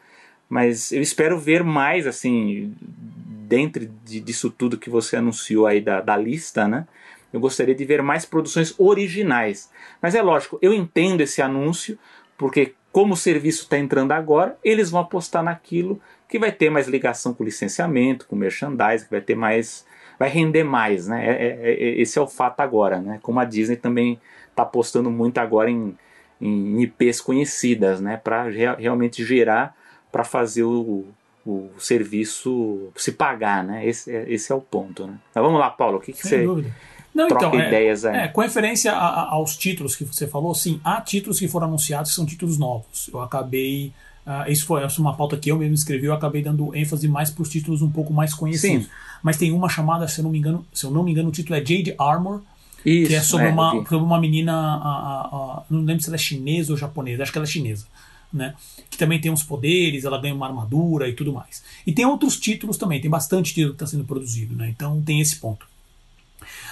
Mas 0.49 0.93
eu 0.93 1.03
espero 1.03 1.39
ver 1.39 1.65
mais, 1.65 2.07
assim, 2.07 2.75
dentro 2.81 3.89
de, 4.05 4.21
disso 4.21 4.51
tudo 4.51 4.79
que 4.79 4.91
você 4.91 5.17
anunciou 5.17 5.67
aí 5.67 5.81
da, 5.81 6.01
da 6.01 6.17
lista, 6.17 6.69
né? 6.69 6.87
Eu 7.33 7.41
gostaria 7.41 7.75
de 7.75 7.85
ver 7.85 8.03
mais 8.03 8.25
produções 8.25 8.75
originais. 8.79 9.71
Mas 10.01 10.15
é 10.15 10.23
lógico, 10.23 10.59
eu 10.63 10.73
entendo 10.73 11.21
esse 11.21 11.43
anúncio, 11.43 11.99
porque 12.39 12.75
como 12.93 13.15
o 13.15 13.17
serviço 13.17 13.65
está 13.65 13.79
entrando 13.79 14.13
agora, 14.13 14.57
eles 14.65 14.91
vão 14.91 15.01
apostar 15.01 15.43
naquilo 15.43 16.01
que 16.29 16.39
vai 16.39 16.51
ter 16.51 16.71
mais 16.71 16.89
ligação 16.89 17.35
com 17.35 17.45
licenciamento, 17.45 18.27
com 18.27 18.35
merchandising, 18.35 19.05
que 19.05 19.11
vai 19.11 19.21
ter 19.21 19.35
mais. 19.35 19.87
vai 20.19 20.29
render 20.29 20.65
mais, 20.65 21.07
né? 21.07 21.27
É, 21.27 21.47
é, 21.47 21.73
é, 21.73 22.01
esse 22.01 22.19
é 22.19 22.23
o 22.23 22.27
fato 22.27 22.61
agora, 22.61 22.99
né? 22.99 23.19
Como 23.23 23.39
a 23.39 23.45
Disney 23.45 23.77
também 23.77 24.19
está 24.49 24.63
apostando 24.63 25.11
muito 25.11 25.39
agora 25.39 25.71
em, 25.71 25.97
em 26.41 26.81
IPs 26.83 27.21
conhecidas, 27.21 28.01
né? 28.01 28.17
Para 28.17 28.45
realmente 28.79 29.23
gerar, 29.25 29.77
para 30.17 30.25
fazer 30.25 30.63
o, 30.63 31.05
o 31.45 31.69
serviço 31.79 32.89
se 32.97 33.13
pagar, 33.13 33.63
né? 33.63 33.87
Esse, 33.87 34.11
é, 34.11 34.25
esse 34.33 34.51
é 34.51 34.55
o 34.55 34.63
ponto, 34.63 35.07
né? 35.07 35.19
Mas 35.35 35.45
vamos 35.45 35.61
lá, 35.61 35.69
Paulo, 35.69 35.99
o 35.99 36.01
que, 36.01 36.11
que 36.11 36.27
você 36.27 36.43
dúvida. 36.43 36.75
Não, 37.15 37.29
troca 37.29 37.49
então, 37.49 37.61
ideias 37.61 38.07
é, 38.07 38.11
aí? 38.11 38.17
É, 38.21 38.29
com 38.29 38.41
referência 38.41 38.93
a, 38.93 39.07
a, 39.07 39.31
aos 39.33 39.59
títulos 39.59 39.95
que 39.95 40.07
você 40.07 40.27
falou, 40.27 40.55
sim, 40.55 40.81
há 40.83 41.03
títulos 41.03 41.39
que 41.39 41.47
foram 41.47 41.67
anunciados 41.67 42.13
que 42.13 42.17
são 42.17 42.25
títulos 42.25 42.57
novos. 42.57 43.11
Eu 43.13 43.21
acabei. 43.21 43.93
Uh, 44.27 44.51
isso 44.51 44.65
foi 44.65 44.85
essa 44.85 44.99
é 44.99 45.03
uma 45.03 45.15
pauta 45.15 45.37
que 45.37 45.51
eu 45.51 45.59
mesmo 45.59 45.75
escrevi, 45.75 46.07
eu 46.07 46.15
acabei 46.15 46.43
dando 46.43 46.75
ênfase 46.75 47.07
mais 47.07 47.31
para 47.31 47.43
os 47.43 47.51
títulos 47.51 47.83
um 47.83 47.91
pouco 47.91 48.11
mais 48.15 48.33
conhecidos. 48.33 48.87
Sim. 48.87 48.93
Mas 49.23 49.37
tem 49.37 49.53
uma 49.53 49.69
chamada, 49.69 50.09
se 50.09 50.21
eu 50.21 50.25
não 50.25 50.31
me 50.31 50.39
engano, 50.39 50.67
se 50.73 50.87
eu 50.87 50.91
não 50.91 51.03
me 51.03 51.11
engano, 51.11 51.29
o 51.29 51.33
título 51.33 51.57
é 51.57 51.59
Jade 51.59 51.95
Armor, 51.99 52.41
isso, 52.87 53.09
que 53.11 53.15
é 53.15 53.21
sobre, 53.21 53.49
é, 53.49 53.51
uma, 53.51 53.71
sobre 53.71 53.97
uma 53.97 54.19
menina, 54.19 54.55
a, 54.55 55.29
a, 55.31 55.63
não 55.69 55.85
lembro 55.85 56.03
se 56.03 56.09
ela 56.09 56.17
é 56.17 56.19
chinesa 56.19 56.73
ou 56.73 56.79
japonesa, 56.79 57.23
acho 57.23 57.33
que 57.33 57.37
ela 57.37 57.47
é 57.47 57.51
chinesa 57.51 57.87
né? 58.33 58.55
Que 58.91 58.99
também 58.99 59.21
tem 59.21 59.31
uns 59.31 59.43
poderes, 59.43 60.05
ela 60.05 60.21
ganha 60.21 60.35
uma 60.35 60.47
armadura 60.47 61.09
e 61.09 61.13
tudo 61.13 61.33
mais. 61.33 61.63
E 61.87 61.93
tem 61.93 62.05
outros 62.05 62.39
títulos 62.39 62.77
também, 62.77 63.01
tem 63.01 63.11
bastante 63.11 63.55
título 63.55 63.75
que 63.75 63.85
está 63.85 63.87
sendo 63.87 64.05
produzido, 64.05 64.55
né? 64.55 64.69
Então 64.69 65.01
tem 65.03 65.21
esse 65.21 65.37
ponto. 65.37 65.67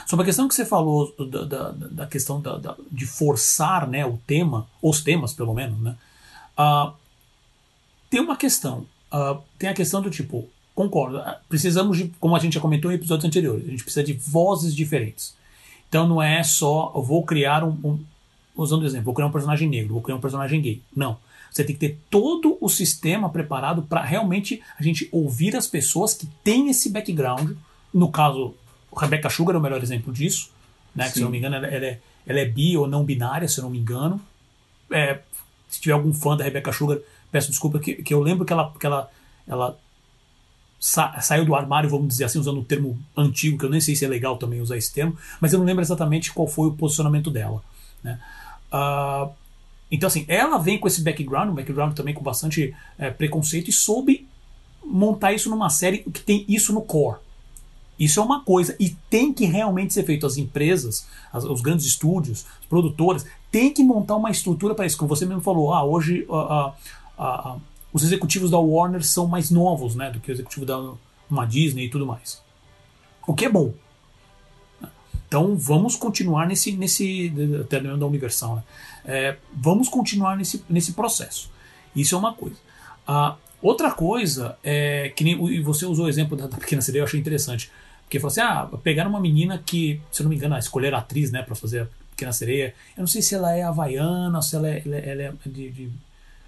Sobre 0.06 0.24
a 0.24 0.26
questão 0.26 0.47
que 0.47 0.55
você 0.55 0.64
falou 0.64 1.14
da, 1.18 1.44
da, 1.44 1.70
da 1.70 2.06
questão 2.06 2.40
da, 2.40 2.59
da, 2.59 2.76
de 2.90 3.06
forçar 3.06 3.89
né, 3.89 4.05
o 4.05 4.18
tema, 4.26 4.66
os 4.82 5.01
temas 5.01 5.32
pelo 5.32 5.55
menos, 5.55 5.78
né? 5.81 5.97
Uh, 6.59 6.93
tem 8.10 8.20
uma 8.20 8.36
questão. 8.36 8.86
Uh, 9.12 9.40
tem 9.59 9.68
a 9.68 9.74
questão 9.74 10.02
do 10.02 10.10
tipo, 10.10 10.48
concordo, 10.74 11.18
ah, 11.18 11.40
precisamos 11.48 11.97
de, 11.97 12.12
como 12.20 12.36
a 12.36 12.39
gente 12.39 12.55
já 12.55 12.60
comentou 12.60 12.90
em 12.90 12.97
episódios 12.97 13.24
anteriores, 13.24 13.66
a 13.66 13.70
gente 13.70 13.82
precisa 13.82 14.05
de 14.05 14.12
vozes 14.12 14.74
diferentes. 14.74 15.35
Então 15.89 16.06
não 16.06 16.20
é 16.20 16.43
só, 16.43 16.90
vou 16.97 17.24
criar 17.24 17.64
um, 17.64 17.70
um 17.85 18.05
usando 18.56 18.82
o 18.82 18.86
exemplo, 18.86 19.06
vou 19.06 19.14
criar 19.14 19.28
um 19.28 19.32
personagem 19.32 19.68
negro, 19.68 19.94
vou 19.94 20.02
criar 20.02 20.16
um 20.16 20.20
personagem 20.20 20.60
gay. 20.60 20.82
Não. 20.94 21.16
Você 21.55 21.62
tem 21.62 21.76
que 21.76 21.89
ter 21.89 22.01
todo 22.10 22.59
o 22.60 22.68
sistema 22.68 23.31
preparado 23.31 23.82
para 23.82 24.02
realmente 24.02 24.60
a 24.76 24.82
gente 24.82 25.09
ouvir 25.12 25.55
as 25.55 25.68
pessoas 25.68 26.12
que 26.12 26.26
têm 26.43 26.68
esse 26.68 26.90
background. 26.90 27.52
No 27.93 28.10
caso, 28.10 28.56
Rebecca 28.94 29.31
Sugar 29.31 29.55
é 29.55 29.59
o 29.60 29.62
melhor 29.62 29.81
exemplo 29.81 30.12
disso. 30.12 30.51
Né? 30.93 31.06
Que, 31.06 31.12
se 31.12 31.20
eu 31.20 31.24
não 31.24 31.31
me 31.31 31.39
engano, 31.39 31.55
ela, 31.55 31.68
ela, 31.68 31.86
é, 31.86 32.01
ela 32.26 32.40
é 32.40 32.44
bi 32.44 32.76
ou 32.76 32.89
não 32.89 33.05
binária, 33.05 33.47
se 33.47 33.60
eu 33.60 33.62
não 33.62 33.70
me 33.70 33.78
engano. 33.78 34.20
É, 34.90 35.20
se 35.68 35.81
tiver 35.81 35.93
algum 35.93 36.12
fã 36.12 36.36
da 36.36 36.43
Rebecca 36.43 36.72
Sugar, 36.72 36.98
peço 37.31 37.51
desculpa, 37.51 37.78
que, 37.78 38.02
que 38.02 38.12
eu 38.12 38.20
lembro 38.20 38.44
que 38.44 38.52
ela, 38.52 38.72
que 38.72 38.85
ela, 38.85 39.09
ela 39.47 39.78
sa, 40.81 41.20
saiu 41.20 41.44
do 41.44 41.55
armário, 41.55 41.89
vamos 41.89 42.09
dizer 42.09 42.24
assim, 42.24 42.40
usando 42.40 42.56
o 42.56 42.62
um 42.62 42.64
termo 42.64 42.98
antigo, 43.16 43.59
que 43.59 43.64
eu 43.64 43.70
nem 43.70 43.81
sei 43.81 43.94
se 43.94 44.05
é 44.05 44.09
legal 44.09 44.36
também 44.39 44.60
usar 44.60 44.76
esse 44.76 44.93
termo, 44.93 45.16
mas 45.40 45.52
eu 45.52 45.60
não 45.60 45.66
lembro 45.66 45.82
exatamente 45.82 46.32
qual 46.32 46.48
foi 46.48 46.66
o 46.66 46.72
posicionamento 46.72 47.31
dela. 47.31 47.62
Né? 48.02 48.18
Uh, 48.72 49.31
então, 49.94 50.08
assim, 50.08 50.24
ela 50.26 50.58
vem 50.58 50.76
com 50.76 50.88
esse 50.88 51.02
background, 51.02 51.50
um 51.50 51.54
background 51.54 51.94
também 51.94 52.12
com 52.12 52.20
bastante 52.20 52.74
é, 52.98 53.10
preconceito, 53.10 53.70
e 53.70 53.72
soube 53.72 54.26
montar 54.84 55.32
isso 55.32 55.48
numa 55.48 55.70
série 55.70 55.98
que 55.98 56.20
tem 56.20 56.44
isso 56.48 56.72
no 56.72 56.82
core. 56.82 57.18
Isso 57.96 58.18
é 58.18 58.22
uma 58.24 58.42
coisa, 58.42 58.74
e 58.80 58.90
tem 59.08 59.32
que 59.32 59.44
realmente 59.44 59.94
ser 59.94 60.02
feito. 60.02 60.26
As 60.26 60.36
empresas, 60.36 61.06
as, 61.32 61.44
os 61.44 61.60
grandes 61.60 61.86
estúdios, 61.86 62.44
os 62.60 62.66
produtores, 62.66 63.24
tem 63.52 63.72
que 63.72 63.84
montar 63.84 64.16
uma 64.16 64.32
estrutura 64.32 64.74
para 64.74 64.84
isso. 64.84 64.96
Como 64.96 65.08
você 65.08 65.24
mesmo 65.24 65.42
falou, 65.42 65.72
ah, 65.72 65.84
hoje 65.84 66.26
uh, 66.28 66.34
uh, 66.34 66.72
uh, 67.16 67.60
os 67.92 68.02
executivos 68.02 68.50
da 68.50 68.58
Warner 68.58 69.04
são 69.06 69.28
mais 69.28 69.48
novos 69.48 69.94
né, 69.94 70.10
do 70.10 70.18
que 70.18 70.28
o 70.28 70.34
executivo 70.34 70.66
da 70.66 70.92
uma 71.30 71.46
Disney 71.46 71.84
e 71.84 71.88
tudo 71.88 72.04
mais. 72.04 72.42
O 73.24 73.32
que 73.32 73.44
é 73.44 73.48
bom. 73.48 73.72
Então 75.28 75.56
vamos 75.56 75.94
continuar 75.94 76.48
nesse, 76.48 76.72
nesse 76.72 77.32
até 77.60 77.80
da 77.80 78.06
Universal, 78.06 78.56
né? 78.56 78.62
É, 79.05 79.36
vamos 79.52 79.89
continuar 79.89 80.36
nesse, 80.36 80.64
nesse 80.68 80.93
processo. 80.93 81.51
Isso 81.94 82.14
é 82.14 82.18
uma 82.18 82.32
coisa. 82.32 82.56
A 83.06 83.36
outra 83.60 83.90
coisa 83.90 84.56
é 84.62 85.12
que 85.14 85.22
nem 85.22 85.35
e 85.48 85.60
você 85.60 85.86
usou 85.86 86.06
o 86.06 86.09
exemplo 86.09 86.36
da, 86.36 86.47
da 86.47 86.56
pequena 86.56 86.82
sereia, 86.82 87.02
eu 87.02 87.05
achei 87.05 87.20
interessante. 87.20 87.70
Porque 88.02 88.18
falou 88.18 88.31
assim: 88.31 88.40
ah, 88.40 88.68
pegaram 88.82 89.10
uma 89.10 89.20
menina 89.20 89.62
que, 89.64 90.01
se 90.10 90.22
eu 90.22 90.24
não 90.24 90.31
me 90.31 90.36
engano, 90.36 90.56
escolheram 90.59 90.98
atriz, 90.98 91.31
né, 91.31 91.43
para 91.43 91.55
fazer 91.55 91.82
a 91.82 91.86
pequena 92.10 92.32
sereia. 92.32 92.74
Eu 92.97 93.01
não 93.01 93.06
sei 93.06 93.22
se 93.22 93.35
ela 93.35 93.52
é 93.52 93.62
havaiana, 93.62 94.40
se 94.43 94.56
ela 94.56 94.68
é, 94.68 94.82
ela 94.85 94.97
é, 94.97 95.10
ela 95.10 95.22
é 95.22 95.32
de, 95.47 95.70
de 95.70 95.93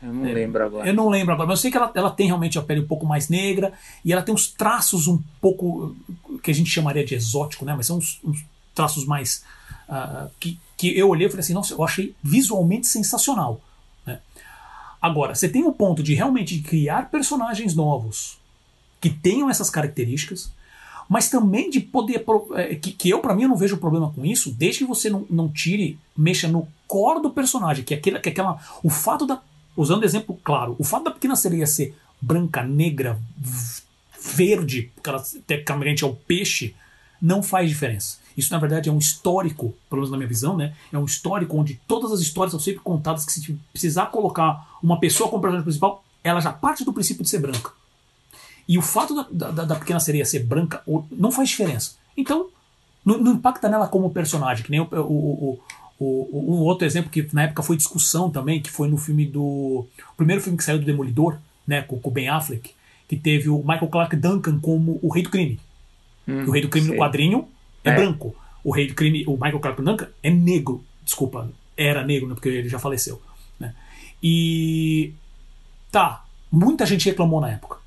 eu 0.03 0.13
não 0.13 0.27
é, 0.27 0.33
lembro 0.33 0.65
agora. 0.65 0.89
Eu 0.89 0.95
não 0.95 1.09
lembro 1.09 1.33
agora, 1.33 1.49
mas 1.49 1.59
eu 1.59 1.63
sei 1.63 1.71
que 1.71 1.77
ela, 1.77 1.91
ela 1.95 2.11
tem 2.11 2.27
realmente 2.27 2.59
a 2.59 2.63
pele 2.63 2.81
um 2.81 2.87
pouco 2.87 3.07
mais 3.07 3.29
negra 3.29 3.73
e 4.05 4.13
ela 4.13 4.23
tem 4.23 4.35
uns 4.35 4.49
traços 4.49 5.09
um 5.09 5.21
pouco 5.41 5.97
que 6.43 6.51
a 6.51 6.55
gente 6.55 6.71
chamaria 6.71 7.05
de 7.05 7.15
exótico, 7.15 7.65
né? 7.65 7.75
Mas 7.75 7.87
são 7.87 7.99
uns, 7.99 8.21
uns 8.23 8.45
traços 8.75 9.07
mais. 9.07 9.45
Uh, 9.89 10.31
que, 10.39 10.59
que 10.77 10.97
eu 10.97 11.09
olhei 11.09 11.27
e 11.27 11.31
falei 11.31 11.41
assim, 11.41 11.55
nossa, 11.55 11.75
eu 11.75 11.83
achei 11.83 12.15
visualmente 12.23 12.87
sensacional. 12.87 13.61
Né? 14.07 14.21
Agora, 15.01 15.35
você 15.35 15.49
tem 15.49 15.65
o 15.65 15.73
ponto 15.73 16.03
de 16.03 16.15
realmente 16.15 16.59
criar 16.61 17.11
personagens 17.11 17.75
novos 17.75 18.39
que 19.01 19.11
tenham 19.11 19.49
essas 19.49 19.71
características, 19.71 20.51
mas 21.09 21.29
também 21.29 21.71
de 21.71 21.81
poder. 21.81 22.25
É, 22.55 22.75
que, 22.75 22.93
que 22.93 23.09
eu, 23.09 23.21
para 23.21 23.35
mim, 23.35 23.43
eu 23.43 23.49
não 23.49 23.57
vejo 23.57 23.77
problema 23.77 24.13
com 24.13 24.25
isso, 24.25 24.53
desde 24.53 24.81
que 24.81 24.85
você 24.85 25.09
não, 25.09 25.25
não 25.31 25.49
tire, 25.49 25.99
mexa 26.17 26.49
no 26.49 26.67
core 26.87 27.23
do 27.23 27.31
personagem, 27.31 27.85
que 27.85 27.95
é, 27.95 27.97
aquele, 27.97 28.19
que 28.19 28.29
é 28.29 28.33
aquela. 28.33 28.59
O 28.83 28.91
fato 28.91 29.27
da. 29.27 29.41
Usando 29.77 30.05
exemplo 30.05 30.39
claro, 30.43 30.75
o 30.79 30.85
fato 30.85 31.05
da 31.05 31.11
pequena 31.11 31.37
sereia 31.37 31.67
ser 31.67 31.95
branca, 32.21 32.63
negra, 32.63 33.21
verde, 34.35 34.91
porque 34.95 35.11
ela 35.11 35.23
tecnicamente 35.47 36.03
é 36.03 36.07
o 36.07 36.15
peixe, 36.15 36.75
não 37.21 37.43
faz 37.43 37.69
diferença. 37.69 38.19
Isso, 38.37 38.53
na 38.53 38.59
verdade, 38.59 38.89
é 38.89 38.93
um 38.93 38.99
histórico, 38.99 39.75
pelo 39.89 40.03
menos 40.03 40.11
na 40.11 40.17
minha 40.19 40.29
visão, 40.29 40.57
né? 40.57 40.75
É 40.93 40.99
um 40.99 41.05
histórico 41.05 41.57
onde 41.57 41.81
todas 41.89 42.13
as 42.13 42.21
histórias 42.21 42.51
são 42.51 42.61
sempre 42.61 42.83
contadas 42.83 43.25
que 43.25 43.33
se 43.33 43.59
precisar 43.73 44.07
colocar 44.07 44.77
uma 44.83 45.01
pessoa 45.01 45.31
como 45.31 45.41
personagem 45.41 45.65
principal, 45.65 46.05
ela 46.23 46.41
já 46.41 46.53
parte 46.53 46.85
do 46.85 46.93
princípio 46.93 47.23
de 47.23 47.31
ser 47.31 47.39
branca. 47.39 47.71
E 48.69 48.77
o 48.77 48.83
fato 48.83 49.27
da, 49.31 49.51
da, 49.51 49.65
da 49.65 49.77
pequena 49.77 50.01
sereia 50.01 50.25
ser 50.25 50.41
branca 50.41 50.83
não 51.11 51.31
faz 51.31 51.49
diferença. 51.49 51.95
Então, 52.17 52.49
não, 53.05 53.19
não, 53.19 53.33
impacta 53.33 53.69
nela 53.69 53.89
como 53.89 54.11
personagem, 54.11 54.65
que 54.65 54.71
nem 54.71 54.81
o, 54.81 54.89
o, 54.93 55.61
o, 55.99 56.05
o, 56.05 56.57
um 56.57 56.61
outro 56.61 56.85
exemplo 56.85 57.11
que 57.11 57.27
na 57.33 57.45
época 57.45 57.63
foi 57.63 57.77
discussão 57.77 58.29
também, 58.29 58.61
que 58.61 58.71
foi 58.71 58.89
no 58.89 58.99
filme 58.99 59.25
do. 59.25 59.87
O 60.13 60.17
primeiro 60.17 60.43
filme 60.43 60.59
que 60.59 60.65
saiu 60.65 60.79
do 60.79 60.85
Demolidor, 60.85 61.39
né, 61.67 61.83
com 61.83 62.01
o 62.03 62.11
Ben 62.11 62.29
Affleck, 62.29 62.73
que 63.09 63.17
teve 63.17 63.49
o 63.49 63.59
Michael 63.59 63.89
Clark 63.89 64.17
Duncan 64.17 64.59
como 64.59 64.99
o 65.01 65.09
rei 65.09 65.23
do 65.23 65.31
crime. 65.31 65.61
Hum, 66.27 66.45
o 66.47 66.51
rei 66.51 66.61
do 66.61 66.69
crime 66.69 66.89
sei. 66.89 66.97
no 66.97 67.01
quadrinho 67.01 67.49
é, 67.87 67.93
é, 67.93 67.95
branco. 67.95 68.35
O 68.63 68.73
rei 68.73 68.89
do 68.89 68.95
crime, 68.95 69.25
o 69.27 69.33
Michael 69.33 69.61
Clark 69.61 69.83
Duncan, 69.83 70.09
é 70.23 70.31
negro. 70.31 70.85
Desculpa, 71.05 71.49
era 71.77 72.05
negro, 72.05 72.29
né, 72.29 72.35
porque 72.35 72.49
ele 72.49 72.69
já 72.69 72.79
faleceu. 72.79 73.21
Né? 73.59 73.75
E. 74.23 75.13
Tá, 75.91 76.25
muita 76.51 76.85
gente 76.85 77.09
reclamou 77.09 77.41
na 77.41 77.51
época. 77.51 77.79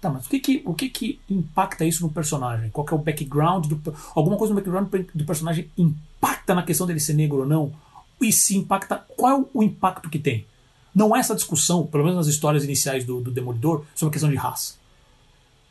Tá, 0.00 0.08
mas 0.08 0.26
o 0.26 0.30
que 0.30 0.40
que, 0.40 0.62
o 0.64 0.74
que 0.74 0.88
que 0.88 1.20
impacta 1.28 1.84
isso 1.84 2.02
no 2.02 2.10
personagem? 2.10 2.70
Qual 2.70 2.86
é 2.90 2.94
o 2.94 2.98
background 2.98 3.66
do. 3.66 3.96
Alguma 4.14 4.36
coisa 4.36 4.52
no 4.52 4.60
background 4.60 4.88
do 5.14 5.24
personagem 5.24 5.70
impacta 5.76 6.54
na 6.54 6.62
questão 6.62 6.86
dele 6.86 7.00
ser 7.00 7.14
negro 7.14 7.40
ou 7.40 7.46
não? 7.46 7.72
E 8.20 8.32
se 8.32 8.56
impacta, 8.56 9.04
qual 9.16 9.40
é 9.40 9.44
o 9.54 9.62
impacto 9.62 10.10
que 10.10 10.18
tem? 10.18 10.46
Não 10.94 11.14
é 11.14 11.20
essa 11.20 11.34
discussão, 11.34 11.86
pelo 11.86 12.04
menos 12.04 12.18
nas 12.18 12.26
histórias 12.26 12.64
iniciais 12.64 13.04
do, 13.04 13.20
do 13.20 13.30
Demolidor, 13.30 13.84
sobre 13.94 14.10
a 14.10 14.12
questão 14.12 14.30
de 14.30 14.36
raça. 14.36 14.74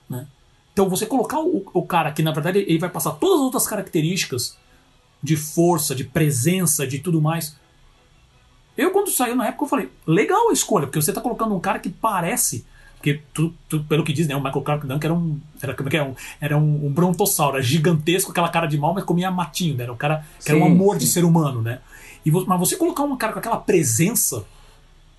Né? 0.09 0.25
Então 0.79 0.87
você 0.87 1.05
colocar 1.05 1.41
o, 1.41 1.65
o 1.73 1.85
cara 1.85 2.09
que 2.09 2.23
na 2.23 2.31
verdade 2.31 2.59
ele 2.59 2.79
vai 2.79 2.89
passar 2.89 3.11
todas 3.11 3.39
as 3.39 3.41
outras 3.41 3.67
características 3.67 4.57
de 5.21 5.35
força, 5.35 5.93
de 5.93 6.05
presença, 6.05 6.87
de 6.87 6.99
tudo 6.99 7.21
mais. 7.21 7.57
Eu, 8.77 8.91
quando 8.91 9.11
saiu 9.11 9.35
na 9.35 9.47
época, 9.47 9.65
eu 9.65 9.67
falei, 9.67 9.89
legal 10.07 10.49
a 10.49 10.53
escolha, 10.53 10.87
porque 10.87 11.01
você 11.01 11.11
está 11.11 11.19
colocando 11.19 11.53
um 11.53 11.59
cara 11.59 11.79
que 11.79 11.89
parece. 11.89 12.65
Porque, 12.95 13.21
tu, 13.33 13.53
tu, 13.67 13.83
pelo 13.83 14.05
que 14.05 14.13
diz, 14.13 14.25
né, 14.25 14.37
o 14.37 14.41
Michael 14.41 14.61
Clark 14.61 14.87
Duncan 14.87 15.05
era 15.05 15.13
um. 15.13 15.41
Era, 15.61 15.73
como 15.73 15.89
é 15.89 15.91
que 15.91 15.97
é? 15.97 16.03
Um, 16.03 16.15
era 16.39 16.57
um, 16.57 16.85
um 16.85 16.93
brontossauro, 16.93 17.57
era 17.57 17.61
gigantesco, 17.61 18.31
aquela 18.31 18.47
cara 18.47 18.65
de 18.65 18.77
mal, 18.77 18.93
mas 18.93 19.03
comia 19.03 19.29
matinho, 19.29 19.75
né? 19.75 19.83
Era 19.83 19.91
um 19.91 19.97
cara 19.97 20.25
que 20.37 20.45
sim, 20.45 20.51
era 20.51 20.59
um 20.59 20.65
amor 20.65 20.93
sim. 20.93 20.99
de 20.99 21.07
ser 21.07 21.25
humano, 21.25 21.61
né? 21.61 21.79
E, 22.25 22.31
mas 22.31 22.57
você 22.57 22.77
colocar 22.77 23.03
um 23.03 23.17
cara 23.17 23.33
com 23.33 23.39
aquela 23.39 23.57
presença, 23.57 24.45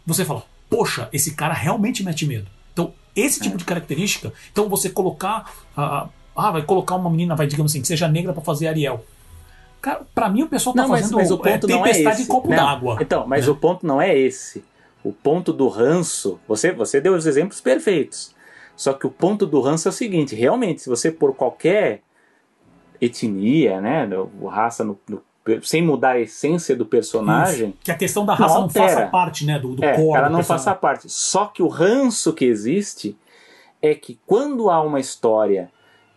você 0.07 0.25
fala, 0.25 0.43
poxa, 0.71 1.11
esse 1.13 1.35
cara 1.35 1.53
realmente 1.53 2.03
mete 2.03 2.25
medo. 2.25 2.47
Então, 2.73 2.95
esse 3.15 3.41
tipo 3.41 3.55
é. 3.55 3.59
de 3.59 3.65
característica, 3.65 4.33
então 4.51 4.69
você 4.69 4.91
colocar. 4.91 5.53
Uh, 5.77 6.09
ah, 6.37 6.51
vai 6.53 6.63
colocar 6.63 6.95
uma 6.95 7.11
menina, 7.11 7.37
vai, 7.37 7.47
digamos 7.47 7.73
assim, 7.73 7.83
que 7.83 7.89
seja 7.89 8.09
negra 8.09 8.33
para 8.33 8.43
fazer 8.43 8.69
Ariel. 8.69 9.05
Cara, 9.81 10.07
pra 10.15 10.29
mim 10.29 10.43
o 10.43 10.49
pessoal 10.49 10.75
tá 10.75 10.83
não, 10.83 10.89
fazendo 10.89 11.17
mas, 11.17 11.31
mas 11.31 11.31
o 11.31 11.39
ponto 11.39 11.67
é, 11.67 11.71
não 11.71 11.87
é 11.87 11.91
esse. 11.91 12.23
em 12.23 12.27
copo 12.27 12.49
d'água. 12.49 12.99
Então, 13.01 13.27
mas 13.27 13.47
né? 13.47 13.53
o 13.53 13.57
ponto 13.57 13.87
não 13.87 14.01
é 14.01 14.17
esse. 14.17 14.65
O 15.03 15.13
ponto 15.13 15.53
do 15.53 15.69
ranço, 15.69 16.39
você, 16.47 16.73
você 16.73 17.01
deu 17.01 17.15
os 17.15 17.27
exemplos 17.27 17.61
perfeitos. 17.61 18.35
Só 18.77 18.93
que 18.93 19.07
o 19.07 19.11
ponto 19.11 19.47
do 19.47 19.61
ranço 19.61 19.89
é 19.89 19.91
o 19.91 19.93
seguinte: 19.93 20.35
realmente, 20.35 20.83
se 20.83 20.89
você 20.89 21.11
por 21.11 21.35
qualquer 21.35 22.03
etnia, 23.01 23.81
né, 23.81 24.09
raça 24.49 24.85
no, 24.85 24.99
no 25.09 25.23
sem 25.63 25.83
mudar 25.83 26.13
a 26.13 26.21
essência 26.21 26.77
do 26.77 26.87
personagem. 26.87 27.71
Isso. 27.71 27.79
Que 27.83 27.91
a 27.91 27.97
questão 27.97 28.25
da 28.25 28.35
raça 28.35 28.55
não, 28.55 28.63
não 28.63 28.71
faça 28.71 29.07
parte, 29.07 29.45
né? 29.47 29.59
Do, 29.59 29.75
do 29.75 29.85
é, 29.85 29.95
core. 29.95 30.19
Ela 30.19 30.29
não 30.29 30.43
faça 30.43 30.75
parte. 30.75 31.09
Só 31.09 31.47
que 31.47 31.63
o 31.63 31.69
ranço 31.69 32.33
que 32.33 32.45
existe 32.45 33.17
é 33.83 33.95
que 33.95 34.19
quando 34.27 34.71
há 34.71 34.81
uma 34.83 35.01
história 35.01 35.71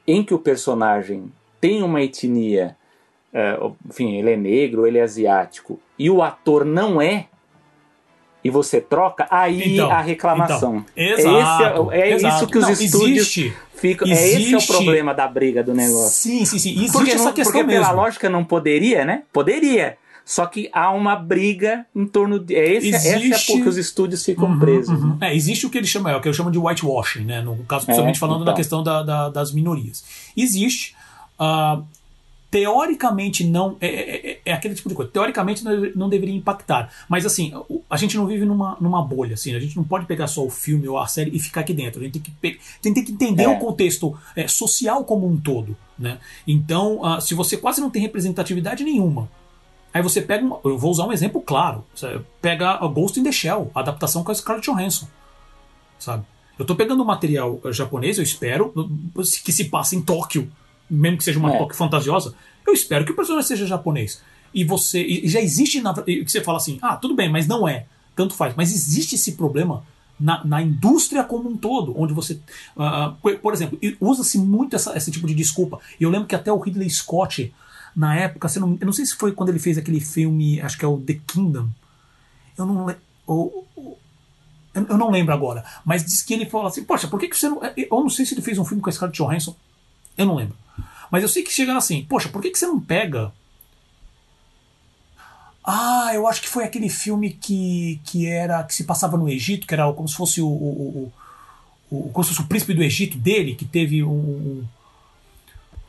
em 0.06 0.24
que 0.24 0.34
o 0.34 0.40
personagem 0.40 1.32
tem 1.60 1.82
uma 1.82 2.02
etnia, 2.02 2.76
é, 3.34 3.58
enfim, 3.90 4.16
ele 4.16 4.32
é 4.32 4.38
negro, 4.38 4.86
ele 4.86 4.98
é 4.98 5.02
asiático, 5.02 5.80
e 5.98 6.10
o 6.10 6.22
ator 6.22 6.66
não 6.66 7.02
é, 7.02 7.28
e 8.44 8.50
você 8.50 8.82
troca, 8.82 9.26
aí 9.30 9.74
então, 9.74 9.90
a 9.90 10.02
reclamação. 10.02 10.86
Então, 10.96 11.40
exato, 11.40 11.92
é, 11.92 12.10
é 12.10 12.14
exato. 12.14 12.36
isso 12.36 12.48
que 12.48 12.58
os 12.58 12.64
não, 12.64 12.72
estúdios 12.72 13.18
existe, 13.18 13.54
ficam. 13.76 14.08
Existe, 14.08 14.36
é 14.36 14.42
esse 14.42 14.54
é 14.54 14.58
o 14.58 14.68
problema 14.68 15.14
da 15.14 15.28
briga 15.28 15.64
do 15.64 15.74
negócio. 15.74 16.12
Sim, 16.12 16.44
sim, 16.46 16.60
sim. 16.60 16.72
Existe 16.72 16.92
porque 16.92 17.12
essa 17.12 17.26
não, 17.26 17.34
questão 17.34 17.54
porque 17.54 17.68
mesmo. 17.68 17.86
pela 17.86 17.94
lógica 17.94 18.30
não 18.30 18.44
poderia, 18.44 19.06
né? 19.06 19.24
Poderia. 19.32 19.98
Só 20.26 20.46
que 20.46 20.70
há 20.72 20.90
uma 20.92 21.16
briga 21.16 21.86
em 21.94 22.06
torno 22.06 22.40
de. 22.40 22.56
É 22.56 22.74
esse, 22.74 22.90
existe... 22.90 23.34
Essa 23.34 23.52
é 23.52 23.56
porque 23.56 23.70
os 23.70 23.78
estúdios 23.78 24.24
ficam 24.24 24.50
uhum, 24.50 24.60
presos. 24.60 25.02
Uhum. 25.02 25.18
Né? 25.20 25.30
É, 25.32 25.36
existe 25.36 25.66
o 25.66 25.70
que 25.70 25.78
eles 25.78 25.90
chamam, 25.90 26.12
é 26.12 26.16
o 26.16 26.22
que 26.22 26.28
eles 26.28 26.38
chamam 26.38 26.52
de 26.52 26.58
whitewashing, 26.58 27.26
né? 27.26 27.42
No 27.42 27.58
caso, 27.64 27.86
principalmente 27.86 28.16
é, 28.16 28.20
falando 28.20 28.42
então. 28.42 28.54
da 28.54 28.54
questão 28.54 28.84
da, 28.84 29.04
da, 29.04 29.30
das 29.30 29.52
minorias. 29.52 30.04
Existe. 30.36 30.96
Uh, 31.40 31.84
teoricamente 32.54 33.44
não. 33.44 33.78
É, 33.82 33.88
é, 33.88 34.32
é, 34.32 34.42
é, 34.46 34.54
aquele 34.54 34.76
tipo 34.76 34.88
de 34.88 34.94
coisa. 34.94 35.10
Teoricamente 35.12 35.64
não, 35.96 36.08
deveria 36.08 36.36
impactar. 36.36 36.94
Mas 37.10 37.26
assim, 37.26 37.52
a 37.90 37.98
gente 37.98 38.16
não 38.16 38.28
vive 38.28 38.46
numa, 38.46 38.78
numa 38.80 39.02
bolha, 39.02 39.34
assim. 39.34 39.56
A 39.56 39.60
gente 39.60 39.76
não 39.76 39.84
pode 39.84 40.06
pegar 40.06 40.28
só 40.28 40.46
o 40.46 40.52
filme 40.52 40.88
ou 40.88 41.00
a 41.00 41.08
série 41.08 41.36
e 41.36 41.40
ficar 41.40 41.62
aqui 41.62 41.74
dentro. 41.74 42.00
A 42.00 42.04
gente 42.04 42.20
tem 42.20 42.22
que, 42.22 42.32
tem, 42.80 42.94
tem 42.94 43.04
que 43.04 43.12
entender 43.12 43.46
é. 43.46 43.50
o 43.50 43.58
contexto 43.58 44.16
é, 44.36 44.48
social 44.48 45.04
como 45.04 45.28
um 45.28 45.36
todo. 45.36 45.76
Né? 45.98 46.20
Então, 46.48 47.02
uh, 47.02 47.20
se 47.20 47.34
você 47.34 47.58
quase 47.58 47.82
não 47.82 47.90
tem 47.90 48.04
representatividade 48.04 48.84
nenhuma. 48.84 49.28
Aí 49.92 50.04
você 50.04 50.22
pega. 50.22 50.46
Uma, 50.46 50.60
eu 50.64 50.78
vou 50.78 50.92
usar 50.92 51.08
um 51.08 51.12
exemplo 51.12 51.42
claro. 51.42 51.84
Pega 52.40 52.74
a 52.74 52.88
Ghost 52.88 53.20
in 53.20 53.24
the 53.24 53.32
Shell, 53.32 53.72
a 53.74 53.80
adaptação 53.80 54.24
com 54.24 54.32
a 54.32 54.36
Scarlett 54.36 54.70
Johansson. 54.70 55.08
Sabe? 55.98 56.24
Eu 56.60 56.66
tô 56.66 56.76
pegando 56.76 57.02
um 57.02 57.06
material 57.06 57.60
japonês, 57.72 58.20
eu 58.20 58.24
espero, 58.24 58.72
que 59.44 59.52
se 59.52 59.66
passe 59.66 59.96
em 59.96 60.04
Tóquio 60.04 60.52
mesmo 60.90 61.18
que 61.18 61.24
seja 61.24 61.40
uma 61.40 61.54
é. 61.54 61.58
toque 61.58 61.76
fantasiosa, 61.76 62.34
eu 62.66 62.74
espero 62.74 63.06
que 63.06 63.12
o 63.12 63.16
personagem 63.16 63.48
seja 63.48 63.66
japonês. 63.66 64.22
E 64.54 64.64
você. 64.64 65.02
E 65.02 65.28
já 65.28 65.42
existe. 65.42 65.82
Na, 65.82 65.94
que 65.94 66.26
você 66.28 66.42
fala 66.42 66.58
assim, 66.58 66.78
ah, 66.82 66.96
tudo 66.96 67.16
bem, 67.16 67.30
mas 67.30 67.48
não 67.48 67.68
é. 67.68 67.86
Tanto 68.16 68.36
faz. 68.36 68.54
Mas 68.56 68.72
existe 68.72 69.16
esse 69.16 69.34
problema 69.34 69.84
na, 70.20 70.44
na 70.46 70.62
indústria 70.62 71.24
como 71.24 71.50
um 71.50 71.58
todo, 71.58 72.00
onde 72.00 72.14
você. 72.14 72.40
Uh, 72.78 73.38
por 73.40 73.54
exemplo, 73.54 73.80
usa-se 74.00 74.38
muito 74.38 74.76
essa, 74.76 74.96
esse 74.96 75.12
tipo 75.12 75.28
de 75.28 75.34
desculpa. 75.34 75.80
E 76.00 76.04
eu 76.04 76.10
lembro 76.10 76.28
que 76.28 76.36
até 76.36 76.52
o 76.52 76.60
Ridley 76.60 76.90
Scott, 76.90 77.54
na 77.96 78.16
época, 78.16 78.48
não, 78.60 78.78
eu 78.80 78.86
não 78.86 78.94
sei 78.94 79.06
se 79.06 79.16
foi 79.16 79.32
quando 79.32 79.50
ele 79.50 79.60
fez 79.60 79.78
aquele 79.78 80.00
filme, 80.00 80.62
acho 80.62 80.78
que 80.78 80.86
é 80.86 80.88
o 80.88 81.00
The 81.00 81.20
Kingdom. 81.28 81.70
Eu 82.58 82.66
não 82.66 82.86
lembro. 82.86 83.02
Eu 84.76 84.98
não 84.98 85.12
lembro 85.12 85.34
agora, 85.34 85.64
mas 85.86 86.04
diz 86.04 86.24
que 86.24 86.34
ele 86.34 86.48
falou 86.48 86.68
assim: 86.68 86.84
Poxa, 86.84 87.08
por 87.08 87.20
que, 87.20 87.28
que 87.28 87.38
você 87.38 87.48
não. 87.48 87.62
Eu 87.76 87.88
não 87.92 88.10
sei 88.10 88.26
se 88.26 88.34
ele 88.34 88.42
fez 88.42 88.58
um 88.58 88.66
filme 88.66 88.82
com 88.82 88.90
a 88.90 88.94
Scarlett 88.94 89.22
Johansson. 89.22 89.56
Eu 90.18 90.26
não 90.26 90.36
lembro. 90.36 90.56
Mas 91.14 91.22
eu 91.22 91.30
sei 91.30 91.44
que 91.44 91.52
chegaram 91.52 91.78
assim, 91.78 92.04
poxa, 92.10 92.28
por 92.28 92.42
que, 92.42 92.50
que 92.50 92.58
você 92.58 92.66
não 92.66 92.80
pega. 92.80 93.32
Ah, 95.64 96.10
eu 96.12 96.28
acho 96.28 96.42
que 96.42 96.50
foi 96.50 96.64
aquele 96.64 96.90
filme 96.90 97.30
que, 97.30 98.02
que 98.04 98.26
era. 98.26 98.64
que 98.64 98.74
se 98.74 98.84
passava 98.84 99.16
no 99.16 99.30
Egito, 99.30 99.68
que 99.68 99.76
era 99.76 99.94
como 99.94 100.08
se 100.08 100.16
fosse 100.16 100.42
o. 100.42 100.48
o, 100.48 101.12
o, 101.92 101.98
o 101.98 102.10
como 102.10 102.24
se 102.24 102.32
fosse 102.32 102.42
o 102.42 102.48
príncipe 102.48 102.74
do 102.74 102.82
Egito 102.82 103.16
dele, 103.16 103.54
que 103.54 103.64
teve 103.64 104.04
um. 104.04 104.64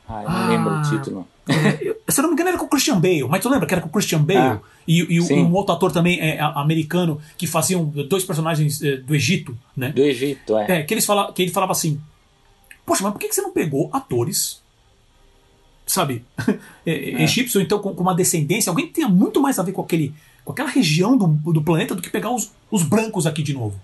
Ah, 0.06 0.24
eu 0.24 0.30
não 0.30 0.36
ah, 0.36 0.46
lembro 0.46 0.74
o 0.74 0.82
título. 0.82 1.28
É, 1.48 2.12
se 2.12 2.20
eu 2.20 2.22
não 2.22 2.28
me 2.28 2.34
engano, 2.34 2.50
era 2.50 2.58
com 2.58 2.66
o 2.66 2.68
Christian 2.68 3.00
Bale, 3.00 3.26
mas 3.26 3.40
tu 3.40 3.48
lembra 3.48 3.66
que 3.66 3.72
era 3.72 3.80
com 3.80 3.88
o 3.88 3.92
Christian 3.92 4.22
Bale 4.22 4.38
ah, 4.38 4.60
e, 4.86 5.00
e, 5.14 5.20
um 5.32 5.54
outro 5.54 5.74
ator 5.74 5.90
também 5.90 6.20
é, 6.20 6.38
americano 6.38 7.18
que 7.38 7.46
faziam 7.46 7.86
dois 7.86 8.24
personagens 8.24 8.82
é, 8.82 8.98
do 8.98 9.14
Egito, 9.14 9.56
né? 9.74 9.88
Do 9.88 10.02
Egito, 10.02 10.54
é. 10.58 10.80
é 10.80 10.82
que, 10.82 10.92
eles 10.92 11.06
fala, 11.06 11.32
que 11.32 11.40
ele 11.40 11.50
falava 11.50 11.72
assim: 11.72 11.98
Poxa, 12.84 13.02
mas 13.02 13.12
por 13.12 13.18
que 13.18 13.32
você 13.32 13.40
não 13.40 13.52
pegou 13.52 13.88
atores 13.90 14.62
sabe, 15.86 16.24
é, 16.86 16.92
é. 16.92 17.22
egípcio, 17.22 17.60
então 17.60 17.78
com, 17.78 17.94
com, 17.94 18.02
uma 18.02 18.14
descendência, 18.14 18.70
alguém 18.70 18.86
que 18.86 18.94
tenha 18.94 19.08
muito 19.08 19.40
mais 19.40 19.58
a 19.58 19.62
ver 19.62 19.72
com, 19.72 19.82
aquele, 19.82 20.14
com 20.44 20.52
aquela 20.52 20.68
região 20.68 21.16
do, 21.16 21.26
do 21.52 21.62
planeta 21.62 21.94
do 21.94 22.02
que 22.02 22.10
pegar 22.10 22.30
os, 22.30 22.50
os 22.70 22.82
brancos 22.82 23.26
aqui 23.26 23.42
de 23.42 23.52
novo. 23.52 23.78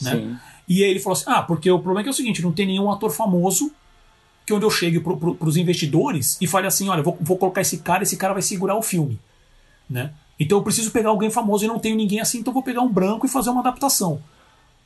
Né? 0.00 0.12
Sim. 0.12 0.36
E 0.68 0.84
aí 0.84 0.90
ele 0.90 1.00
falou 1.00 1.16
assim: 1.16 1.24
ah, 1.26 1.42
porque 1.42 1.70
o 1.70 1.78
problema 1.78 2.00
é, 2.00 2.02
que 2.04 2.08
é 2.08 2.12
o 2.12 2.14
seguinte, 2.14 2.42
não 2.42 2.52
tem 2.52 2.66
nenhum 2.66 2.90
ator 2.90 3.10
famoso 3.10 3.72
que 4.46 4.54
onde 4.54 4.64
eu 4.64 4.70
chegue 4.70 5.00
para 5.00 5.14
pro, 5.14 5.36
os 5.40 5.56
investidores 5.56 6.38
e 6.40 6.46
fale 6.46 6.66
assim: 6.66 6.88
olha, 6.88 7.02
vou, 7.02 7.16
vou 7.20 7.36
colocar 7.36 7.60
esse 7.60 7.78
cara, 7.78 8.02
esse 8.02 8.16
cara 8.16 8.32
vai 8.32 8.42
segurar 8.42 8.76
o 8.76 8.82
filme. 8.82 9.18
Né? 9.88 10.12
Então 10.38 10.58
eu 10.58 10.62
preciso 10.62 10.90
pegar 10.90 11.08
alguém 11.08 11.30
famoso 11.30 11.64
e 11.64 11.68
não 11.68 11.78
tenho 11.78 11.96
ninguém 11.96 12.20
assim, 12.20 12.38
então 12.38 12.52
vou 12.52 12.62
pegar 12.62 12.82
um 12.82 12.92
branco 12.92 13.26
e 13.26 13.28
fazer 13.28 13.50
uma 13.50 13.60
adaptação. 13.60 14.22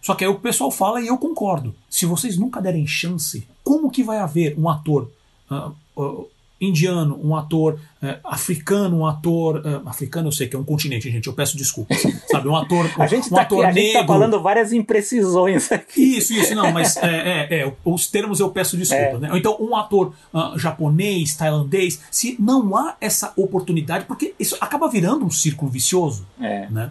Só 0.01 0.15
que 0.15 0.25
aí 0.25 0.31
o 0.31 0.41
pessoal 0.41 0.71
fala 0.71 1.01
e 1.01 1.07
eu 1.07 1.19
concordo. 1.19 1.75
Se 1.89 2.07
vocês 2.07 2.37
nunca 2.37 2.61
derem 2.61 2.87
chance, 2.87 3.47
como 3.63 3.91
que 3.91 4.03
vai 4.03 4.19
haver 4.19 4.59
um 4.59 4.69
ator 4.69 5.11
uh, 5.51 5.73
uh, 5.97 6.29
indiano, 6.63 7.19
um 7.21 7.35
ator 7.35 7.81
é, 8.01 8.21
africano, 8.23 8.99
um 8.99 9.07
ator. 9.07 9.63
É, 9.67 9.89
africano 9.89 10.29
eu 10.29 10.33
sei 10.33 10.47
que 10.47 10.55
é 10.55 10.59
um 10.59 10.65
continente, 10.65 11.11
gente, 11.11 11.27
eu 11.27 11.33
peço 11.33 11.57
desculpas. 11.57 12.01
Sabe, 12.31 12.49
um 12.49 12.57
ator. 12.57 12.89
a 12.97 13.07
gente 13.09 13.27
um 13.27 13.35
tá, 13.35 13.43
ator 13.43 13.65
aqui, 13.67 13.79
a 13.79 13.83
gente 13.83 13.93
tá 13.95 14.07
falando 14.07 14.41
várias 14.41 14.73
imprecisões 14.73 15.71
aqui. 15.73 16.19
Isso, 16.19 16.33
isso, 16.33 16.55
não, 16.55 16.71
mas 16.71 16.97
é, 16.99 17.49
é, 17.51 17.61
é 17.61 17.73
os 17.85 18.07
termos 18.07 18.39
eu 18.39 18.51
peço 18.51 18.77
desculpas. 18.77 19.17
É. 19.17 19.19
Né? 19.19 19.31
Então, 19.35 19.57
um 19.59 19.75
ator 19.75 20.15
uh, 20.33 20.57
japonês, 20.57 21.35
tailandês, 21.35 22.01
se 22.11 22.37
não 22.39 22.77
há 22.77 22.97
essa 23.01 23.33
oportunidade, 23.37 24.05
porque 24.05 24.33
isso 24.39 24.57
acaba 24.61 24.89
virando 24.89 25.25
um 25.25 25.31
círculo 25.31 25.71
vicioso. 25.71 26.25
É. 26.41 26.69
Né? 26.71 26.91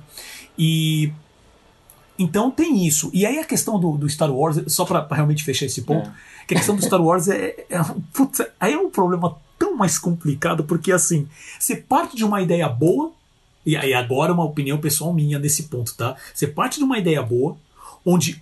E. 0.60 1.12
Então 2.20 2.52
tem 2.52 2.86
isso. 2.86 3.10
E 3.14 3.26
aí 3.26 3.40
a 3.40 3.44
questão 3.44 3.80
do, 3.80 3.98
do 3.98 4.08
Star 4.08 4.32
Wars, 4.32 4.62
só 4.68 4.86
para 4.86 5.08
realmente 5.12 5.44
fechar 5.44 5.66
esse 5.66 5.82
ponto, 5.82 6.12
que 6.48 6.54
a 6.54 6.58
questão 6.58 6.76
do 6.76 6.84
Star 6.84 7.02
Wars 7.02 7.28
é. 7.28 7.66
é 7.68 7.82
putz, 8.14 8.42
aí 8.60 8.74
é 8.74 8.78
um 8.78 8.92
problema 8.92 9.40
tão 9.62 9.78
mais 9.78 10.00
complicado, 10.00 10.64
porque 10.64 10.92
assim, 10.92 11.28
você 11.60 11.76
parte 11.76 12.18
de 12.18 12.26
uma 12.26 12.42
ideia 12.42 12.68
boa, 12.68 13.12
e 13.64 13.78
aí 13.78 13.94
agora 13.94 14.34
uma 14.34 14.44
opinião 14.44 14.80
pessoal 14.80 15.14
minha 15.14 15.38
nesse 15.38 15.64
ponto, 15.64 15.94
tá? 15.96 16.18
Você 16.34 16.48
parte 16.48 16.80
de 16.80 16.84
uma 16.84 16.98
ideia 16.98 17.22
boa, 17.22 17.56
onde 18.04 18.42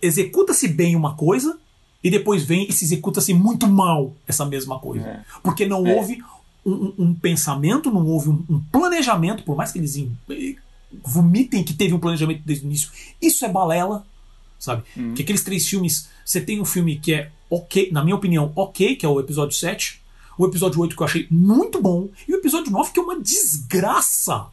executa-se 0.00 0.68
bem 0.68 0.94
uma 0.94 1.16
coisa, 1.16 1.58
e 2.04 2.08
depois 2.08 2.44
vem 2.44 2.68
e 2.68 2.72
se 2.72 2.84
executa-se 2.84 3.34
muito 3.34 3.66
mal 3.66 4.14
essa 4.28 4.46
mesma 4.46 4.78
coisa. 4.78 5.04
É. 5.04 5.24
Porque 5.42 5.66
não 5.66 5.84
é. 5.84 5.96
houve 5.96 6.22
um, 6.64 6.94
um, 6.96 7.14
pensamento, 7.14 7.90
não 7.90 8.06
houve 8.06 8.28
um, 8.28 8.44
um, 8.48 8.60
planejamento, 8.70 9.42
por 9.42 9.56
mais 9.56 9.72
que 9.72 9.80
eles 9.80 10.00
vomitem 11.02 11.64
que 11.64 11.74
teve 11.74 11.94
um 11.94 11.98
planejamento 11.98 12.42
desde 12.46 12.64
o 12.64 12.68
início. 12.68 12.92
Isso 13.20 13.44
é 13.44 13.48
balela, 13.48 14.06
sabe? 14.56 14.84
Uhum. 14.96 15.14
Que 15.14 15.22
aqueles 15.22 15.42
três 15.42 15.66
filmes, 15.66 16.08
você 16.24 16.40
tem 16.40 16.60
um 16.60 16.64
filme 16.64 16.96
que 16.96 17.12
é 17.12 17.32
ok, 17.50 17.90
na 17.90 18.04
minha 18.04 18.14
opinião, 18.14 18.52
ok, 18.54 18.94
que 18.94 19.04
é 19.04 19.08
o 19.08 19.18
episódio 19.18 19.56
7, 19.56 20.00
o 20.38 20.46
episódio 20.46 20.80
8 20.80 20.96
que 20.96 21.02
eu 21.02 21.06
achei 21.06 21.26
muito 21.30 21.82
bom, 21.82 22.08
e 22.26 22.32
o 22.32 22.36
episódio 22.36 22.70
9 22.70 22.92
que 22.92 23.00
é 23.00 23.02
uma 23.02 23.20
desgraça 23.20 24.46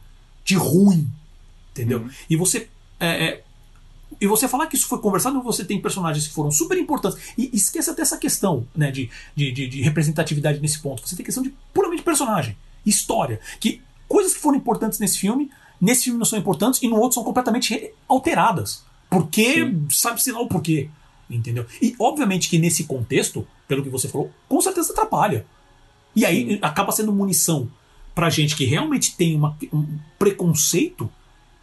de 0.44 0.56
ruim. 0.56 1.08
Entendeu? 1.70 2.00
Uhum. 2.00 2.10
E 2.28 2.36
você. 2.36 2.68
É, 2.98 3.24
é, 3.24 3.42
e 4.20 4.26
você 4.26 4.48
falar 4.48 4.66
que 4.66 4.76
isso 4.76 4.86
foi 4.86 4.98
conversado, 4.98 5.42
você 5.42 5.64
tem 5.64 5.80
personagens 5.80 6.26
que 6.26 6.32
foram 6.32 6.50
super 6.50 6.78
importantes. 6.78 7.18
E 7.36 7.50
esqueça 7.52 7.90
até 7.90 8.02
essa 8.02 8.16
questão 8.16 8.66
né, 8.74 8.90
de, 8.90 9.10
de, 9.34 9.52
de, 9.52 9.68
de 9.68 9.82
representatividade 9.82 10.60
nesse 10.60 10.78
ponto. 10.78 11.06
Você 11.06 11.16
tem 11.16 11.24
questão 11.24 11.42
de 11.42 11.54
puramente 11.74 12.02
personagem, 12.02 12.56
história. 12.84 13.40
Que 13.60 13.82
coisas 14.08 14.32
que 14.32 14.40
foram 14.40 14.56
importantes 14.56 14.98
nesse 14.98 15.18
filme, 15.18 15.50
nesse 15.80 16.04
filme 16.04 16.18
não 16.18 16.24
são 16.24 16.38
importantes 16.38 16.82
e 16.82 16.88
no 16.88 16.96
outro 16.96 17.14
são 17.14 17.24
completamente 17.24 17.92
alteradas. 18.08 18.84
Porque 19.10 19.74
sabe-se 19.90 20.32
lá 20.32 20.40
o 20.40 20.48
porquê. 20.48 20.88
Entendeu? 21.28 21.66
E 21.82 21.94
obviamente 21.98 22.48
que 22.48 22.58
nesse 22.58 22.84
contexto, 22.84 23.46
pelo 23.66 23.82
que 23.82 23.90
você 23.90 24.08
falou, 24.08 24.30
com 24.48 24.60
certeza 24.60 24.92
atrapalha. 24.92 25.44
E 26.16 26.24
aí 26.24 26.54
Sim. 26.54 26.58
acaba 26.62 26.90
sendo 26.90 27.12
munição 27.12 27.68
pra 28.14 28.30
gente 28.30 28.56
que 28.56 28.64
realmente 28.64 29.14
tem 29.14 29.36
uma, 29.36 29.54
um 29.70 29.86
preconceito 30.18 31.08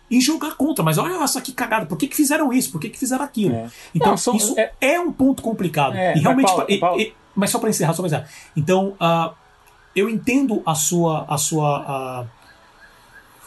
em 0.10 0.22
jogar 0.22 0.56
contra. 0.56 0.84
Mas 0.84 1.00
olha 1.00 1.24
essa 1.24 1.42
que 1.42 1.52
cagada, 1.52 1.88
por 1.88 1.98
que, 1.98 2.08
que 2.08 2.16
fizeram 2.16 2.54
isso? 2.54 2.72
Por 2.72 2.80
que, 2.80 2.90
que 2.90 3.00
fizeram 3.00 3.26
aquilo? 3.26 3.56
É. 3.56 3.68
Então, 3.96 4.12
Não, 4.12 4.18
só, 4.18 4.36
isso 4.36 4.54
é, 4.58 4.72
é, 4.80 5.00
um 5.00 5.12
ponto 5.12 5.42
complicado. 5.42 5.96
É, 5.96 6.16
e 6.16 6.20
realmente. 6.20 6.46
Mas, 6.46 6.56
Paulo, 6.56 6.72
e, 6.72 6.78
Paulo... 6.78 7.02
E, 7.02 7.14
mas 7.36 7.50
só 7.50 7.58
para 7.58 7.70
encerrar, 7.70 7.94
só 7.94 8.04
pra 8.04 8.08
encerrar. 8.08 8.30
Então, 8.56 8.96
uh, 9.02 9.34
eu 9.96 10.08
entendo 10.08 10.62
a 10.66 10.76
sua. 10.76 11.26
A 11.28 11.38
sua 11.38 12.22
uh, 12.22 12.43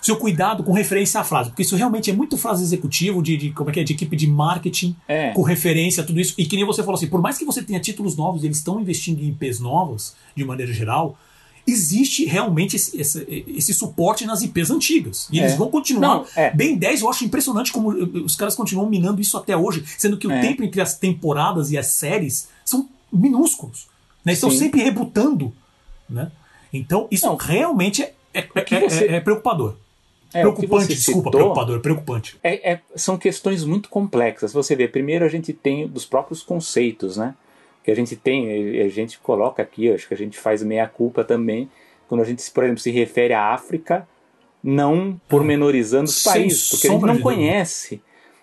seu 0.06 0.16
cuidado 0.16 0.62
com 0.62 0.72
referência 0.72 1.20
à 1.20 1.24
frase, 1.24 1.50
porque 1.50 1.62
isso 1.62 1.74
realmente 1.74 2.08
é 2.10 2.14
muito 2.14 2.36
frase 2.36 2.62
executivo 2.62 3.20
de, 3.20 3.36
de 3.36 3.50
como 3.50 3.70
é 3.70 3.72
que 3.72 3.80
é, 3.80 3.84
de 3.84 3.92
equipe 3.92 4.16
de 4.16 4.28
marketing 4.28 4.94
é. 5.08 5.30
com 5.30 5.42
referência 5.42 6.02
a 6.02 6.06
tudo 6.06 6.20
isso. 6.20 6.32
E 6.38 6.46
que 6.46 6.54
nem 6.54 6.64
você 6.64 6.82
falou 6.82 6.94
assim, 6.94 7.08
por 7.08 7.20
mais 7.20 7.36
que 7.36 7.44
você 7.44 7.60
tenha 7.60 7.80
títulos 7.80 8.16
novos, 8.16 8.44
eles 8.44 8.58
estão 8.58 8.80
investindo 8.80 9.20
em 9.20 9.30
IPs 9.30 9.58
novas, 9.58 10.14
de 10.36 10.44
maneira 10.44 10.72
geral, 10.72 11.18
existe 11.66 12.24
realmente 12.24 12.76
esse, 12.76 12.96
esse, 13.00 13.44
esse, 13.48 13.74
suporte 13.74 14.24
nas 14.24 14.42
IPs 14.42 14.70
antigas. 14.70 15.28
E 15.32 15.40
é. 15.40 15.42
eles 15.42 15.56
vão 15.56 15.68
continuar. 15.68 16.18
Não, 16.18 16.26
é. 16.36 16.54
Bem 16.54 16.78
10, 16.78 17.00
eu 17.00 17.10
acho 17.10 17.24
impressionante 17.24 17.72
como 17.72 17.88
os 17.88 18.36
caras 18.36 18.54
continuam 18.54 18.88
minando 18.88 19.20
isso 19.20 19.36
até 19.36 19.56
hoje, 19.56 19.84
sendo 19.98 20.16
que 20.16 20.28
o 20.28 20.30
é. 20.30 20.40
tempo 20.40 20.62
entre 20.62 20.80
as 20.80 20.96
temporadas 20.96 21.72
e 21.72 21.76
as 21.76 21.88
séries 21.88 22.48
são 22.64 22.88
minúsculos. 23.12 23.88
Né? 24.24 24.34
Estão 24.34 24.52
sempre 24.52 24.82
rebutando 24.82 25.52
Né? 26.08 26.30
Então, 26.72 27.08
isso 27.10 27.26
Não, 27.26 27.34
realmente 27.34 28.02
é, 28.02 28.14
é, 28.32 28.44
é, 28.54 28.80
você... 28.80 29.06
é 29.06 29.20
preocupador. 29.20 29.74
É, 30.34 30.40
preocupante, 30.40 30.88
desculpa, 30.88 31.28
citou, 31.28 31.30
preocupador, 31.30 31.80
preocupante. 31.80 32.38
É, 32.42 32.72
é, 32.72 32.80
são 32.94 33.16
questões 33.16 33.64
muito 33.64 33.88
complexas. 33.88 34.52
Você 34.52 34.74
vê, 34.74 34.88
primeiro 34.88 35.24
a 35.24 35.28
gente 35.28 35.52
tem 35.52 35.86
dos 35.86 36.04
próprios 36.04 36.42
conceitos, 36.42 37.16
né? 37.16 37.34
Que 37.84 37.90
a 37.90 37.94
gente 37.94 38.16
tem, 38.16 38.80
a 38.80 38.88
gente 38.88 39.18
coloca 39.18 39.62
aqui, 39.62 39.90
acho 39.90 40.08
que 40.08 40.14
a 40.14 40.16
gente 40.16 40.36
faz 40.38 40.62
meia-culpa 40.62 41.22
também, 41.22 41.70
quando 42.08 42.20
a 42.20 42.24
gente, 42.24 42.48
por 42.50 42.64
exemplo, 42.64 42.80
se 42.80 42.90
refere 42.90 43.32
à 43.32 43.52
África, 43.52 44.06
não 44.62 45.20
pormenorizando 45.28 46.04
os 46.04 46.22
países, 46.22 46.70
porque 46.70 46.88
a 46.88 46.90
gente 46.90 47.04
não 47.04 47.20
conhece. 47.20 48.02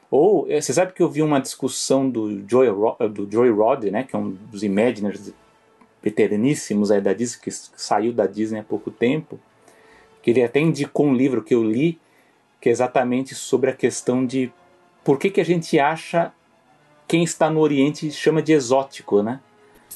Ou, 0.10 0.50
eh, 0.50 0.62
você 0.62 0.72
sabe 0.72 0.94
que 0.94 1.02
eu 1.02 1.10
vi 1.10 1.22
uma 1.22 1.40
discussão 1.40 2.10
do 2.10 2.48
Joy, 2.48 2.68
do 3.10 3.28
Joy 3.30 3.50
Rod, 3.50 3.86
né, 3.86 4.04
que 4.04 4.16
é 4.16 4.20
um 4.20 4.30
dos 4.30 4.64
Imaginers 4.64 5.34
veteraníssimos 6.02 6.92
aí 6.92 7.02
da 7.02 7.14
Disney, 7.14 7.42
que 7.42 7.52
saiu 7.52 8.14
da 8.14 8.28
Disney 8.28 8.60
há 8.60 8.64
pouco 8.64 8.92
tempo, 8.92 9.40
que 10.24 10.32
ele 10.32 10.42
até 10.42 10.60
indicou 10.60 11.06
um 11.06 11.14
livro 11.14 11.44
que 11.44 11.54
eu 11.54 11.64
li, 11.64 12.00
que 12.60 12.70
é 12.70 12.72
exatamente 12.72 13.36
sobre 13.36 13.70
a 13.70 13.74
questão 13.74 14.26
de 14.26 14.52
por 15.04 15.20
que, 15.20 15.30
que 15.30 15.42
a 15.42 15.46
gente 15.46 15.78
acha 15.78 16.32
quem 17.08 17.24
está 17.24 17.50
no 17.50 17.60
Oriente 17.60 18.10
chama 18.10 18.42
de 18.42 18.54
exótico, 18.54 19.22
né? 19.22 19.42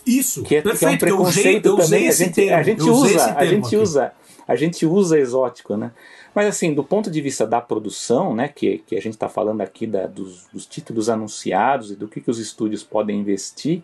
Isso, 0.05 0.43
que 0.43 0.57
é, 0.57 0.61
perfeito, 0.61 0.79
que 0.79 0.85
é 0.85 0.89
um 0.89 0.97
preconceito 0.97 1.65
eu 1.65 1.77
usei, 1.77 2.07
eu 2.07 2.07
também. 2.07 2.09
a 2.09 2.11
gente, 2.11 2.33
termo, 2.33 2.55
a 2.55 2.63
gente 2.63 2.83
usa, 2.83 3.33
a 3.35 3.45
gente 3.45 3.65
aqui. 3.65 3.77
usa, 3.77 4.13
a 4.47 4.55
gente 4.55 4.85
usa 4.85 5.19
exótico, 5.19 5.77
né? 5.77 5.91
Mas 6.35 6.47
assim, 6.47 6.73
do 6.73 6.83
ponto 6.83 7.09
de 7.09 7.21
vista 7.21 7.47
da 7.47 7.59
produção, 7.59 8.35
né, 8.35 8.47
que, 8.47 8.79
que 8.79 8.95
a 8.95 9.01
gente 9.01 9.13
está 9.13 9.27
falando 9.27 9.61
aqui 9.61 9.87
da, 9.87 10.05
dos, 10.05 10.45
dos, 10.53 10.65
títulos 10.65 11.09
anunciados 11.09 11.91
e 11.91 11.95
do 11.95 12.07
que, 12.07 12.21
que 12.21 12.29
os 12.29 12.37
estúdios 12.37 12.83
podem 12.83 13.19
investir, 13.19 13.81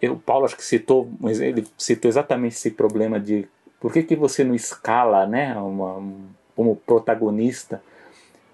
eu, 0.00 0.14
o 0.14 0.18
Paulo 0.18 0.46
acho 0.46 0.56
que 0.56 0.64
citou, 0.64 1.08
ele 1.22 1.64
citou 1.78 2.08
exatamente 2.08 2.56
esse 2.56 2.72
problema 2.72 3.20
de 3.20 3.46
por 3.82 3.92
que, 3.92 4.04
que 4.04 4.14
você 4.14 4.44
não 4.44 4.54
escala 4.54 5.26
né, 5.26 5.56
uma, 5.56 5.98
um, 5.98 6.20
como 6.54 6.76
protagonista? 6.76 7.82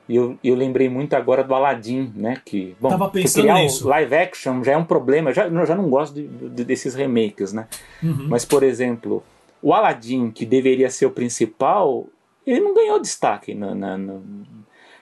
E 0.09 0.16
eu, 0.16 0.38
eu 0.42 0.55
lembrei 0.55 0.88
muito 0.88 1.12
agora 1.12 1.44
do 1.44 1.55
Aladdin, 1.55 2.10
né? 2.16 2.40
Que, 2.42 2.74
bom, 2.80 2.88
Tava 2.88 3.10
pensando 3.10 3.42
criar 3.42 3.59
nisso. 3.59 3.86
live 3.86 4.14
action 4.14 4.64
já 4.64 4.72
é 4.72 4.76
um 4.78 4.86
problema. 4.86 5.28
Eu 5.28 5.34
já, 5.34 5.46
eu 5.46 5.66
já 5.66 5.74
não 5.74 5.90
gosto 5.90 6.14
de, 6.14 6.26
de, 6.26 6.64
desses 6.64 6.94
remakes, 6.94 7.52
né? 7.52 7.68
Uhum. 8.02 8.26
Mas, 8.26 8.46
por 8.46 8.62
exemplo, 8.62 9.22
o 9.60 9.74
Aladdin, 9.74 10.30
que 10.30 10.46
deveria 10.46 10.88
ser 10.88 11.05
o 11.05 11.10
principal, 11.10 12.06
ele 12.46 12.60
não 12.60 12.72
ganhou 12.72 12.98
destaque. 12.98 13.55
Na, 13.55 13.74
na, 13.74 13.98
na... 13.98 14.14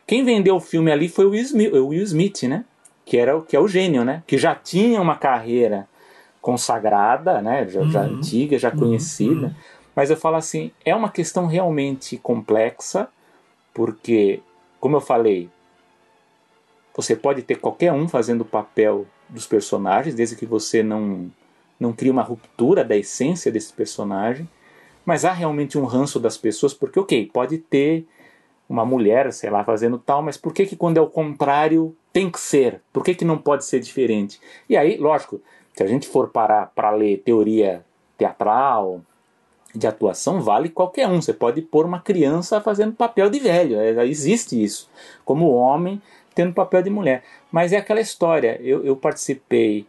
Quem 0.04 0.24
vendeu 0.24 0.56
o 0.56 0.60
filme 0.60 0.90
ali 0.90 1.08
foi 1.08 1.24
o 1.24 1.30
Will 1.30 1.42
Smith, 1.42 1.72
o 1.72 1.86
Will 1.86 2.02
Smith, 2.02 2.42
né? 2.42 2.64
Que, 3.04 3.16
era, 3.16 3.40
que 3.42 3.54
é 3.54 3.60
o 3.60 3.68
gênio, 3.68 4.04
né? 4.04 4.24
Que 4.26 4.36
já 4.36 4.56
tinha 4.56 5.00
uma 5.00 5.14
carreira 5.14 5.86
consagrada, 6.40 7.40
né? 7.40 7.68
Já, 7.68 7.80
uhum. 7.80 7.90
já 7.92 8.02
antiga, 8.02 8.58
já 8.58 8.70
uhum. 8.70 8.78
conhecida. 8.78 9.46
Uhum. 9.46 9.54
Mas 9.96 10.10
eu 10.10 10.16
falo 10.16 10.36
assim, 10.36 10.70
é 10.84 10.94
uma 10.94 11.10
questão 11.10 11.46
realmente 11.46 12.18
complexa, 12.18 13.08
porque, 13.72 14.42
como 14.78 14.96
eu 14.96 15.00
falei, 15.00 15.48
você 16.94 17.16
pode 17.16 17.40
ter 17.42 17.56
qualquer 17.56 17.92
um 17.92 18.06
fazendo 18.06 18.42
o 18.42 18.44
papel 18.44 19.06
dos 19.26 19.46
personagens, 19.46 20.14
desde 20.14 20.36
que 20.36 20.44
você 20.44 20.82
não, 20.82 21.32
não 21.80 21.94
crie 21.94 22.10
uma 22.10 22.22
ruptura 22.22 22.84
da 22.84 22.94
essência 22.94 23.50
desse 23.50 23.72
personagem. 23.72 24.46
Mas 25.04 25.24
há 25.24 25.32
realmente 25.32 25.78
um 25.78 25.84
ranço 25.84 26.20
das 26.20 26.36
pessoas, 26.36 26.74
porque, 26.74 27.00
ok, 27.00 27.30
pode 27.32 27.56
ter 27.56 28.06
uma 28.68 28.84
mulher, 28.84 29.32
sei 29.32 29.48
lá, 29.48 29.64
fazendo 29.64 29.98
tal, 29.98 30.20
mas 30.20 30.36
por 30.36 30.52
que, 30.52 30.66
que 30.66 30.76
quando 30.76 30.98
é 30.98 31.00
o 31.00 31.08
contrário 31.08 31.96
tem 32.12 32.30
que 32.30 32.40
ser? 32.40 32.82
Por 32.92 33.02
que, 33.02 33.14
que 33.14 33.24
não 33.24 33.38
pode 33.38 33.64
ser 33.64 33.80
diferente? 33.80 34.40
E 34.68 34.76
aí, 34.76 34.98
lógico, 34.98 35.40
se 35.72 35.82
a 35.82 35.86
gente 35.86 36.06
for 36.06 36.28
parar 36.28 36.72
para 36.74 36.90
ler 36.90 37.22
teoria 37.24 37.84
teatral, 38.18 39.00
de 39.76 39.86
atuação 39.86 40.40
vale 40.40 40.68
qualquer 40.68 41.08
um. 41.08 41.20
Você 41.20 41.32
pode 41.32 41.62
pôr 41.62 41.86
uma 41.86 42.00
criança 42.00 42.60
fazendo 42.60 42.94
papel 42.94 43.28
de 43.30 43.38
velho. 43.38 43.78
É, 43.78 44.06
existe 44.06 44.62
isso. 44.62 44.88
Como 45.24 45.52
homem 45.52 46.00
tendo 46.34 46.52
papel 46.52 46.82
de 46.82 46.90
mulher. 46.90 47.24
Mas 47.50 47.72
é 47.72 47.76
aquela 47.76 48.00
história. 48.00 48.60
Eu, 48.62 48.84
eu 48.84 48.96
participei 48.96 49.86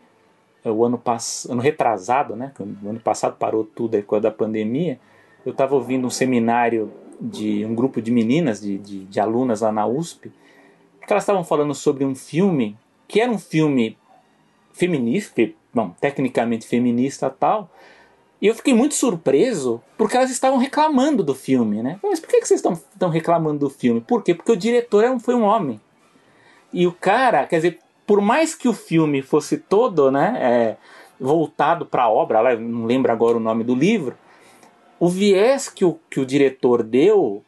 é, 0.64 0.72
o 0.72 0.84
ano, 0.84 0.97
passado 0.97 1.51
ano 1.51 1.61
retrasado, 1.61 2.35
né? 2.35 2.51
O 2.59 2.89
ano 2.89 2.99
passado 2.99 3.35
parou 3.38 3.64
tudo 3.64 3.95
aí 3.95 4.03
com 4.03 4.15
a 4.15 4.19
da 4.19 4.31
pandemia. 4.31 4.99
Eu 5.45 5.51
estava 5.51 5.76
ouvindo 5.76 6.07
um 6.07 6.09
seminário 6.09 6.91
de 7.19 7.65
um 7.65 7.73
grupo 7.73 8.01
de 8.01 8.11
meninas, 8.11 8.61
de, 8.61 8.77
de, 8.77 9.05
de 9.05 9.19
alunas 9.19 9.61
lá 9.61 9.72
na 9.72 9.88
USP, 9.88 10.31
que 11.05 11.14
elas 11.14 11.23
estavam 11.23 11.43
falando 11.43 11.73
sobre 11.73 12.05
um 12.05 12.14
filme 12.14 12.77
que 13.07 13.22
era 13.22 13.31
um 13.31 13.39
filme 13.39 13.97
feminista, 14.73 15.49
bom, 15.73 15.91
tecnicamente 15.99 16.68
feminista 16.68 17.30
tal, 17.30 17.72
e 18.41 18.47
eu 18.47 18.55
fiquei 18.55 18.73
muito 18.73 18.93
surpreso 18.93 19.81
porque 19.97 20.15
elas 20.15 20.30
estavam 20.30 20.59
reclamando 20.59 21.23
do 21.23 21.34
filme, 21.34 21.81
né? 21.81 21.99
Mas 22.03 22.19
por 22.19 22.30
que, 22.30 22.45
vocês 22.45 22.64
estão, 22.64 23.09
reclamando 23.09 23.59
do 23.59 23.69
filme? 23.69 23.99
Por 23.99 24.23
quê? 24.23 24.35
Porque 24.35 24.51
o 24.51 24.57
diretor 24.57 25.03
é 25.03 25.19
foi 25.19 25.34
um 25.34 25.43
homem. 25.43 25.81
E 26.72 26.85
o 26.85 26.91
cara, 26.91 27.47
quer 27.47 27.55
dizer, 27.57 27.80
por 28.05 28.22
mais 28.22 28.53
que 28.53 28.68
o 28.68 28.73
filme 28.73 29.22
fosse 29.22 29.57
todo 29.57 30.11
né, 30.11 30.38
é, 30.39 30.77
voltado 31.19 31.85
para 31.85 32.03
a 32.03 32.09
obra, 32.09 32.57
não 32.57 32.85
lembro 32.85 33.11
agora 33.11 33.38
o 33.38 33.39
nome 33.39 33.64
do 33.64 33.73
livro, 33.73 34.15
o 34.99 35.09
viés 35.09 35.68
que 35.69 35.84
o, 35.84 35.99
que 36.09 36.19
o 36.19 36.26
diretor 36.26 36.84
deu, 36.84 37.43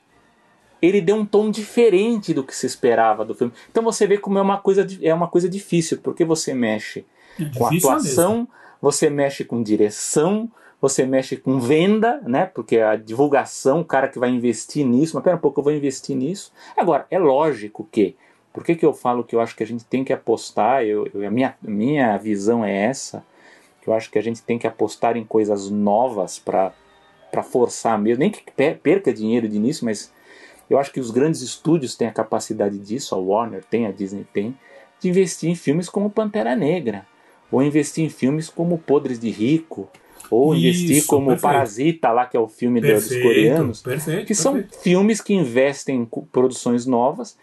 ele 0.81 1.01
deu 1.01 1.15
um 1.15 1.25
tom 1.25 1.51
diferente 1.51 2.33
do 2.33 2.43
que 2.43 2.55
se 2.55 2.65
esperava 2.65 3.23
do 3.23 3.35
filme. 3.35 3.53
Então 3.69 3.83
você 3.83 4.07
vê 4.07 4.17
como 4.17 4.39
é 4.39 4.41
uma 4.41 4.57
coisa, 4.57 4.87
é 5.01 5.13
uma 5.13 5.27
coisa 5.27 5.47
difícil, 5.47 5.99
porque 6.01 6.25
você 6.25 6.53
mexe 6.53 7.05
é 7.39 7.45
com 7.55 7.67
atuação, 7.67 8.31
mesmo. 8.31 8.49
você 8.81 9.09
mexe 9.09 9.43
com 9.43 9.61
direção, 9.61 10.49
você 10.81 11.05
mexe 11.05 11.35
com 11.35 11.59
venda, 11.59 12.21
né? 12.25 12.45
Porque 12.45 12.79
a 12.79 12.95
divulgação, 12.95 13.81
o 13.81 13.85
cara 13.85 14.07
que 14.07 14.19
vai 14.19 14.29
investir 14.29 14.85
nisso, 14.85 15.15
mas 15.15 15.23
pera 15.23 15.35
um 15.35 15.39
pouco, 15.39 15.59
eu 15.59 15.63
vou 15.63 15.73
investir 15.73 16.15
nisso. 16.15 16.53
Agora, 16.77 17.05
é 17.11 17.19
lógico 17.19 17.87
que, 17.91 18.15
por 18.53 18.63
que, 18.63 18.75
que 18.75 18.85
eu 18.85 18.93
falo 18.93 19.23
que 19.23 19.35
eu 19.35 19.41
acho 19.41 19.55
que 19.55 19.63
a 19.63 19.67
gente 19.67 19.83
tem 19.83 20.03
que 20.03 20.13
apostar, 20.13 20.83
eu, 20.83 21.07
eu, 21.13 21.27
a 21.27 21.31
minha, 21.31 21.55
minha 21.61 22.17
visão 22.17 22.63
é 22.63 22.85
essa, 22.85 23.25
que 23.81 23.89
eu 23.89 23.93
acho 23.93 24.09
que 24.09 24.17
a 24.17 24.23
gente 24.23 24.41
tem 24.41 24.57
que 24.57 24.67
apostar 24.67 25.17
em 25.17 25.25
coisas 25.25 25.69
novas 25.69 26.39
para 26.39 26.73
forçar 27.43 27.99
mesmo, 27.99 28.19
nem 28.19 28.31
que 28.31 28.43
perca 28.51 29.13
dinheiro 29.13 29.47
de 29.47 29.57
início, 29.57 29.83
mas 29.85 30.13
eu 30.69 30.77
acho 30.77 30.91
que 30.91 30.99
os 30.99 31.11
grandes 31.11 31.41
estúdios 31.41 31.95
têm 31.95 32.07
a 32.07 32.13
capacidade 32.13 32.77
disso, 32.77 33.15
a 33.15 33.17
Warner 33.17 33.63
tem, 33.65 33.85
a 33.85 33.91
Disney 33.91 34.25
tem, 34.31 34.57
de 34.99 35.09
investir 35.09 35.49
em 35.49 35.55
filmes 35.55 35.89
como 35.89 36.09
Pantera 36.09 36.55
Negra, 36.55 37.05
ou 37.51 37.63
investir 37.63 38.05
em 38.05 38.09
filmes 38.09 38.49
como 38.49 38.77
Podres 38.77 39.19
de 39.19 39.29
Rico, 39.29 39.89
ou 40.29 40.53
Isso, 40.53 40.83
investir 40.83 41.05
como 41.05 41.27
perfeito. 41.27 41.41
Parasita, 41.41 42.11
lá 42.11 42.25
que 42.25 42.37
é 42.37 42.39
o 42.39 42.47
filme 42.47 42.81
perfeito, 42.81 43.09
dos 43.09 43.21
coreanos, 43.23 43.81
perfeito, 43.81 44.25
que 44.25 44.35
são 44.35 44.63
filmes 44.81 45.21
que 45.21 45.33
investem 45.33 46.01
em 46.01 46.05
produções 46.31 46.85
novas, 46.85 47.37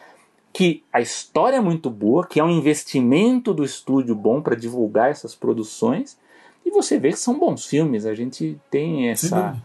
que 0.53 0.83
a 0.93 1.01
história 1.01 1.57
é 1.57 1.61
muito 1.61 1.91
boa, 1.91 2.27
que 2.27 2.41
é 2.41 2.45
um 2.45 2.51
investimento 2.51 3.53
do 3.53 3.65
estúdio 3.65 4.15
bom 4.15 4.41
para 4.41 4.57
divulgar 4.57 5.11
essas 5.11 5.35
produções, 5.35 6.17
e 6.65 6.71
você 6.71 6.99
vê 6.99 7.11
que 7.11 7.19
são 7.19 7.39
bons 7.39 7.67
filmes. 7.67 8.07
A 8.07 8.15
gente 8.15 8.59
tem 8.71 9.09
essa, 9.09 9.57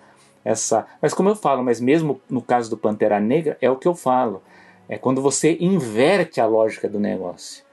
essa, 0.44 0.86
mas 1.02 1.14
como 1.14 1.30
eu 1.30 1.36
falo, 1.36 1.64
mas 1.64 1.80
mesmo 1.80 2.20
no 2.30 2.42
caso 2.42 2.70
do 2.70 2.78
Pantera 2.78 3.20
Negra 3.20 3.58
é 3.62 3.70
o 3.72 3.78
que 3.78 3.88
eu 3.88 3.96
falo, 3.96 4.44
é 4.90 4.98
quando 4.98 5.22
você 5.22 5.58
inverte 5.62 6.42
a 6.42 6.46
lógica 6.46 6.90
do 6.90 7.00
negócio, 7.00 7.64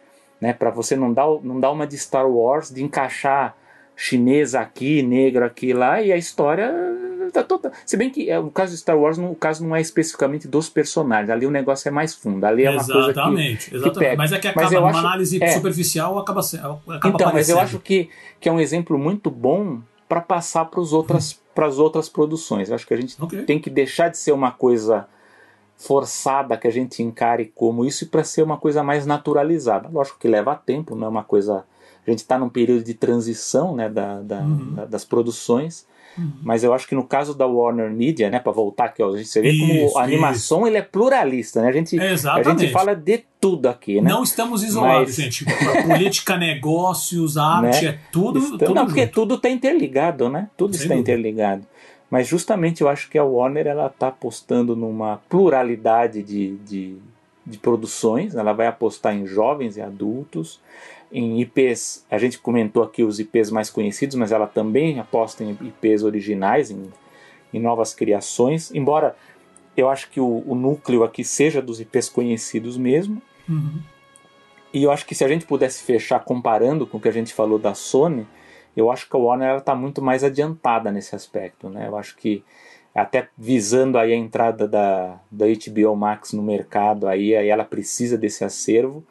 né? 0.41 0.53
Para 0.53 0.71
você 0.71 0.95
não 0.95 1.13
dar, 1.13 1.27
não 1.43 1.59
dar 1.59 1.73
uma 1.73 1.87
de 1.87 1.99
Star 1.99 2.31
Wars 2.31 2.71
de 2.71 2.85
encaixar 2.85 3.57
chinês 3.99 4.55
aqui, 4.55 5.03
negro 5.03 5.45
aqui 5.45 5.73
lá, 5.73 6.01
e 6.01 6.13
a 6.13 6.17
história 6.17 6.73
tá 7.33 7.43
toda. 7.43 7.73
Se 7.85 7.97
bem 7.97 8.09
que 8.09 8.31
é, 8.31 8.39
o 8.39 8.49
caso 8.49 8.73
de 8.73 8.79
Star 8.79 8.97
Wars, 8.97 9.19
no, 9.19 9.33
o 9.33 9.35
caso 9.35 9.67
não 9.67 9.75
é 9.75 9.81
especificamente 9.81 10.47
dos 10.47 10.71
personagens, 10.71 11.29
ali 11.29 11.45
o 11.45 11.51
negócio 11.51 11.89
é 11.89 11.91
mais 11.91 12.15
fundo, 12.15 12.45
ali 12.45 12.65
é 12.65 12.71
uma 12.71 12.81
exatamente, 12.81 13.03
coisa 13.03 13.13
que, 13.13 13.75
exatamente. 13.75 13.91
Que 13.91 13.99
pega. 13.99 14.17
Mas 14.17 14.33
é 14.33 14.39
que 14.39 14.47
acaba, 14.47 14.79
uma 14.79 14.89
acho, 14.91 14.99
análise 14.99 15.43
é, 15.43 15.51
superficial 15.51 16.17
acaba, 16.17 16.41
acaba 16.41 16.81
Então, 16.87 17.11
aparecendo. 17.11 17.33
mas 17.35 17.49
eu 17.49 17.59
acho 17.59 17.81
que, 17.81 18.09
que 18.41 18.49
é 18.49 18.53
um 18.53 18.61
exemplo 18.61 18.97
muito 18.97 19.33
bom 19.33 19.81
para 20.09 20.21
passar 20.21 20.67
para 20.67 20.81
outras, 20.81 21.33
hum. 21.33 21.65
as 21.65 21.79
outras 21.79 22.09
produções. 22.09 22.69
Eu 22.69 22.77
acho 22.77 22.87
que 22.87 22.95
a 22.95 22.97
gente 22.97 23.21
okay. 23.21 23.43
tem 23.43 23.59
que 23.59 23.69
deixar 23.69 24.09
de 24.09 24.17
ser 24.17 24.31
uma 24.31 24.53
coisa 24.53 25.09
forçada 25.77 26.57
que 26.57 26.69
a 26.69 26.73
gente 26.73 27.03
encare 27.03 27.53
como 27.53 27.85
isso 27.85 28.07
para 28.07 28.23
ser 28.23 28.43
uma 28.43 28.57
coisa 28.57 28.85
mais 28.85 29.05
naturalizada. 29.05 29.89
Lógico 29.89 30.21
que 30.21 30.29
leva 30.29 30.55
tempo, 30.55 30.95
não 30.95 31.09
é 31.09 31.11
uma 31.11 31.25
coisa 31.25 31.65
a 32.11 32.13
gente 32.13 32.21
está 32.21 32.39
num 32.39 32.49
período 32.49 32.85
de 32.85 32.95
transição 32.95 33.75
né, 33.75 33.89
da, 33.89 34.21
da, 34.21 34.41
uhum. 34.41 34.75
da, 34.75 34.85
das 34.85 35.05
produções. 35.05 35.87
Uhum. 36.17 36.33
Mas 36.43 36.65
eu 36.65 36.75
acho 36.75 36.89
que 36.89 36.95
no 36.95 37.05
caso 37.05 37.33
da 37.33 37.47
Warner 37.47 37.91
Media, 37.91 38.29
né, 38.29 38.41
para 38.41 38.51
voltar 38.51 38.87
aqui, 38.87 39.03
ó, 39.03 39.15
a 39.15 39.17
gente 39.17 39.41
vê 39.41 39.51
isso, 39.51 39.93
como 39.93 39.99
a 39.99 40.03
animação 40.03 40.67
ele 40.67 40.77
é 40.77 40.83
pluralista, 40.83 41.63
né? 41.63 41.69
A 41.69 41.73
gente, 41.73 41.99
a 42.01 42.43
gente 42.43 42.71
fala 42.71 42.95
de 42.95 43.25
tudo 43.41 43.69
aqui, 43.69 44.01
né? 44.01 44.11
Não 44.11 44.23
estamos 44.23 44.65
isolados, 44.65 45.17
Mas... 45.17 45.17
gente. 45.17 45.45
Política, 45.87 46.37
negócios, 46.37 47.37
arte, 47.39 47.85
né? 47.85 47.91
é 47.91 47.99
tudo, 48.11 48.39
Estamos, 48.39 48.59
tudo 48.59 48.75
Não, 48.75 48.87
porque 48.87 49.07
tudo 49.07 49.35
está 49.37 49.49
interligado, 49.49 50.29
né? 50.29 50.49
Tudo 50.57 50.75
Sem 50.75 50.83
está 50.83 50.95
dúvida. 50.95 51.13
interligado. 51.13 51.67
Mas 52.11 52.27
justamente 52.27 52.81
eu 52.81 52.89
acho 52.89 53.09
que 53.09 53.19
a 53.19 53.25
Warner 53.25 53.67
ela 53.67 53.87
está 53.87 54.09
apostando 54.09 54.75
numa 54.75 55.21
pluralidade 55.29 56.23
de, 56.23 56.57
de, 56.57 56.97
de 57.47 57.59
produções, 57.59 58.35
ela 58.35 58.53
vai 58.53 58.67
apostar 58.67 59.15
em 59.15 59.27
jovens 59.27 59.77
e 59.77 59.83
adultos, 59.83 60.59
em 61.11 61.41
IPs, 61.41 62.05
a 62.11 62.19
gente 62.19 62.39
comentou 62.39 62.83
aqui 62.83 63.03
os 63.03 63.19
IPs 63.19 63.51
mais 63.51 63.71
conhecidos, 63.71 64.17
mas 64.17 64.33
ela 64.33 64.47
também 64.47 65.01
aposta 65.01 65.43
em 65.43 65.53
IPs 65.53 66.03
originais, 66.03 66.71
em, 66.71 66.91
em 67.53 67.61
novas 67.61 67.95
criações, 67.95 68.73
embora 68.75 69.17
eu 69.77 69.89
acho 69.89 70.11
que 70.11 70.21
o, 70.21 70.43
o, 70.47 70.55
núcleo 70.55 71.05
aqui 71.05 71.23
seja 71.25 71.63
dos 71.63 71.81
IPs 71.81 72.09
conhecidos 72.09 72.77
mesmo. 72.77 73.23
Uhum. 73.49 73.81
E 74.75 74.83
eu 74.83 74.91
acho 74.91 75.07
que 75.07 75.15
se 75.15 75.25
a 75.25 75.29
gente 75.29 75.47
pudesse 75.47 75.83
fechar 75.83 76.21
comparando 76.21 76.87
com 76.87 76.99
o 76.99 77.01
que 77.01 77.09
a 77.09 77.13
gente 77.13 77.33
falou 77.33 77.59
da 77.59 77.75
Sony, 77.75 78.27
eu 78.77 78.91
acho 78.91 79.09
que 79.09 79.17
a 79.17 79.19
Warner 79.19 79.57
está 79.57 79.75
muito 79.75 80.03
mais 80.03 80.23
adiantada 80.25 80.91
nesse 80.91 81.15
aspecto. 81.15 81.71
Né? 81.71 81.87
Eu 81.87 81.97
acho 81.97 82.17
que 82.17 82.45
até 82.95 83.29
visando 83.39 83.97
aí 83.99 84.13
a 84.13 84.17
entrada 84.17 84.67
da, 84.67 85.21
da 85.31 85.47
HBO 85.47 85.97
Max 85.97 86.33
no 86.33 86.43
mercado, 86.43 87.07
aí, 87.07 87.35
aí 87.37 87.49
ela 87.49 87.65
precisa 87.65 88.19
desse 88.19 88.45
acervo. 88.45 89.05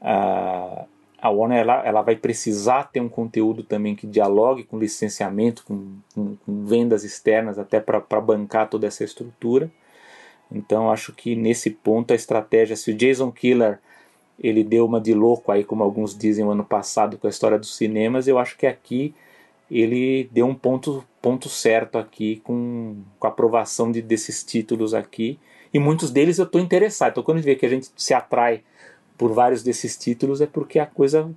Uh, 0.00 0.86
a 1.24 1.30
Warner 1.30 1.60
ela, 1.60 1.82
ela 1.86 2.02
vai 2.02 2.16
precisar 2.16 2.90
ter 2.92 3.00
um 3.00 3.08
conteúdo 3.08 3.62
também 3.62 3.94
que 3.94 4.06
dialogue 4.06 4.62
com 4.62 4.78
licenciamento, 4.78 5.64
com, 5.64 5.96
com, 6.14 6.36
com 6.36 6.64
vendas 6.66 7.02
externas, 7.02 7.58
até 7.58 7.80
para 7.80 8.20
bancar 8.20 8.68
toda 8.68 8.86
essa 8.86 9.02
estrutura. 9.02 9.70
Então 10.52 10.90
acho 10.90 11.14
que 11.14 11.34
nesse 11.34 11.70
ponto 11.70 12.12
a 12.12 12.14
estratégia, 12.14 12.76
se 12.76 12.90
o 12.90 12.94
Jason 12.94 13.32
Killer 13.32 13.78
ele 14.38 14.62
deu 14.62 14.84
uma 14.84 15.00
de 15.00 15.14
louco 15.14 15.50
aí, 15.50 15.64
como 15.64 15.82
alguns 15.82 16.14
dizem, 16.14 16.44
no 16.44 16.50
ano 16.50 16.64
passado 16.64 17.16
com 17.16 17.26
a 17.26 17.30
história 17.30 17.58
dos 17.58 17.74
cinemas, 17.74 18.28
eu 18.28 18.38
acho 18.38 18.58
que 18.58 18.66
aqui 18.66 19.14
ele 19.70 20.28
deu 20.30 20.44
um 20.44 20.54
ponto, 20.54 21.02
ponto 21.22 21.48
certo 21.48 21.96
aqui 21.96 22.42
com, 22.44 22.96
com 23.18 23.26
a 23.26 23.30
aprovação 23.30 23.90
de, 23.90 24.02
desses 24.02 24.44
títulos 24.44 24.92
aqui. 24.92 25.38
E 25.72 25.78
muitos 25.78 26.10
deles 26.10 26.36
eu 26.36 26.44
estou 26.44 26.60
interessado. 26.60 27.12
Então 27.12 27.22
quando 27.22 27.40
vê 27.40 27.54
que 27.54 27.64
a 27.64 27.70
gente 27.70 27.90
se 27.96 28.12
atrai 28.12 28.62
por 29.16 29.32
vários 29.32 29.62
desses 29.62 29.96
títulos 29.96 30.40
é 30.40 30.46
porque 30.46 30.78
a 30.78 30.86
coisa 30.86 31.30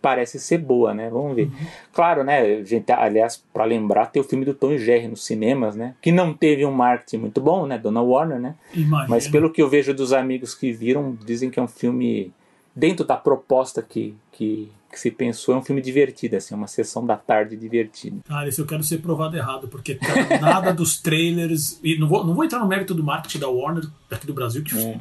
parece 0.00 0.38
ser 0.38 0.58
boa, 0.58 0.94
né? 0.94 1.10
Vamos 1.10 1.36
ver. 1.36 1.46
Uhum. 1.46 1.66
Claro, 1.92 2.24
né, 2.24 2.64
gente, 2.64 2.90
aliás, 2.90 3.42
para 3.52 3.64
lembrar, 3.64 4.06
tem 4.06 4.20
o 4.20 4.24
filme 4.24 4.44
do 4.44 4.54
Tom 4.54 4.72
e 4.72 4.78
Jerry 4.78 5.08
nos 5.08 5.24
cinemas, 5.24 5.76
né? 5.76 5.94
Que 6.00 6.10
não 6.10 6.32
teve 6.32 6.64
um 6.64 6.72
marketing 6.72 7.18
muito 7.18 7.40
bom, 7.40 7.66
né, 7.66 7.78
Dona 7.78 8.00
Warner, 8.00 8.40
né? 8.40 8.54
Imagina. 8.74 9.08
Mas 9.08 9.28
pelo 9.28 9.50
que 9.50 9.60
eu 9.60 9.68
vejo 9.68 9.92
dos 9.92 10.12
amigos 10.12 10.54
que 10.54 10.72
viram, 10.72 11.16
dizem 11.24 11.50
que 11.50 11.58
é 11.58 11.62
um 11.62 11.68
filme 11.68 12.32
dentro 12.74 13.04
da 13.04 13.16
proposta 13.16 13.82
que, 13.82 14.14
que, 14.32 14.70
que 14.90 14.98
se 14.98 15.10
pensou, 15.10 15.54
é 15.54 15.58
um 15.58 15.62
filme 15.62 15.82
divertido, 15.82 16.36
assim, 16.36 16.54
uma 16.54 16.66
sessão 16.66 17.04
da 17.04 17.16
tarde 17.16 17.56
divertida. 17.56 18.16
Cara, 18.26 18.48
esse 18.48 18.60
eu 18.60 18.66
quero 18.66 18.82
ser 18.82 18.98
provado 18.98 19.36
errado, 19.36 19.68
porque 19.68 19.98
nada 20.40 20.72
dos 20.72 20.98
trailers, 21.00 21.78
e 21.84 21.98
não 21.98 22.08
vou, 22.08 22.24
não 22.24 22.34
vou 22.34 22.44
entrar 22.44 22.60
no 22.60 22.66
mérito 22.66 22.94
do 22.94 23.04
marketing 23.04 23.40
da 23.40 23.48
Warner 23.48 23.84
daqui 24.08 24.26
do 24.26 24.32
Brasil, 24.32 24.64
que 24.64 24.78
é. 24.78 24.98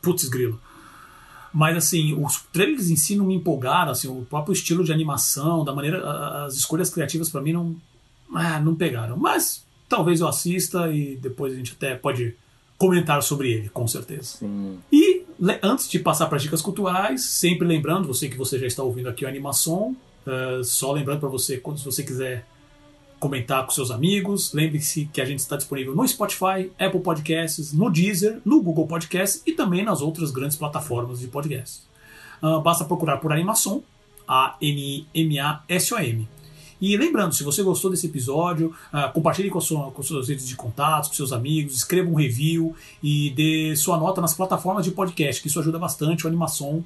putz 0.00 0.28
grilo 0.28 0.58
mas 1.52 1.76
assim, 1.76 2.14
os 2.14 2.42
trailers 2.52 2.90
em 2.90 2.96
si 2.96 3.16
não 3.16 3.26
me 3.26 3.34
empolgaram, 3.34 3.92
assim, 3.92 4.08
o 4.08 4.24
próprio 4.24 4.52
estilo 4.52 4.84
de 4.84 4.92
animação, 4.92 5.64
da 5.64 5.74
maneira. 5.74 6.44
As 6.44 6.54
escolhas 6.54 6.90
criativas 6.90 7.28
para 7.28 7.40
mim 7.40 7.52
não. 7.52 7.76
Ah, 8.32 8.60
não 8.60 8.74
pegaram. 8.74 9.16
Mas 9.16 9.64
talvez 9.88 10.20
eu 10.20 10.28
assista 10.28 10.88
e 10.92 11.16
depois 11.16 11.52
a 11.52 11.56
gente 11.56 11.72
até 11.72 11.96
pode 11.96 12.34
comentar 12.78 13.22
sobre 13.22 13.52
ele, 13.52 13.68
com 13.68 13.86
certeza. 13.86 14.38
Sim. 14.38 14.78
E 14.90 15.24
antes 15.62 15.88
de 15.88 15.98
passar 15.98 16.26
para 16.26 16.38
dicas 16.38 16.62
culturais, 16.62 17.24
sempre 17.24 17.66
lembrando, 17.66 18.06
você 18.06 18.28
que 18.28 18.38
você 18.38 18.58
já 18.58 18.66
está 18.66 18.82
ouvindo 18.82 19.08
aqui 19.08 19.24
o 19.24 19.28
Animação, 19.28 19.94
uh, 20.26 20.64
só 20.64 20.92
lembrando 20.92 21.20
para 21.20 21.28
você, 21.28 21.58
quando 21.58 21.78
se 21.78 21.84
você 21.84 22.02
quiser 22.02 22.46
comentar 23.20 23.64
com 23.64 23.70
seus 23.70 23.92
amigos. 23.92 24.52
Lembre-se 24.52 25.08
que 25.12 25.20
a 25.20 25.24
gente 25.24 25.38
está 25.38 25.56
disponível 25.56 25.94
no 25.94 26.08
Spotify, 26.08 26.72
Apple 26.78 27.00
Podcasts, 27.00 27.72
no 27.72 27.90
Deezer, 27.90 28.40
no 28.44 28.60
Google 28.62 28.88
Podcasts 28.88 29.42
e 29.46 29.52
também 29.52 29.84
nas 29.84 30.00
outras 30.00 30.32
grandes 30.32 30.56
plataformas 30.56 31.20
de 31.20 31.28
podcasts. 31.28 31.88
Uh, 32.42 32.60
basta 32.60 32.84
procurar 32.84 33.18
por 33.18 33.30
Animação, 33.30 33.84
A-N-I-M-A-S-O-M. 34.26 36.26
E 36.80 36.96
lembrando, 36.96 37.34
se 37.34 37.44
você 37.44 37.62
gostou 37.62 37.90
desse 37.90 38.06
episódio, 38.06 38.74
uh, 38.92 39.12
compartilhe 39.12 39.50
com, 39.50 39.60
sua, 39.60 39.90
com 39.90 40.02
suas 40.02 40.30
redes 40.30 40.48
de 40.48 40.56
contatos, 40.56 41.10
com 41.10 41.14
seus 41.14 41.30
amigos, 41.30 41.74
escreva 41.74 42.08
um 42.08 42.14
review 42.14 42.74
e 43.02 43.28
dê 43.30 43.76
sua 43.76 43.98
nota 43.98 44.22
nas 44.22 44.32
plataformas 44.32 44.86
de 44.86 44.92
podcast, 44.92 45.42
que 45.42 45.48
isso 45.48 45.60
ajuda 45.60 45.78
bastante 45.78 46.24
o 46.24 46.28
Animação 46.28 46.82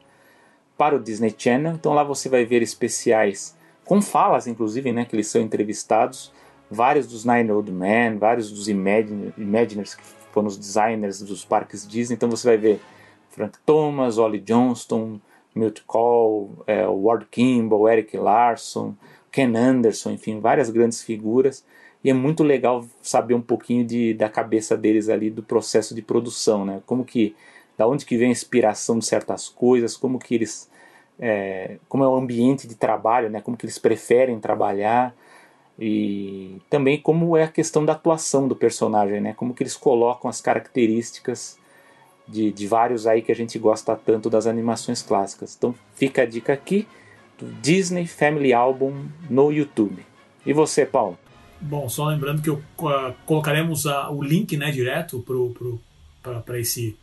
para 0.81 0.97
o 0.97 0.98
Disney 0.98 1.35
Channel. 1.36 1.74
Então 1.74 1.93
lá 1.93 2.02
você 2.02 2.31
vai 2.31 2.47
ver 2.47 2.62
especiais 2.62 3.55
com 3.85 4.01
falas, 4.01 4.47
inclusive, 4.47 4.90
né, 4.93 5.05
que 5.05 5.15
eles 5.15 5.27
são 5.27 5.43
entrevistados. 5.43 6.32
Vários 6.70 7.07
dos 7.07 7.27
Nine 7.27 7.52
Old 7.52 7.70
Men, 7.70 8.16
vários 8.16 8.51
dos 8.51 8.66
Imagine, 8.66 9.35
Imaginers, 9.36 9.94
que 9.94 10.02
foram 10.32 10.48
os 10.48 10.57
designers 10.57 11.20
dos 11.20 11.44
parques 11.44 11.86
Disney. 11.86 12.15
Então 12.15 12.31
você 12.31 12.48
vai 12.48 12.57
ver 12.57 12.81
Frank 13.28 13.59
Thomas, 13.66 14.16
Ollie 14.16 14.40
Johnston, 14.40 15.20
Milt 15.55 15.82
Cole, 15.86 16.52
é, 16.66 16.86
Ward 16.86 17.27
Kimball, 17.31 17.86
Eric 17.86 18.16
Larson, 18.16 18.94
Ken 19.31 19.55
Anderson, 19.55 20.12
enfim, 20.12 20.40
várias 20.40 20.70
grandes 20.70 21.02
figuras. 21.02 21.62
E 22.02 22.09
é 22.09 22.15
muito 22.15 22.43
legal 22.43 22.86
saber 23.02 23.35
um 23.35 23.43
pouquinho 23.43 23.85
de, 23.85 24.15
da 24.15 24.31
cabeça 24.31 24.78
deles 24.78 25.11
ali, 25.11 25.28
do 25.28 25.43
processo 25.43 25.94
de 25.94 26.01
produção, 26.01 26.65
né? 26.65 26.81
Como 26.86 27.05
que, 27.05 27.36
da 27.77 27.86
onde 27.86 28.07
que 28.07 28.16
vem 28.16 28.28
a 28.28 28.32
inspiração 28.32 28.98
de 28.98 29.05
certas 29.05 29.47
coisas, 29.47 29.94
como 29.94 30.19
que 30.19 30.36
eles 30.36 30.69
é, 31.20 31.76
como 31.88 32.02
é 32.02 32.09
o 32.09 32.16
ambiente 32.16 32.66
de 32.66 32.74
trabalho, 32.74 33.28
né, 33.28 33.40
como 33.40 33.56
que 33.56 33.66
eles 33.66 33.78
preferem 33.78 34.40
trabalhar 34.40 35.14
e 35.78 36.60
também 36.70 37.01
como 37.01 37.36
é 37.36 37.44
a 37.44 37.48
questão 37.48 37.84
da 37.84 37.92
atuação 37.92 38.48
do 38.48 38.56
personagem, 38.56 39.20
né, 39.20 39.34
como 39.34 39.55
que 39.55 39.62
eles 39.62 39.76
colocam 39.76 40.30
as 40.30 40.40
características 40.40 41.59
de, 42.26 42.51
de 42.51 42.66
vários 42.66 43.06
aí 43.06 43.20
que 43.20 43.30
a 43.30 43.36
gente 43.36 43.59
gosta 43.59 43.94
tanto 43.94 44.30
das 44.30 44.47
animações 44.47 45.02
clássicas. 45.02 45.55
Então 45.56 45.74
fica 45.94 46.22
a 46.22 46.26
dica 46.26 46.52
aqui 46.52 46.88
do 47.38 47.47
Disney 47.60 48.06
Family 48.06 48.52
Album 48.52 49.06
no 49.28 49.52
YouTube. 49.52 50.05
E 50.47 50.52
você, 50.52 50.86
Paulo? 50.86 51.18
Bom, 51.60 51.88
só 51.88 52.06
lembrando 52.06 52.40
que 52.40 52.48
eu, 52.48 52.55
uh, 52.78 53.14
colocaremos 53.26 53.84
uh, 53.84 54.10
o 54.10 54.22
link 54.22 54.56
né, 54.56 54.70
direto 54.70 55.22
para 56.44 56.59
esse 56.59 56.97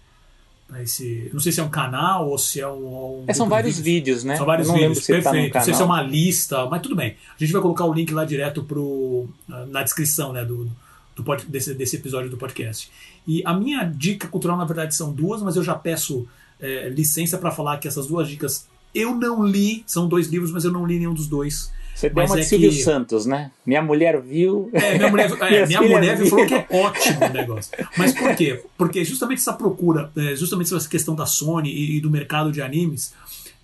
esse, 0.82 1.30
não 1.34 1.40
sei 1.40 1.52
se 1.52 1.60
é 1.60 1.64
um 1.64 1.70
canal 1.70 2.30
ou 2.30 2.38
se 2.38 2.60
é 2.60 2.68
um. 2.68 3.22
um 3.22 3.24
é, 3.28 3.34
são 3.34 3.48
vários 3.48 3.80
vídeos, 3.80 4.24
né? 4.24 4.36
São 4.36 4.46
vários 4.46 4.70
vídeos, 4.70 4.98
se 4.98 5.14
tá 5.14 5.32
perfeito. 5.32 5.54
Tá 5.54 5.60
não 5.60 5.66
sei 5.66 5.74
se 5.74 5.82
é 5.82 5.86
uma 5.86 6.02
lista, 6.02 6.66
mas 6.66 6.82
tudo 6.82 6.96
bem. 6.96 7.16
A 7.36 7.40
gente 7.40 7.54
vai 7.54 7.62
colocar 7.62 7.86
o 7.86 7.94
link 7.94 8.14
lá 8.14 8.26
direto 8.26 8.64
pro, 8.64 9.28
na 9.48 9.82
descrição 9.82 10.34
né, 10.34 10.44
do, 10.44 10.70
do 11.16 11.24
pod, 11.24 11.46
desse, 11.46 11.74
desse 11.74 11.96
episódio 11.96 12.30
do 12.30 12.38
podcast. 12.38 12.92
E 13.26 13.42
a 13.46 13.54
minha 13.54 13.84
dica 13.84 14.28
cultural, 14.28 14.58
na 14.58 14.66
verdade, 14.66 14.94
são 14.94 15.14
duas, 15.14 15.42
mas 15.42 15.56
eu 15.56 15.64
já 15.64 15.74
peço 15.74 16.28
é, 16.60 16.90
licença 16.90 17.38
para 17.38 17.52
falar 17.52 17.78
que 17.78 17.88
essas 17.88 18.08
duas 18.08 18.28
dicas 18.28 18.68
eu 18.94 19.16
não 19.16 19.46
li, 19.46 19.84
são 19.86 20.08
dois 20.08 20.28
livros, 20.28 20.52
mas 20.52 20.66
eu 20.66 20.72
não 20.72 20.86
li 20.86 20.98
nenhum 20.98 21.14
dos 21.14 21.28
dois. 21.28 21.72
Você 21.98 22.12
deu 22.12 22.26
uma 22.26 22.38
é 22.38 22.42
de 22.42 22.46
Silvio 22.46 22.70
que... 22.70 22.84
Santos, 22.84 23.26
né? 23.26 23.50
Minha 23.66 23.82
mulher 23.82 24.22
viu. 24.22 24.70
É, 24.72 25.00
minha 25.00 25.10
mulher, 25.10 25.32
é, 25.52 25.66
minha 25.66 25.82
mulher 25.82 26.16
viu 26.16 26.28
falou 26.28 26.46
que 26.46 26.54
é 26.54 26.68
ótimo 26.70 27.26
o 27.26 27.34
negócio. 27.34 27.72
Mas 27.98 28.14
por 28.14 28.36
quê? 28.36 28.64
Porque 28.78 29.04
justamente 29.04 29.40
essa 29.40 29.54
procura, 29.54 30.12
é, 30.16 30.36
justamente 30.36 30.72
essa 30.72 30.88
questão 30.88 31.16
da 31.16 31.26
Sony 31.26 31.96
e, 31.96 32.00
do 32.00 32.12
mercado 32.12 32.52
de 32.52 32.62
animes, 32.62 33.16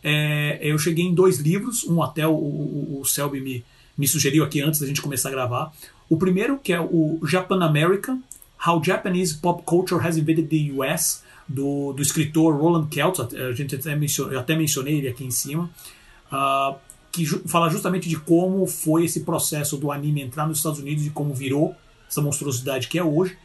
é, 0.03 0.57
eu 0.64 0.80
cheguei 0.80 1.05
em 1.05 1.14
dois 1.14 1.38
livros, 1.38 1.84
um 1.84 2.01
até 2.01 2.26
o, 2.26 2.34
o, 2.34 3.01
o 3.01 3.05
Selby 3.05 3.39
me, 3.39 3.64
me 3.95 4.07
sugeriu 4.07 4.43
aqui 4.43 4.61
antes 4.61 4.80
da 4.80 4.88
gente 4.88 4.99
começar 4.99 5.30
a 5.30 5.31
gravar. 5.31 5.72
O 6.10 6.18
primeiro, 6.18 6.57
que 6.57 6.73
é 6.73 6.81
o 6.81 7.19
Japan 7.27 7.64
America, 7.64 8.18
How 8.68 8.84
Japanese 8.84 9.35
Pop 9.35 9.61
Culture 9.64 10.03
Has 10.03 10.18
Invaded 10.18 10.47
the 10.47 10.73
US, 10.73 11.22
do, 11.47 11.93
do 11.93 12.01
escritor 12.01 12.55
Roland 12.55 12.88
Keltz, 12.88 13.19
a 13.19 13.51
gente 13.51 13.76
até 13.76 13.95
mencionou, 13.95 14.34
eu 14.34 14.39
até 14.39 14.55
mencionei 14.55 14.97
ele 14.97 15.07
aqui 15.07 15.23
em 15.23 15.30
cima. 15.30 15.69
Uh, 16.31 16.76
que 17.14 17.26
fala 17.48 17.69
justamente 17.69 18.10
de 18.10 18.18
como 18.18 18.65
foi 18.65 19.06
esse 19.06 19.19
processo 19.19 19.77
do 19.77 19.91
anime 19.91 20.23
entrar 20.23 20.48
nos 20.48 20.57
Estados 20.57 20.80
Unidos 20.80 21.06
e 21.06 21.11
como 21.11 21.31
virou 21.34 21.76
essa 22.10 22.22
monstruosidade 22.22 22.88
que 22.88 22.98
é 22.98 23.03
hoje. 23.03 23.38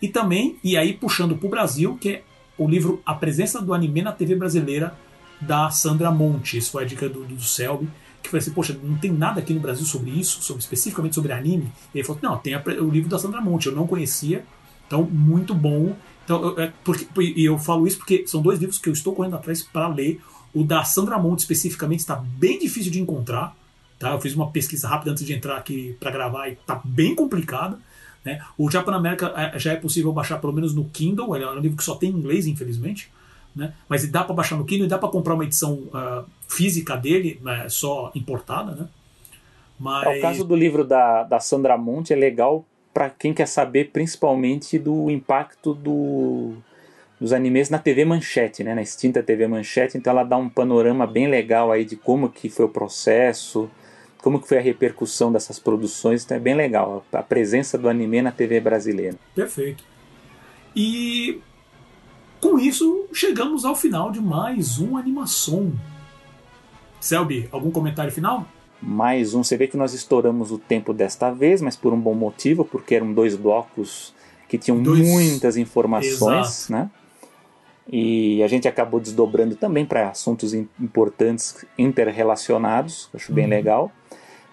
E 0.00 0.08
também, 0.08 0.58
e 0.62 0.76
aí 0.76 0.92
puxando 0.92 1.34
para 1.34 1.46
o 1.46 1.50
Brasil, 1.50 1.96
que 1.98 2.08
é 2.10 2.22
o 2.58 2.68
livro 2.68 3.02
A 3.04 3.14
Presença 3.14 3.62
do 3.62 3.72
Anime 3.72 4.02
na 4.02 4.12
TV 4.12 4.36
Brasileira, 4.36 4.94
da 5.40 5.70
Sandra 5.70 6.10
Monte. 6.10 6.58
Isso 6.58 6.70
foi 6.70 6.84
a 6.84 6.86
dica 6.86 7.08
do, 7.08 7.24
do 7.24 7.40
Selby, 7.40 7.88
que 8.22 8.28
foi 8.28 8.38
assim, 8.38 8.52
poxa, 8.52 8.78
não 8.82 8.96
tem 8.96 9.10
nada 9.10 9.40
aqui 9.40 9.54
no 9.54 9.60
Brasil 9.60 9.86
sobre 9.86 10.10
isso, 10.10 10.42
sobre, 10.42 10.62
especificamente 10.62 11.14
sobre 11.14 11.32
anime. 11.32 11.72
E 11.94 11.98
ele 11.98 12.04
falou, 12.04 12.20
não, 12.22 12.36
tem 12.36 12.52
a, 12.52 12.62
o 12.80 12.90
livro 12.90 13.08
da 13.08 13.18
Sandra 13.18 13.40
Monte, 13.40 13.66
eu 13.66 13.74
não 13.74 13.86
conhecia, 13.86 14.44
Então, 14.86 15.02
muito 15.02 15.54
bom. 15.54 15.96
Então, 16.24 16.42
eu, 16.42 16.60
é, 16.60 16.72
porque, 16.84 17.06
e 17.18 17.44
eu 17.44 17.58
falo 17.58 17.86
isso 17.86 17.96
porque 17.96 18.26
são 18.26 18.42
dois 18.42 18.58
livros 18.58 18.78
que 18.78 18.88
eu 18.90 18.92
estou 18.92 19.14
correndo 19.14 19.36
atrás 19.36 19.62
para 19.62 19.88
ler. 19.88 20.20
O 20.54 20.62
da 20.62 20.84
Sandra 20.84 21.18
Monte, 21.18 21.40
especificamente, 21.40 22.00
está 22.00 22.14
bem 22.14 22.58
difícil 22.58 22.92
de 22.92 23.00
encontrar. 23.00 23.56
Tá? 23.98 24.12
Eu 24.12 24.20
fiz 24.20 24.34
uma 24.34 24.50
pesquisa 24.50 24.88
rápida 24.88 25.10
antes 25.10 25.24
de 25.24 25.32
entrar 25.32 25.56
aqui 25.56 25.96
para 25.98 26.10
gravar 26.10 26.48
e 26.48 26.52
está 26.52 26.80
bem 26.84 27.14
complicado. 27.14 27.78
Né? 28.24 28.40
O 28.56 28.70
Japan 28.70 28.94
America 28.94 29.32
é, 29.36 29.58
já 29.58 29.72
é 29.72 29.76
possível 29.76 30.12
baixar 30.12 30.38
pelo 30.38 30.52
menos 30.52 30.74
no 30.74 30.84
Kindle. 30.84 31.34
Ele 31.34 31.44
é 31.44 31.50
um 31.50 31.58
livro 31.58 31.76
que 31.76 31.84
só 31.84 31.96
tem 31.96 32.10
em 32.10 32.14
inglês, 32.14 32.46
infelizmente. 32.46 33.10
Né? 33.54 33.72
Mas 33.88 34.08
dá 34.08 34.24
para 34.24 34.34
baixar 34.34 34.56
no 34.56 34.64
Kindle 34.64 34.86
e 34.86 34.88
dá 34.88 34.98
para 34.98 35.08
comprar 35.08 35.34
uma 35.34 35.44
edição 35.44 35.74
uh, 35.74 36.24
física 36.48 36.96
dele, 36.96 37.40
né? 37.42 37.66
só 37.68 38.10
importada. 38.14 38.72
Né? 38.72 38.88
Mas... 39.78 40.06
É, 40.06 40.18
o 40.18 40.22
caso 40.22 40.44
do 40.44 40.54
livro 40.54 40.84
da, 40.84 41.24
da 41.24 41.40
Sandra 41.40 41.76
Monte 41.76 42.12
é 42.12 42.16
legal 42.16 42.64
para 42.92 43.10
quem 43.10 43.34
quer 43.34 43.46
saber 43.46 43.90
principalmente 43.90 44.78
do 44.78 45.10
impacto 45.10 45.74
do, 45.74 46.54
dos 47.24 47.32
animes 47.32 47.70
na 47.70 47.78
TV 47.78 48.04
Manchete, 48.04 48.62
né, 48.62 48.74
na 48.74 48.82
extinta 48.82 49.22
TV 49.22 49.46
Manchete, 49.46 49.96
então 49.96 50.10
ela 50.10 50.24
dá 50.24 50.36
um 50.36 50.46
panorama 50.46 51.06
bem 51.06 51.26
legal 51.26 51.72
aí 51.72 51.82
de 51.82 51.96
como 51.96 52.28
que 52.28 52.50
foi 52.50 52.66
o 52.66 52.68
processo, 52.68 53.70
como 54.18 54.38
que 54.38 54.46
foi 54.46 54.58
a 54.58 54.60
repercussão 54.60 55.32
dessas 55.32 55.58
produções, 55.58 56.22
então 56.22 56.36
é 56.36 56.40
bem 56.40 56.52
legal 56.52 57.02
a 57.10 57.22
presença 57.22 57.78
do 57.78 57.88
anime 57.88 58.20
na 58.20 58.30
TV 58.30 58.60
brasileira. 58.60 59.16
Perfeito. 59.34 59.82
E 60.76 61.40
com 62.42 62.58
isso 62.58 63.06
chegamos 63.10 63.64
ao 63.64 63.74
final 63.74 64.10
de 64.10 64.20
mais 64.20 64.78
um 64.78 64.98
animação. 64.98 65.72
Selby, 67.00 67.48
algum 67.50 67.70
comentário 67.70 68.12
final? 68.12 68.46
mais 68.82 69.32
um. 69.32 69.42
Você 69.42 69.56
vê 69.56 69.66
que 69.66 69.78
nós 69.78 69.94
estouramos 69.94 70.52
o 70.52 70.58
tempo 70.58 70.92
desta 70.92 71.30
vez, 71.30 71.62
mas 71.62 71.74
por 71.74 71.94
um 71.94 71.98
bom 71.98 72.12
motivo, 72.12 72.66
porque 72.66 72.96
eram 72.96 73.14
dois 73.14 73.34
blocos 73.34 74.12
que 74.46 74.58
tinham 74.58 74.82
dois... 74.82 75.00
muitas 75.00 75.56
informações, 75.56 76.68
Exato. 76.68 76.72
né? 76.72 76.90
E 77.90 78.42
a 78.42 78.48
gente 78.48 78.66
acabou 78.66 78.98
desdobrando 78.98 79.56
também 79.56 79.84
para 79.84 80.08
assuntos 80.08 80.54
importantes 80.54 81.64
interrelacionados, 81.76 83.10
acho 83.14 83.32
bem 83.32 83.44
uhum. 83.44 83.50
legal. 83.50 83.92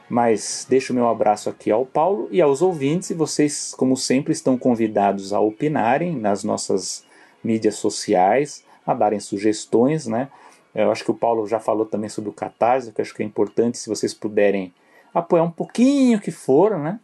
Mas 0.09 0.65
deixo 0.69 0.91
o 0.91 0.95
meu 0.95 1.07
abraço 1.07 1.49
aqui 1.49 1.71
ao 1.71 1.85
Paulo 1.85 2.27
e 2.31 2.41
aos 2.41 2.61
ouvintes, 2.61 3.09
e 3.09 3.13
vocês, 3.13 3.73
como 3.77 3.95
sempre, 3.95 4.33
estão 4.33 4.57
convidados 4.57 5.31
a 5.31 5.39
opinarem 5.39 6.17
nas 6.17 6.43
nossas 6.43 7.05
mídias 7.41 7.75
sociais, 7.75 8.63
a 8.85 8.93
darem 8.93 9.21
sugestões, 9.21 10.07
né? 10.07 10.27
Eu 10.75 10.91
acho 10.91 11.03
que 11.05 11.11
o 11.11 11.15
Paulo 11.15 11.47
já 11.47 11.59
falou 11.59 11.85
também 11.85 12.09
sobre 12.09 12.29
o 12.29 12.33
Catarse, 12.33 12.91
que 12.91 13.01
acho 13.01 13.13
que 13.13 13.23
é 13.23 13.25
importante 13.25 13.77
se 13.77 13.89
vocês 13.89 14.13
puderem 14.13 14.73
apoiar 15.13 15.43
um 15.43 15.51
pouquinho 15.51 16.19
que 16.19 16.31
for, 16.31 16.77
né? 16.77 16.99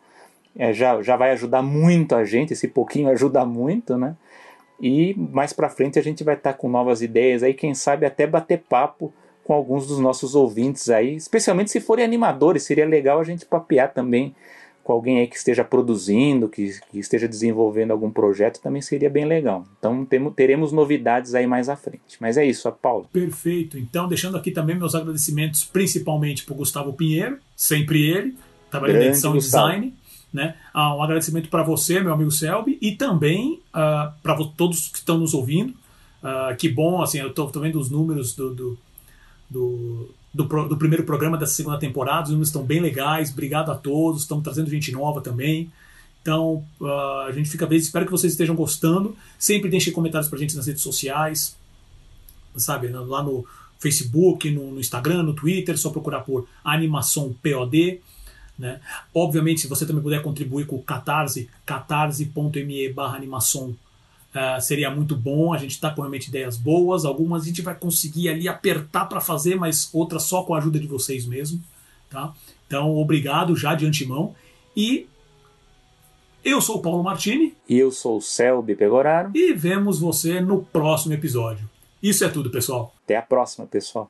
É, 0.58 0.74
já, 0.74 1.02
já 1.02 1.16
vai 1.16 1.32
ajudar 1.32 1.62
muito 1.62 2.16
a 2.16 2.26
gente, 2.26 2.52
esse 2.52 2.68
pouquinho 2.68 3.10
ajuda 3.10 3.46
muito, 3.46 3.98
né? 3.98 4.18
E 4.82 5.14
mais 5.16 5.54
para 5.54 5.70
frente 5.70 5.98
a 5.98 6.02
gente 6.02 6.24
vai 6.24 6.36
estar 6.36 6.54
tá 6.54 6.58
com 6.58 6.70
novas 6.70 7.02
ideias 7.02 7.44
aí, 7.44 7.54
quem 7.54 7.74
sabe 7.74 8.06
até 8.06 8.28
bater 8.28 8.64
papo 8.70 9.14
com 9.44 9.54
alguns 9.54 9.88
dos 9.88 10.00
nossos 10.00 10.36
ouvintes 10.36 10.90
aí, 10.90 11.16
especialmente 11.16 11.72
se 11.72 11.80
forem 11.80 12.04
animadores, 12.04 12.64
seria 12.64 12.86
legal 12.86 13.20
a 13.20 13.24
gente 13.24 13.46
papear 13.46 13.94
também 13.94 14.36
com 14.88 14.94
alguém 14.94 15.20
aí 15.20 15.28
que 15.28 15.36
esteja 15.36 15.66
produzindo, 15.66 16.48
que, 16.48 16.80
que 16.90 16.98
esteja 16.98 17.28
desenvolvendo 17.28 17.92
algum 17.92 18.10
projeto, 18.10 18.62
também 18.62 18.82
seria 18.82 19.10
bem 19.10 19.26
legal. 19.26 19.66
Então 19.78 20.06
temos, 20.06 20.34
teremos 20.34 20.72
novidades 20.72 21.36
aí 21.36 21.46
mais 21.46 21.68
à 21.68 21.76
frente. 21.76 22.16
Mas 22.22 22.38
é 22.38 22.46
isso, 22.46 22.72
Paulo. 22.72 23.10
Perfeito. 23.12 23.78
Então, 23.78 24.08
deixando 24.08 24.38
aqui 24.38 24.50
também 24.50 24.78
meus 24.78 24.96
agradecimentos, 24.96 25.66
principalmente 25.66 26.46
para 26.46 26.54
o 26.54 26.58
Gustavo 26.58 26.94
Pinheiro, 26.94 27.38
sempre 27.54 28.10
ele, 28.10 28.38
trabalhando 28.72 29.00
na 29.00 29.06
edição 29.08 29.36
e 29.36 29.40
design. 29.40 29.94
Né? 30.34 30.56
Ah, 30.74 30.96
um 30.96 31.02
agradecimento 31.02 31.50
para 31.50 31.64
você, 31.64 32.00
meu 32.00 32.14
amigo 32.14 32.32
Selby, 32.32 32.78
e 32.82 32.92
também 32.92 33.62
uh, 33.70 34.12
para 34.22 34.36
todos 34.56 34.90
que 34.90 34.98
estão 34.98 35.18
nos 35.18 35.34
ouvindo. 35.34 35.74
Uh, 36.22 36.56
que 36.58 36.68
bom, 36.68 37.02
assim, 37.02 37.20
eu 37.20 37.30
estou 37.30 37.50
vendo 37.50 37.80
os 37.80 37.90
números 37.90 38.36
do, 38.36 38.54
do, 38.54 38.78
do 39.50 40.10
do, 40.34 40.44
do, 40.68 40.78
primeiro 40.78 41.04
programa 41.04 41.38
dessa 41.38 41.54
segunda 41.54 41.80
temporada. 41.80 42.26
Os 42.26 42.30
números 42.30 42.50
estão 42.50 42.64
bem 42.64 42.80
legais. 42.80 43.32
Obrigado 43.32 43.72
a 43.72 43.76
todos. 43.76 44.22
Estamos 44.22 44.44
trazendo 44.44 44.70
gente 44.70 44.92
nova 44.92 45.20
também. 45.20 45.72
Então, 46.22 46.64
uh, 46.80 47.22
a 47.28 47.32
gente 47.32 47.50
fica 47.50 47.66
bem. 47.66 47.78
Espero 47.78 48.06
que 48.06 48.12
vocês 48.12 48.34
estejam 48.34 48.56
gostando. 48.56 49.16
Sempre 49.40 49.70
deixem 49.70 49.92
comentários 49.92 50.30
pra 50.30 50.38
gente 50.38 50.56
nas 50.56 50.68
redes 50.68 50.84
sociais. 50.84 51.58
Sabe, 52.56 52.88
lá 52.90 53.24
no 53.24 53.46
Facebook, 53.80 54.50
no, 54.52 54.72
no 54.74 54.80
Instagram, 54.80 55.24
no 55.24 55.34
Twitter. 55.34 55.78
Só 55.78 55.90
procurar 55.90 56.22
por 56.22 56.48
Animação 56.64 57.34
POD. 57.42 58.02
Né? 58.58 58.80
Obviamente, 59.14 59.62
se 59.62 59.68
você 59.68 59.86
também 59.86 60.02
puder 60.02 60.22
contribuir 60.22 60.66
com 60.66 60.76
o 60.76 60.84
Catarse, 60.84 61.50
catarse.me 61.66 62.90
barra 62.94 63.16
animação 63.16 63.76
Uh, 64.38 64.62
seria 64.62 64.92
muito 64.92 65.16
bom. 65.16 65.54
A 65.54 65.58
gente 65.58 65.72
está 65.72 65.90
com 65.90 66.02
realmente 66.02 66.28
ideias 66.28 66.58
boas. 66.58 67.06
Algumas 67.06 67.44
a 67.44 67.46
gente 67.46 67.62
vai 67.62 67.74
conseguir 67.74 68.30
ali 68.30 68.48
apertar 68.48 69.06
para 69.06 69.20
fazer, 69.20 69.56
mas 69.56 69.90
outras 69.94 70.24
só 70.24 70.44
com 70.44 70.54
a 70.54 70.60
ajuda 70.60 70.80
de 70.80 70.86
vocês 70.86 71.26
mesmo. 71.26 71.62
Tá? 72.10 72.34
Então, 72.68 72.96
obrigado 72.98 73.56
já 73.56 73.74
de 73.74 73.86
antemão. 73.86 74.36
E 74.76 75.08
eu 76.44 76.62
sou 76.62 76.78
o 76.78 76.82
Paulo 76.82 77.04
Martini. 77.04 77.56
E 77.68 77.78
eu 77.78 77.92
sou 77.92 78.18
o 78.18 78.22
Selby 78.22 78.76
Pegoraro. 78.76 79.32
E 79.34 79.54
vemos 79.54 80.00
você 80.00 80.40
no 80.40 80.64
próximo 80.64 81.14
episódio. 81.14 81.68
Isso 82.02 82.24
é 82.24 82.30
tudo, 82.30 82.52
pessoal. 82.52 82.94
Até 83.04 83.18
a 83.18 83.22
próxima, 83.22 83.66
pessoal. 83.66 84.10